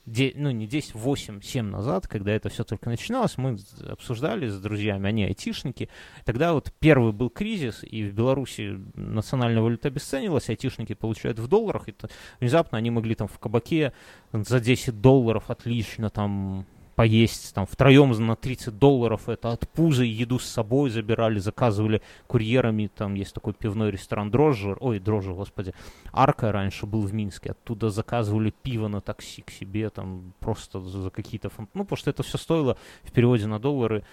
де, 0.05 0.33
ну 0.35 0.51
не 0.51 0.67
10, 0.67 0.97
8, 0.97 1.43
7 1.43 1.65
назад, 1.65 2.09
когда 2.09 2.33
это 2.33 2.49
все 2.49 2.65
только 2.65 2.89
начиналось, 2.91 3.39
мы 3.39 3.57
обсуждали 3.89 4.49
с 4.49 4.59
друзьями, 4.59 5.09
они 5.09 5.23
айтишники. 5.23 5.89
Тогда 6.25 6.55
вот 6.55 6.73
первый 6.81 7.13
был 7.13 7.31
кризис, 7.31 7.85
и 7.85 8.03
в 8.03 8.15
Беларуси 8.15 8.81
национальная 8.97 9.63
валюта 9.63 9.87
обесценилась, 9.87 10.49
айтишники 10.49 10.95
получают 10.95 11.39
в 11.39 11.47
долларах, 11.47 11.89
и 11.89 11.95
внезапно 12.41 12.79
они 12.79 12.91
могли 12.91 13.15
там 13.15 13.29
в 13.29 13.39
кабаке 13.39 13.93
за 14.33 14.59
10 14.59 15.01
долларов 15.01 15.51
отлично 15.51 16.11
там 16.11 16.67
поесть 17.01 17.55
там 17.55 17.65
втроем 17.65 18.11
на 18.11 18.37
30 18.37 18.79
долларов, 18.79 19.31
это 19.31 19.53
от 19.53 19.67
пуза 19.71 20.05
еду 20.05 20.39
с 20.39 20.45
собой 20.45 20.91
забирали, 20.91 21.39
заказывали 21.39 22.03
курьерами, 22.27 22.91
там 22.95 23.15
есть 23.15 23.33
такой 23.33 23.55
пивной 23.55 23.91
ресторан 23.91 24.31
Дрожжер, 24.31 24.77
ой, 24.81 24.99
Дрожжер, 24.99 25.33
господи, 25.33 25.73
Арка 26.13 26.53
раньше 26.53 26.85
был 26.85 27.01
в 27.01 27.15
Минске, 27.15 27.53
оттуда 27.53 27.89
заказывали 27.89 28.53
пиво 28.63 28.89
на 28.89 29.01
такси 29.01 29.41
к 29.41 29.51
себе, 29.51 29.89
там 29.89 30.35
просто 30.41 30.79
за 30.83 31.09
какие-то, 31.09 31.51
ну, 31.73 31.85
потому 31.85 31.97
что 31.97 32.11
это 32.11 32.23
все 32.23 32.37
стоило 32.37 32.77
в 33.03 33.13
переводе 33.13 33.47
на 33.47 33.59
доллары 33.59 34.05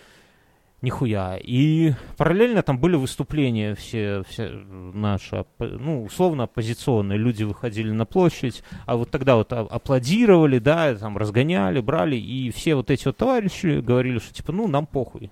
нихуя. 0.82 1.38
И 1.42 1.94
параллельно 2.18 2.62
там 2.62 2.80
были 2.80 2.96
выступления 2.96 3.76
все, 3.76 4.24
все 4.28 4.50
наши, 4.50 5.46
ну, 5.60 6.04
условно 6.04 6.44
оппозиционные. 6.44 7.18
Люди 7.18 7.44
выходили 7.44 7.92
на 7.92 8.06
площадь, 8.06 8.64
а 8.86 8.96
вот 8.96 9.10
тогда 9.10 9.36
вот 9.36 9.52
аплодировали, 9.54 10.60
да, 10.60 10.96
там 10.96 11.18
разгоняли, 11.18 11.82
брали, 11.82 12.16
и 12.16 12.52
все 12.52 12.76
вот 12.76 12.92
эти 12.92 13.06
вот 13.06 13.18
товарищи 13.18 13.80
говорили, 13.82 14.20
что 14.20 14.34
типа, 14.34 14.52
ну, 14.52 14.68
нам 14.68 14.86
похуй. 14.86 15.32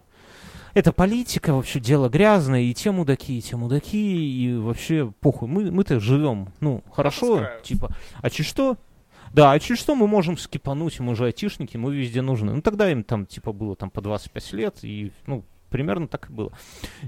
Это 0.74 0.92
политика, 0.92 1.54
вообще 1.54 1.80
дело 1.80 2.10
грязное, 2.10 2.64
и 2.64 2.74
те 2.74 2.92
мудаки, 2.92 3.38
и 3.38 3.42
те 3.42 3.56
мудаки, 3.56 3.98
и 3.98 4.58
вообще 4.58 5.10
похуй. 5.22 5.48
Мы, 5.48 5.72
мы-то 5.72 6.02
живем, 6.02 6.50
ну, 6.60 6.84
хорошо, 6.92 7.48
типа, 7.64 7.96
а 8.22 8.30
че 8.30 8.44
что? 8.44 8.76
Да, 9.36 9.52
а 9.52 9.60
через 9.60 9.82
что 9.82 9.96
мы 9.96 10.08
можем 10.08 10.38
скипануть, 10.38 11.02
мы 11.02 11.14
же 11.14 11.26
айтишники, 11.26 11.76
мы 11.76 11.94
везде 11.94 12.22
нужны. 12.22 12.54
Ну, 12.54 12.62
тогда 12.62 12.90
им 12.90 13.04
там, 13.04 13.26
типа, 13.26 13.52
было 13.52 13.76
там 13.76 13.90
по 13.90 14.00
25 14.00 14.54
лет, 14.54 14.78
и, 14.82 15.12
ну, 15.28 15.44
примерно 15.70 16.08
так 16.08 16.30
и 16.30 16.34
было. 16.34 16.54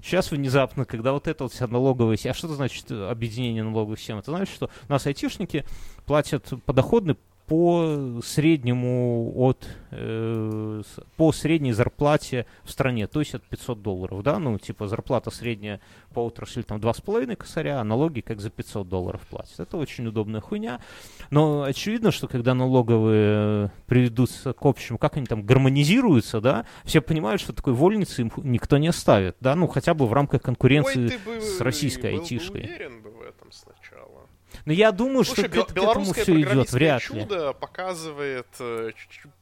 Сейчас 0.03 0.31
внезапно, 0.31 0.83
когда 0.83 1.13
вот 1.13 1.29
это 1.29 1.45
вот 1.45 1.53
вся 1.53 1.67
налоговая 1.67 2.17
а 2.21 2.33
что 2.33 2.47
это 2.47 2.55
значит 2.57 2.91
объединение 2.91 3.63
налоговых 3.63 3.97
систем? 3.97 4.17
Это 4.17 4.31
значит, 4.31 4.53
что 4.53 4.69
у 4.89 4.91
нас 4.91 5.07
айтишники 5.07 5.63
платят 6.05 6.51
подоходный 6.65 7.15
по 7.47 8.19
среднему 8.23 9.31
от 9.35 9.65
э, 9.91 10.81
по 11.15 11.31
средней 11.31 11.71
зарплате 11.71 12.45
в 12.63 12.71
стране, 12.71 13.07
то 13.07 13.21
есть 13.21 13.35
от 13.35 13.43
500 13.43 13.81
долларов, 13.81 14.21
да, 14.21 14.37
ну 14.37 14.59
типа 14.59 14.87
зарплата 14.87 15.31
средняя 15.31 15.79
по 16.13 16.25
отрасли 16.25 16.61
там 16.61 16.79
2,5 16.79 17.35
косаря, 17.37 17.79
а 17.79 17.85
налоги 17.85 18.19
как 18.19 18.41
за 18.41 18.49
500 18.49 18.89
долларов 18.89 19.21
платят. 19.29 19.61
Это 19.61 19.77
очень 19.77 20.05
удобная 20.07 20.41
хуйня, 20.41 20.81
но 21.29 21.63
очевидно, 21.63 22.11
что 22.11 22.27
когда 22.27 22.53
налоговые 22.53 23.71
приведутся 23.85 24.51
к 24.51 24.65
общему, 24.65 24.97
как 24.97 25.15
они 25.15 25.25
там 25.25 25.43
гармонизируются, 25.43 26.41
да, 26.41 26.65
все 26.83 26.99
понимают, 26.99 27.39
что 27.39 27.53
такой 27.53 27.71
вольницы 27.71 28.23
им 28.23 28.31
никто 28.43 28.77
не 28.77 28.89
оставит, 28.89 29.37
да, 29.39 29.55
ну 29.55 29.67
хотя 29.67 29.93
бы 29.93 30.05
в 30.05 30.11
рамках 30.11 30.41
конкуренции 30.41 31.17
Ой, 31.25 31.41
с 31.41 31.61
российской 31.61 32.11
был 32.11 32.19
айтишкой. 32.19 32.61
Бы 32.61 32.67
уверен 32.67 33.01
бы 33.01 33.09
в 33.11 33.16
этом 33.16 33.16
сначала. 33.16 33.16
Но 34.67 34.73
я 34.73 34.91
думаю, 34.91 35.23
Слушай, 35.23 35.47
что 35.49 35.63
к, 35.63 35.67
к 35.69 35.77
этому 35.77 36.11
все 36.11 36.41
идет, 36.41 36.73
вряд 36.73 37.09
ли. 37.09 37.21
чудо 37.21 37.53
показывает 37.53 38.47
э, 38.59 38.91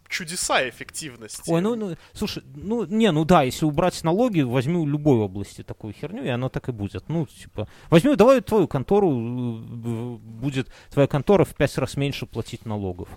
чудеса 0.07 0.69
эффективности. 0.69 1.49
Ой, 1.49 1.61
ну, 1.61 1.73
ну, 1.73 1.95
слушай, 2.13 2.43
ну, 2.53 2.85
не, 2.85 3.11
ну 3.11 3.25
да, 3.25 3.41
если 3.41 3.65
убрать 3.65 4.03
налоги, 4.03 4.41
возьми 4.41 4.85
любой 4.85 5.17
области 5.17 5.63
такую 5.63 5.93
херню, 5.93 6.23
и 6.23 6.27
оно 6.27 6.49
так 6.49 6.69
и 6.69 6.71
будет. 6.71 7.09
Ну, 7.09 7.25
типа, 7.25 7.67
возьми, 7.89 8.15
давай 8.15 8.39
твою 8.41 8.67
контору, 8.67 9.09
э, 9.09 10.17
будет 10.17 10.67
твоя 10.91 11.07
контора 11.07 11.43
в 11.43 11.55
пять 11.55 11.75
раз 11.79 11.97
меньше 11.97 12.27
платить 12.27 12.67
налогов. 12.67 13.09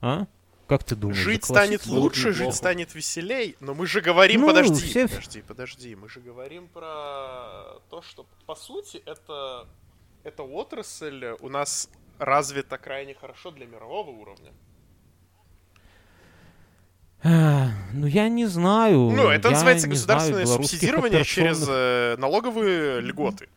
А? 0.00 0.28
Как 0.68 0.84
ты 0.84 0.94
думаешь? 0.94 1.18
Жить 1.18 1.44
станет 1.44 1.86
лучше, 1.86 2.32
жить 2.32 2.54
станет 2.54 2.94
веселей, 2.94 3.56
но 3.58 3.74
мы 3.74 3.88
же 3.88 4.00
говорим, 4.00 4.42
ну, 4.42 4.46
подожди, 4.46 4.80
все... 4.80 5.08
подожди, 5.08 5.42
подожди, 5.42 5.96
мы 5.96 6.08
же 6.08 6.20
говорим 6.20 6.68
про 6.68 7.80
то, 7.90 8.00
что 8.00 8.26
по 8.46 8.54
сути 8.54 9.02
это 9.04 9.66
эта 10.26 10.42
отрасль 10.42 11.36
у 11.40 11.48
нас 11.48 11.88
развита 12.18 12.78
крайне 12.78 13.14
хорошо 13.14 13.50
для 13.52 13.66
мирового 13.66 14.10
уровня. 14.10 14.52
Ну, 17.22 18.06
я 18.06 18.28
не 18.28 18.46
знаю. 18.46 19.10
Ну, 19.10 19.28
это 19.28 19.50
называется 19.50 19.88
государственное 19.88 20.44
знаю, 20.44 20.62
субсидирование 20.62 21.24
через 21.24 21.64
э, 21.68 22.16
налоговые 22.18 23.00
льготы. 23.00 23.48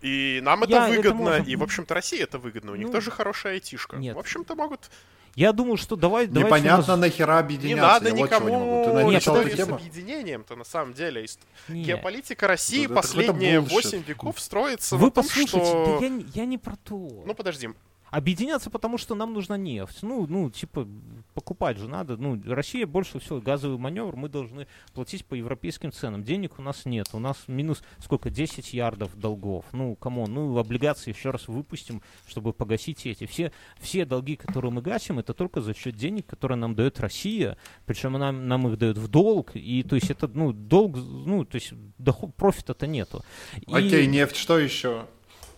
И 0.00 0.40
нам 0.42 0.62
это 0.62 0.72
я, 0.72 0.88
выгодно, 0.88 1.28
это 1.30 1.50
и, 1.50 1.56
в 1.56 1.62
общем-то, 1.62 1.94
России 1.94 2.20
это 2.20 2.38
выгодно. 2.38 2.72
У 2.72 2.76
них 2.76 2.86
ну, 2.86 2.92
тоже 2.92 3.10
хорошая 3.10 3.54
айтишка. 3.54 3.96
Нет. 3.96 4.14
В 4.14 4.18
общем-то, 4.18 4.54
могут 4.54 4.90
я 5.36 5.52
думаю, 5.52 5.76
что 5.76 5.96
давай... 5.96 6.26
Непонятно, 6.26 6.96
нас... 6.96 7.00
нахера 7.00 7.38
объединяться. 7.38 7.76
Не 7.76 7.80
надо 7.80 8.10
никому... 8.10 8.82
Вот 8.82 9.04
Ты 9.04 9.04
Нет, 9.04 9.22
с 9.22 9.68
объединением-то, 9.68 10.56
на 10.56 10.64
самом 10.64 10.94
деле. 10.94 11.26
Нет. 11.68 11.86
Геополитика 11.86 12.46
России 12.48 12.86
да, 12.86 12.94
последние 12.94 13.60
8 13.60 14.02
веков 14.02 14.40
строится 14.40 14.96
Вы 14.96 15.06
на 15.06 15.10
том, 15.10 15.24
послушайте, 15.24 15.66
что... 15.66 15.98
да 16.00 16.06
я, 16.06 16.24
я 16.34 16.44
не 16.46 16.56
про 16.56 16.76
то. 16.76 17.22
Ну, 17.26 17.34
подожди. 17.34 17.68
Объединяться, 18.16 18.70
потому 18.70 18.96
что 18.96 19.14
нам 19.14 19.34
нужна 19.34 19.58
нефть. 19.58 19.98
Ну, 20.00 20.26
ну, 20.26 20.48
типа, 20.48 20.88
покупать 21.34 21.76
же 21.76 21.86
надо. 21.86 22.16
Ну, 22.16 22.40
Россия 22.46 22.86
больше 22.86 23.18
всего 23.18 23.42
газовый 23.42 23.76
маневр, 23.76 24.16
мы 24.16 24.30
должны 24.30 24.66
платить 24.94 25.26
по 25.26 25.34
европейским 25.34 25.92
ценам. 25.92 26.24
Денег 26.24 26.58
у 26.58 26.62
нас 26.62 26.86
нет. 26.86 27.08
У 27.12 27.18
нас 27.18 27.44
минус 27.46 27.82
сколько? 27.98 28.30
10 28.30 28.72
ярдов 28.72 29.14
долгов. 29.16 29.66
Ну, 29.72 29.96
кому? 29.96 30.26
Ну, 30.26 30.56
облигации 30.56 31.12
еще 31.12 31.28
раз 31.28 31.46
выпустим, 31.46 32.00
чтобы 32.26 32.54
погасить 32.54 33.04
эти. 33.04 33.26
Все, 33.26 33.52
все 33.78 34.06
долги, 34.06 34.36
которые 34.36 34.72
мы 34.72 34.80
гасим, 34.80 35.18
это 35.18 35.34
только 35.34 35.60
за 35.60 35.74
счет 35.74 35.94
денег, 35.94 36.24
которые 36.24 36.56
нам 36.56 36.74
дает 36.74 36.98
Россия. 37.00 37.58
Причем 37.84 38.14
нам, 38.14 38.48
нам 38.48 38.66
их 38.66 38.78
дает 38.78 38.96
в 38.96 39.08
долг. 39.08 39.50
И, 39.52 39.82
то 39.82 39.94
есть, 39.94 40.08
это, 40.08 40.26
ну, 40.26 40.54
долг, 40.54 40.96
ну, 40.96 41.44
то 41.44 41.56
есть, 41.56 41.74
доход, 41.98 42.34
профита-то 42.34 42.86
нету. 42.86 43.22
Окей, 43.66 44.04
и... 44.04 44.06
нефть, 44.06 44.36
что 44.36 44.58
еще? 44.58 45.04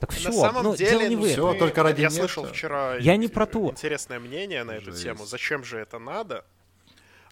Так 0.01 0.13
все, 0.13 0.29
на 0.29 0.35
самом 0.35 0.63
ну, 0.63 0.77
деле, 0.77 0.91
дело 0.91 1.09
не 1.09 1.17
ну, 1.17 1.23
в 1.23 1.27
все, 1.27 1.55
только 1.55 1.83
ради 1.83 2.03
Я 2.03 2.11
слышал 2.11 2.45
вчера 2.45 2.97
я 2.97 3.17
не 3.17 3.29
про 3.29 3.47
то. 3.47 3.71
интересное 3.71 4.19
мнение 4.19 4.65
на 4.65 4.73
эту 4.73 4.93
Жесть. 4.93 5.03
тему. 5.03 5.27
Зачем 5.27 5.65
же 5.65 5.79
это 5.79 5.99
надо? 5.99 6.45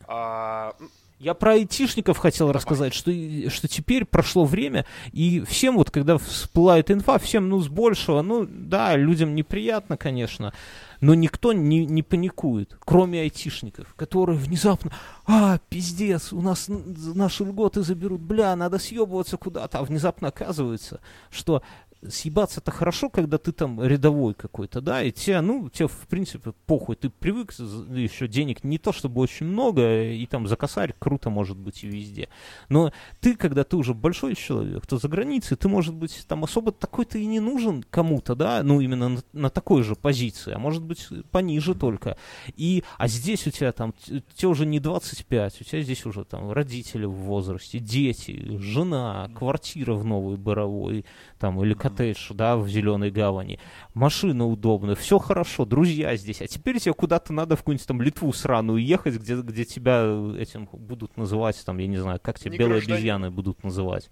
А... 0.07 0.75
Я 1.19 1.33
про 1.33 1.53
айтишников 1.53 2.19
хотел 2.19 2.49
Давай. 2.49 2.57
рассказать, 2.57 2.93
что, 2.93 3.11
что 3.49 3.69
теперь 3.69 4.05
прошло 4.05 4.45
время, 4.45 4.85
и 5.13 5.41
всем 5.49 5.77
вот, 5.77 5.91
когда 5.91 6.19
всплывает 6.19 6.91
инфа, 6.91 7.19
всем, 7.19 7.49
ну, 7.49 7.59
с 7.61 7.69
большего, 7.69 8.21
ну, 8.21 8.47
да, 8.47 8.97
людям 8.97 9.35
неприятно, 9.35 9.97
конечно, 9.97 10.53
но 11.01 11.15
никто 11.15 11.55
не, 11.55 11.87
не 11.87 12.03
паникует, 12.03 12.77
кроме 12.81 13.23
айтишников, 13.23 13.95
которые 13.95 14.39
внезапно, 14.39 14.93
а, 15.27 15.59
пиздец, 15.71 16.35
у 16.35 16.43
нас 16.43 16.67
наши 16.69 17.45
льготы 17.45 17.81
заберут, 17.81 18.21
бля, 18.21 18.55
надо 18.55 18.79
съебываться 18.79 19.39
куда-то, 19.39 19.79
а 19.79 19.85
внезапно 19.85 20.29
оказывается, 20.29 21.01
что 21.31 21.63
съебаться-то 22.03 22.71
хорошо, 22.71 23.09
когда 23.09 23.39
ты 23.39 23.53
там 23.53 23.83
рядовой 23.83 24.35
какой-то, 24.35 24.81
да, 24.81 25.03
и 25.03 25.11
тебе, 25.11 25.41
ну, 25.41 25.69
тебе, 25.71 25.89
в 25.89 26.07
принципе, 26.09 26.53
похуй, 26.67 26.97
ты 26.97 27.11
привык, 27.11 27.53
еще 27.53 28.29
денег 28.29 28.65
не 28.65 28.79
то 28.79 28.93
чтобы 28.93 29.21
очень 29.21 29.47
много, 29.47 30.05
и 30.05 30.27
там 30.27 30.47
за 30.47 30.57
косарь 30.57 30.95
круто 30.99 31.31
может 31.31 31.57
быть 31.57 31.85
и 31.85 31.89
везде. 31.89 32.29
Но 32.69 32.93
ты, 33.21 33.35
когда 33.37 33.65
ты 33.65 33.77
уже 33.77 33.95
большой 33.95 34.35
человек, 34.35 34.87
то 34.87 34.99
за 34.99 35.09
границей 35.09 35.57
ты, 35.57 35.69
может 35.69 35.95
быть, 35.95 36.25
там 36.29 36.45
особо 36.45 36.73
такой-то 36.73 37.19
и 37.19 37.27
не 37.27 37.41
нужен 37.41 37.83
кому-то, 37.83 38.35
да, 38.35 38.63
ну, 38.63 38.81
именно 38.81 39.09
на, 39.09 39.23
на 39.33 39.51
такой 39.51 39.83
же 39.83 39.95
позиции, 39.95 40.53
а 40.53 40.59
может 40.59 40.83
быть, 40.83 41.09
пониже 41.31 41.75
только. 41.75 42.17
И, 42.57 42.85
а 42.99 43.09
здесь 43.09 43.47
у 43.47 43.51
тебя 43.51 43.73
там, 43.73 43.95
тебе 44.05 44.49
уже 44.49 44.67
не 44.67 44.81
25, 44.81 45.61
у 45.61 45.65
тебя 45.65 45.83
здесь 45.83 46.05
уже 46.07 46.25
там 46.25 46.53
родители 46.53 47.05
в 47.05 47.13
возрасте, 47.13 47.79
дети, 47.79 48.59
жена, 48.59 49.31
квартира 49.35 49.95
в 49.95 50.05
новой 50.05 50.37
Боровой, 50.37 51.05
там, 51.39 51.63
или 51.63 51.75
коттедж, 51.97 52.33
да, 52.33 52.57
в 52.57 52.69
Зеленой 52.69 53.11
Гавани, 53.11 53.59
машина 53.95 54.47
удобная, 54.47 54.95
все 54.95 55.19
хорошо, 55.19 55.65
друзья 55.65 56.17
здесь, 56.17 56.43
а 56.43 56.47
теперь 56.47 56.79
тебе 56.79 56.95
куда-то 56.95 57.33
надо 57.33 57.57
в 57.57 57.61
какую-нибудь 57.61 57.87
там 57.87 58.03
Литву 58.03 58.33
сраную 58.33 58.85
ехать, 58.85 59.15
где, 59.17 59.37
где 59.37 59.65
тебя 59.65 60.03
этим 60.39 60.69
будут 60.73 61.17
называть, 61.17 61.63
там, 61.65 61.79
я 61.79 61.87
не 61.87 61.99
знаю, 61.99 62.21
как 62.23 62.39
тебя 62.39 62.57
белые 62.57 62.83
обезьяны 62.83 63.31
будут 63.31 63.65
называть 63.65 64.11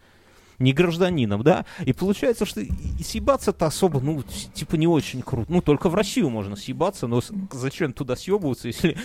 не 0.59 0.73
гражданином, 0.73 1.43
да, 1.43 1.65
и 1.85 1.93
получается, 1.93 2.47
что 2.47 2.63
съебаться-то 3.03 3.67
особо, 3.67 4.01
ну, 4.01 4.23
типа 4.55 4.77
не 4.77 4.87
очень 4.87 5.23
круто. 5.23 5.51
Ну, 5.51 5.61
только 5.61 5.89
в 5.89 5.95
Россию 5.95 6.31
можно 6.31 6.57
съебаться, 6.57 7.07
но 7.07 7.21
зачем 7.53 7.93
туда 7.93 8.17
съебываться, 8.17 8.69
если 8.69 8.97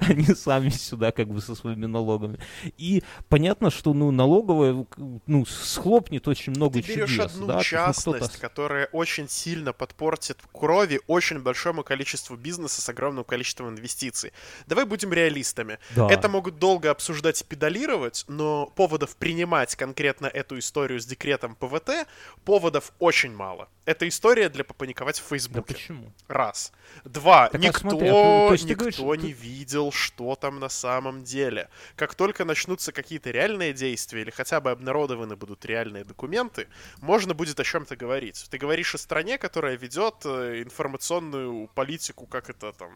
они 0.00 0.26
сами 0.26 0.70
сюда 0.70 1.12
как 1.12 1.28
бы 1.28 1.40
со 1.40 1.54
своими 1.54 1.86
налогами. 1.86 2.38
И 2.76 3.02
понятно, 3.28 3.70
что, 3.70 3.94
ну, 3.94 4.10
налоговая, 4.10 4.86
ну, 5.26 5.46
схлопнет 5.46 6.26
очень 6.28 6.52
много 6.52 6.80
Ты 6.80 6.94
берешь 6.94 7.10
чудес. 7.10 7.34
одну 7.34 7.46
да? 7.46 7.62
частность, 7.62 8.34
ну, 8.34 8.40
которая 8.40 8.86
очень 8.92 9.28
сильно 9.28 9.72
подпортит 9.72 10.38
крови 10.52 11.00
очень 11.06 11.40
большому 11.40 11.82
количеству 11.82 12.36
бизнеса 12.36 12.80
с 12.80 12.88
огромным 12.88 13.24
количеством 13.24 13.70
инвестиций. 13.70 14.32
Давай 14.66 14.84
будем 14.84 15.12
реалистами. 15.12 15.78
Да. 15.94 16.08
Это 16.10 16.28
могут 16.28 16.58
долго 16.58 16.90
обсуждать 16.90 17.40
и 17.40 17.44
педалировать, 17.44 18.24
но 18.28 18.66
поводов 18.74 19.16
принимать 19.16 19.74
конкретно 19.76 20.26
эту 20.26 20.58
историю 20.58 20.85
историю 20.86 21.00
с 21.00 21.06
декретом 21.06 21.56
ПВТ, 21.56 22.06
поводов 22.44 22.92
очень 22.98 23.34
мало. 23.34 23.68
Это 23.86 24.06
история 24.08 24.48
для 24.48 24.64
попаниковать 24.64 25.18
в 25.20 25.24
Фейсбуке. 25.28 25.60
Да 25.68 25.74
почему? 25.74 26.12
Раз. 26.28 26.72
Два. 27.04 27.46
Так, 27.48 27.54
а 27.54 27.58
никто 27.64 27.78
смотри, 27.90 28.08
а 28.08 28.12
то- 28.12 28.48
есть 28.52 28.64
ты 28.64 28.70
никто 28.70 29.02
говоришь, 29.04 29.22
не 29.24 29.32
видел, 29.32 29.92
что 29.92 30.34
там 30.34 30.58
на 30.58 30.68
самом 30.68 31.22
деле. 31.22 31.68
Как 31.94 32.14
только 32.14 32.44
начнутся 32.44 32.92
какие-то 32.92 33.30
реальные 33.30 33.72
действия 33.72 34.22
или 34.22 34.30
хотя 34.30 34.60
бы 34.60 34.70
обнародованы 34.72 35.36
будут 35.36 35.64
реальные 35.64 36.04
документы, 36.04 36.66
можно 37.00 37.32
будет 37.32 37.60
о 37.60 37.64
чем-то 37.64 37.96
говорить. 37.96 38.46
Ты 38.50 38.58
говоришь 38.58 38.94
о 38.94 38.98
стране, 38.98 39.38
которая 39.38 39.76
ведет 39.76 40.16
э, 40.24 40.62
информационную 40.62 41.68
политику, 41.74 42.26
как 42.26 42.50
это 42.50 42.72
там, 42.72 42.90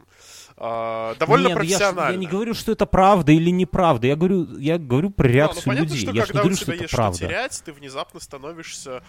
а, 0.56 1.14
довольно 1.16 1.48
Нет, 1.48 1.56
ну 1.56 1.62
я 1.62 1.66
профессионально. 1.68 2.12
Я, 2.12 2.18
не 2.18 2.26
говорю, 2.26 2.54
что 2.54 2.72
это 2.72 2.86
правда 2.86 3.30
или 3.32 3.50
неправда. 3.50 4.08
Я 4.08 4.16
говорю, 4.16 4.58
я 4.58 4.76
говорю 4.78 5.10
про 5.10 5.24
Ну, 5.26 5.30
ну, 5.30 5.34
реакцию 5.36 5.64
понятно, 5.66 5.84
людей. 5.84 6.00
что 6.00 6.10
я 6.10 6.12
же 6.12 6.16
не 6.16 6.26
когда 6.26 6.40
говорю, 6.40 6.54
у 6.54 6.56
что 6.56 6.64
тебя 6.64 6.74
это 6.74 6.84
есть 6.84 6.94
правда. 6.94 7.16
что 7.16 7.26
терять, 7.28 7.62
ты 7.64 7.72
внезапно 7.72 8.20
становишься... 8.20 9.02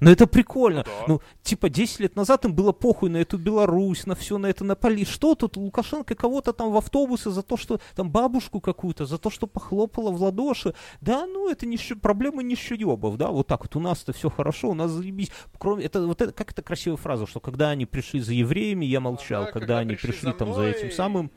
Но 0.00 0.10
это 0.10 0.26
прикольно. 0.26 0.84
Да. 0.84 0.90
Ну, 1.08 1.20
типа, 1.42 1.68
10 1.68 2.00
лет 2.00 2.16
назад 2.16 2.44
им 2.44 2.54
было 2.54 2.72
похуй 2.72 3.10
на 3.10 3.18
эту 3.18 3.38
Беларусь, 3.38 4.06
на 4.06 4.14
все, 4.14 4.38
на 4.38 4.46
это, 4.46 4.64
на 4.64 4.74
поли. 4.74 5.04
Что 5.04 5.34
тут 5.34 5.56
Лукашенко 5.56 6.14
кого-то 6.14 6.52
там 6.52 6.72
в 6.72 6.76
автобусы 6.76 7.30
за 7.30 7.42
то, 7.42 7.56
что 7.56 7.80
там 7.94 8.10
бабушку 8.10 8.60
какую-то, 8.60 9.06
за 9.06 9.18
то, 9.18 9.30
что 9.30 9.46
похлопала 9.46 10.10
в 10.10 10.22
ладоши. 10.22 10.74
Да, 11.00 11.26
ну, 11.26 11.50
это 11.50 11.66
не 11.66 11.78
проблема 12.00 12.42
нищеебов, 12.42 13.16
да, 13.16 13.28
вот 13.28 13.46
так 13.46 13.62
вот. 13.62 13.76
У 13.76 13.80
нас-то 13.80 14.12
все 14.12 14.30
хорошо, 14.30 14.70
у 14.70 14.74
нас 14.74 14.90
заебись. 14.90 15.30
Кроме, 15.58 15.84
это, 15.84 16.06
вот 16.06 16.20
это, 16.20 16.32
как 16.32 16.52
это 16.52 16.62
красивая 16.62 16.96
фраза, 16.96 17.26
что 17.26 17.40
когда 17.40 17.70
они 17.70 17.86
пришли 17.86 18.20
за 18.20 18.32
евреями, 18.32 18.84
я 18.84 19.00
молчал. 19.00 19.44
Ага, 19.44 19.52
когда, 19.52 19.78
они 19.78 19.96
пришли, 19.96 20.32
там 20.32 20.54
за 20.54 20.62
этим 20.62 20.90
самым, 20.90 21.30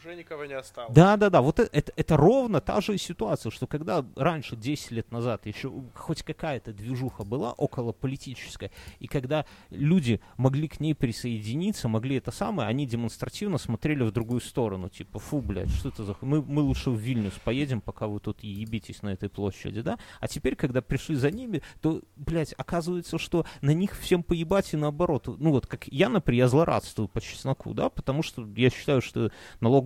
Уже 0.00 0.16
никого 0.16 0.46
не 0.46 0.54
осталось. 0.54 0.94
да, 0.94 1.16
да, 1.16 1.28
да, 1.28 1.42
вот 1.42 1.60
это, 1.60 1.68
это, 1.76 1.92
это 1.94 2.16
ровно 2.16 2.60
та 2.60 2.80
же 2.80 2.96
ситуация, 2.96 3.50
что 3.50 3.66
когда 3.66 4.04
раньше, 4.16 4.56
10 4.56 4.92
лет 4.92 5.12
назад, 5.12 5.46
еще 5.46 5.70
хоть 5.94 6.22
какая-то 6.22 6.72
движуха 6.72 7.24
была 7.24 7.52
около 7.52 7.92
политическая, 7.92 8.70
и 8.98 9.06
когда 9.06 9.44
люди 9.68 10.20
могли 10.38 10.68
к 10.68 10.80
ней 10.80 10.94
присоединиться, 10.94 11.88
могли 11.88 12.16
это 12.16 12.30
самое, 12.30 12.68
они 12.68 12.86
демонстративно 12.86 13.58
смотрели 13.58 14.02
в 14.02 14.10
другую 14.10 14.40
сторону, 14.40 14.88
типа, 14.88 15.18
фу, 15.18 15.40
блядь, 15.40 15.70
что 15.70 15.90
это 15.90 16.04
за... 16.04 16.16
Мы, 16.22 16.42
мы 16.42 16.62
лучше 16.62 16.90
в 16.90 16.96
Вильнюс 16.96 17.34
поедем, 17.44 17.80
пока 17.80 18.06
вы 18.06 18.20
тут 18.20 18.42
ебитесь 18.42 19.02
на 19.02 19.10
этой 19.10 19.28
площади, 19.28 19.82
да? 19.82 19.98
А 20.20 20.28
теперь, 20.28 20.56
когда 20.56 20.80
пришли 20.80 21.14
за 21.14 21.30
ними, 21.30 21.62
то, 21.82 22.00
блядь, 22.16 22.54
оказывается, 22.56 23.18
что 23.18 23.44
на 23.60 23.72
них 23.72 23.98
всем 23.98 24.22
поебать 24.22 24.72
и 24.72 24.76
наоборот. 24.76 25.26
Ну 25.38 25.50
вот, 25.50 25.66
как 25.66 25.86
я, 25.88 26.08
например, 26.08 26.44
я 26.44 26.48
злорадствую 26.48 27.08
по 27.08 27.20
чесноку, 27.20 27.74
да, 27.74 27.90
потому 27.90 28.22
что 28.22 28.46
я 28.56 28.70
считаю, 28.70 29.02
что 29.02 29.30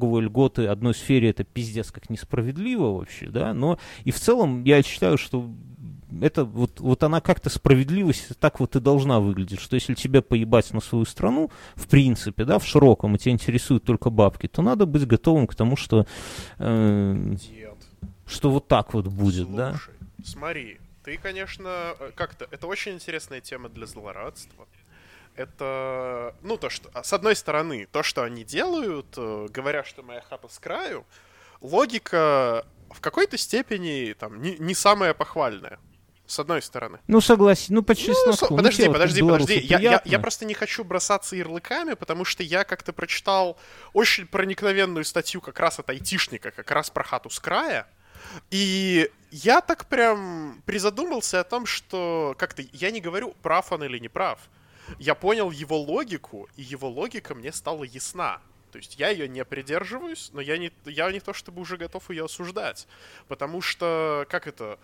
налоговые 0.04 0.26
льготы 0.26 0.66
одной 0.66 0.94
сфере 0.94 1.30
это 1.30 1.44
пиздец 1.44 1.90
как 1.90 2.10
несправедливо 2.10 2.98
вообще, 2.98 3.28
да, 3.28 3.54
но 3.54 3.78
и 4.04 4.10
в 4.10 4.20
целом 4.20 4.64
я 4.64 4.82
считаю, 4.82 5.18
что 5.18 5.50
это 6.20 6.44
вот, 6.44 6.80
вот 6.80 7.02
она 7.02 7.20
как-то 7.20 7.50
справедливость 7.50 8.38
так 8.38 8.60
вот 8.60 8.76
и 8.76 8.80
должна 8.80 9.20
выглядеть, 9.20 9.60
что 9.60 9.74
если 9.74 9.94
тебе 9.94 10.22
поебать 10.22 10.72
на 10.72 10.80
свою 10.80 11.04
страну, 11.04 11.50
в 11.74 11.88
принципе, 11.88 12.44
да, 12.44 12.58
в 12.58 12.66
широком, 12.66 13.16
и 13.16 13.18
тебя 13.18 13.32
интересуют 13.32 13.84
только 13.84 14.10
бабки, 14.10 14.46
то 14.46 14.62
надо 14.62 14.86
быть 14.86 15.06
готовым 15.06 15.46
к 15.46 15.54
тому, 15.54 15.76
что, 15.76 16.06
э, 16.58 17.34
Дед. 17.34 17.78
что 18.26 18.50
вот 18.50 18.68
так 18.68 18.94
вот 18.94 19.08
будет, 19.08 19.54
да. 19.54 19.70
Слушай, 19.70 19.94
смотри, 20.24 20.78
ты, 21.02 21.18
конечно, 21.18 21.68
э, 21.98 22.10
как-то... 22.14 22.46
Это 22.50 22.66
очень 22.66 22.92
интересная 22.92 23.40
тема 23.40 23.68
для 23.68 23.86
злорадства. 23.86 24.66
Это, 25.36 26.34
ну, 26.42 26.56
то, 26.56 26.70
что... 26.70 26.90
С 27.02 27.12
одной 27.12 27.34
стороны, 27.34 27.88
то, 27.90 28.02
что 28.02 28.22
они 28.22 28.44
делают, 28.44 29.06
э, 29.16 29.48
говоря, 29.50 29.82
что 29.82 30.02
моя 30.02 30.20
хата 30.20 30.48
с 30.48 30.58
краю, 30.58 31.04
логика 31.60 32.66
в 32.90 33.00
какой-то 33.00 33.36
степени, 33.36 34.12
там, 34.12 34.40
не, 34.40 34.56
не 34.58 34.74
самая 34.74 35.14
похвальная. 35.14 35.78
С 36.26 36.38
одной 36.38 36.62
стороны. 36.62 37.00
Ну, 37.06 37.20
согласен, 37.20 37.74
ну, 37.74 37.82
по 37.82 37.94
чесноку. 37.94 38.46
Ну, 38.48 38.56
подожди, 38.56 38.88
подожди, 38.88 39.20
подожди. 39.20 39.58
Я, 39.58 39.78
я, 39.78 40.02
я 40.06 40.18
просто 40.18 40.46
не 40.46 40.54
хочу 40.54 40.82
бросаться 40.82 41.36
ярлыками, 41.36 41.92
потому 41.92 42.24
что 42.24 42.42
я 42.42 42.64
как-то 42.64 42.94
прочитал 42.94 43.58
очень 43.92 44.26
проникновенную 44.26 45.04
статью 45.04 45.42
как 45.42 45.60
раз 45.60 45.78
от 45.80 45.90
айтишника, 45.90 46.50
как 46.50 46.70
раз 46.70 46.88
про 46.88 47.04
хату 47.04 47.28
с 47.28 47.38
края. 47.38 47.86
И 48.50 49.10
я 49.30 49.60
так 49.60 49.84
прям 49.86 50.62
призадумался 50.64 51.40
о 51.40 51.44
том, 51.44 51.66
что 51.66 52.34
как-то 52.38 52.62
я 52.72 52.90
не 52.90 53.02
говорю, 53.02 53.34
прав 53.42 53.70
он 53.72 53.84
или 53.84 53.98
не 53.98 54.08
прав. 54.08 54.38
Я 54.98 55.14
понял 55.14 55.50
его 55.50 55.78
логику, 55.78 56.48
и 56.56 56.62
его 56.62 56.88
логика 56.88 57.34
мне 57.34 57.52
стала 57.52 57.84
ясна. 57.84 58.40
То 58.70 58.78
есть 58.78 58.98
я 58.98 59.10
ее 59.10 59.28
не 59.28 59.44
придерживаюсь, 59.44 60.30
но 60.32 60.40
я 60.40 60.58
не, 60.58 60.72
я 60.84 61.10
не 61.12 61.20
то 61.20 61.32
чтобы 61.32 61.60
уже 61.60 61.76
готов 61.76 62.10
ее 62.10 62.24
осуждать. 62.24 62.88
Потому 63.28 63.60
что, 63.60 64.26
как 64.28 64.48
это, 64.48 64.80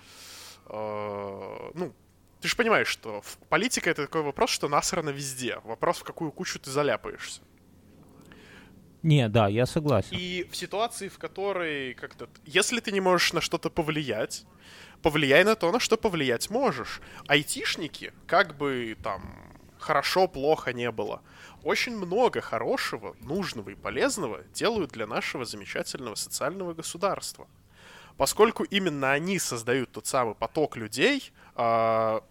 э, 0.66 1.70
ну, 1.74 1.92
ты 2.40 2.48
же 2.48 2.56
понимаешь, 2.56 2.86
что 2.86 3.22
политика 3.48 3.90
это 3.90 4.06
такой 4.06 4.22
вопрос, 4.22 4.50
что 4.50 4.68
насрано 4.68 5.10
везде. 5.10 5.58
Вопрос, 5.64 5.98
в 5.98 6.04
какую 6.04 6.30
кучу 6.30 6.60
ты 6.60 6.70
заляпаешься. 6.70 7.42
Не, 9.02 9.28
да, 9.28 9.48
я 9.48 9.66
согласен. 9.66 10.16
И 10.16 10.46
в 10.50 10.56
ситуации, 10.56 11.08
в 11.08 11.18
которой 11.18 11.94
как-то... 11.94 12.28
Если 12.44 12.80
ты 12.80 12.92
не 12.92 13.00
можешь 13.00 13.32
на 13.32 13.40
что-то 13.40 13.70
повлиять, 13.70 14.44
повлияй 15.02 15.42
на 15.44 15.56
то, 15.56 15.72
на 15.72 15.80
что 15.80 15.96
повлиять 15.96 16.48
можешь. 16.50 17.00
Айтишники, 17.26 18.12
как 18.26 18.56
бы 18.56 18.96
там 19.02 19.49
хорошо, 19.80 20.28
плохо 20.28 20.72
не 20.72 20.90
было, 20.90 21.22
очень 21.62 21.96
много 21.96 22.40
хорошего, 22.40 23.16
нужного 23.20 23.70
и 23.70 23.74
полезного 23.74 24.42
делают 24.54 24.92
для 24.92 25.06
нашего 25.06 25.44
замечательного 25.44 26.14
социального 26.14 26.74
государства. 26.74 27.48
Поскольку 28.16 28.64
именно 28.64 29.12
они 29.12 29.38
создают 29.38 29.92
тот 29.92 30.06
самый 30.06 30.34
поток 30.34 30.76
людей, 30.76 31.32
а, 31.54 32.22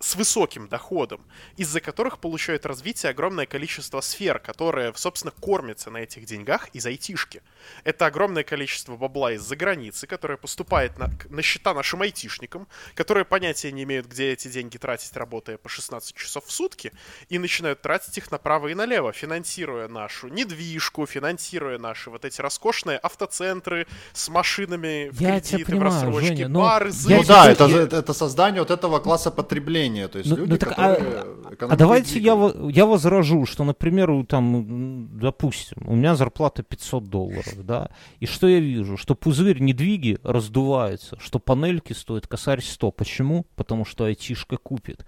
с 0.00 0.14
высоким 0.14 0.68
доходом, 0.68 1.20
из-за 1.56 1.80
которых 1.80 2.18
получает 2.18 2.66
развитие 2.66 3.10
огромное 3.10 3.46
количество 3.46 4.00
сфер, 4.00 4.38
которые, 4.38 4.92
собственно, 4.94 5.32
кормятся 5.32 5.90
на 5.90 5.98
этих 5.98 6.24
деньгах 6.24 6.68
из 6.68 6.86
айтишки. 6.86 7.42
Это 7.84 8.06
огромное 8.06 8.44
количество 8.44 8.96
бабла 8.96 9.32
из-за 9.32 9.56
границы, 9.56 10.06
которое 10.06 10.36
поступает 10.36 10.98
на, 10.98 11.10
на 11.28 11.42
счета 11.42 11.74
нашим 11.74 12.02
айтишникам, 12.02 12.68
которые 12.94 13.24
понятия 13.24 13.72
не 13.72 13.82
имеют, 13.82 14.06
где 14.06 14.32
эти 14.32 14.48
деньги 14.48 14.78
тратить, 14.78 15.16
работая 15.16 15.58
по 15.58 15.68
16 15.68 16.14
часов 16.14 16.46
в 16.46 16.52
сутки, 16.52 16.92
и 17.28 17.38
начинают 17.38 17.82
тратить 17.82 18.16
их 18.18 18.30
направо 18.30 18.68
и 18.68 18.74
налево, 18.74 19.12
финансируя 19.12 19.88
нашу 19.88 20.28
недвижку, 20.28 21.06
финансируя 21.06 21.78
наши 21.78 22.10
вот 22.10 22.24
эти 22.24 22.40
роскошные 22.40 22.98
автоцентры 22.98 23.86
с 24.12 24.28
машинами 24.28 25.08
в 25.10 25.20
Я 25.20 25.40
тебя 25.40 25.58
кредиты, 25.58 25.64
в 25.64 25.66
понимаю, 25.66 25.92
рассрочке, 25.92 26.28
Женя, 26.28 26.48
но 26.48 26.60
бары, 26.60 26.90
я 27.06 27.16
Ну 27.16 27.24
да, 27.24 27.50
это, 27.50 27.64
это 27.64 28.12
создание 28.12 28.62
вот 28.62 28.70
этого 28.70 29.00
класса 29.00 29.30
потребления. 29.30 29.87
То 30.08 30.18
есть 30.18 30.30
Ну, 30.30 30.36
люди, 30.36 30.50
ну 30.50 30.56
так, 30.58 30.72
а- 30.76 30.94
которые 30.94 31.08
А 31.50 31.54
экономикой 31.54 31.78
давайте 31.78 32.18
я, 32.20 32.36
двигают. 32.36 32.76
я 32.76 32.86
возражу, 32.86 33.46
что, 33.46 33.64
например, 33.64 34.24
там, 34.26 35.08
допустим, 35.18 35.78
у 35.86 35.94
меня 35.96 36.14
зарплата 36.14 36.62
500 36.62 37.04
долларов, 37.04 37.64
да, 37.64 37.90
и 38.20 38.26
что 38.26 38.48
я 38.48 38.60
вижу? 38.60 38.96
Что 38.96 39.14
пузырь 39.14 39.60
недвиги 39.60 40.18
раздувается, 40.22 41.16
что 41.20 41.38
панельки 41.38 41.92
стоят 41.92 42.26
косарь 42.26 42.60
100. 42.62 42.90
Почему? 42.92 43.46
Потому 43.56 43.84
что 43.84 44.04
айтишка 44.04 44.56
купит. 44.56 45.04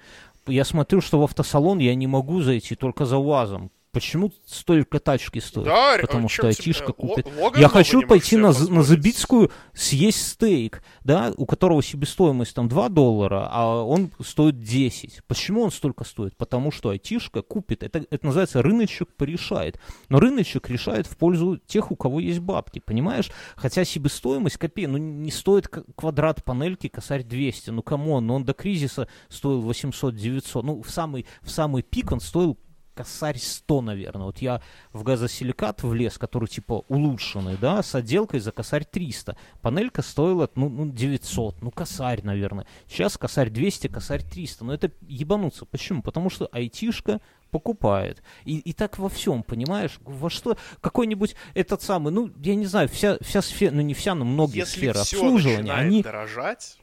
Я 0.47 0.65
смотрю, 0.65 1.01
что 1.01 1.21
в 1.21 1.25
автосалон 1.25 1.79
я 1.79 1.95
не 1.95 2.07
могу 2.07 2.41
зайти 2.41 2.75
только 2.75 3.05
за 3.05 3.19
УАЗом. 3.19 3.71
Почему 3.93 4.31
столько 4.47 5.01
тачки 5.01 5.41
стоят? 5.41 5.67
Да, 5.67 5.97
ре- 5.97 6.03
Потому 6.03 6.27
а 6.27 6.29
что 6.29 6.47
айтишка 6.47 6.93
купит. 6.93 7.27
Я 7.57 7.69
хочу 7.69 8.07
пойти 8.07 8.37
на, 8.37 8.53
на. 8.53 8.85
Забицкую 8.85 9.51
съесть 9.73 10.29
стейк, 10.29 10.83
да, 11.03 11.33
у 11.37 11.45
которого 11.45 11.83
себестоимость 11.83 12.55
там 12.55 12.69
2 12.69 12.89
доллара, 12.89 13.49
а 13.51 13.83
он 13.83 14.13
стоит 14.25 14.61
10. 14.61 15.21
Почему 15.27 15.63
он 15.63 15.73
столько 15.73 16.05
стоит? 16.05 16.37
Потому 16.37 16.71
что 16.71 16.91
айтишка 16.91 17.43
купит. 17.43 17.83
Это, 17.83 18.05
это 18.11 18.27
называется 18.27 18.63
рыночек 18.63 19.13
порешает. 19.17 19.81
Но 20.09 20.21
рыночек 20.21 20.71
решает 20.71 21.09
в 21.09 21.17
пользу 21.17 21.59
тех, 21.67 21.91
у 21.91 21.97
кого 21.97 22.21
есть 22.21 22.41
бабки, 22.41 22.79
понимаешь? 22.79 23.31
Хотя 23.57 23.85
себестоимость 23.85 24.57
копей, 24.57 24.87
ну 24.87 24.99
не 24.99 25.33
стоит 25.33 25.67
квадрат 25.69 26.45
панельки 26.45 26.89
косарь 26.89 27.25
200. 27.25 27.71
Ну 27.71 27.83
come 27.83 28.08
on, 28.08 28.27
ну 28.27 28.35
он 28.35 28.45
до 28.45 28.53
кризиса 28.53 29.09
стоил 29.29 29.69
800-900. 29.69 30.63
Ну 30.63 30.83
в 30.83 30.91
самый, 30.91 31.27
в 31.43 31.51
самый 31.51 31.83
пик 31.83 32.13
он 32.13 32.21
стоил 32.21 32.57
косарь 33.01 33.39
100, 33.39 33.81
наверное. 33.81 34.27
Вот 34.27 34.39
я 34.39 34.61
в 34.93 35.03
газосиликат 35.03 35.83
влез, 35.83 36.19
который 36.19 36.49
типа 36.49 36.85
улучшенный, 36.89 37.57
да, 37.57 37.83
с 37.83 37.95
отделкой 37.95 38.41
за 38.41 38.53
косарь 38.53 38.85
300. 38.85 39.39
Панелька 39.63 40.03
стоила, 40.03 40.51
ну, 40.55 40.69
ну 40.69 40.93
900, 40.93 41.63
ну, 41.63 41.71
косарь, 41.71 42.21
наверное. 42.23 42.67
Сейчас 42.87 43.17
косарь 43.17 43.49
200, 43.49 43.89
косарь 43.89 44.23
300. 44.23 44.65
Но 44.67 44.75
это 44.75 44.93
ебануться. 45.09 45.65
Почему? 45.65 46.03
Потому 46.03 46.29
что 46.29 46.47
айтишка 46.53 47.23
покупает. 47.51 48.23
И, 48.45 48.59
и 48.59 48.75
так 48.75 48.99
во 48.99 49.09
всем, 49.09 49.43
понимаешь? 49.43 49.99
Во 50.05 50.29
что 50.29 50.59
какой-нибудь 50.83 51.35
этот 51.55 51.81
самый, 51.81 52.13
ну, 52.13 52.31
я 52.37 52.55
не 52.55 52.67
знаю, 52.67 52.91
вся, 52.91 53.17
вся 53.23 53.41
сфера, 53.41 53.73
ну, 53.73 53.81
не 53.81 53.95
вся, 53.95 54.15
но 54.15 54.27
многие 54.27 54.59
Если 54.59 54.79
сферы 54.79 55.01
все 55.01 55.17
обслуживания, 55.17 55.59
начинает 55.59 55.87
они... 55.87 56.03
дорожать, 56.03 56.79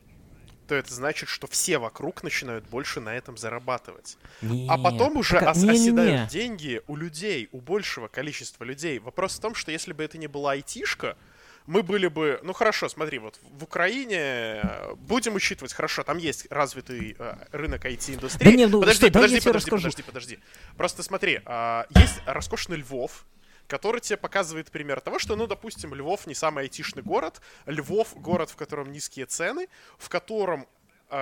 то 0.68 0.76
это 0.76 0.94
значит, 0.94 1.30
что 1.30 1.48
все 1.48 1.78
вокруг 1.78 2.24
начинают 2.24 2.66
больше 2.68 3.00
на 3.00 3.16
этом 3.16 3.38
зарабатывать. 3.38 4.18
Не, 4.42 4.68
А 4.70 4.78
потом 4.78 5.18
уже 5.18 5.40
так, 5.40 5.50
ос- 5.56 5.58
не-не-не. 5.58 5.80
оседают 5.90 6.30
деньги 6.30 6.82
у 6.88 6.96
людей, 6.96 7.50
у 7.52 7.60
большего 7.62 8.08
количества 8.08 8.64
людей. 8.64 9.00
Вопрос 9.00 9.38
в 9.38 9.40
том, 9.42 9.56
что 9.56 9.72
если 9.72 9.94
бы 9.94 10.04
это 10.04 10.18
не 10.18 10.28
была 10.28 10.52
айтишка, 10.52 11.18
мы 11.66 11.84
были 11.84 12.08
бы, 12.08 12.40
ну 12.44 12.54
хорошо, 12.54 12.88
смотри, 12.88 13.20
вот 13.20 13.40
в 13.42 13.64
Украине 13.64 14.16
э, 14.18 14.94
будем 14.96 15.36
учитывать, 15.36 15.74
хорошо, 15.74 16.04
там 16.04 16.18
есть 16.18 16.48
развитый 16.50 17.16
э, 17.20 17.36
рынок 17.52 17.86
IT-индустрии. 17.86 18.50
Да 18.52 18.56
нет, 18.56 18.70
ну, 18.70 18.80
подожди, 18.80 19.08
что, 19.08 19.14
подожди, 19.14 19.42
подожди, 19.42 19.70
подожди, 19.72 20.04
подожди. 20.04 20.40
Просто 20.78 21.04
смотри, 21.04 21.42
э, 21.46 21.84
есть 21.90 22.22
роскошный 22.26 22.78
Львов, 22.78 23.26
который 23.68 24.02
тебе 24.02 24.18
показывает 24.18 24.72
пример 24.72 25.02
того, 25.02 25.20
что, 25.20 25.36
ну, 25.36 25.46
допустим, 25.46 25.94
Львов 25.94 26.26
не 26.26 26.34
самый 26.34 26.64
айтишный 26.64 27.04
город, 27.04 27.42
Львов 27.66 28.16
город, 28.16 28.50
в 28.50 28.56
котором 28.56 28.92
низкие 28.92 29.26
цены, 29.26 29.68
в 29.98 30.10
котором 30.10 30.68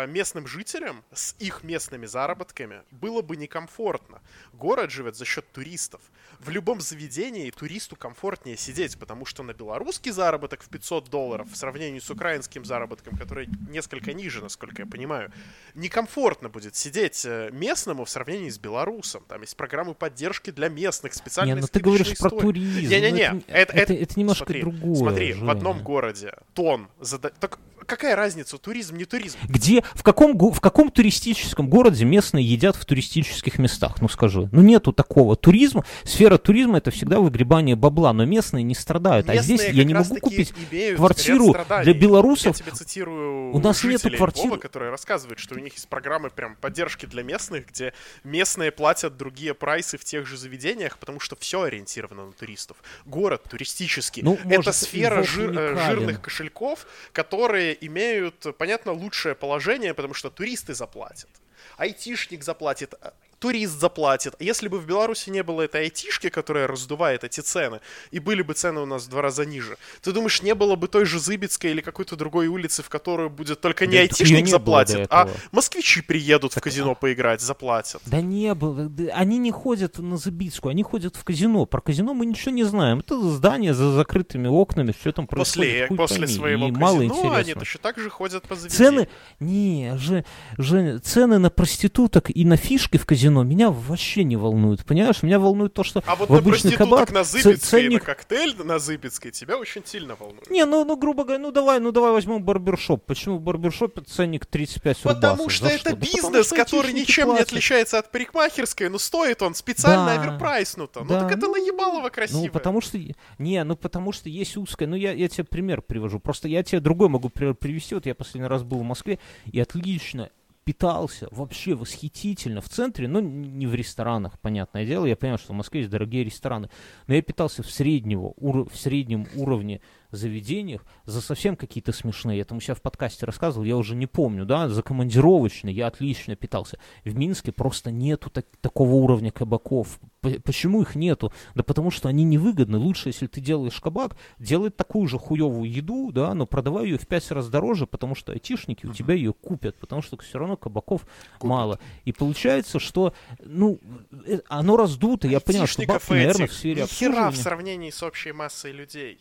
местным 0.08 0.48
жителям 0.48 1.04
с 1.14 1.36
их 1.40 1.64
местными 1.64 2.06
заработками 2.06 2.82
было 2.92 3.22
бы 3.22 3.38
некомфортно. 3.38 4.22
Город 4.54 4.92
живет 4.92 5.16
за 5.16 5.26
счет 5.26 5.52
туристов. 5.52 6.02
В 6.40 6.50
любом 6.50 6.82
заведении 6.82 7.50
туристу 7.52 7.96
комфортнее 7.96 8.58
сидеть, 8.58 8.98
потому 8.98 9.26
что 9.26 9.44
на 9.44 9.54
белорусский 9.54 10.12
заработок 10.12 10.64
в 10.64 10.70
500 10.70 11.10
долларов 11.10 11.48
в 11.52 11.56
сравнении 11.56 12.00
с 12.00 12.10
украинским 12.10 12.66
заработком, 12.66 13.18
который 13.18 13.48
несколько 13.70 14.14
ниже, 14.14 14.42
насколько 14.42 14.82
я 14.82 14.86
понимаю, 14.88 15.32
некомфортно 15.76 16.50
будет 16.50 16.76
сидеть 16.76 17.26
э, 17.26 17.50
местному 17.52 18.06
в 18.06 18.10
сравнении 18.10 18.50
с 18.50 18.58
белорусом. 18.58 19.24
Там 19.28 19.42
есть 19.42 19.56
программы 19.56 19.94
поддержки 19.94 20.52
для 20.52 20.70
местных, 20.70 21.14
специальные 21.14 21.56
Не, 21.56 21.62
ну 21.62 21.68
ты 21.68 21.80
говоришь 21.80 22.12
истории. 22.12 22.36
про 22.36 22.42
туризм. 22.42 22.90
Не-не-не, 22.90 23.32
ну, 23.32 23.44
это, 23.48 23.74
это, 23.74 23.78
это, 23.78 23.94
это 23.94 24.20
немножко 24.20 24.46
смотри, 24.46 24.62
другое. 24.62 24.96
Смотри, 24.96 25.34
Женя. 25.34 25.46
в 25.46 25.50
одном 25.50 25.84
городе 25.84 26.34
тон... 26.54 26.90
Зада... 27.00 27.30
Так 27.40 27.60
какая 27.86 28.16
разница, 28.16 28.58
туризм, 28.58 28.98
не 28.98 29.06
туризм? 29.06 29.38
Где, 29.48 29.84
в 29.94 30.04
каком, 30.04 30.38
в 30.38 30.60
каком 30.60 30.92
туристическом 30.92 31.70
городе 31.70 32.06
местные 32.06 32.46
едят 32.46 32.76
в 32.76 32.86
туристических 32.86 33.60
местах? 33.60 34.02
Ну 34.02 34.10
скажи. 34.10 34.50
Ну 34.52 34.62
нету 34.62 34.92
такого. 34.92 35.36
Туризм, 35.36 35.84
сфера 36.04 36.38
туризма 36.38 36.78
это 36.78 36.92
всегда 36.92 37.20
выгребание 37.20 37.76
бабла, 37.76 38.14
но 38.14 38.26
местные 38.26 38.64
не 38.64 38.76
страдают. 38.76 39.28
Местные 39.28 39.40
а 39.40 39.44
здесь 39.44 39.74
я 39.74 39.84
не 39.84 39.94
могу 39.94 40.18
купить 40.18 40.54
квартиру 40.96 41.56
для 41.84 41.94
белорусов. 41.94 42.58
Я 42.58 42.64
тебе 42.64 42.72
цитирую 42.72 43.54
у 43.54 43.60
нас 43.60 43.84
нету 43.84 44.10
квартир. 44.10 44.46
Львова, 44.46 44.58
которые 44.58 44.92
рассказывают, 44.92 45.40
что 45.40 45.56
у 45.56 45.60
них 45.60 45.74
есть 45.74 45.88
программы 45.88 46.30
прям 46.30 46.56
поддержки 46.56 47.06
для 47.06 47.24
местных, 47.24 47.68
где 47.68 47.94
местные 48.24 48.72
платят 48.72 49.18
другие 49.18 49.54
прайсы 49.54 49.98
в 49.98 50.04
тех 50.04 50.26
же 50.26 50.38
заведениях, 50.38 50.98
потому 50.98 51.20
что 51.20 51.36
все 51.36 51.64
ориентировано 51.64 52.28
на 52.28 52.32
туристов. 52.32 52.78
Город 53.06 53.44
туристический. 53.50 54.24
Ну, 54.24 54.36
это 54.36 54.48
может, 54.48 54.76
сфера 54.76 55.24
жир, 55.24 55.58
э, 55.58 55.86
жирных 55.88 56.22
кошельков, 56.22 56.88
которые 57.12 57.75
имеют, 57.82 58.46
понятно, 58.58 58.92
лучшее 58.92 59.36
положение, 59.36 59.94
потому 59.94 60.14
что 60.14 60.30
туристы 60.30 60.74
заплатят. 60.74 61.30
Айтишник 61.78 62.44
заплатит, 62.44 62.94
а, 63.02 63.14
турист 63.40 63.80
заплатит. 63.80 64.36
Если 64.40 64.68
бы 64.68 64.80
в 64.80 64.86
Беларуси 64.86 65.30
не 65.30 65.44
было 65.44 65.64
этой 65.64 65.82
айтишки, 65.82 66.30
которая 66.30 66.68
раздувает 66.68 67.24
эти 67.24 67.42
цены, 67.42 67.80
и 68.12 68.20
были 68.20 68.42
бы 68.42 68.54
цены 68.54 68.82
у 68.82 68.86
нас 68.86 69.06
в 69.06 69.10
два 69.10 69.22
раза 69.22 69.46
ниже, 69.46 69.78
ты 70.02 70.12
думаешь, 70.12 70.42
не 70.42 70.56
было 70.56 70.76
бы 70.76 70.88
той 70.88 71.06
же 71.06 71.20
Зыбицкой 71.20 71.72
или 71.72 71.82
какой-то 71.82 72.16
другой 72.16 72.48
улицы, 72.48 72.84
в 72.84 72.90
которую 72.90 73.30
будет 73.30 73.62
только 73.62 73.86
не 73.86 73.94
Да, 73.94 74.00
айтишник 74.02 74.46
не 74.46 74.52
заплатит, 74.52 75.08
а 75.10 75.30
москвичи 75.52 76.02
приедут 76.02 76.54
в 76.54 76.62
казино 76.62 76.96
поиграть, 76.96 77.42
заплатят. 77.42 78.02
Да 78.06 78.22
не 78.22 78.54
было. 78.54 78.92
Они 79.14 79.38
не 79.38 79.52
ходят 79.52 80.00
на 80.00 80.18
Забицкую, 80.18 80.72
они 80.72 80.84
ходят 80.84 81.16
в 81.16 81.24
казино. 81.24 81.66
Про 81.66 81.82
казино 81.82 82.14
мы 82.14 82.26
ничего 82.26 82.52
не 82.52 82.64
знаем. 82.64 83.00
Это 83.00 83.20
здание 83.30 83.74
за 83.74 83.92
закрытыми 83.92 84.48
окнами, 84.48 84.94
все 85.00 85.12
там 85.12 85.28
После, 85.28 85.88
хуй 85.88 85.98
после 85.98 86.20
пойми, 86.20 86.34
своего 86.34 86.68
и 86.68 86.72
мало 86.72 87.00
казино 87.00 87.32
они 87.32 87.40
интересно. 87.40 87.60
точно 87.60 87.80
так 87.82 87.98
же 88.00 88.10
ходят 88.10 88.48
по 88.48 88.56
заведениям. 88.56 88.94
Цены, 88.94 89.10
не, 89.40 89.98
же, 89.98 90.26
Женя, 90.58 91.00
цены 91.00 91.40
на 91.40 91.50
проституток 91.50 92.30
и 92.30 92.46
на 92.46 92.58
фишки 92.58 92.98
в 92.98 93.06
казино 93.06 93.25
меня 93.30 93.72
вообще 93.72 94.24
не 94.24 94.36
волнуют, 94.36 94.86
понимаешь? 94.86 95.24
Меня 95.24 95.40
волнует 95.40 95.74
то, 95.74 95.84
что 95.84 96.04
А 96.06 96.16
вот 96.16 96.30
в 96.30 96.32
на 96.34 96.38
обычный 96.40 96.72
кабак 96.74 97.12
на 97.12 97.24
Зыбицкой 97.24 97.52
и 97.54 97.56
на 97.56 97.60
ценник... 97.90 98.04
коктейль 98.04 98.56
на 98.64 98.80
Зыбицкой 98.80 99.32
тебя 99.32 99.58
очень 99.58 99.84
сильно 99.86 100.16
волнует. 100.16 100.50
Не, 100.50 100.66
ну, 100.66 100.86
ну, 100.86 100.98
грубо 100.98 101.24
говоря, 101.24 101.40
ну 101.42 101.52
давай, 101.52 101.80
ну 101.80 101.92
давай 101.92 102.12
возьмем 102.12 102.44
барбершоп. 102.44 103.06
Почему 103.06 103.38
в 103.38 103.42
барбершопе 103.42 104.02
ценник 104.02 104.46
35 104.46 104.98
Потому 105.00 105.34
рубасов? 105.44 105.52
что 105.52 105.68
это 105.68 105.78
что? 105.80 105.90
Да 105.92 105.96
потому 105.96 106.14
бизнес, 106.30 106.46
что 106.48 106.56
который 106.56 106.94
ничем 106.94 107.28
не 107.28 107.32
платят. 107.34 107.48
отличается 107.48 108.00
от 108.00 108.12
парикмахерской, 108.12 108.90
но 108.90 108.98
стоит 108.98 109.42
он 109.42 109.56
специально 109.56 110.06
Да. 110.16 110.22
оверпрайснуто. 110.22 111.02
Ну 111.02 111.08
Да. 111.10 111.22
так 111.28 111.38
это 111.38 111.48
наебалово 111.48 112.10
красиво. 112.10 112.42
Ну, 112.46 112.50
потому 112.50 112.82
что... 112.82 113.00
Не, 113.38 113.64
ну, 113.64 113.76
потому 113.76 114.12
что 114.12 114.30
есть 114.30 114.58
узкая... 114.58 114.88
Ну, 114.88 114.96
я, 114.96 115.12
я 115.14 115.28
тебе 115.28 115.44
пример 115.44 115.82
привожу. 115.82 116.20
Просто 116.20 116.48
я 116.48 116.64
тебе 116.64 116.80
другой 116.80 117.10
могу 117.10 117.30
при- 117.30 117.54
привести. 117.54 117.96
Вот 117.96 118.06
я 118.06 118.16
последний 118.16 118.48
раз 118.48 118.64
был 118.64 118.80
в 118.80 118.84
Москве 118.84 119.20
и 119.52 119.60
отлично 119.60 120.30
питался, 120.66 121.28
вообще 121.32 121.76
восхитительно 121.76 122.60
в 122.60 122.68
центре, 122.68 123.08
но 123.08 123.22
не 123.22 123.68
в 123.68 123.76
ресторанах, 123.76 124.40
понятное 124.40 124.86
дело. 124.86 125.06
Я 125.06 125.16
понимаю, 125.16 125.38
что 125.38 125.54
в 125.54 125.56
Москве 125.56 125.82
есть 125.82 125.92
дорогие 125.92 126.24
рестораны. 126.24 126.70
Но 127.08 127.14
я 127.14 127.22
питался 127.22 127.64
в, 127.64 127.70
среднего, 127.70 128.34
уро- 128.38 128.70
в 128.70 128.76
среднем 128.76 129.28
уровне 129.36 129.80
заведениях 130.12 130.86
за 131.06 131.22
совсем 131.22 131.56
какие-то 131.56 131.92
смешные. 131.92 132.38
Я 132.40 132.46
там 132.46 132.58
у 132.58 132.62
себя 132.62 132.76
в 132.76 132.82
подкасте 132.82 133.26
рассказывал, 133.26 133.66
я 133.66 133.78
уже 133.78 133.96
не 133.96 134.08
помню, 134.08 134.46
да, 134.46 134.68
за 134.70 134.82
командировочные 134.82 135.74
я 135.76 135.88
отлично 135.88 136.36
питался. 136.36 136.78
В 137.04 137.16
Минске 137.16 137.52
просто 137.52 137.92
нету 137.92 138.30
так- 138.30 138.46
такого 138.62 138.94
уровня 138.96 139.32
кабаков. 139.32 140.00
П- 140.22 140.40
почему 140.40 140.82
их 140.82 140.96
нету? 140.96 141.32
Да 141.54 141.64
потому 141.64 141.92
что 141.92 142.10
они 142.10 142.24
невыгодны. 142.24 142.78
Лучше, 142.78 143.10
если 143.10 143.28
ты 143.28 143.42
делаешь 143.42 143.80
кабак, 143.80 144.16
делай 144.40 144.70
такую 144.70 145.08
же 145.08 145.18
хуевую 145.20 145.70
еду, 145.72 146.12
да, 146.12 146.34
но 146.34 146.46
продавай 146.46 146.86
ее 146.86 146.98
в 146.98 147.08
пять 147.08 147.30
раз 147.32 147.50
дороже, 147.50 147.86
потому 147.88 148.16
что 148.16 148.32
айтишники 148.32 148.86
у 148.86 148.94
тебя 148.94 149.14
ее 149.14 149.34
купят, 149.34 149.78
потому 149.80 150.02
что 150.02 150.18
все 150.18 150.40
равно 150.40 150.58
кабаков 150.58 151.06
мало. 151.42 151.80
И 152.06 152.12
получается, 152.12 152.80
что, 152.80 153.14
ну, 153.44 153.80
э, 154.28 154.40
оно 154.48 154.78
раздуто. 154.78 155.28
Я 155.28 155.40
понимаю, 155.40 155.68
что 155.68 155.86
бабки, 155.86 156.10
наверное, 156.12 156.48
в 156.48 156.54
сфере 156.54 156.82
ни 156.84 156.88
хера 156.88 157.12
в 157.12 157.16
обслуживания. 157.16 157.44
сравнении 157.44 157.90
с 157.92 158.04
общей 158.04 158.32
массой 158.32 158.72
людей. 158.72 159.20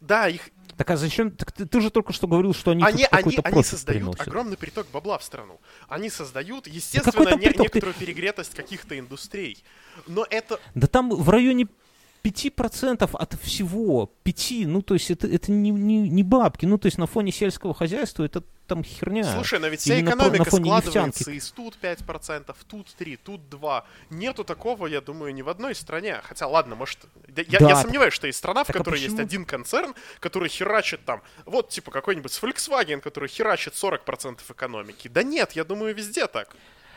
Да, 0.00 0.28
их 0.28 0.50
Так 0.76 0.90
а 0.90 0.96
зачем? 0.96 1.30
Так 1.30 1.52
ты, 1.52 1.66
ты 1.66 1.80
же 1.80 1.90
только 1.90 2.12
что 2.12 2.26
говорил, 2.26 2.54
что 2.54 2.70
они, 2.70 2.82
они, 2.82 3.06
они, 3.10 3.38
они 3.44 3.62
создают 3.62 4.00
приносят. 4.00 4.26
огромный 4.26 4.56
приток 4.56 4.86
бабла 4.92 5.18
в 5.18 5.22
страну. 5.22 5.60
Они 5.88 6.08
создают, 6.08 6.66
естественно, 6.66 7.26
там 7.26 7.38
не- 7.38 7.46
приток? 7.48 7.56
Ты- 7.70 7.78
некоторую 7.78 7.94
перегретость 7.94 8.54
каких-то 8.54 8.98
индустрий. 8.98 9.62
Но 10.06 10.26
это 10.30 10.58
Да 10.74 10.86
там 10.86 11.10
в 11.10 11.28
районе 11.28 11.66
5% 12.22 13.10
от 13.12 13.34
всего, 13.42 14.10
5, 14.22 14.52
ну 14.66 14.82
то 14.82 14.94
есть 14.94 15.10
это, 15.10 15.26
это 15.26 15.50
не, 15.52 15.70
не, 15.70 16.08
не 16.08 16.22
бабки, 16.22 16.66
ну 16.66 16.78
то 16.78 16.86
есть 16.86 16.98
на 16.98 17.06
фоне 17.06 17.32
сельского 17.32 17.74
хозяйства 17.74 18.24
это 18.24 18.42
там 18.70 18.84
херня. 18.84 19.24
Слушай, 19.24 19.58
но 19.58 19.66
ведь 19.66 19.80
вся 19.80 19.94
по- 19.94 20.00
экономика 20.02 20.44
фоне 20.44 20.66
складывается 20.66 21.06
нефтянки. 21.06 21.36
из 21.36 21.50
тут 21.50 21.76
5%, 21.82 22.54
тут 22.68 22.86
3, 22.96 23.16
тут 23.16 23.48
2. 23.50 23.84
Нету 24.10 24.44
такого, 24.44 24.86
я 24.86 25.00
думаю, 25.00 25.34
ни 25.34 25.42
в 25.42 25.48
одной 25.48 25.74
стране. 25.74 26.20
Хотя, 26.22 26.46
ладно, 26.46 26.76
может... 26.76 27.00
Я, 27.36 27.58
Да, 27.58 27.68
я 27.68 27.76
сомневаюсь, 27.76 28.14
что 28.14 28.28
есть 28.28 28.38
страна, 28.38 28.62
в 28.62 28.68
так 28.68 28.76
а 28.76 28.78
которой 28.78 29.00
есть 29.00 29.16
почему? 29.16 29.26
один 29.26 29.44
концерн, 29.44 29.94
который 30.20 30.48
херачит 30.48 31.04
там... 31.04 31.20
Вот, 31.46 31.70
типа, 31.70 31.90
какой-нибудь 31.90 32.30
Volkswagen, 32.30 33.00
который 33.00 33.28
херачит 33.28 33.74
40% 33.74 34.38
экономики. 34.48 35.08
Да 35.08 35.24
нет, 35.24 35.52
я 35.52 35.64
думаю, 35.64 35.92
везде 35.92 36.28
так. 36.28 36.54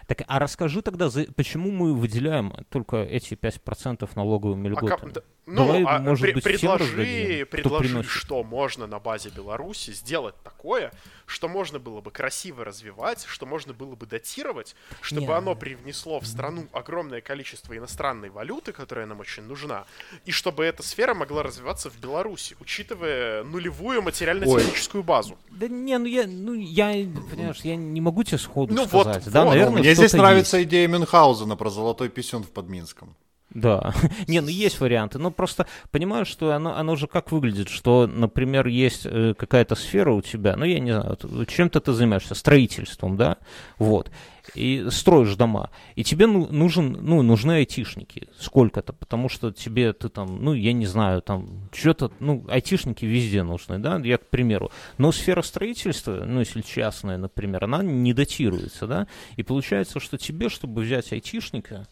Так, 0.08 0.24
а 0.28 0.40
расскажи 0.40 0.82
тогда, 0.82 1.10
за- 1.10 1.26
почему 1.36 1.72
мы 1.72 1.94
выделяем 1.94 2.54
только 2.70 2.98
эти 2.98 3.36
5% 3.36 4.16
налоговыми 4.16 4.68
А 4.68 4.72
льготами? 4.72 5.12
да- 5.12 5.22
ну, 5.46 5.66
Давай, 5.66 5.84
а 5.84 6.00
может 6.00 6.26
пре- 6.26 6.34
быть, 6.34 6.44
всем 6.46 6.78
предложи, 6.78 7.46
предложи, 7.50 8.04
что 8.04 8.44
можно 8.44 8.88
на 8.88 9.00
базе 9.00 9.30
Беларуси 9.30 9.92
сделать 9.92 10.36
такое, 10.44 10.94
что 11.26 11.48
можно 11.50 11.80
было 11.80 12.00
бы 12.00 12.12
красиво 12.12 12.64
развивать, 12.64 13.26
что 13.28 13.46
можно 13.46 13.74
было 13.74 13.96
бы 13.96 14.06
датировать, 14.06 14.76
чтобы 15.02 15.28
Не. 15.28 15.34
оно 15.38 15.56
привнесло 15.56 16.20
в 16.22 16.28
страну 16.28 16.68
огромное 16.72 17.20
количество 17.22 17.78
иностранной 17.78 18.30
валюты, 18.30 18.72
которая 18.72 19.06
нам 19.06 19.20
очень 19.20 19.44
нужна, 19.44 19.86
и 20.26 20.32
чтобы 20.32 20.64
эта 20.64 20.82
сфера 20.84 21.14
могла 21.14 21.44
развиваться 21.44 21.90
в 21.90 21.98
Беларуси, 22.00 22.56
учитывая 22.62 23.44
нулевую 23.44 24.02
материально-техническую 24.02 25.04
базу. 25.04 25.38
Да 25.52 25.68
не, 25.68 25.98
ну 25.98 26.06
я, 26.06 26.26
ну 26.26 26.54
я, 26.54 26.88
понимаешь, 27.30 27.60
я 27.64 27.76
не 27.76 28.00
могу 28.02 28.24
тебе 28.24 28.38
сходу 28.38 28.74
Ну 28.74 28.86
вот, 28.86 29.08
сказать. 29.08 29.32
да, 29.32 29.44
вот. 29.44 29.50
наверное, 29.52 29.80
Мне 29.82 29.94
здесь 29.94 30.14
нравится 30.14 30.58
есть. 30.58 30.70
идея 30.70 30.88
Мюнхгаузена 30.88 31.56
про 31.58 31.70
золотой 31.70 32.08
писюн 32.10 32.44
в 32.44 32.50
Подминском. 32.52 33.16
Да. 33.54 33.94
Не, 34.28 34.42
ну 34.42 34.48
есть 34.48 34.80
варианты. 34.80 35.20
Но 35.20 35.32
просто 35.32 35.68
понимаю, 35.92 36.26
что 36.26 36.52
оно, 36.54 36.76
оно 36.76 36.96
же 36.96 37.08
как 37.08 37.32
выглядит, 37.32 37.70
что, 37.70 38.08
например, 38.08 38.68
есть 38.68 39.06
э, 39.06 39.34
какая-то 39.38 39.76
сфера 39.76 40.12
у 40.12 40.22
тебя, 40.22 40.56
ну, 40.56 40.66
я 40.66 40.80
не 40.80 40.92
знаю, 40.92 41.18
чем-то 41.48 41.80
ты 41.80 41.94
занимаешься, 41.94 42.36
строительством, 42.36 43.16
да, 43.16 43.38
вот, 43.78 44.12
и 44.56 44.88
строишь 44.90 45.36
дома, 45.36 45.70
и 45.96 46.04
тебе 46.04 46.28
ну, 46.28 46.48
нужен, 46.52 46.98
ну, 47.00 47.22
нужны 47.22 47.54
айтишники, 47.54 48.28
сколько-то, 48.40 48.94
потому 48.94 49.30
что 49.30 49.52
тебе, 49.52 49.94
ты 49.94 50.10
там, 50.10 50.44
ну, 50.44 50.54
я 50.54 50.74
не 50.74 50.86
знаю, 50.86 51.22
там, 51.22 51.70
что-то, 51.72 52.12
ну, 52.20 52.46
айтишники 52.50 53.06
везде 53.06 53.44
нужны, 53.44 53.80
да, 53.80 54.00
я 54.04 54.18
к 54.18 54.28
примеру, 54.28 54.72
но 54.98 55.12
сфера 55.12 55.42
строительства, 55.42 56.24
ну, 56.26 56.40
если 56.40 56.62
частная, 56.62 57.18
например, 57.18 57.64
она 57.64 57.84
не 57.84 58.14
датируется, 58.14 58.88
да, 58.88 59.08
и 59.38 59.44
получается, 59.44 60.00
что 60.00 60.18
тебе, 60.18 60.50
чтобы 60.50 60.82
взять 60.82 61.12
айтишника, 61.14 61.88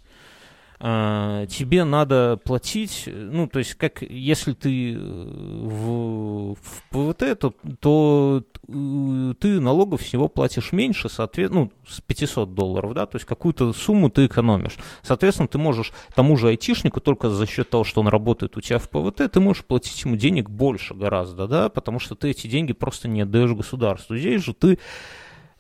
тебе 0.82 1.84
надо 1.84 2.40
платить, 2.44 3.04
ну, 3.06 3.48
то 3.48 3.60
есть, 3.60 3.76
как 3.76 4.02
если 4.02 4.54
ты 4.54 4.94
э, 4.94 4.98
в, 4.98 6.56
в 6.56 6.84
ПВТ, 6.90 7.38
то, 7.38 7.54
то 7.80 8.44
э, 8.68 9.34
ты 9.40 9.60
налогов 9.60 10.02
всего 10.02 10.28
платишь 10.28 10.72
меньше, 10.72 11.08
соответственно, 11.08 11.66
ну, 11.66 11.72
с 11.88 12.02
500 12.02 12.56
долларов, 12.56 12.96
да, 12.96 13.06
то 13.06 13.18
есть 13.18 13.28
какую-то 13.28 13.74
сумму 13.74 14.10
ты 14.10 14.26
экономишь. 14.26 14.78
Соответственно, 15.04 15.48
ты 15.48 15.60
можешь 15.60 15.94
тому 16.16 16.36
же 16.36 16.48
айтишнику 16.48 17.00
только 17.00 17.30
за 17.30 17.46
счет 17.46 17.70
того, 17.70 17.84
что 17.84 18.02
он 18.02 18.08
работает 18.08 18.58
у 18.58 18.62
тебя 18.62 18.80
в 18.80 18.90
ПВТ, 18.90 19.32
ты 19.32 19.40
можешь 19.40 19.64
платить 19.64 20.04
ему 20.04 20.16
денег 20.16 20.50
больше 20.50 20.96
гораздо, 20.96 21.48
да, 21.48 21.70
потому 21.70 22.00
что 22.00 22.16
ты 22.16 22.32
эти 22.32 22.48
деньги 22.48 22.74
просто 22.74 23.08
не 23.08 23.22
отдаешь 23.22 23.52
государству. 23.52 24.18
Здесь 24.18 24.44
же 24.44 24.56
ты 24.56 24.80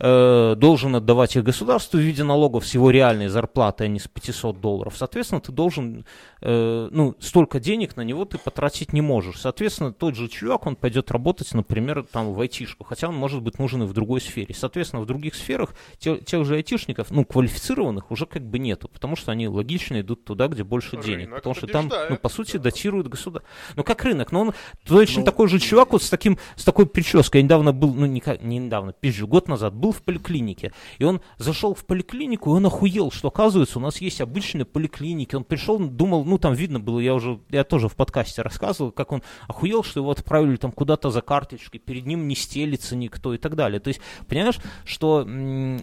э, 0.01 0.55
должен 0.57 0.95
отдавать 0.95 1.35
их 1.35 1.43
государству 1.43 1.97
в 1.97 2.01
виде 2.01 2.23
налогов 2.23 2.65
с 2.65 2.73
его 2.73 2.89
реальной 2.89 3.27
зарплаты, 3.27 3.83
а 3.83 3.87
не 3.87 3.99
с 3.99 4.07
500 4.07 4.59
долларов. 4.59 4.95
Соответственно, 4.97 5.41
ты 5.41 5.51
должен, 5.51 6.05
э, 6.41 6.89
ну, 6.91 7.15
столько 7.19 7.59
денег 7.59 7.95
на 7.95 8.01
него 8.01 8.25
ты 8.25 8.37
потратить 8.37 8.93
не 8.93 9.01
можешь. 9.01 9.39
Соответственно, 9.39 9.93
тот 9.93 10.15
же 10.15 10.27
чувак, 10.27 10.65
он 10.65 10.75
пойдет 10.75 11.11
работать, 11.11 11.53
например, 11.53 12.03
там 12.11 12.33
в 12.33 12.41
айтишку, 12.41 12.83
хотя 12.83 13.09
он 13.09 13.15
может 13.15 13.41
быть 13.41 13.59
нужен 13.59 13.83
и 13.83 13.85
в 13.85 13.93
другой 13.93 14.21
сфере. 14.21 14.55
Соответственно, 14.55 15.01
в 15.03 15.05
других 15.05 15.35
сферах 15.35 15.75
те, 15.99 16.17
тех 16.17 16.45
же 16.45 16.55
айтишников, 16.55 17.11
ну, 17.11 17.23
квалифицированных 17.23 18.09
уже 18.11 18.25
как 18.25 18.41
бы 18.41 18.57
нету, 18.57 18.87
потому 18.87 19.15
что 19.15 19.31
они 19.31 19.47
логично 19.47 20.01
идут 20.01 20.25
туда, 20.25 20.47
где 20.47 20.63
больше 20.63 20.91
рынок 20.91 21.05
денег. 21.05 21.35
Потому 21.35 21.53
что 21.55 21.67
там, 21.67 21.91
ну, 22.09 22.17
по 22.17 22.29
сути, 22.29 22.57
да. 22.57 22.63
датируют 22.63 23.07
государство. 23.07 23.49
Ну, 23.75 23.83
как 23.83 24.03
рынок, 24.03 24.31
но 24.31 24.41
он 24.41 24.53
точно 24.83 25.19
ну, 25.19 25.25
такой 25.25 25.47
же 25.47 25.59
чувак 25.59 25.91
вот 25.91 26.01
с 26.01 26.09
таким, 26.09 26.39
с 26.55 26.63
такой 26.63 26.87
прической. 26.87 27.41
Я 27.41 27.43
недавно 27.43 27.71
был, 27.71 27.93
ну, 27.93 28.07
не, 28.07 28.23
не 28.41 28.57
недавно, 28.57 28.93
пизжу, 28.93 29.27
год 29.27 29.47
назад 29.47 29.73
был 29.73 29.90
в 29.91 30.01
поликлинике. 30.01 30.73
И 30.97 31.03
он 31.03 31.21
зашел 31.37 31.73
в 31.73 31.85
поликлинику, 31.85 32.51
и 32.51 32.53
он 32.57 32.65
охуел, 32.65 33.11
что 33.11 33.27
оказывается 33.29 33.79
у 33.79 33.81
нас 33.81 34.01
есть 34.01 34.21
обычные 34.21 34.65
поликлиники. 34.65 35.35
Он 35.35 35.43
пришел, 35.43 35.79
думал, 35.79 36.25
ну 36.25 36.37
там 36.37 36.53
видно 36.53 36.79
было, 36.79 36.99
я 36.99 37.13
уже, 37.13 37.39
я 37.49 37.63
тоже 37.63 37.87
в 37.87 37.95
подкасте 37.95 38.41
рассказывал, 38.41 38.91
как 38.91 39.11
он 39.11 39.23
охуел, 39.47 39.83
что 39.83 39.99
его 39.99 40.11
отправили 40.11 40.55
там 40.55 40.71
куда-то 40.71 41.09
за 41.09 41.21
карточкой, 41.21 41.79
перед 41.79 42.05
ним 42.05 42.27
не 42.27 42.35
стелится 42.35 42.95
никто 42.95 43.33
и 43.33 43.37
так 43.37 43.55
далее. 43.55 43.79
То 43.79 43.89
есть, 43.89 44.01
понимаешь, 44.27 44.59
что 44.85 45.19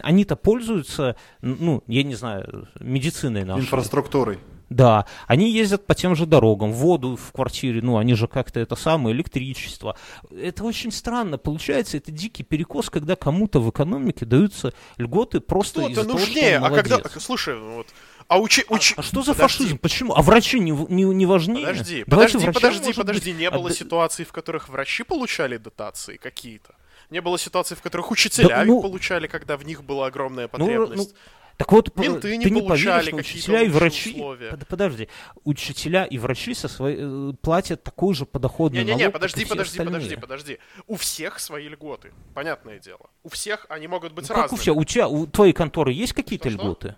они-то 0.02 0.36
пользуются, 0.36 1.16
ну, 1.40 1.82
я 1.86 2.02
не 2.02 2.14
знаю, 2.14 2.68
медициной 2.80 3.44
нашей. 3.44 3.62
Инфраструктурой. 3.62 4.38
Да, 4.70 5.06
они 5.26 5.50
ездят 5.50 5.86
по 5.86 5.94
тем 5.94 6.14
же 6.14 6.26
дорогам, 6.26 6.72
воду 6.72 7.16
в 7.16 7.32
квартире, 7.32 7.80
ну, 7.82 7.96
они 7.96 8.14
же 8.14 8.28
как-то 8.28 8.60
это 8.60 8.76
самое, 8.76 9.14
электричество. 9.14 9.96
Это 10.30 10.64
очень 10.64 10.92
странно. 10.92 11.38
Получается, 11.38 11.96
это 11.96 12.12
дикий 12.12 12.42
перекос, 12.42 12.90
когда 12.90 13.16
кому-то 13.16 13.60
в 13.60 13.70
экономике 13.70 14.26
даются 14.26 14.74
льготы 14.98 15.40
просто 15.40 15.82
из-за 15.82 16.04
того, 16.04 16.18
что 16.18 16.56
он 16.56 16.64
а 16.64 16.70
когда... 16.70 17.00
Слушай, 17.18 17.58
вот... 17.58 17.86
А, 18.28 18.38
учи, 18.38 18.64
учи... 18.68 18.94
а, 18.96 19.00
а 19.00 19.02
что 19.02 19.22
за 19.22 19.32
подожди. 19.32 19.58
фашизм? 19.58 19.78
Почему? 19.78 20.14
А 20.14 20.20
врачи 20.20 20.60
не, 20.60 20.70
не, 20.70 21.04
не 21.04 21.24
важнее? 21.24 21.66
Подожди, 21.66 22.04
Давайте 22.06 22.38
подожди, 22.38 22.52
подожди, 22.52 22.92
подожди. 22.92 23.30
Быть... 23.30 23.40
Не 23.40 23.50
было 23.50 23.70
а... 23.70 23.72
ситуаций, 23.72 24.26
в 24.26 24.32
которых 24.32 24.68
врачи 24.68 25.02
получали 25.02 25.56
дотации 25.56 26.18
какие-то? 26.18 26.74
Не 27.08 27.22
было 27.22 27.38
ситуаций, 27.38 27.74
в 27.74 27.80
которых 27.80 28.10
учителя 28.10 28.48
да, 28.48 28.64
ну... 28.64 28.82
получали, 28.82 29.28
когда 29.28 29.56
в 29.56 29.64
них 29.64 29.82
была 29.82 30.08
огромная 30.08 30.46
потребность? 30.46 30.94
Ну, 30.94 31.04
ну, 31.04 31.10
так 31.58 31.72
вот, 31.72 31.94
Менты 31.96 32.36
не 32.36 32.44
ты 32.44 32.50
не 32.50 32.62
поверишь, 32.62 33.06
что 33.06 33.16
учителя 33.16 33.62
и 33.62 33.68
врачи... 33.68 34.12
Условия. 34.12 34.56
Подожди, 34.68 35.08
учителя 35.42 36.04
и 36.04 36.16
врачи 36.16 36.54
со 36.54 36.68
своей, 36.68 36.98
э, 37.00 37.32
платят 37.42 37.82
такой 37.82 38.14
же 38.14 38.26
подоходный 38.26 38.84
не, 38.84 38.92
не, 38.92 38.94
не, 38.94 39.10
подожди, 39.10 39.44
подожди, 39.44 39.78
подожди, 39.78 40.16
подожди. 40.16 40.58
У 40.86 40.94
всех 40.94 41.40
свои 41.40 41.68
льготы, 41.68 42.12
понятное 42.32 42.78
дело. 42.78 43.10
У 43.24 43.28
всех 43.28 43.66
они 43.70 43.88
могут 43.88 44.12
быть 44.12 44.28
ну, 44.28 44.36
разными. 44.36 44.44
Как 44.44 44.52
у 44.52 44.56
всех? 44.56 44.76
У 44.76 44.84
тебя, 44.84 45.08
у 45.08 45.26
твоей 45.26 45.52
конторы 45.52 45.92
есть 45.92 46.12
какие-то 46.12 46.48
льготы? 46.48 46.94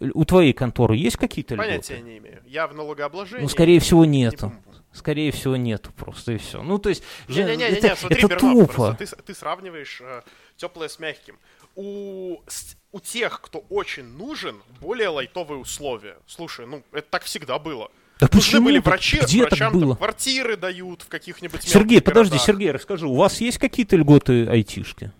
У 0.00 0.24
твоей 0.24 0.54
конторы 0.54 0.96
есть 0.96 1.18
какие-то 1.18 1.54
льготы? 1.54 1.68
Понятия 1.68 2.00
не 2.00 2.16
имею. 2.16 2.42
Я 2.46 2.66
в 2.66 2.74
налогообложении. 2.74 3.42
Ну, 3.42 3.48
скорее 3.50 3.78
всего, 3.80 4.06
нету. 4.06 4.54
Скорее 4.92 5.32
всего, 5.32 5.54
нету 5.56 5.92
просто 5.92 6.32
и 6.32 6.38
все. 6.38 6.62
Ну, 6.62 6.78
то 6.78 6.88
есть, 6.88 7.04
не, 7.28 7.44
не, 7.44 7.56
не, 7.56 7.64
это, 7.64 7.88
не, 7.88 7.96
смотри, 7.96 8.18
это 8.18 8.28
Бернов, 8.28 8.70
тупо. 8.70 8.96
Ты, 8.98 9.04
ты 9.06 9.34
сравниваешь 9.34 10.00
э, 10.00 10.22
теплое 10.56 10.88
с 10.88 10.98
мягким. 10.98 11.38
У 11.80 12.38
у 12.90 13.00
тех, 13.00 13.40
кто 13.40 13.60
очень 13.68 14.04
нужен, 14.04 14.56
более 14.80 15.10
лайтовые 15.10 15.60
условия. 15.60 16.16
Слушай, 16.26 16.66
ну, 16.66 16.82
это 16.92 17.06
так 17.08 17.22
всегда 17.22 17.58
было. 17.60 17.88
Да 18.18 18.26
Нужны 18.32 18.40
почему? 18.40 18.64
были 18.64 18.78
врачи, 18.78 19.20
Где 19.20 19.42
врачам 19.42 19.72
так 19.72 19.80
было? 19.80 19.94
там 19.94 19.96
квартиры 19.98 20.56
дают 20.56 21.02
в 21.02 21.08
каких-нибудь 21.08 21.62
Сергей, 21.62 22.00
подожди, 22.00 22.30
городах. 22.30 22.46
Сергей, 22.46 22.70
расскажи, 22.72 23.06
у 23.06 23.14
вас 23.14 23.40
есть 23.40 23.58
какие-то 23.58 23.94
льготы 23.96 24.48
айтишки? 24.48 25.12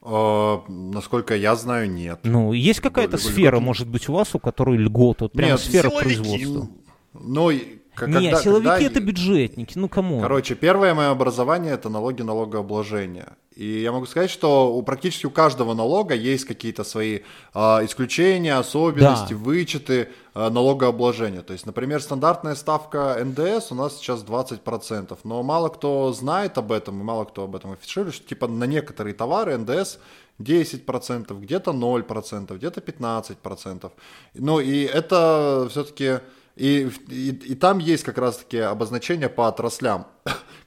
Uh, 0.00 0.62
насколько 0.68 1.34
я 1.34 1.56
знаю, 1.56 1.90
нет. 1.90 2.20
Ну, 2.22 2.52
есть 2.52 2.80
какая-то 2.80 3.16
сфера, 3.16 3.56
льготы. 3.56 3.64
может 3.64 3.88
быть, 3.88 4.08
у 4.08 4.12
вас, 4.12 4.34
у 4.34 4.38
которой 4.38 4.76
льготы, 4.76 5.24
вот 5.24 5.32
прям 5.32 5.50
нет, 5.50 5.60
сфера 5.60 5.88
силовики. 5.88 6.04
производства? 6.04 6.68
Ну, 7.14 7.50
как, 7.94 8.08
Нет, 8.08 8.32
когда, 8.32 8.42
силовики 8.42 8.68
когда... 8.68 8.86
это 8.86 9.00
бюджетники, 9.00 9.78
ну 9.78 9.88
кому? 9.88 10.20
Короче, 10.20 10.56
первое 10.56 10.94
мое 10.94 11.10
образование 11.10 11.72
это 11.74 11.88
налоги 11.88 12.22
налогообложения. 12.22 13.36
И 13.56 13.82
я 13.82 13.92
могу 13.92 14.06
сказать, 14.06 14.30
что 14.30 14.74
у 14.74 14.82
практически 14.82 15.26
у 15.26 15.30
каждого 15.30 15.74
налога 15.74 16.14
есть 16.14 16.44
какие-то 16.44 16.82
свои 16.82 17.20
э, 17.54 17.58
исключения, 17.84 18.56
особенности, 18.56 19.32
да. 19.32 19.38
вычеты 19.38 20.08
э, 20.34 20.48
налогообложения. 20.48 21.42
То 21.42 21.52
есть, 21.52 21.64
например, 21.64 22.02
стандартная 22.02 22.56
ставка 22.56 23.16
НДС 23.24 23.70
у 23.70 23.76
нас 23.76 23.98
сейчас 23.98 24.24
20%, 24.24 25.16
но 25.22 25.42
мало 25.44 25.68
кто 25.68 26.12
знает 26.12 26.58
об 26.58 26.72
этом, 26.72 27.00
и 27.00 27.04
мало 27.04 27.24
кто 27.26 27.44
об 27.44 27.54
этом 27.54 27.72
афиширует, 27.72 28.16
что 28.16 28.26
типа 28.26 28.48
на 28.48 28.64
некоторые 28.64 29.14
товары 29.14 29.56
НДС 29.56 29.98
10%, 30.40 31.40
где-то 31.40 31.70
0%, 31.70 32.56
где-то 32.56 32.80
15%. 32.80 33.92
Ну 34.34 34.58
и 34.58 34.82
это 34.82 35.68
все-таки 35.70 36.18
и, 36.56 36.88
и, 37.08 37.30
и 37.30 37.54
там 37.56 37.78
есть 37.78 38.04
как 38.04 38.18
раз-таки 38.18 38.58
обозначения 38.58 39.28
по 39.28 39.48
отраслям, 39.48 40.06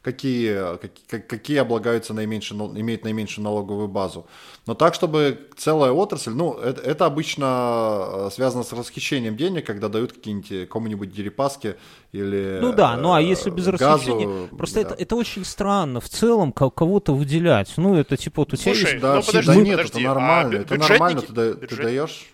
какие, 0.08 0.78
какие, 0.78 1.20
какие 1.20 1.58
облагаются 1.58 2.14
наименьше, 2.14 2.54
имеют 2.54 3.04
наименьшую 3.04 3.44
налоговую 3.44 3.90
базу. 3.90 4.26
Но 4.66 4.74
так, 4.74 4.94
чтобы 4.94 5.50
целая 5.58 5.92
отрасль, 5.92 6.32
ну, 6.32 6.54
это, 6.54 6.82
это 6.82 7.06
обычно 7.06 7.46
э, 7.48 8.30
связано 8.32 8.64
с 8.64 8.72
расхищением 8.72 9.36
денег, 9.36 9.66
когда 9.66 9.90
дают 9.90 10.14
какие-нибудь 10.14 10.70
кому-нибудь 10.70 11.12
дерипаски 11.12 11.76
или 12.14 12.60
Ну 12.62 12.72
да, 12.72 12.96
ну 12.96 13.12
а 13.12 13.22
если 13.22 13.50
без 13.50 13.66
газу, 13.66 13.84
расхищения, 13.84 14.48
просто 14.48 14.76
да. 14.76 14.82
это, 14.82 14.94
это 14.94 15.16
очень 15.18 15.44
странно 15.44 16.00
в 16.00 16.08
целом 16.08 16.54
кого-то 16.54 17.14
выделять. 17.14 17.74
Ну, 17.76 17.96
это 17.96 18.16
типа 18.16 18.44
вот 18.44 18.54
у 18.54 18.56
Слушай, 18.58 18.80
тебя 18.80 18.90
есть... 18.92 19.02
Да, 19.02 19.16
ну, 19.16 19.24
подожди, 19.24 19.52
да 19.52 19.56
нет, 19.56 19.78
подожди, 19.78 20.00
это 20.00 20.08
нормально, 20.08 20.58
а 20.58 20.62
это 20.62 20.78
нормально, 20.78 21.22
ты, 21.22 21.28
бюджет... 21.34 21.70
ты 21.70 21.76
даешь 21.84 22.28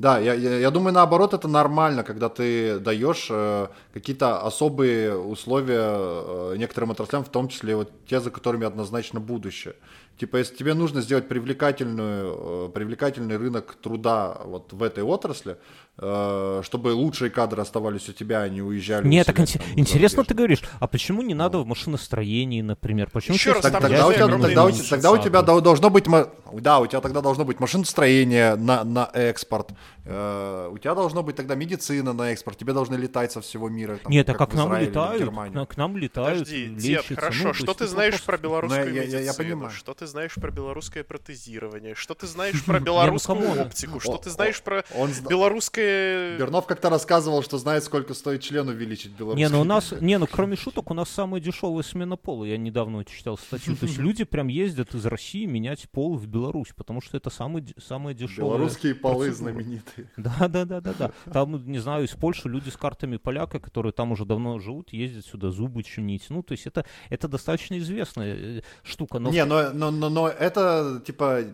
да, 0.00 0.18
я, 0.18 0.32
я, 0.32 0.58
я 0.58 0.70
думаю, 0.70 0.94
наоборот, 0.94 1.34
это 1.34 1.46
нормально, 1.46 2.02
когда 2.04 2.30
ты 2.30 2.78
даешь 2.78 3.26
э, 3.30 3.66
какие-то 3.92 4.40
особые 4.40 5.14
условия 5.14 5.82
э, 5.82 6.54
некоторым 6.56 6.90
отраслям, 6.90 7.22
в 7.22 7.28
том 7.28 7.48
числе 7.48 7.76
вот 7.76 7.90
те, 8.06 8.18
за 8.20 8.30
которыми 8.30 8.66
однозначно 8.66 9.20
будущее. 9.20 9.74
Типа, 10.16 10.38
если 10.38 10.56
тебе 10.56 10.72
нужно 10.72 11.02
сделать 11.02 11.28
привлекательную, 11.28 12.68
э, 12.68 12.68
привлекательный 12.72 13.36
рынок 13.36 13.76
труда 13.82 14.40
вот 14.44 14.72
в 14.72 14.82
этой 14.82 15.04
отрасли, 15.04 15.58
чтобы 15.96 16.94
лучшие 16.94 17.30
кадры 17.30 17.60
оставались 17.60 18.08
у 18.08 18.12
тебя, 18.12 18.40
а 18.40 18.48
не 18.48 18.62
уезжали. 18.62 19.06
Нет, 19.06 19.26
так 19.26 19.36
там, 19.36 19.46
интересно 19.76 20.24
ты 20.24 20.34
говоришь, 20.34 20.62
а 20.78 20.86
почему 20.86 21.20
не 21.22 21.34
надо 21.34 21.58
в 21.58 21.66
машиностроении, 21.66 22.62
например? 22.62 23.10
Почему 23.12 23.34
Еще 23.34 23.52
раз, 23.52 23.62
тогда, 23.62 23.80
тогда, 23.80 24.06
у 24.06 24.12
тебя, 24.12 24.26
тогда, 24.28 24.64
у, 24.64 24.72
тогда 24.72 25.12
у 25.12 25.18
тебя 25.18 25.42
должно 25.42 25.90
быть, 25.90 26.06
да, 26.54 26.78
у 26.78 26.86
тебя 26.86 27.00
тогда 27.00 27.20
должно 27.20 27.44
быть 27.44 27.60
машиностроение 27.60 28.56
на, 28.56 28.84
на 28.84 29.10
экспорт, 29.12 29.72
э, 30.04 30.70
у 30.72 30.78
тебя 30.78 30.94
должно 30.94 31.22
быть 31.22 31.36
тогда 31.36 31.54
медицина 31.54 32.12
на 32.12 32.32
экспорт, 32.32 32.56
тебе 32.56 32.72
должны 32.72 32.94
летать 32.96 33.32
со 33.32 33.40
всего 33.40 33.68
мира. 33.68 33.98
Там, 34.02 34.10
Нет, 34.10 34.28
а 34.30 34.34
как, 34.34 34.50
к 34.50 34.54
нам 34.54 34.74
летают, 34.76 35.30
к 35.68 35.76
нам 35.76 35.96
летают, 35.96 36.38
Подожди, 36.40 36.66
лечатся. 36.66 37.08
Дед, 37.08 37.18
хорошо, 37.18 37.48
ну, 37.48 37.54
что 37.54 37.74
ты 37.74 37.86
знаешь 37.86 38.22
про 38.22 38.38
белорусскую 38.38 38.86
ну, 38.86 39.00
медицину? 39.00 39.22
Я, 39.22 39.34
понимаю. 39.34 39.70
Что 39.70 39.94
ты 39.94 40.06
знаешь 40.06 40.34
про 40.34 40.50
белорусское 40.50 41.04
протезирование? 41.04 41.94
Что 41.94 42.14
ты 42.14 42.26
знаешь 42.26 42.64
про 42.66 42.80
белорусскую 42.80 43.60
оптику? 43.60 44.00
Что 44.00 44.16
ты 44.16 44.30
знаешь 44.30 44.62
про 44.62 44.84
белорусское... 45.28 45.89
Бернов 46.38 46.66
как-то 46.66 46.90
рассказывал, 46.90 47.42
что 47.42 47.58
знает, 47.58 47.84
сколько 47.84 48.14
стоит 48.14 48.42
член 48.42 48.68
увеличить 48.68 49.12
белорусский. 49.12 49.44
Не, 49.44 49.50
ну 49.50 49.60
у 49.60 49.64
нас, 49.64 49.92
не, 50.00 50.18
ну 50.18 50.26
кроме 50.30 50.56
шуток, 50.56 50.90
у 50.90 50.94
нас 50.94 51.08
самая 51.08 51.40
дешевая 51.40 51.82
смена 51.82 52.16
пола. 52.16 52.44
Я 52.44 52.56
недавно 52.56 53.04
читал 53.04 53.36
статью. 53.38 53.76
То 53.76 53.86
есть 53.86 53.98
люди 54.10 54.24
прям 54.24 54.48
ездят 54.48 54.94
из 54.94 55.04
России 55.06 55.46
менять 55.46 55.88
пол 55.90 56.16
в 56.16 56.26
Беларусь, 56.26 56.70
потому 56.74 57.00
что 57.00 57.16
это 57.16 57.30
самый, 57.30 57.64
самое 57.78 58.16
дешевое. 58.16 58.56
Белорусские 58.56 58.94
полы 58.94 59.32
знаменитые. 59.32 60.10
Да, 60.16 60.48
да, 60.48 60.64
да, 60.64 60.80
да, 60.80 60.94
да. 60.98 61.10
Там, 61.32 61.66
не 61.66 61.78
знаю, 61.78 62.04
из 62.04 62.10
Польши 62.10 62.48
люди 62.48 62.68
с 62.68 62.76
картами 62.76 63.16
поляка, 63.16 63.58
которые 63.58 63.92
там 63.92 64.12
уже 64.12 64.24
давно 64.24 64.58
живут, 64.58 64.92
ездят 64.92 65.24
сюда 65.24 65.50
зубы 65.50 65.82
чинить. 65.82 66.26
Ну, 66.28 66.42
то 66.42 66.52
есть 66.52 66.66
это, 66.66 66.84
это 67.08 67.26
достаточно 67.26 67.78
известная 67.78 68.36
э, 68.36 68.62
штука. 68.82 69.18
Но... 69.18 69.30
Не, 69.30 69.44
но, 69.44 69.70
но, 69.72 69.90
но, 69.90 70.08
но 70.08 70.28
это, 70.28 71.02
типа, 71.04 71.44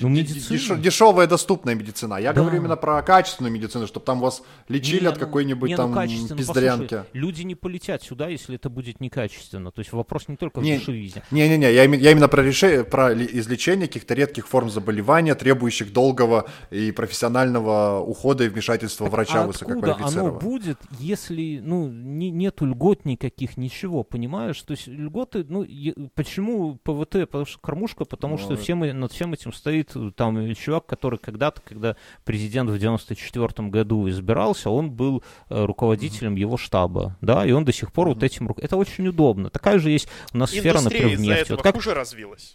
ну, 0.00 0.08
медицина. 0.08 0.78
дешевая 0.78 1.26
доступная 1.26 1.74
медицина. 1.74 2.16
Я 2.16 2.32
да. 2.32 2.40
говорю 2.40 2.58
именно 2.58 2.76
про 2.76 3.02
качественную 3.02 3.52
медицину, 3.52 3.86
чтобы 3.86 4.06
там 4.06 4.20
вас 4.20 4.42
лечили 4.68 5.02
не, 5.02 5.06
от 5.06 5.14
ну, 5.14 5.20
какой-нибудь 5.20 5.68
не, 5.68 5.76
ну, 5.76 5.94
там 5.94 5.94
ну, 5.94 6.36
пиздрянки. 6.36 7.04
люди 7.12 7.42
не 7.42 7.54
полетят 7.54 8.02
сюда, 8.02 8.28
если 8.28 8.56
это 8.56 8.68
будет 8.68 9.00
некачественно. 9.00 9.70
То 9.70 9.80
есть 9.80 9.92
вопрос 9.92 10.28
не 10.28 10.36
только 10.36 10.60
в 10.60 10.62
не, 10.62 10.78
дешевизне. 10.78 11.22
Не-не-не, 11.30 11.72
я, 11.72 11.84
я 11.84 12.10
именно 12.10 12.28
про, 12.28 12.42
решение, 12.42 12.84
про 12.84 13.12
излечение 13.14 13.86
каких-то 13.86 14.14
редких 14.14 14.48
форм 14.48 14.70
заболевания, 14.70 15.34
требующих 15.34 15.92
долгого 15.92 16.48
и 16.70 16.90
профессионального 16.92 18.00
ухода 18.00 18.44
и 18.44 18.48
вмешательства 18.48 19.06
врача 19.06 19.42
а 19.42 19.46
высококвалифицированного. 19.46 20.28
оно 20.30 20.38
будет, 20.38 20.78
если 20.98 21.60
ну, 21.62 21.88
не, 21.88 22.30
нету 22.30 22.66
льгот 22.66 23.04
никаких, 23.04 23.56
ничего, 23.56 24.02
понимаешь? 24.02 24.60
То 24.62 24.72
есть 24.72 24.86
льготы, 24.86 25.44
ну, 25.48 25.66
почему 26.14 26.76
ПВТ? 26.82 27.28
Потому 27.28 27.46
что 27.46 27.58
кормушка, 27.60 28.04
потому 28.04 28.36
ну, 28.36 28.42
что 28.42 28.56
всем, 28.56 28.80
над 28.80 29.12
всем 29.12 29.32
этим 29.32 29.52
стоит 29.52 29.83
э, 29.94 30.10
там 30.14 30.54
чувак, 30.54 30.86
который 30.86 31.18
когда-то, 31.18 31.60
когда 31.62 31.96
президент 32.24 32.70
в 32.70 32.78
94 32.78 33.68
году 33.68 34.08
избирался, 34.08 34.70
он 34.70 34.90
был 34.90 35.22
э, 35.48 35.64
руководителем 35.64 36.34
mm-hmm. 36.34 36.40
его 36.40 36.56
штаба, 36.56 37.16
да, 37.20 37.44
и 37.46 37.52
он 37.52 37.64
до 37.64 37.72
сих 37.72 37.92
пор 37.92 38.08
mm-hmm. 38.08 38.14
вот 38.14 38.22
этим... 38.22 38.54
Это 38.58 38.76
очень 38.76 39.06
удобно. 39.08 39.50
Такая 39.50 39.78
же 39.78 39.90
есть 39.90 40.08
у 40.32 40.38
нас 40.38 40.50
Индустрия 40.50 40.72
сфера, 40.72 40.84
например, 40.84 41.16
в 41.16 41.20
нефти. 41.20 41.52
вот 41.52 41.62
как... 41.62 41.74
хуже 41.74 41.94
развилась. 41.94 42.54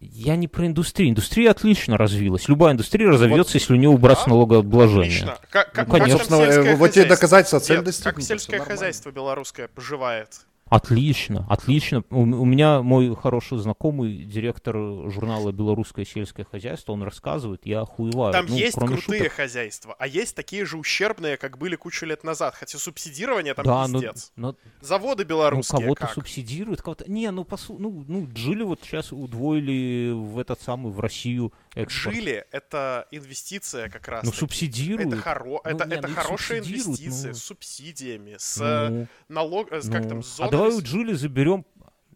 Я 0.00 0.36
не 0.36 0.46
про 0.46 0.66
индустрию. 0.66 1.10
Индустрия 1.10 1.50
отлично 1.50 1.96
развилась. 1.96 2.48
Любая 2.48 2.72
индустрия 2.72 3.08
разовьется, 3.08 3.54
вот, 3.54 3.60
если 3.60 3.72
у 3.72 3.76
нее 3.76 3.88
убрать 3.88 4.18
да? 4.24 4.30
налогообложение. 4.30 5.22
Отлично. 5.22 5.38
Как, 5.50 5.72
как, 5.72 5.88
ну, 5.88 5.98
конечно. 5.98 6.38
Как 6.38 6.78
вот 6.78 6.92
тебе 6.92 7.04
доказательства 7.06 7.60
цель 7.60 7.82
Как 8.02 8.20
сельское 8.20 8.60
хозяйство 8.60 9.10
белорусское 9.10 9.68
поживает? 9.68 10.46
Отлично, 10.70 11.46
отлично. 11.48 12.04
У, 12.10 12.20
у 12.20 12.44
меня 12.44 12.82
мой 12.82 13.14
хороший 13.16 13.58
знакомый, 13.58 14.24
директор 14.24 14.76
журнала 15.10 15.52
«Белорусское 15.52 16.04
сельское 16.04 16.44
хозяйство», 16.44 16.92
он 16.92 17.02
рассказывает, 17.02 17.64
я 17.64 17.80
охуеваю. 17.80 18.32
Там 18.32 18.46
ну, 18.46 18.56
есть 18.56 18.76
крутые 18.76 19.22
шуток. 19.22 19.32
хозяйства, 19.32 19.96
а 19.98 20.06
есть 20.06 20.34
такие 20.34 20.64
же 20.64 20.76
ущербные, 20.76 21.36
как 21.36 21.58
были 21.58 21.76
кучу 21.76 22.06
лет 22.06 22.24
назад. 22.24 22.54
Хотя 22.54 22.78
субсидирование 22.78 23.54
там 23.54 23.64
да, 23.64 23.86
пиздец. 23.86 24.32
Но, 24.36 24.48
но, 24.48 24.56
Заводы 24.80 25.24
белорусские 25.24 25.78
Ну, 25.78 25.82
кого-то 25.84 26.00
как? 26.02 26.12
субсидируют, 26.12 26.82
кого-то... 26.82 27.10
Не, 27.10 27.30
ну, 27.30 27.44
посу... 27.44 27.76
ну, 27.78 28.04
ну, 28.06 28.28
Джили 28.32 28.62
вот 28.62 28.80
сейчас 28.82 29.12
удвоили 29.12 30.12
в 30.12 30.38
этот 30.38 30.60
самый, 30.60 30.92
в 30.92 31.00
Россию 31.00 31.52
экспорт. 31.82 32.14
Джили— 32.16 32.46
это 32.50 33.06
инвестиция 33.10 33.88
как 33.88 34.08
раз. 34.08 34.24
Ну, 34.24 34.32
субсидируют. 34.32 35.14
Это, 35.14 35.22
хоро... 35.22 35.44
ну, 35.44 35.60
это, 35.64 35.84
не, 35.86 35.94
это 35.94 36.08
ну, 36.08 36.14
хорошая 36.14 36.58
инвестиция 36.60 37.30
ну... 37.30 37.34
с 37.34 37.42
субсидиями, 37.42 38.36
с 38.38 38.58
ну, 38.58 39.06
налог... 39.28 39.70
Ну, 39.70 39.92
как 39.92 40.08
там, 40.08 40.22
с 40.22 40.40
а 40.40 40.48
давай 40.48 40.70
у 40.70 40.80
Джули 40.80 41.14
заберем 41.14 41.64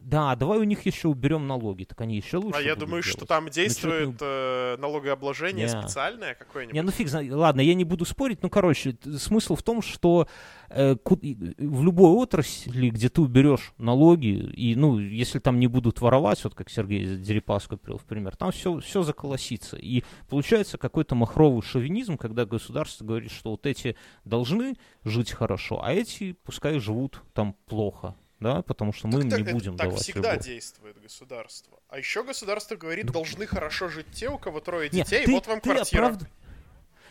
да, 0.04 0.34
давай 0.36 0.58
у 0.58 0.64
них 0.64 0.84
еще 0.84 1.08
уберем 1.08 1.46
налоги, 1.46 1.84
так 1.84 2.00
они 2.00 2.16
еще 2.16 2.38
лучше. 2.38 2.58
А 2.58 2.62
я 2.62 2.74
думаю, 2.74 3.02
делать. 3.02 3.16
что 3.16 3.26
там 3.26 3.48
действует 3.48 4.20
ну, 4.20 4.26
э, 4.26 4.76
налогообложение 4.78 5.66
не. 5.66 5.68
специальное 5.68 6.34
какое-нибудь. 6.34 6.74
Не, 6.74 6.82
ну 6.82 6.90
фиг 6.90 7.08
знает. 7.08 7.32
Ладно, 7.32 7.60
я 7.60 7.74
не 7.74 7.84
буду 7.84 8.04
спорить. 8.04 8.42
Ну, 8.42 8.50
короче, 8.50 8.96
смысл 9.16 9.54
в 9.54 9.62
том, 9.62 9.80
что 9.80 10.26
э, 10.70 10.96
в 11.04 11.84
любой 11.84 12.10
отрасли, 12.10 12.90
где 12.90 13.08
ты 13.08 13.20
уберешь 13.20 13.72
налоги, 13.78 14.28
и, 14.28 14.74
ну, 14.74 14.98
если 14.98 15.38
там 15.38 15.60
не 15.60 15.68
будут 15.68 16.00
воровать, 16.00 16.42
вот 16.44 16.54
как 16.54 16.70
Сергей 16.70 17.16
Дерипаска 17.16 17.76
привел 17.76 17.98
в 17.98 18.04
пример, 18.04 18.36
там 18.36 18.50
все, 18.50 18.80
все 18.80 19.02
заколосится. 19.02 19.76
И 19.76 20.02
получается 20.28 20.78
какой-то 20.78 21.14
махровый 21.14 21.62
шовинизм, 21.62 22.16
когда 22.16 22.44
государство 22.44 23.04
говорит, 23.04 23.30
что 23.30 23.52
вот 23.52 23.66
эти 23.66 23.96
должны 24.24 24.74
жить 25.04 25.30
хорошо, 25.30 25.82
а 25.82 25.92
эти 25.92 26.32
пускай 26.44 26.78
живут 26.78 27.22
там 27.32 27.54
плохо 27.66 28.16
да, 28.42 28.62
потому 28.62 28.92
что 28.92 29.06
мы 29.08 29.22
так, 29.22 29.22
им 29.22 29.38
не 29.38 29.44
так, 29.44 29.54
будем 29.54 29.76
так 29.76 29.88
давать. 29.88 30.06
Так 30.06 30.14
всегда 30.14 30.32
любовь. 30.32 30.46
действует 30.46 31.00
государство. 31.00 31.78
А 31.88 31.98
еще 31.98 32.24
государство 32.24 32.76
говорит, 32.76 33.06
да. 33.06 33.12
должны 33.12 33.46
хорошо 33.46 33.88
жить 33.88 34.06
те, 34.12 34.28
у 34.28 34.38
кого 34.38 34.60
трое 34.60 34.88
детей, 34.88 35.18
Нет, 35.18 35.26
ты, 35.26 35.32
вот 35.32 35.46
вам 35.46 35.60
ты 35.60 35.70
квартира. 35.70 36.06
Оправд... 36.06 36.28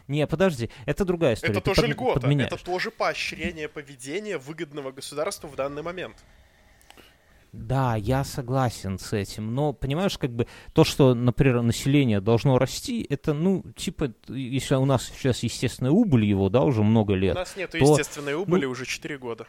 Не, 0.07 0.27
подожди, 0.27 0.69
это 0.85 1.05
другая 1.05 1.35
история. 1.35 1.53
Это 1.53 1.61
ты 1.61 1.65
тоже 1.69 1.81
под, 1.81 1.89
льгота, 1.89 2.19
подменяешь. 2.19 2.51
это 2.51 2.63
тоже 2.63 2.91
поощрение 2.91 3.69
поведения 3.69 4.37
выгодного 4.37 4.91
государству 4.91 5.47
в 5.47 5.55
данный 5.55 5.83
момент. 5.83 6.17
Да, 7.51 7.97
я 7.97 8.23
согласен 8.23 8.97
с 8.97 9.11
этим, 9.11 9.53
но 9.53 9.73
понимаешь, 9.73 10.17
как 10.17 10.31
бы 10.31 10.47
то, 10.71 10.85
что, 10.85 11.13
например, 11.13 11.61
население 11.61 12.21
должно 12.21 12.57
расти, 12.57 13.05
это, 13.09 13.33
ну, 13.33 13.65
типа, 13.75 14.13
если 14.29 14.75
у 14.75 14.85
нас 14.85 15.11
сейчас 15.13 15.43
естественная 15.43 15.91
убыль 15.91 16.23
его, 16.23 16.47
да, 16.47 16.61
уже 16.61 16.81
много 16.81 17.13
лет. 17.13 17.35
У 17.35 17.39
нас 17.39 17.57
нет 17.57 17.73
естественной 17.73 18.35
убыли 18.35 18.65
ну, 18.65 18.71
уже 18.71 18.85
4 18.85 19.17
года. 19.17 19.47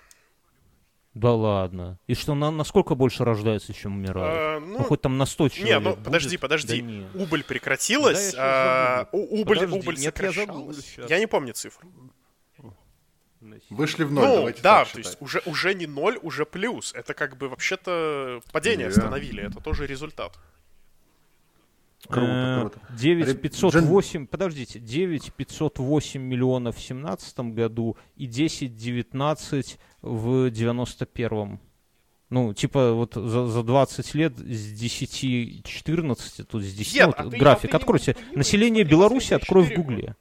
Да 1.14 1.32
ладно. 1.32 1.98
И 2.06 2.14
что, 2.14 2.34
на, 2.34 2.50
насколько 2.50 2.94
больше 2.94 3.24
рождается, 3.24 3.74
чем 3.74 3.96
умирает? 3.96 4.34
А, 4.34 4.60
ну, 4.60 4.78
ну, 4.78 4.84
хоть 4.84 5.02
там 5.02 5.18
на 5.18 5.26
100 5.26 5.48
человек 5.50 5.68
Не, 5.68 5.80
ну, 5.80 5.90
будет? 5.90 6.04
подожди, 6.04 6.36
подожди. 6.38 6.80
Да 7.12 7.22
убыль 7.22 7.44
прекратилась, 7.44 8.32
да, 8.32 9.00
а, 9.02 9.08
убыль, 9.12 9.56
подожди, 9.56 9.78
убыль 9.78 9.96
нет, 9.96 10.16
сокращалась. 10.16 10.94
Я, 10.96 11.04
я 11.08 11.18
не 11.18 11.26
помню 11.26 11.52
цифру. 11.52 11.86
Вышли 13.70 14.04
в 14.04 14.12
ноль, 14.12 14.24
ну, 14.24 14.36
давайте 14.36 14.62
да, 14.62 14.84
то 14.84 14.98
есть 14.98 15.16
уже, 15.20 15.42
уже 15.46 15.74
не 15.74 15.86
ноль, 15.86 16.18
уже 16.22 16.46
плюс. 16.46 16.94
Это 16.94 17.12
как 17.12 17.36
бы 17.36 17.48
вообще-то 17.48 18.40
падение 18.52 18.86
yeah. 18.86 18.90
остановили, 18.90 19.42
это 19.42 19.60
тоже 19.60 19.86
результат. 19.86 20.38
Круто, 22.08 22.58
круто. 22.60 22.80
9508, 22.96 24.26
подождите, 24.26 24.78
9508 24.78 26.20
миллионов 26.20 26.76
в 26.76 26.78
2017 26.78 27.40
году 27.54 27.96
и 28.16 28.26
10-19 28.26 29.78
в 30.02 30.50
91 30.50 31.58
ну, 32.32 32.54
типа, 32.54 32.92
вот 32.92 33.12
за, 33.12 33.46
за 33.46 33.62
20 33.62 34.14
лет 34.14 34.38
с 34.38 34.82
10-14, 34.82 36.44
тут 36.44 36.62
с 36.62 36.72
10, 36.72 36.94
Нет, 36.94 37.06
вот, 37.08 37.16
а 37.18 37.24
график, 37.26 37.70
ты, 37.70 37.76
откройте. 37.76 38.16
Не, 38.30 38.36
Население 38.36 38.84
Беларуси 38.84 39.34
открой 39.34 39.64
в 39.64 39.74
Гугле. 39.74 40.16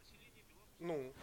Ну, 0.82 1.14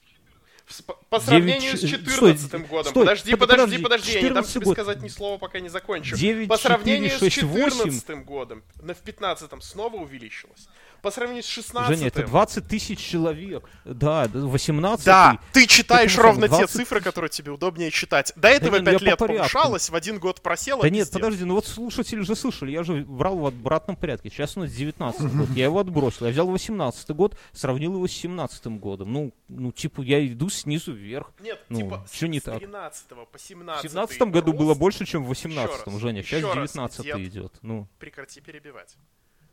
По 1.10 1.20
сравнению 1.20 1.76
9... 1.76 1.80
с 1.80 1.88
14 1.88 2.46
стой, 2.46 2.60
годом. 2.62 2.90
Стой, 2.90 3.04
подожди, 3.04 3.36
подожди, 3.36 3.78
подожди, 3.78 4.12
я 4.12 4.22
не 4.22 4.30
дам 4.30 4.44
тебе 4.44 4.64
год. 4.64 4.74
сказать 4.74 5.00
ни 5.02 5.08
слова, 5.08 5.38
пока 5.38 5.60
не 5.60 5.68
закончу. 5.68 6.16
9, 6.16 6.48
по 6.48 6.56
сравнению 6.56 7.10
4, 7.10 7.30
6, 7.30 7.36
с 7.36 7.40
14 7.40 8.08
8. 8.08 8.24
годом, 8.24 8.64
в 8.76 8.94
15 8.94 9.62
снова 9.62 9.96
увеличилось 9.96 10.68
по 11.02 11.10
сравнению 11.10 11.42
с 11.42 11.46
16 11.46 11.96
Женя, 11.96 12.08
это 12.08 12.26
20 12.26 12.66
тысяч 12.66 12.98
человек. 12.98 13.64
Да, 13.84 14.28
18 14.32 15.04
Да, 15.04 15.38
ты 15.52 15.66
читаешь 15.66 16.16
ровно 16.16 16.48
20... 16.48 16.66
те 16.66 16.78
цифры, 16.78 17.00
которые 17.00 17.30
тебе 17.30 17.52
удобнее 17.52 17.90
читать. 17.90 18.32
До 18.36 18.48
этого 18.48 18.80
да 18.80 18.92
5 18.92 19.02
лет 19.02 19.18
по 19.18 19.26
повышалось, 19.26 19.90
в 19.90 19.94
один 19.94 20.18
год 20.18 20.42
просело. 20.42 20.82
Да 20.82 20.90
нет, 20.90 21.10
подожди, 21.10 21.44
ну 21.44 21.54
вот 21.54 21.66
слушатели 21.66 22.20
же 22.20 22.34
слышали, 22.36 22.72
я 22.72 22.82
же 22.82 23.04
брал 23.04 23.36
в 23.36 23.46
обратном 23.46 23.96
порядке. 23.96 24.30
Сейчас 24.30 24.56
у 24.56 24.60
нас 24.60 24.72
19 24.72 25.34
год, 25.34 25.48
я 25.50 25.64
его 25.64 25.78
отбросил. 25.78 26.26
Я 26.26 26.32
взял 26.32 26.46
18 26.46 27.10
год, 27.10 27.38
сравнил 27.52 27.94
его 27.94 28.06
с 28.06 28.12
17 28.12 28.66
годом. 28.66 29.12
Ну, 29.12 29.32
ну 29.48 29.72
типа, 29.72 30.02
я 30.02 30.26
иду 30.26 30.48
снизу 30.48 30.92
вверх. 30.92 31.32
Нет, 31.40 31.60
ну, 31.68 31.80
типа, 31.80 32.06
что 32.12 32.28
не 32.28 32.40
так? 32.40 32.58
13 32.58 33.08
по 33.08 33.38
17 33.38 33.84
В 33.84 33.88
17 33.88 34.22
году 34.22 34.52
было 34.52 34.74
больше, 34.74 35.04
чем 35.04 35.24
в 35.24 35.28
18 35.28 36.00
Женя. 36.00 36.22
Сейчас 36.22 36.42
19 36.42 37.06
идет. 37.06 37.52
Ну. 37.62 37.88
Прекрати 37.98 38.40
перебивать. 38.40 38.96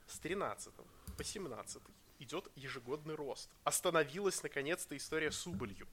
С 0.08 0.20
13 0.20 0.74
по 1.14 1.24
17 1.24 1.82
идет 2.20 2.52
ежегодный 2.56 3.16
рост. 3.16 3.50
Остановилась 3.64 4.44
наконец-то 4.44 4.96
история 4.98 5.32
с 5.32 5.48
убылью. 5.48 5.88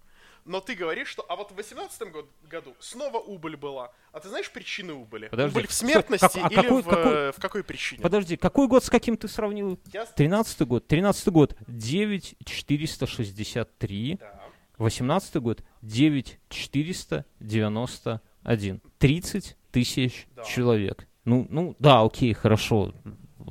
Но 0.45 0.61
ты 0.61 0.75
говоришь, 0.75 1.09
что 1.09 1.25
а 1.29 1.37
вот 1.37 1.51
в 1.51 1.55
2018 1.55 2.03
году 2.49 2.75
снова 2.79 3.17
убыль 3.19 3.57
была. 3.57 3.91
А 4.13 4.21
ты 4.21 4.29
знаешь 4.29 4.49
причины 4.51 4.93
убыли? 4.95 5.29
Подожди, 5.29 5.59
убыль 5.59 5.67
в 5.67 5.73
смертности 5.73 6.25
как, 6.25 6.37
а 6.37 6.49
или 6.49 6.55
какой, 6.55 6.83
в, 6.83 6.87
какой, 6.87 7.33
в 7.33 7.41
какой 7.41 7.65
причине? 7.65 8.03
Подожди, 8.03 8.37
какой 8.37 8.69
год 8.69 8.85
с 8.85 8.91
каким 8.91 9.17
ты 9.17 9.27
сравнил? 9.29 9.81
Я... 9.93 10.05
13 10.07 10.61
год. 10.67 10.87
13 10.87 11.29
год 11.29 11.57
9463. 11.67 14.17
Да. 14.21 14.41
18 14.79 15.37
год 15.37 15.63
9491. 15.83 18.81
30 18.99 19.57
тысяч 19.71 20.27
Да. 20.35 20.43
человек. 20.45 21.07
Ну, 21.25 21.47
ну, 21.51 21.77
да, 21.79 22.03
окей, 22.03 22.33
хорошо. 22.33 22.95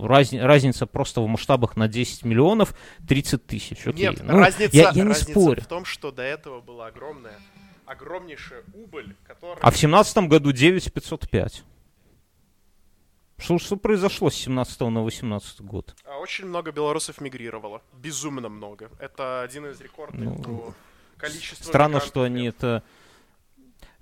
Разни- 0.07 0.39
разница 0.39 0.85
просто 0.87 1.21
в 1.21 1.27
масштабах 1.27 1.75
на 1.75 1.87
10 1.87 2.23
миллионов 2.25 2.73
30 3.07 3.45
тысяч. 3.45 3.85
Окей. 3.85 4.07
Нет, 4.09 4.21
Ну, 4.23 4.37
разница, 4.39 4.75
я, 4.75 4.89
я 4.89 4.91
не 4.93 5.03
разница 5.09 5.31
спорю. 5.31 5.61
в 5.61 5.67
том, 5.67 5.85
что 5.85 6.11
до 6.11 6.21
этого 6.23 6.61
была 6.61 6.87
огромная, 6.87 7.39
огромнейшая 7.85 8.63
убыль, 8.73 9.15
которая... 9.27 9.57
А 9.61 9.71
в 9.71 9.77
17 9.77 10.17
году 10.29 10.51
9505. 10.51 11.63
Что, 13.37 13.57
что 13.57 13.77
произошло 13.77 14.29
с 14.29 14.35
17 14.35 14.81
на 14.81 15.01
18 15.01 15.61
год? 15.61 15.95
А 16.05 16.17
Очень 16.19 16.45
много 16.47 16.71
белорусов 16.73 17.21
мигрировало. 17.21 17.81
Безумно 17.93 18.49
много. 18.49 18.89
Это 18.99 19.41
один 19.43 19.65
из 19.67 19.79
рекордных 19.79 20.25
Ну, 20.39 20.43
по 20.43 20.73
количеству 21.17 21.63
Странно, 21.65 22.01
что 22.01 22.23
они 22.23 22.43
лет. 22.43 22.55
это... 22.57 22.83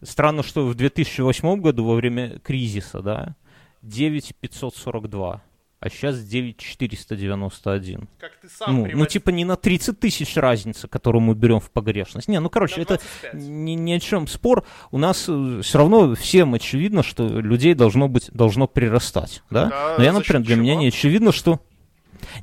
Странно, 0.01 0.41
что 0.43 0.65
в 0.67 0.73
2008 0.75 1.59
году 1.61 1.85
во 1.85 1.95
время 1.95 2.39
кризиса, 2.39 3.01
да, 3.01 3.35
9542, 3.83 5.41
а 5.79 5.89
сейчас 5.89 6.19
9491. 6.23 8.07
Как 8.19 8.31
ты 8.41 8.49
сам 8.49 8.73
Ну, 8.73 8.77
ну, 8.81 8.85
приводил- 8.85 9.05
типа 9.07 9.29
не 9.29 9.45
на 9.45 9.55
30 9.55 9.99
тысяч 9.99 10.35
разница, 10.35 10.87
которую 10.87 11.21
мы 11.21 11.35
берем 11.35 11.59
в 11.59 11.69
погрешность. 11.69 12.27
Не, 12.27 12.39
ну, 12.39 12.49
короче, 12.49 12.81
это 12.81 12.95
25. 12.95 13.33
ни, 13.35 13.71
ни 13.71 13.91
о 13.93 13.99
чем 13.99 14.27
спор. 14.27 14.63
У 14.91 14.97
нас 14.97 15.21
все 15.23 15.77
равно 15.77 16.15
всем 16.15 16.53
очевидно, 16.55 17.03
что 17.03 17.27
людей 17.27 17.73
должно 17.75 18.07
быть, 18.07 18.29
должно 18.31 18.67
прирастать, 18.67 19.43
да? 19.49 19.65
Да, 19.67 19.95
Но 19.97 20.03
я, 20.03 20.13
например, 20.13 20.41
для 20.43 20.55
меня 20.55 20.73
чего? 20.73 20.81
не 20.81 20.87
очевидно, 20.87 21.31
что... 21.31 21.59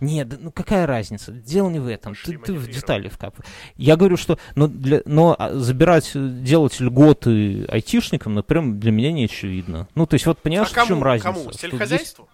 Нет, 0.00 0.28
ну 0.40 0.52
какая 0.52 0.86
разница? 0.86 1.32
Дело 1.32 1.68
не 1.68 1.80
в 1.80 1.88
этом. 1.88 2.14
Ты, 2.14 2.38
ты 2.38 2.54
в 2.54 2.68
детали 2.70 3.08
вкапываешь. 3.08 3.50
Я 3.76 3.96
говорю, 3.96 4.16
что 4.16 4.38
но, 4.54 4.68
для, 4.68 5.02
но 5.04 5.34
а, 5.36 5.52
забирать, 5.52 6.12
э, 6.14 6.28
делать 6.28 6.78
льготы 6.78 7.64
айтишникам, 7.66 8.34
например, 8.34 8.74
для 8.76 8.92
меня 8.92 9.10
не 9.12 9.24
очевидно. 9.24 9.88
Ну, 9.96 10.06
то 10.06 10.14
есть, 10.14 10.26
вот 10.26 10.38
понимаешь, 10.38 10.70
а 10.70 10.74
кому? 10.74 10.84
в 10.84 10.88
чем 10.88 11.02
разница? 11.02 11.28
Кому? 11.32 11.40
Что 11.40 11.50
здесь- 11.58 11.60
Сельхозяйству? 11.72 12.28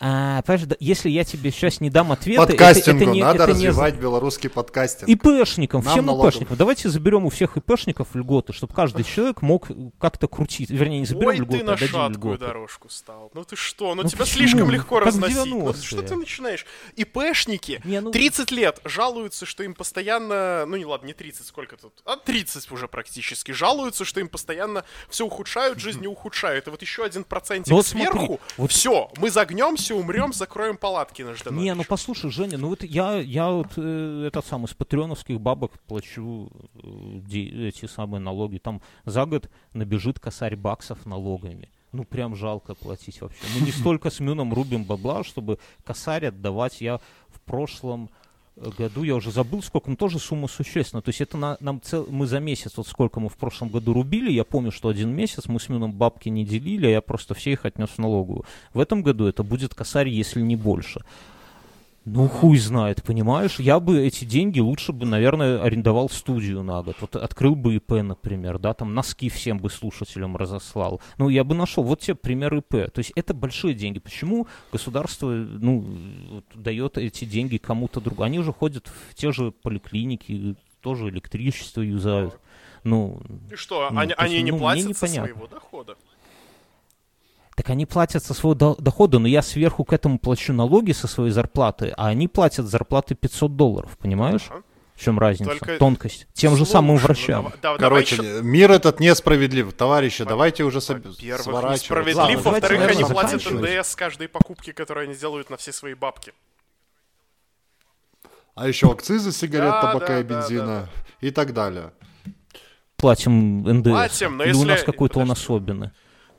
А, 0.00 0.42
понимаешь, 0.42 0.68
если 0.80 1.10
я 1.10 1.24
тебе 1.24 1.50
сейчас 1.50 1.80
не 1.80 1.90
дам 1.90 2.12
ответа, 2.12 2.42
это- 2.42 2.52
Подкастингу 2.52 3.02
это, 3.02 3.10
не, 3.10 3.20
надо 3.22 3.42
это 3.44 3.52
не 3.52 3.66
развивать 3.68 3.96
белорусский 3.96 4.48
подкастинг. 4.48 5.08
ИПшникам, 5.08 5.82
Нам 5.82 5.92
всем 5.92 6.06
налогом. 6.06 6.28
ИПшникам. 6.30 6.56
Давайте 6.56 6.88
заберем 6.88 7.24
у 7.26 7.30
всех 7.30 7.56
ИПшников 7.56 8.14
льготы, 8.14 8.52
чтобы 8.52 8.74
каждый 8.74 9.04
человек 9.04 9.42
мог 9.42 9.68
как-то 9.98 10.28
крутить. 10.28 10.70
Вернее, 10.70 11.00
не 11.00 11.06
заберем 11.06 11.28
Ой, 11.28 11.36
льготы, 11.38 11.58
ты 11.58 11.64
на 11.64 11.72
а 11.72 11.74
дадим 11.76 11.88
шаткую 11.88 12.34
льготы. 12.34 12.46
дорожку 12.46 12.88
стал. 12.90 13.30
Ну 13.34 13.44
ты 13.44 13.56
что? 13.56 13.94
Ну, 13.94 14.02
Ну 14.04 14.08
тебя 14.08 14.18
почему? 14.20 14.38
слишком 14.38 14.70
легко 14.70 14.96
Как 14.98 15.06
разносить. 15.06 15.36
Ну, 15.46 15.68
90-е. 15.68 15.82
что 15.82 16.02
ты 16.02 16.14
начинаешь? 16.16 16.66
ИПшники 16.96 17.80
Не, 17.84 18.00
ну- 18.00 18.10
30 18.10 18.50
лет 18.50 18.80
жалуются, 18.84 19.46
что 19.46 19.62
им 19.62 19.74
постоянно... 19.74 20.64
Ну 20.66 20.76
не 20.76 20.84
ладно, 20.84 21.06
не 21.06 21.12
30, 21.14 21.46
сколько 21.46 21.76
тут? 21.76 21.92
А 22.04 22.16
30 22.16 22.70
уже 22.70 22.88
практически. 22.88 23.52
Жалуются, 23.52 24.04
что 24.04 24.20
им 24.20 24.28
постоянно 24.28 24.84
все 25.08 25.24
ухудшают, 25.26 25.78
жизнь 25.80 26.00
не 26.00 26.06
ухудшают. 26.08 26.66
И 26.66 26.70
вот 26.70 26.82
еще 26.82 27.04
один 27.04 27.24
процентик 27.24 27.70
Ну 27.70 27.76
вот 27.76 27.86
смотри, 27.86 28.12
сверху. 28.12 28.40
вот- 28.56 28.70
Все, 28.70 29.10
мы 29.16 29.30
загнемся, 29.30 29.87
умрем, 29.94 30.32
закроем 30.32 30.76
палатки 30.76 31.22
на 31.22 31.34
Ждановича. 31.34 31.64
Не, 31.64 31.74
ну 31.74 31.84
послушай, 31.88 32.30
Женя, 32.30 32.58
ну 32.58 32.68
вот 32.68 32.82
я, 32.82 33.16
я 33.16 33.50
вот 33.50 33.72
э, 33.76 34.24
этот 34.26 34.46
самый 34.46 34.66
с 34.68 34.74
патреоновских 34.74 35.40
бабок 35.40 35.78
плачу 35.86 36.50
э, 36.74 37.68
эти 37.68 37.86
самые 37.86 38.20
налоги. 38.20 38.58
Там 38.58 38.82
за 39.04 39.24
год 39.26 39.50
набежит 39.72 40.18
косарь 40.18 40.56
баксов 40.56 41.06
налогами. 41.06 41.70
Ну, 41.92 42.04
прям 42.04 42.36
жалко 42.36 42.74
платить 42.74 43.20
вообще. 43.20 43.40
Мы 43.54 43.64
не 43.64 43.72
столько 43.72 44.10
с 44.10 44.20
Мюном 44.20 44.52
рубим 44.52 44.84
бабла, 44.84 45.24
чтобы 45.24 45.58
косарь 45.84 46.26
отдавать. 46.26 46.80
Я 46.80 47.00
в 47.28 47.40
прошлом 47.40 48.10
году, 48.58 49.02
я 49.02 49.14
уже 49.14 49.30
забыл 49.30 49.62
сколько, 49.62 49.90
но 49.90 49.96
тоже 49.96 50.18
сумма 50.18 50.48
существенная. 50.48 51.02
То 51.02 51.10
есть 51.10 51.20
это 51.20 51.36
на, 51.36 51.56
нам 51.60 51.80
цел, 51.80 52.06
мы 52.10 52.26
за 52.26 52.40
месяц, 52.40 52.72
вот 52.76 52.86
сколько 52.86 53.20
мы 53.20 53.28
в 53.28 53.36
прошлом 53.36 53.68
году 53.68 53.92
рубили, 53.92 54.30
я 54.30 54.44
помню, 54.44 54.70
что 54.70 54.88
один 54.88 55.10
месяц 55.10 55.46
мы 55.46 55.60
с 55.60 55.68
Мюном 55.68 55.92
бабки 55.92 56.28
не 56.28 56.44
делили, 56.44 56.86
а 56.86 56.90
я 56.90 57.00
просто 57.00 57.34
все 57.34 57.52
их 57.52 57.64
отнес 57.64 57.90
в 57.90 57.98
налоговую. 57.98 58.44
В 58.74 58.80
этом 58.80 59.02
году 59.02 59.26
это 59.26 59.42
будет 59.42 59.74
косарь, 59.74 60.08
если 60.08 60.40
не 60.40 60.56
больше. 60.56 61.04
Ну, 62.10 62.28
хуй 62.28 62.58
знает, 62.58 63.02
понимаешь? 63.02 63.58
Я 63.58 63.80
бы 63.80 64.00
эти 64.00 64.24
деньги 64.24 64.60
лучше 64.60 64.92
бы, 64.92 65.04
наверное, 65.04 65.62
арендовал 65.62 66.08
студию 66.08 66.62
на 66.62 66.82
год. 66.82 66.96
Вот 67.00 67.16
открыл 67.16 67.54
бы 67.54 67.76
ИП, 67.76 67.92
например, 68.02 68.58
да, 68.58 68.72
там 68.72 68.94
носки 68.94 69.28
всем 69.28 69.58
бы 69.58 69.68
слушателям 69.68 70.36
разослал. 70.36 71.00
Ну, 71.18 71.28
я 71.28 71.44
бы 71.44 71.54
нашел. 71.54 71.82
Вот 71.82 72.00
тебе 72.00 72.14
пример 72.14 72.54
ИП. 72.56 72.90
То 72.90 72.98
есть 72.98 73.12
это 73.14 73.34
большие 73.34 73.74
деньги. 73.74 73.98
Почему 73.98 74.46
государство, 74.72 75.30
ну, 75.30 75.84
вот 76.30 76.44
дает 76.54 76.98
эти 76.98 77.24
деньги 77.24 77.58
кому-то 77.58 78.00
другому? 78.00 78.26
Они 78.26 78.38
уже 78.38 78.52
ходят 78.52 78.86
в 78.86 79.14
те 79.14 79.32
же 79.32 79.50
поликлиники, 79.50 80.56
тоже 80.80 81.08
электричество 81.08 81.82
юзают. 81.82 82.38
Ну, 82.84 83.20
И 83.50 83.56
что, 83.56 83.88
Ну, 83.90 83.98
они, 83.98 84.10
есть, 84.10 84.20
они 84.20 84.42
не 84.42 84.50
ну, 84.52 84.58
платят 84.58 84.96
со 84.96 85.06
своего 85.06 85.46
дохода? 85.46 85.96
Так 87.58 87.70
они 87.70 87.86
платят 87.86 88.22
со 88.24 88.34
своего 88.34 88.54
до- 88.54 88.76
дохода, 88.78 89.18
но 89.18 89.26
я 89.26 89.42
сверху 89.42 89.84
к 89.84 89.92
этому 89.92 90.20
плачу 90.20 90.52
налоги 90.52 90.92
со 90.92 91.08
своей 91.08 91.32
зарплаты, 91.32 91.92
а 91.96 92.06
они 92.06 92.28
платят 92.28 92.66
зарплаты 92.66 93.16
500 93.16 93.56
долларов, 93.56 93.98
понимаешь? 93.98 94.46
Ага. 94.48 94.62
В 94.94 95.00
чем 95.02 95.18
разница? 95.18 95.50
Только- 95.50 95.76
Тонкость. 95.76 96.28
Тем 96.34 96.52
же 96.52 96.58
Слушай, 96.58 96.70
самым 96.70 96.94
ну 96.96 97.02
врачам. 97.02 97.42
давай- 97.42 97.50
да- 97.50 97.58
давай 97.62 97.78
Короче, 97.80 98.14
ещё- 98.16 98.42
мир 98.42 98.70
этот 98.70 99.00
несправедлив. 99.00 99.72
Товарищи, 99.72 100.22
давайте 100.22 100.62
уже 100.62 100.78
соб- 100.78 101.02
Во-первых, 101.04 101.42
сворачивать. 101.42 101.80
несправедлив, 101.82 102.14
давайте, 102.16 102.36
во-вторых, 102.44 102.80
они 102.90 103.04
платят. 103.04 103.44
НДС 103.50 103.88
с 103.90 103.96
каждой 103.96 104.28
покупки, 104.28 104.70
которую 104.70 105.08
они 105.08 105.16
делают 105.16 105.50
на 105.50 105.56
все 105.56 105.72
свои 105.72 105.94
бабки. 105.94 106.32
А 108.54 108.68
еще 108.68 108.88
акцизы 108.92 109.32
сигарет, 109.32 109.70
Да, 109.70 109.82
табака 109.82 110.06
да, 110.06 110.20
и 110.20 110.22
да, 110.22 110.40
бензина 110.42 110.66
да, 110.66 110.88
и 111.26 111.30
так 111.32 111.52
далее. 111.52 111.90
Платим 112.96 113.62
НДС. 113.64 113.90
Платим, 113.90 114.36
но 114.36 114.44
Или 114.44 114.52
у 114.52 114.56
если- 114.58 114.68
нас 114.68 114.82
какой-то 114.84 115.18
он 115.20 115.30
особенный. 115.32 115.90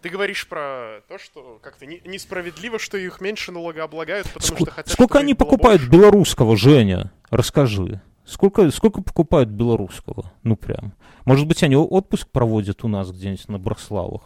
Ты 0.02 0.10
говоришь 0.10 0.48
про 0.48 1.02
то, 1.10 1.18
что 1.18 1.60
как-то 1.62 1.86
не- 1.86 2.02
несправедливо, 2.06 2.80
что 2.80 2.98
их 2.98 3.20
меньше 3.20 3.52
налогооблагают, 3.52 4.28
потому 4.32 4.46
Ску- 4.46 4.66
что 4.66 4.72
хотят, 4.72 4.94
сколько 4.94 5.20
они 5.20 5.34
покупают 5.34 5.82
больше. 5.82 5.92
белорусского, 5.92 6.56
Женя? 6.56 7.12
Расскажи. 7.30 8.02
Сколько, 8.26 8.70
сколько 8.72 9.02
покупают 9.02 9.50
белорусского? 9.50 10.32
Ну 10.44 10.56
прям. 10.56 10.94
Может 11.26 11.48
быть, 11.48 11.64
они 11.64 11.76
отпуск 11.76 12.30
проводят 12.30 12.84
у 12.84 12.88
нас 12.88 13.12
где-нибудь 13.12 13.48
на 13.50 13.58
Брославах? 13.60 14.22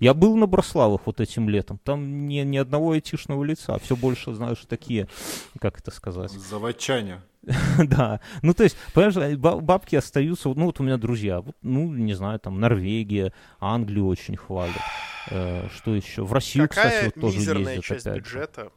Я 0.00 0.12
был 0.12 0.36
на 0.36 0.46
Брославах 0.46 1.02
вот 1.06 1.20
этим 1.20 1.48
летом. 1.48 1.78
Там 1.82 2.26
ни, 2.26 2.40
ни 2.40 2.58
одного 2.58 2.92
айтишного 2.92 3.42
лица. 3.44 3.78
Все 3.78 3.96
больше, 3.96 4.34
знаешь, 4.34 4.58
такие, 4.68 5.08
как 5.60 5.78
это 5.78 5.90
сказать, 5.90 6.30
Заводчане. 6.32 7.22
да. 7.78 8.20
Ну, 8.42 8.54
то 8.54 8.64
есть, 8.64 8.76
понимаешь, 8.92 9.16
э, 9.16 9.36
ба- 9.36 9.60
бабки 9.60 9.96
остаются, 9.96 10.48
ну, 10.48 10.66
вот 10.66 10.80
у 10.80 10.82
меня 10.82 10.96
друзья, 10.96 11.42
ну, 11.62 11.92
не 11.92 12.14
знаю, 12.14 12.40
там, 12.40 12.60
Норвегия, 12.60 13.32
Англию 13.60 14.06
очень 14.06 14.36
хвалят. 14.36 14.76
Э, 15.30 15.68
что 15.74 15.94
еще? 15.94 16.24
В 16.24 16.32
Россию, 16.32 16.68
кстати, 16.68 17.06
вот 17.06 17.14
тоже 17.14 17.40
ездят 17.40 17.84
часть 17.84 18.06
бюджета 18.06 18.70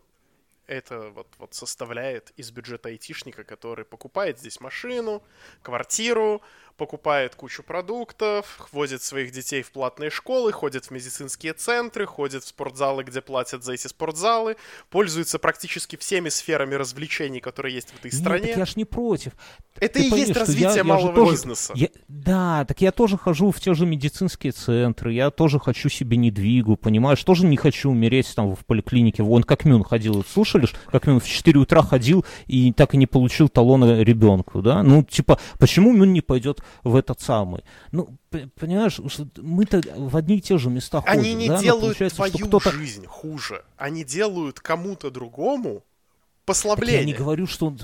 это 0.70 1.10
вот, 1.10 1.28
вот 1.40 1.54
составляет 1.54 2.32
из 2.38 2.52
бюджета 2.52 2.90
айтишника, 2.90 3.44
который 3.44 3.86
покупает 3.86 4.40
здесь 4.40 4.60
машину, 4.60 5.24
квартиру, 5.64 6.42
покупает 6.80 7.36
кучу 7.36 7.62
продуктов, 7.62 8.70
возит 8.72 9.04
своих 9.04 9.32
детей 9.32 9.62
в 9.62 9.72
платные 9.72 10.10
школы, 10.10 10.52
ходит 10.52 10.86
в 10.86 10.92
медицинские 10.92 11.54
центры, 11.54 12.06
ходит 12.08 12.44
в 12.44 12.48
спортзалы, 12.48 13.04
где 13.04 13.22
платят 13.22 13.64
за 13.64 13.74
эти 13.74 13.88
спортзалы, 13.88 14.56
пользуется 14.90 15.38
практически 15.40 15.98
всеми 15.98 16.30
сферами 16.30 16.74
развлечений, 16.76 17.42
которые 17.42 17.76
есть 17.76 17.90
в 17.92 18.00
этой 18.00 18.12
Нет, 18.12 18.20
стране. 18.22 18.48
так 18.48 18.58
я 18.58 18.66
ж 18.66 18.76
не 18.78 18.86
против. 18.86 19.34
Это 19.76 19.94
Ты 20.00 20.08
и 20.08 20.10
есть 20.10 20.30
я- 20.30 20.40
развитие 20.40 20.76
я 20.78 20.84
малого 20.84 21.14
тоже- 21.14 21.32
бизнеса. 21.34 21.74
Я- 21.76 21.90
да, 22.08 22.66
так 22.66 22.82
я 22.82 22.92
тоже 22.92 23.18
хожу 23.18 23.52
в 23.52 23.60
те 23.60 23.74
же 23.74 23.86
медицинские 23.86 24.52
центры, 24.52 25.14
я 25.14 25.30
тоже 25.32 25.60
хочу 25.60 25.90
себе 25.90 26.18
недвигу, 26.18 26.76
понимаешь, 26.78 27.24
тоже 27.24 27.46
не 27.46 27.58
хочу 27.58 27.92
умереть 27.92 28.34
там 28.36 28.56
в 28.56 28.66
поликлинике. 28.66 29.24
Вон 29.24 29.44
как 29.44 29.66
Мюн 29.66 29.84
ходил, 29.84 30.24
слушали, 30.26 30.68
как 30.92 31.08
Мюн 31.08 31.20
в 31.20 31.28
4 31.28 31.60
утра 31.60 31.82
ходил 31.82 32.26
и 32.48 32.72
так 32.74 32.94
и 32.94 32.98
не 32.98 33.06
получил 33.08 33.48
талона 33.50 34.02
ребенку, 34.02 34.62
да? 34.62 34.82
Ну, 34.84 35.04
типа, 35.04 35.40
почему 35.60 35.92
Мюн 35.94 36.14
не 36.14 36.22
пойдет 36.22 36.62
в 36.84 36.96
этот 36.96 37.22
самый? 37.22 37.64
Ну, 37.92 38.10
понимаешь, 38.30 39.00
мы-то 39.38 39.82
в 39.96 40.16
одни 40.16 40.38
и 40.38 40.42
те 40.42 40.58
же 40.58 40.70
места 40.70 41.02
ходим, 41.02 41.20
Они 41.20 41.34
не 41.34 41.48
да? 41.48 41.56
Но 41.56 41.62
делают 41.62 41.98
твою 41.98 42.60
жизнь 42.74 43.06
хуже. 43.06 43.64
Они 43.78 44.04
делают 44.04 44.60
кому-то 44.60 45.10
другому 45.12 45.70
Так 45.70 45.80
я 45.80 46.44
послабление. 46.46 47.06
не 47.06 47.14
говорю, 47.14 47.48
что... 47.48 47.68
он- 47.68 47.80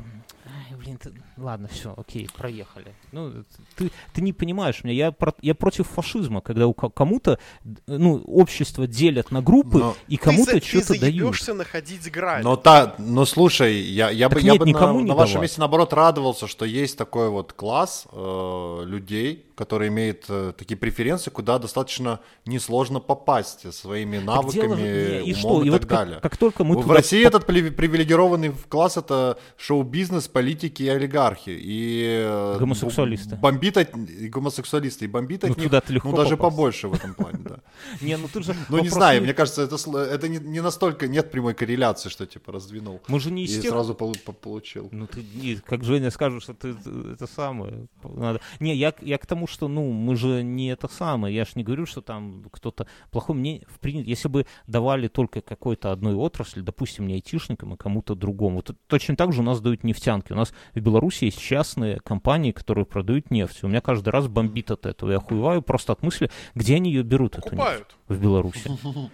Ай, 0.45 0.75
блин, 0.75 0.97
ты... 0.97 1.11
ладно, 1.37 1.67
все, 1.67 1.93
окей, 1.97 2.29
проехали. 2.35 2.93
Ну, 3.11 3.43
ты, 3.75 3.91
ты 4.13 4.21
не 4.21 4.33
понимаешь 4.33 4.83
меня, 4.83 4.93
я, 4.93 5.11
про... 5.11 5.33
я 5.41 5.55
против 5.55 5.87
фашизма, 5.87 6.41
когда 6.41 6.67
у 6.67 6.73
кому-то, 6.73 7.39
ну, 7.87 8.21
общество 8.25 8.87
делят 8.87 9.31
на 9.31 9.41
группы 9.41 9.77
но... 9.79 9.95
и 10.07 10.17
кому-то 10.17 10.61
что-то 10.63 10.99
дают. 10.99 11.37
Ты 11.39 11.53
находить 11.53 12.11
грань. 12.11 12.43
Но, 12.43 12.55
та, 12.55 12.95
но 12.97 13.25
слушай, 13.25 13.81
я, 13.81 14.09
я 14.09 14.29
бы, 14.29 14.35
нет, 14.41 14.53
я 14.53 14.55
бы 14.55 14.65
на, 14.65 14.93
на 14.93 15.15
вашем 15.15 15.41
месте, 15.41 15.59
наоборот, 15.59 15.93
радовался, 15.93 16.47
что 16.47 16.65
есть 16.65 16.97
такой 16.97 17.29
вот 17.29 17.53
класс 17.53 18.07
э, 18.11 18.83
людей, 18.85 19.45
который 19.55 19.87
имеет 19.89 20.25
э, 20.29 20.53
такие 20.57 20.77
преференции, 20.77 21.29
куда 21.29 21.59
достаточно 21.59 22.19
несложно 22.45 22.99
попасть 22.99 23.73
своими 23.73 24.17
навыками, 24.17 24.75
дело, 24.75 25.23
и 25.23 25.33
умом 25.33 25.39
что? 25.39 25.63
и, 25.63 25.67
и 25.67 25.71
так 25.71 25.81
вот 25.81 25.89
далее. 25.89 26.13
Как, 26.15 26.31
как 26.31 26.37
только 26.37 26.63
мы 26.63 26.77
в 26.77 26.81
туда... 26.81 26.95
России 26.95 27.25
этот 27.25 27.45
привилегированный 27.45 28.53
класс 28.69 28.97
это 28.97 29.37
шоу-бизнес, 29.57 30.27
политики 30.27 30.83
и 30.83 30.89
олигархи 30.89 31.24
и 31.47 32.23
э, 32.25 32.57
гомосексуалисты. 32.59 33.35
Бомбит 33.37 33.77
от 33.77 33.95
и 33.95 34.27
гомосексуалисты 34.27 35.05
и 35.05 35.07
бомбит 35.07 35.43
от 35.43 35.57
ну, 35.57 35.63
них, 35.63 36.03
ну 36.03 36.15
даже 36.15 36.35
побольше 36.35 36.87
в 36.87 36.93
этом 36.93 37.13
плане, 37.13 37.39
да. 37.39 37.59
Не, 38.01 38.17
ну 38.17 38.27
ты 38.27 38.43
же. 38.43 38.55
Ну 38.69 38.79
не 38.79 38.89
знаю, 38.89 39.21
мне 39.21 39.33
кажется, 39.33 39.63
это 39.63 39.77
это 39.99 40.27
не 40.27 40.61
настолько 40.61 41.07
нет 41.07 41.31
прямой 41.31 41.53
корреляции, 41.53 42.09
что 42.09 42.25
типа 42.25 42.51
раздвинул. 42.51 43.01
Мы 43.07 43.19
же 43.19 43.31
не 43.31 43.43
из 43.43 43.61
тех. 43.61 43.71
сразу 43.71 43.95
получил. 43.95 44.89
Ну 44.91 45.07
ты 45.07 45.61
как 45.65 45.83
Женя 45.83 46.11
скажешь, 46.11 46.43
что 46.43 46.53
ты 46.53 46.75
это 47.13 47.27
самое 47.27 47.87
надо. 48.03 48.41
Не, 48.59 48.75
я 48.75 48.93
я 49.01 49.17
к 49.17 49.25
тому 49.25 49.45
тому, 49.45 49.47
что, 49.47 49.67
ну, 49.67 49.91
мы 49.91 50.15
же 50.15 50.43
не 50.43 50.67
это 50.67 50.87
самое. 50.87 51.35
Я 51.35 51.45
же 51.45 51.51
не 51.55 51.63
говорю, 51.63 51.85
что 51.85 52.01
там 52.01 52.43
кто-то 52.51 52.87
плохой. 53.11 53.35
Мне, 53.35 53.61
в 53.67 53.79
принципе, 53.79 54.09
если 54.09 54.29
бы 54.29 54.45
давали 54.67 55.07
только 55.07 55.41
какой-то 55.41 55.91
одной 55.91 56.15
отрасли, 56.15 56.61
допустим, 56.61 57.07
не 57.07 57.15
айтишникам, 57.15 57.73
а 57.73 57.77
кому-то 57.77 58.15
другому. 58.15 58.55
Вот 58.55 58.75
точно 58.87 59.15
так 59.15 59.33
же 59.33 59.41
у 59.41 59.43
нас 59.43 59.61
дают 59.61 59.83
нефтянки. 59.83 60.33
У 60.33 60.35
нас 60.35 60.53
в 60.73 60.79
Беларуси 60.79 61.14
есть 61.21 61.39
частные 61.39 61.99
компании, 61.99 62.51
которые 62.51 62.85
продают 62.85 63.31
нефть. 63.31 63.63
У 63.63 63.67
меня 63.67 63.81
каждый 63.81 64.09
раз 64.09 64.27
бомбит 64.27 64.71
от 64.71 64.85
этого. 64.85 65.11
Я 65.11 65.17
охуеваю 65.17 65.61
просто 65.61 65.93
от 65.93 66.03
мысли, 66.03 66.29
где 66.53 66.75
они 66.75 66.91
ее 66.91 67.03
берут, 67.03 67.33
Покупают. 67.33 67.81
эту 67.81 68.13
нефть 68.13 68.19
в 68.19 68.21
Беларуси. 68.21 68.71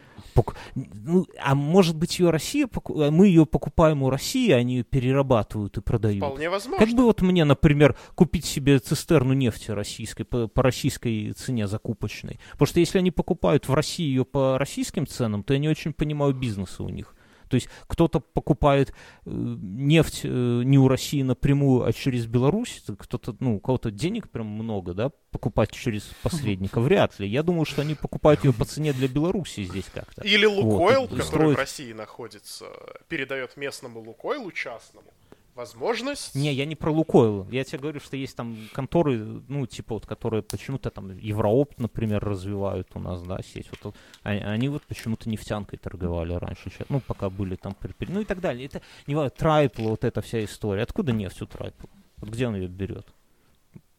Ну, 0.75 1.27
а 1.43 1.55
может 1.55 1.95
быть, 1.95 2.19
ее 2.19 2.29
Россия, 2.29 2.67
а 2.73 3.11
мы 3.11 3.27
ее 3.27 3.45
покупаем 3.45 4.03
у 4.03 4.09
России, 4.09 4.51
а 4.51 4.57
они 4.57 4.77
ее 4.77 4.83
перерабатывают 4.83 5.77
и 5.77 5.81
продают. 5.81 6.23
Вполне 6.23 6.49
возможно. 6.49 6.85
Как 6.85 6.95
бы 6.95 7.03
вот 7.03 7.21
мне, 7.21 7.43
например, 7.43 7.97
купить 8.15 8.45
себе 8.45 8.79
цистерну 8.79 9.33
нефти 9.33 9.71
российской 9.71 10.23
по, 10.23 10.47
по 10.47 10.63
российской 10.63 11.33
цене 11.33 11.67
закупочной? 11.67 12.39
Потому 12.53 12.67
что 12.67 12.79
если 12.79 12.99
они 12.99 13.11
покупают 13.11 13.67
в 13.67 13.73
России 13.73 14.05
ее 14.05 14.25
по 14.25 14.57
российским 14.57 15.05
ценам, 15.05 15.43
то 15.43 15.53
я 15.53 15.59
не 15.59 15.69
очень 15.69 15.93
понимаю 15.93 16.33
бизнеса 16.33 16.83
у 16.83 16.89
них. 16.89 17.13
То 17.51 17.55
есть 17.55 17.67
кто-то 17.85 18.21
покупает 18.21 18.91
э, 18.91 18.93
нефть 19.25 20.21
э, 20.23 20.27
не 20.63 20.79
у 20.79 20.87
России 20.87 21.21
напрямую, 21.21 21.85
а 21.85 21.91
через 21.91 22.25
Беларусь, 22.25 22.81
кто-то, 22.97 23.35
ну, 23.41 23.57
у 23.57 23.59
кого-то 23.59 23.91
денег 23.91 24.29
прям 24.29 24.47
много, 24.47 24.93
да, 24.93 25.11
покупать 25.31 25.71
через 25.71 26.03
посредника, 26.23 26.79
вряд 26.79 27.19
ли. 27.19 27.27
Я 27.27 27.43
думаю, 27.43 27.65
что 27.65 27.81
они 27.81 27.93
покупают 27.93 28.45
ее 28.45 28.53
по 28.53 28.63
цене 28.63 28.93
для 28.93 29.09
Беларуси 29.09 29.65
здесь 29.65 29.87
как-то. 29.93 30.21
Или 30.21 30.45
Лукойл, 30.45 31.01
вот, 31.01 31.09
который 31.09 31.23
строит... 31.25 31.57
в 31.57 31.59
России 31.59 31.91
находится, 31.91 32.67
передает 33.09 33.57
местному 33.57 33.99
Лукойлу 33.99 34.49
частному 34.53 35.11
возможность. 35.55 36.35
Не, 36.35 36.53
я 36.53 36.65
не 36.65 36.75
про 36.75 36.91
Лукойл. 36.91 37.47
Я 37.51 37.63
тебе 37.63 37.79
говорю, 37.79 37.99
что 37.99 38.17
есть 38.17 38.35
там 38.35 38.57
конторы, 38.73 39.17
ну, 39.47 39.65
типа 39.65 39.95
вот, 39.95 40.05
которые 40.05 40.43
почему-то 40.43 40.89
там 40.89 41.17
Евроопт, 41.17 41.79
например, 41.79 42.23
развивают 42.23 42.89
у 42.93 42.99
нас, 42.99 43.21
да, 43.23 43.39
сеть. 43.41 43.69
Вот, 43.83 43.95
они, 44.23 44.39
они 44.39 44.69
вот 44.69 44.83
почему-то 44.83 45.29
нефтянкой 45.29 45.79
торговали 45.79 46.33
раньше, 46.33 46.71
ну, 46.89 46.99
пока 46.99 47.29
были 47.29 47.55
там, 47.55 47.75
ну 48.07 48.21
и 48.21 48.25
так 48.25 48.41
далее. 48.41 48.65
Это 48.65 48.81
не 49.07 49.15
важно, 49.15 49.29
Трайпл, 49.31 49.89
вот 49.89 50.03
эта 50.03 50.21
вся 50.21 50.43
история. 50.43 50.83
Откуда 50.83 51.11
нефть 51.11 51.41
у 51.41 51.45
Трайпл? 51.45 51.87
Вот 52.17 52.29
где 52.29 52.47
он 52.47 52.55
ее 52.55 52.67
берет? 52.67 53.07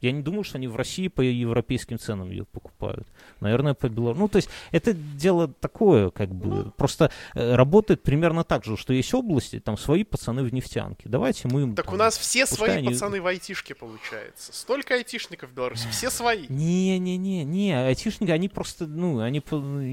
Я 0.02 0.10
не 0.10 0.20
думаю, 0.20 0.42
что 0.42 0.58
они 0.58 0.66
в 0.66 0.74
России 0.74 1.06
по 1.06 1.20
европейским 1.20 1.98
ценам 1.98 2.30
ее 2.30 2.44
покупают. 2.44 3.06
Наверное, 3.40 3.74
по 3.74 3.88
Беларуси. 3.88 4.20
Ну, 4.20 4.28
то 4.28 4.36
есть, 4.36 4.48
это 4.72 4.92
дело 4.92 5.46
такое, 5.46 6.10
как 6.10 6.34
бы, 6.34 6.64
ну. 6.64 6.70
просто 6.72 7.12
э, 7.34 7.54
работает 7.54 8.02
примерно 8.02 8.42
так 8.42 8.64
же, 8.64 8.76
что 8.76 8.92
есть 8.92 9.14
области, 9.14 9.60
там 9.60 9.78
свои 9.78 10.02
пацаны 10.02 10.42
в 10.42 10.52
нефтянке. 10.52 11.08
Давайте 11.08 11.46
мы 11.46 11.62
им... 11.62 11.74
Так 11.76 11.86
там, 11.86 11.94
у 11.94 11.98
нас 11.98 12.18
все 12.18 12.46
свои 12.46 12.78
они... 12.78 12.88
пацаны 12.88 13.20
в 13.20 13.26
айтишке, 13.28 13.76
получается. 13.76 14.52
Столько 14.52 14.94
айтишников 14.94 15.50
в 15.50 15.54
Беларуси, 15.54 15.86
все 15.92 16.10
свои. 16.10 16.46
Не-не-не, 16.48 17.44
не, 17.44 17.72
айтишники, 17.72 18.30
они 18.32 18.48
просто, 18.48 18.88
ну, 18.88 19.20
они, 19.20 19.40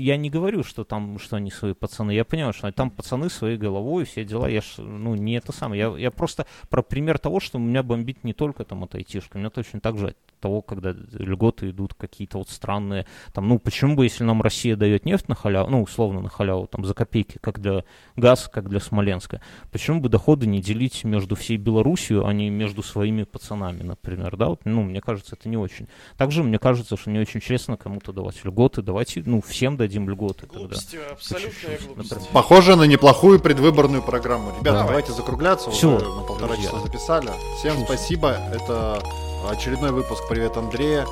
я 0.02 0.18
не 0.18 0.32
говорю, 0.32 0.64
что 0.64 0.84
там, 0.84 1.20
что 1.20 1.36
они 1.36 1.52
свои 1.52 1.74
пацаны. 1.74 2.12
Я 2.12 2.26
понимаю, 2.26 2.54
что 2.54 2.72
там 2.72 2.90
пацаны 2.90 3.30
своей 3.30 3.58
головой, 3.58 4.06
все 4.06 4.26
дела. 4.26 4.48
Я 4.48 4.62
ж, 4.62 4.78
ну, 4.78 5.14
не 5.14 5.38
это 5.38 5.52
самое. 5.52 5.80
Я, 5.80 5.96
я 5.98 6.10
просто 6.10 6.48
про 6.70 6.82
пример 6.82 7.20
того, 7.20 7.40
что 7.40 7.60
меня 7.60 7.84
бомбит 7.84 8.24
не 8.24 8.34
только 8.34 8.66
там 8.66 8.84
от 8.84 8.96
айтишка, 8.96 9.38
у 9.38 9.40
меня 9.40 9.52
точно 9.52 9.80
так 9.80 9.99
же 10.00 10.16
того, 10.40 10.62
когда 10.62 10.96
льготы 11.12 11.70
идут 11.70 11.94
какие-то 11.94 12.38
вот 12.38 12.50
странные, 12.50 13.06
там, 13.34 13.48
ну, 13.48 13.60
почему 13.60 13.96
бы, 13.96 14.06
если 14.06 14.24
нам 14.24 14.42
Россия 14.42 14.76
дает 14.76 15.06
нефть 15.06 15.28
на 15.28 15.36
халяву, 15.36 15.70
ну, 15.70 15.82
условно 15.84 16.22
на 16.22 16.30
халяву, 16.30 16.66
там, 16.68 16.86
за 16.86 16.94
копейки, 16.94 17.38
как 17.42 17.60
для 17.60 17.84
газ, 18.16 18.50
как 18.52 18.70
для 18.70 18.80
Смоленска, 18.80 19.42
почему 19.72 20.00
бы 20.00 20.10
доходы 20.10 20.48
не 20.48 20.62
делить 20.62 21.04
между 21.04 21.36
всей 21.36 21.58
Белоруссией, 21.58 22.24
а 22.26 22.32
не 22.32 22.50
между 22.50 22.84
своими 22.84 23.24
пацанами, 23.24 23.84
например, 23.84 24.38
да, 24.38 24.48
вот, 24.48 24.62
ну, 24.66 24.84
мне 24.84 25.02
кажется, 25.02 25.36
это 25.38 25.50
не 25.50 25.58
очень. 25.58 25.88
Также 26.18 26.44
мне 26.44 26.58
кажется, 26.58 26.96
что 26.96 27.10
не 27.12 27.20
очень 27.20 27.42
честно 27.42 27.76
кому-то 27.78 28.14
давать 28.14 28.44
льготы, 28.46 28.82
давайте, 28.82 29.22
ну, 29.26 29.42
всем 29.42 29.76
дадим 29.78 30.10
льготы 30.10 30.48
глупости, 30.48 30.96
тогда. 30.96 31.12
абсолютная 31.12 31.80
глупость. 31.86 32.30
Похоже 32.30 32.76
на 32.76 32.84
неплохую 32.84 33.40
предвыборную 33.40 34.02
программу. 34.04 34.52
Ребята, 34.52 34.64
Давай. 34.72 34.88
давайте 34.88 35.12
закругляться, 35.12 35.70
Все, 35.70 35.98
уже 35.98 36.06
на 36.08 36.22
полтора 36.22 36.54
друзья. 36.54 36.70
часа 36.72 36.80
записали. 36.86 37.28
Всем 37.58 37.76
Чувствую. 37.76 37.86
спасибо, 37.98 38.38
это 38.54 39.02
Очередной 39.48 39.92
выпуск 39.92 40.24
«Привет, 40.28 40.58
Андрея». 40.58 41.06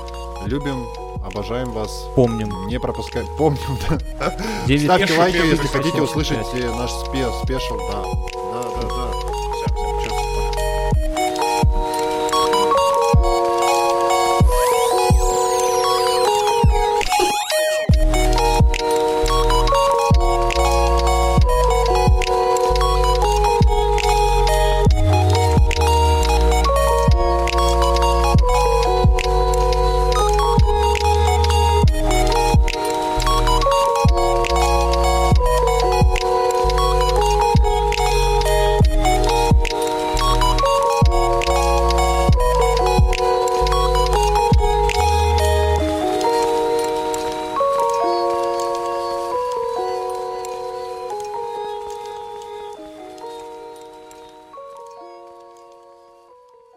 Любим, 0.45 0.85
обожаем 1.25 1.71
вас. 1.71 2.07
Помним. 2.15 2.67
Не 2.67 2.79
пропускаем. 2.79 3.27
Помним, 3.37 3.77
да. 3.89 4.37
Ставьте 4.77 5.17
лайки, 5.17 5.37
если 5.37 5.67
хотите 5.67 6.01
услышать 6.01 6.37
наш 6.37 6.91
спешл, 6.91 7.77
да. 7.91 9.06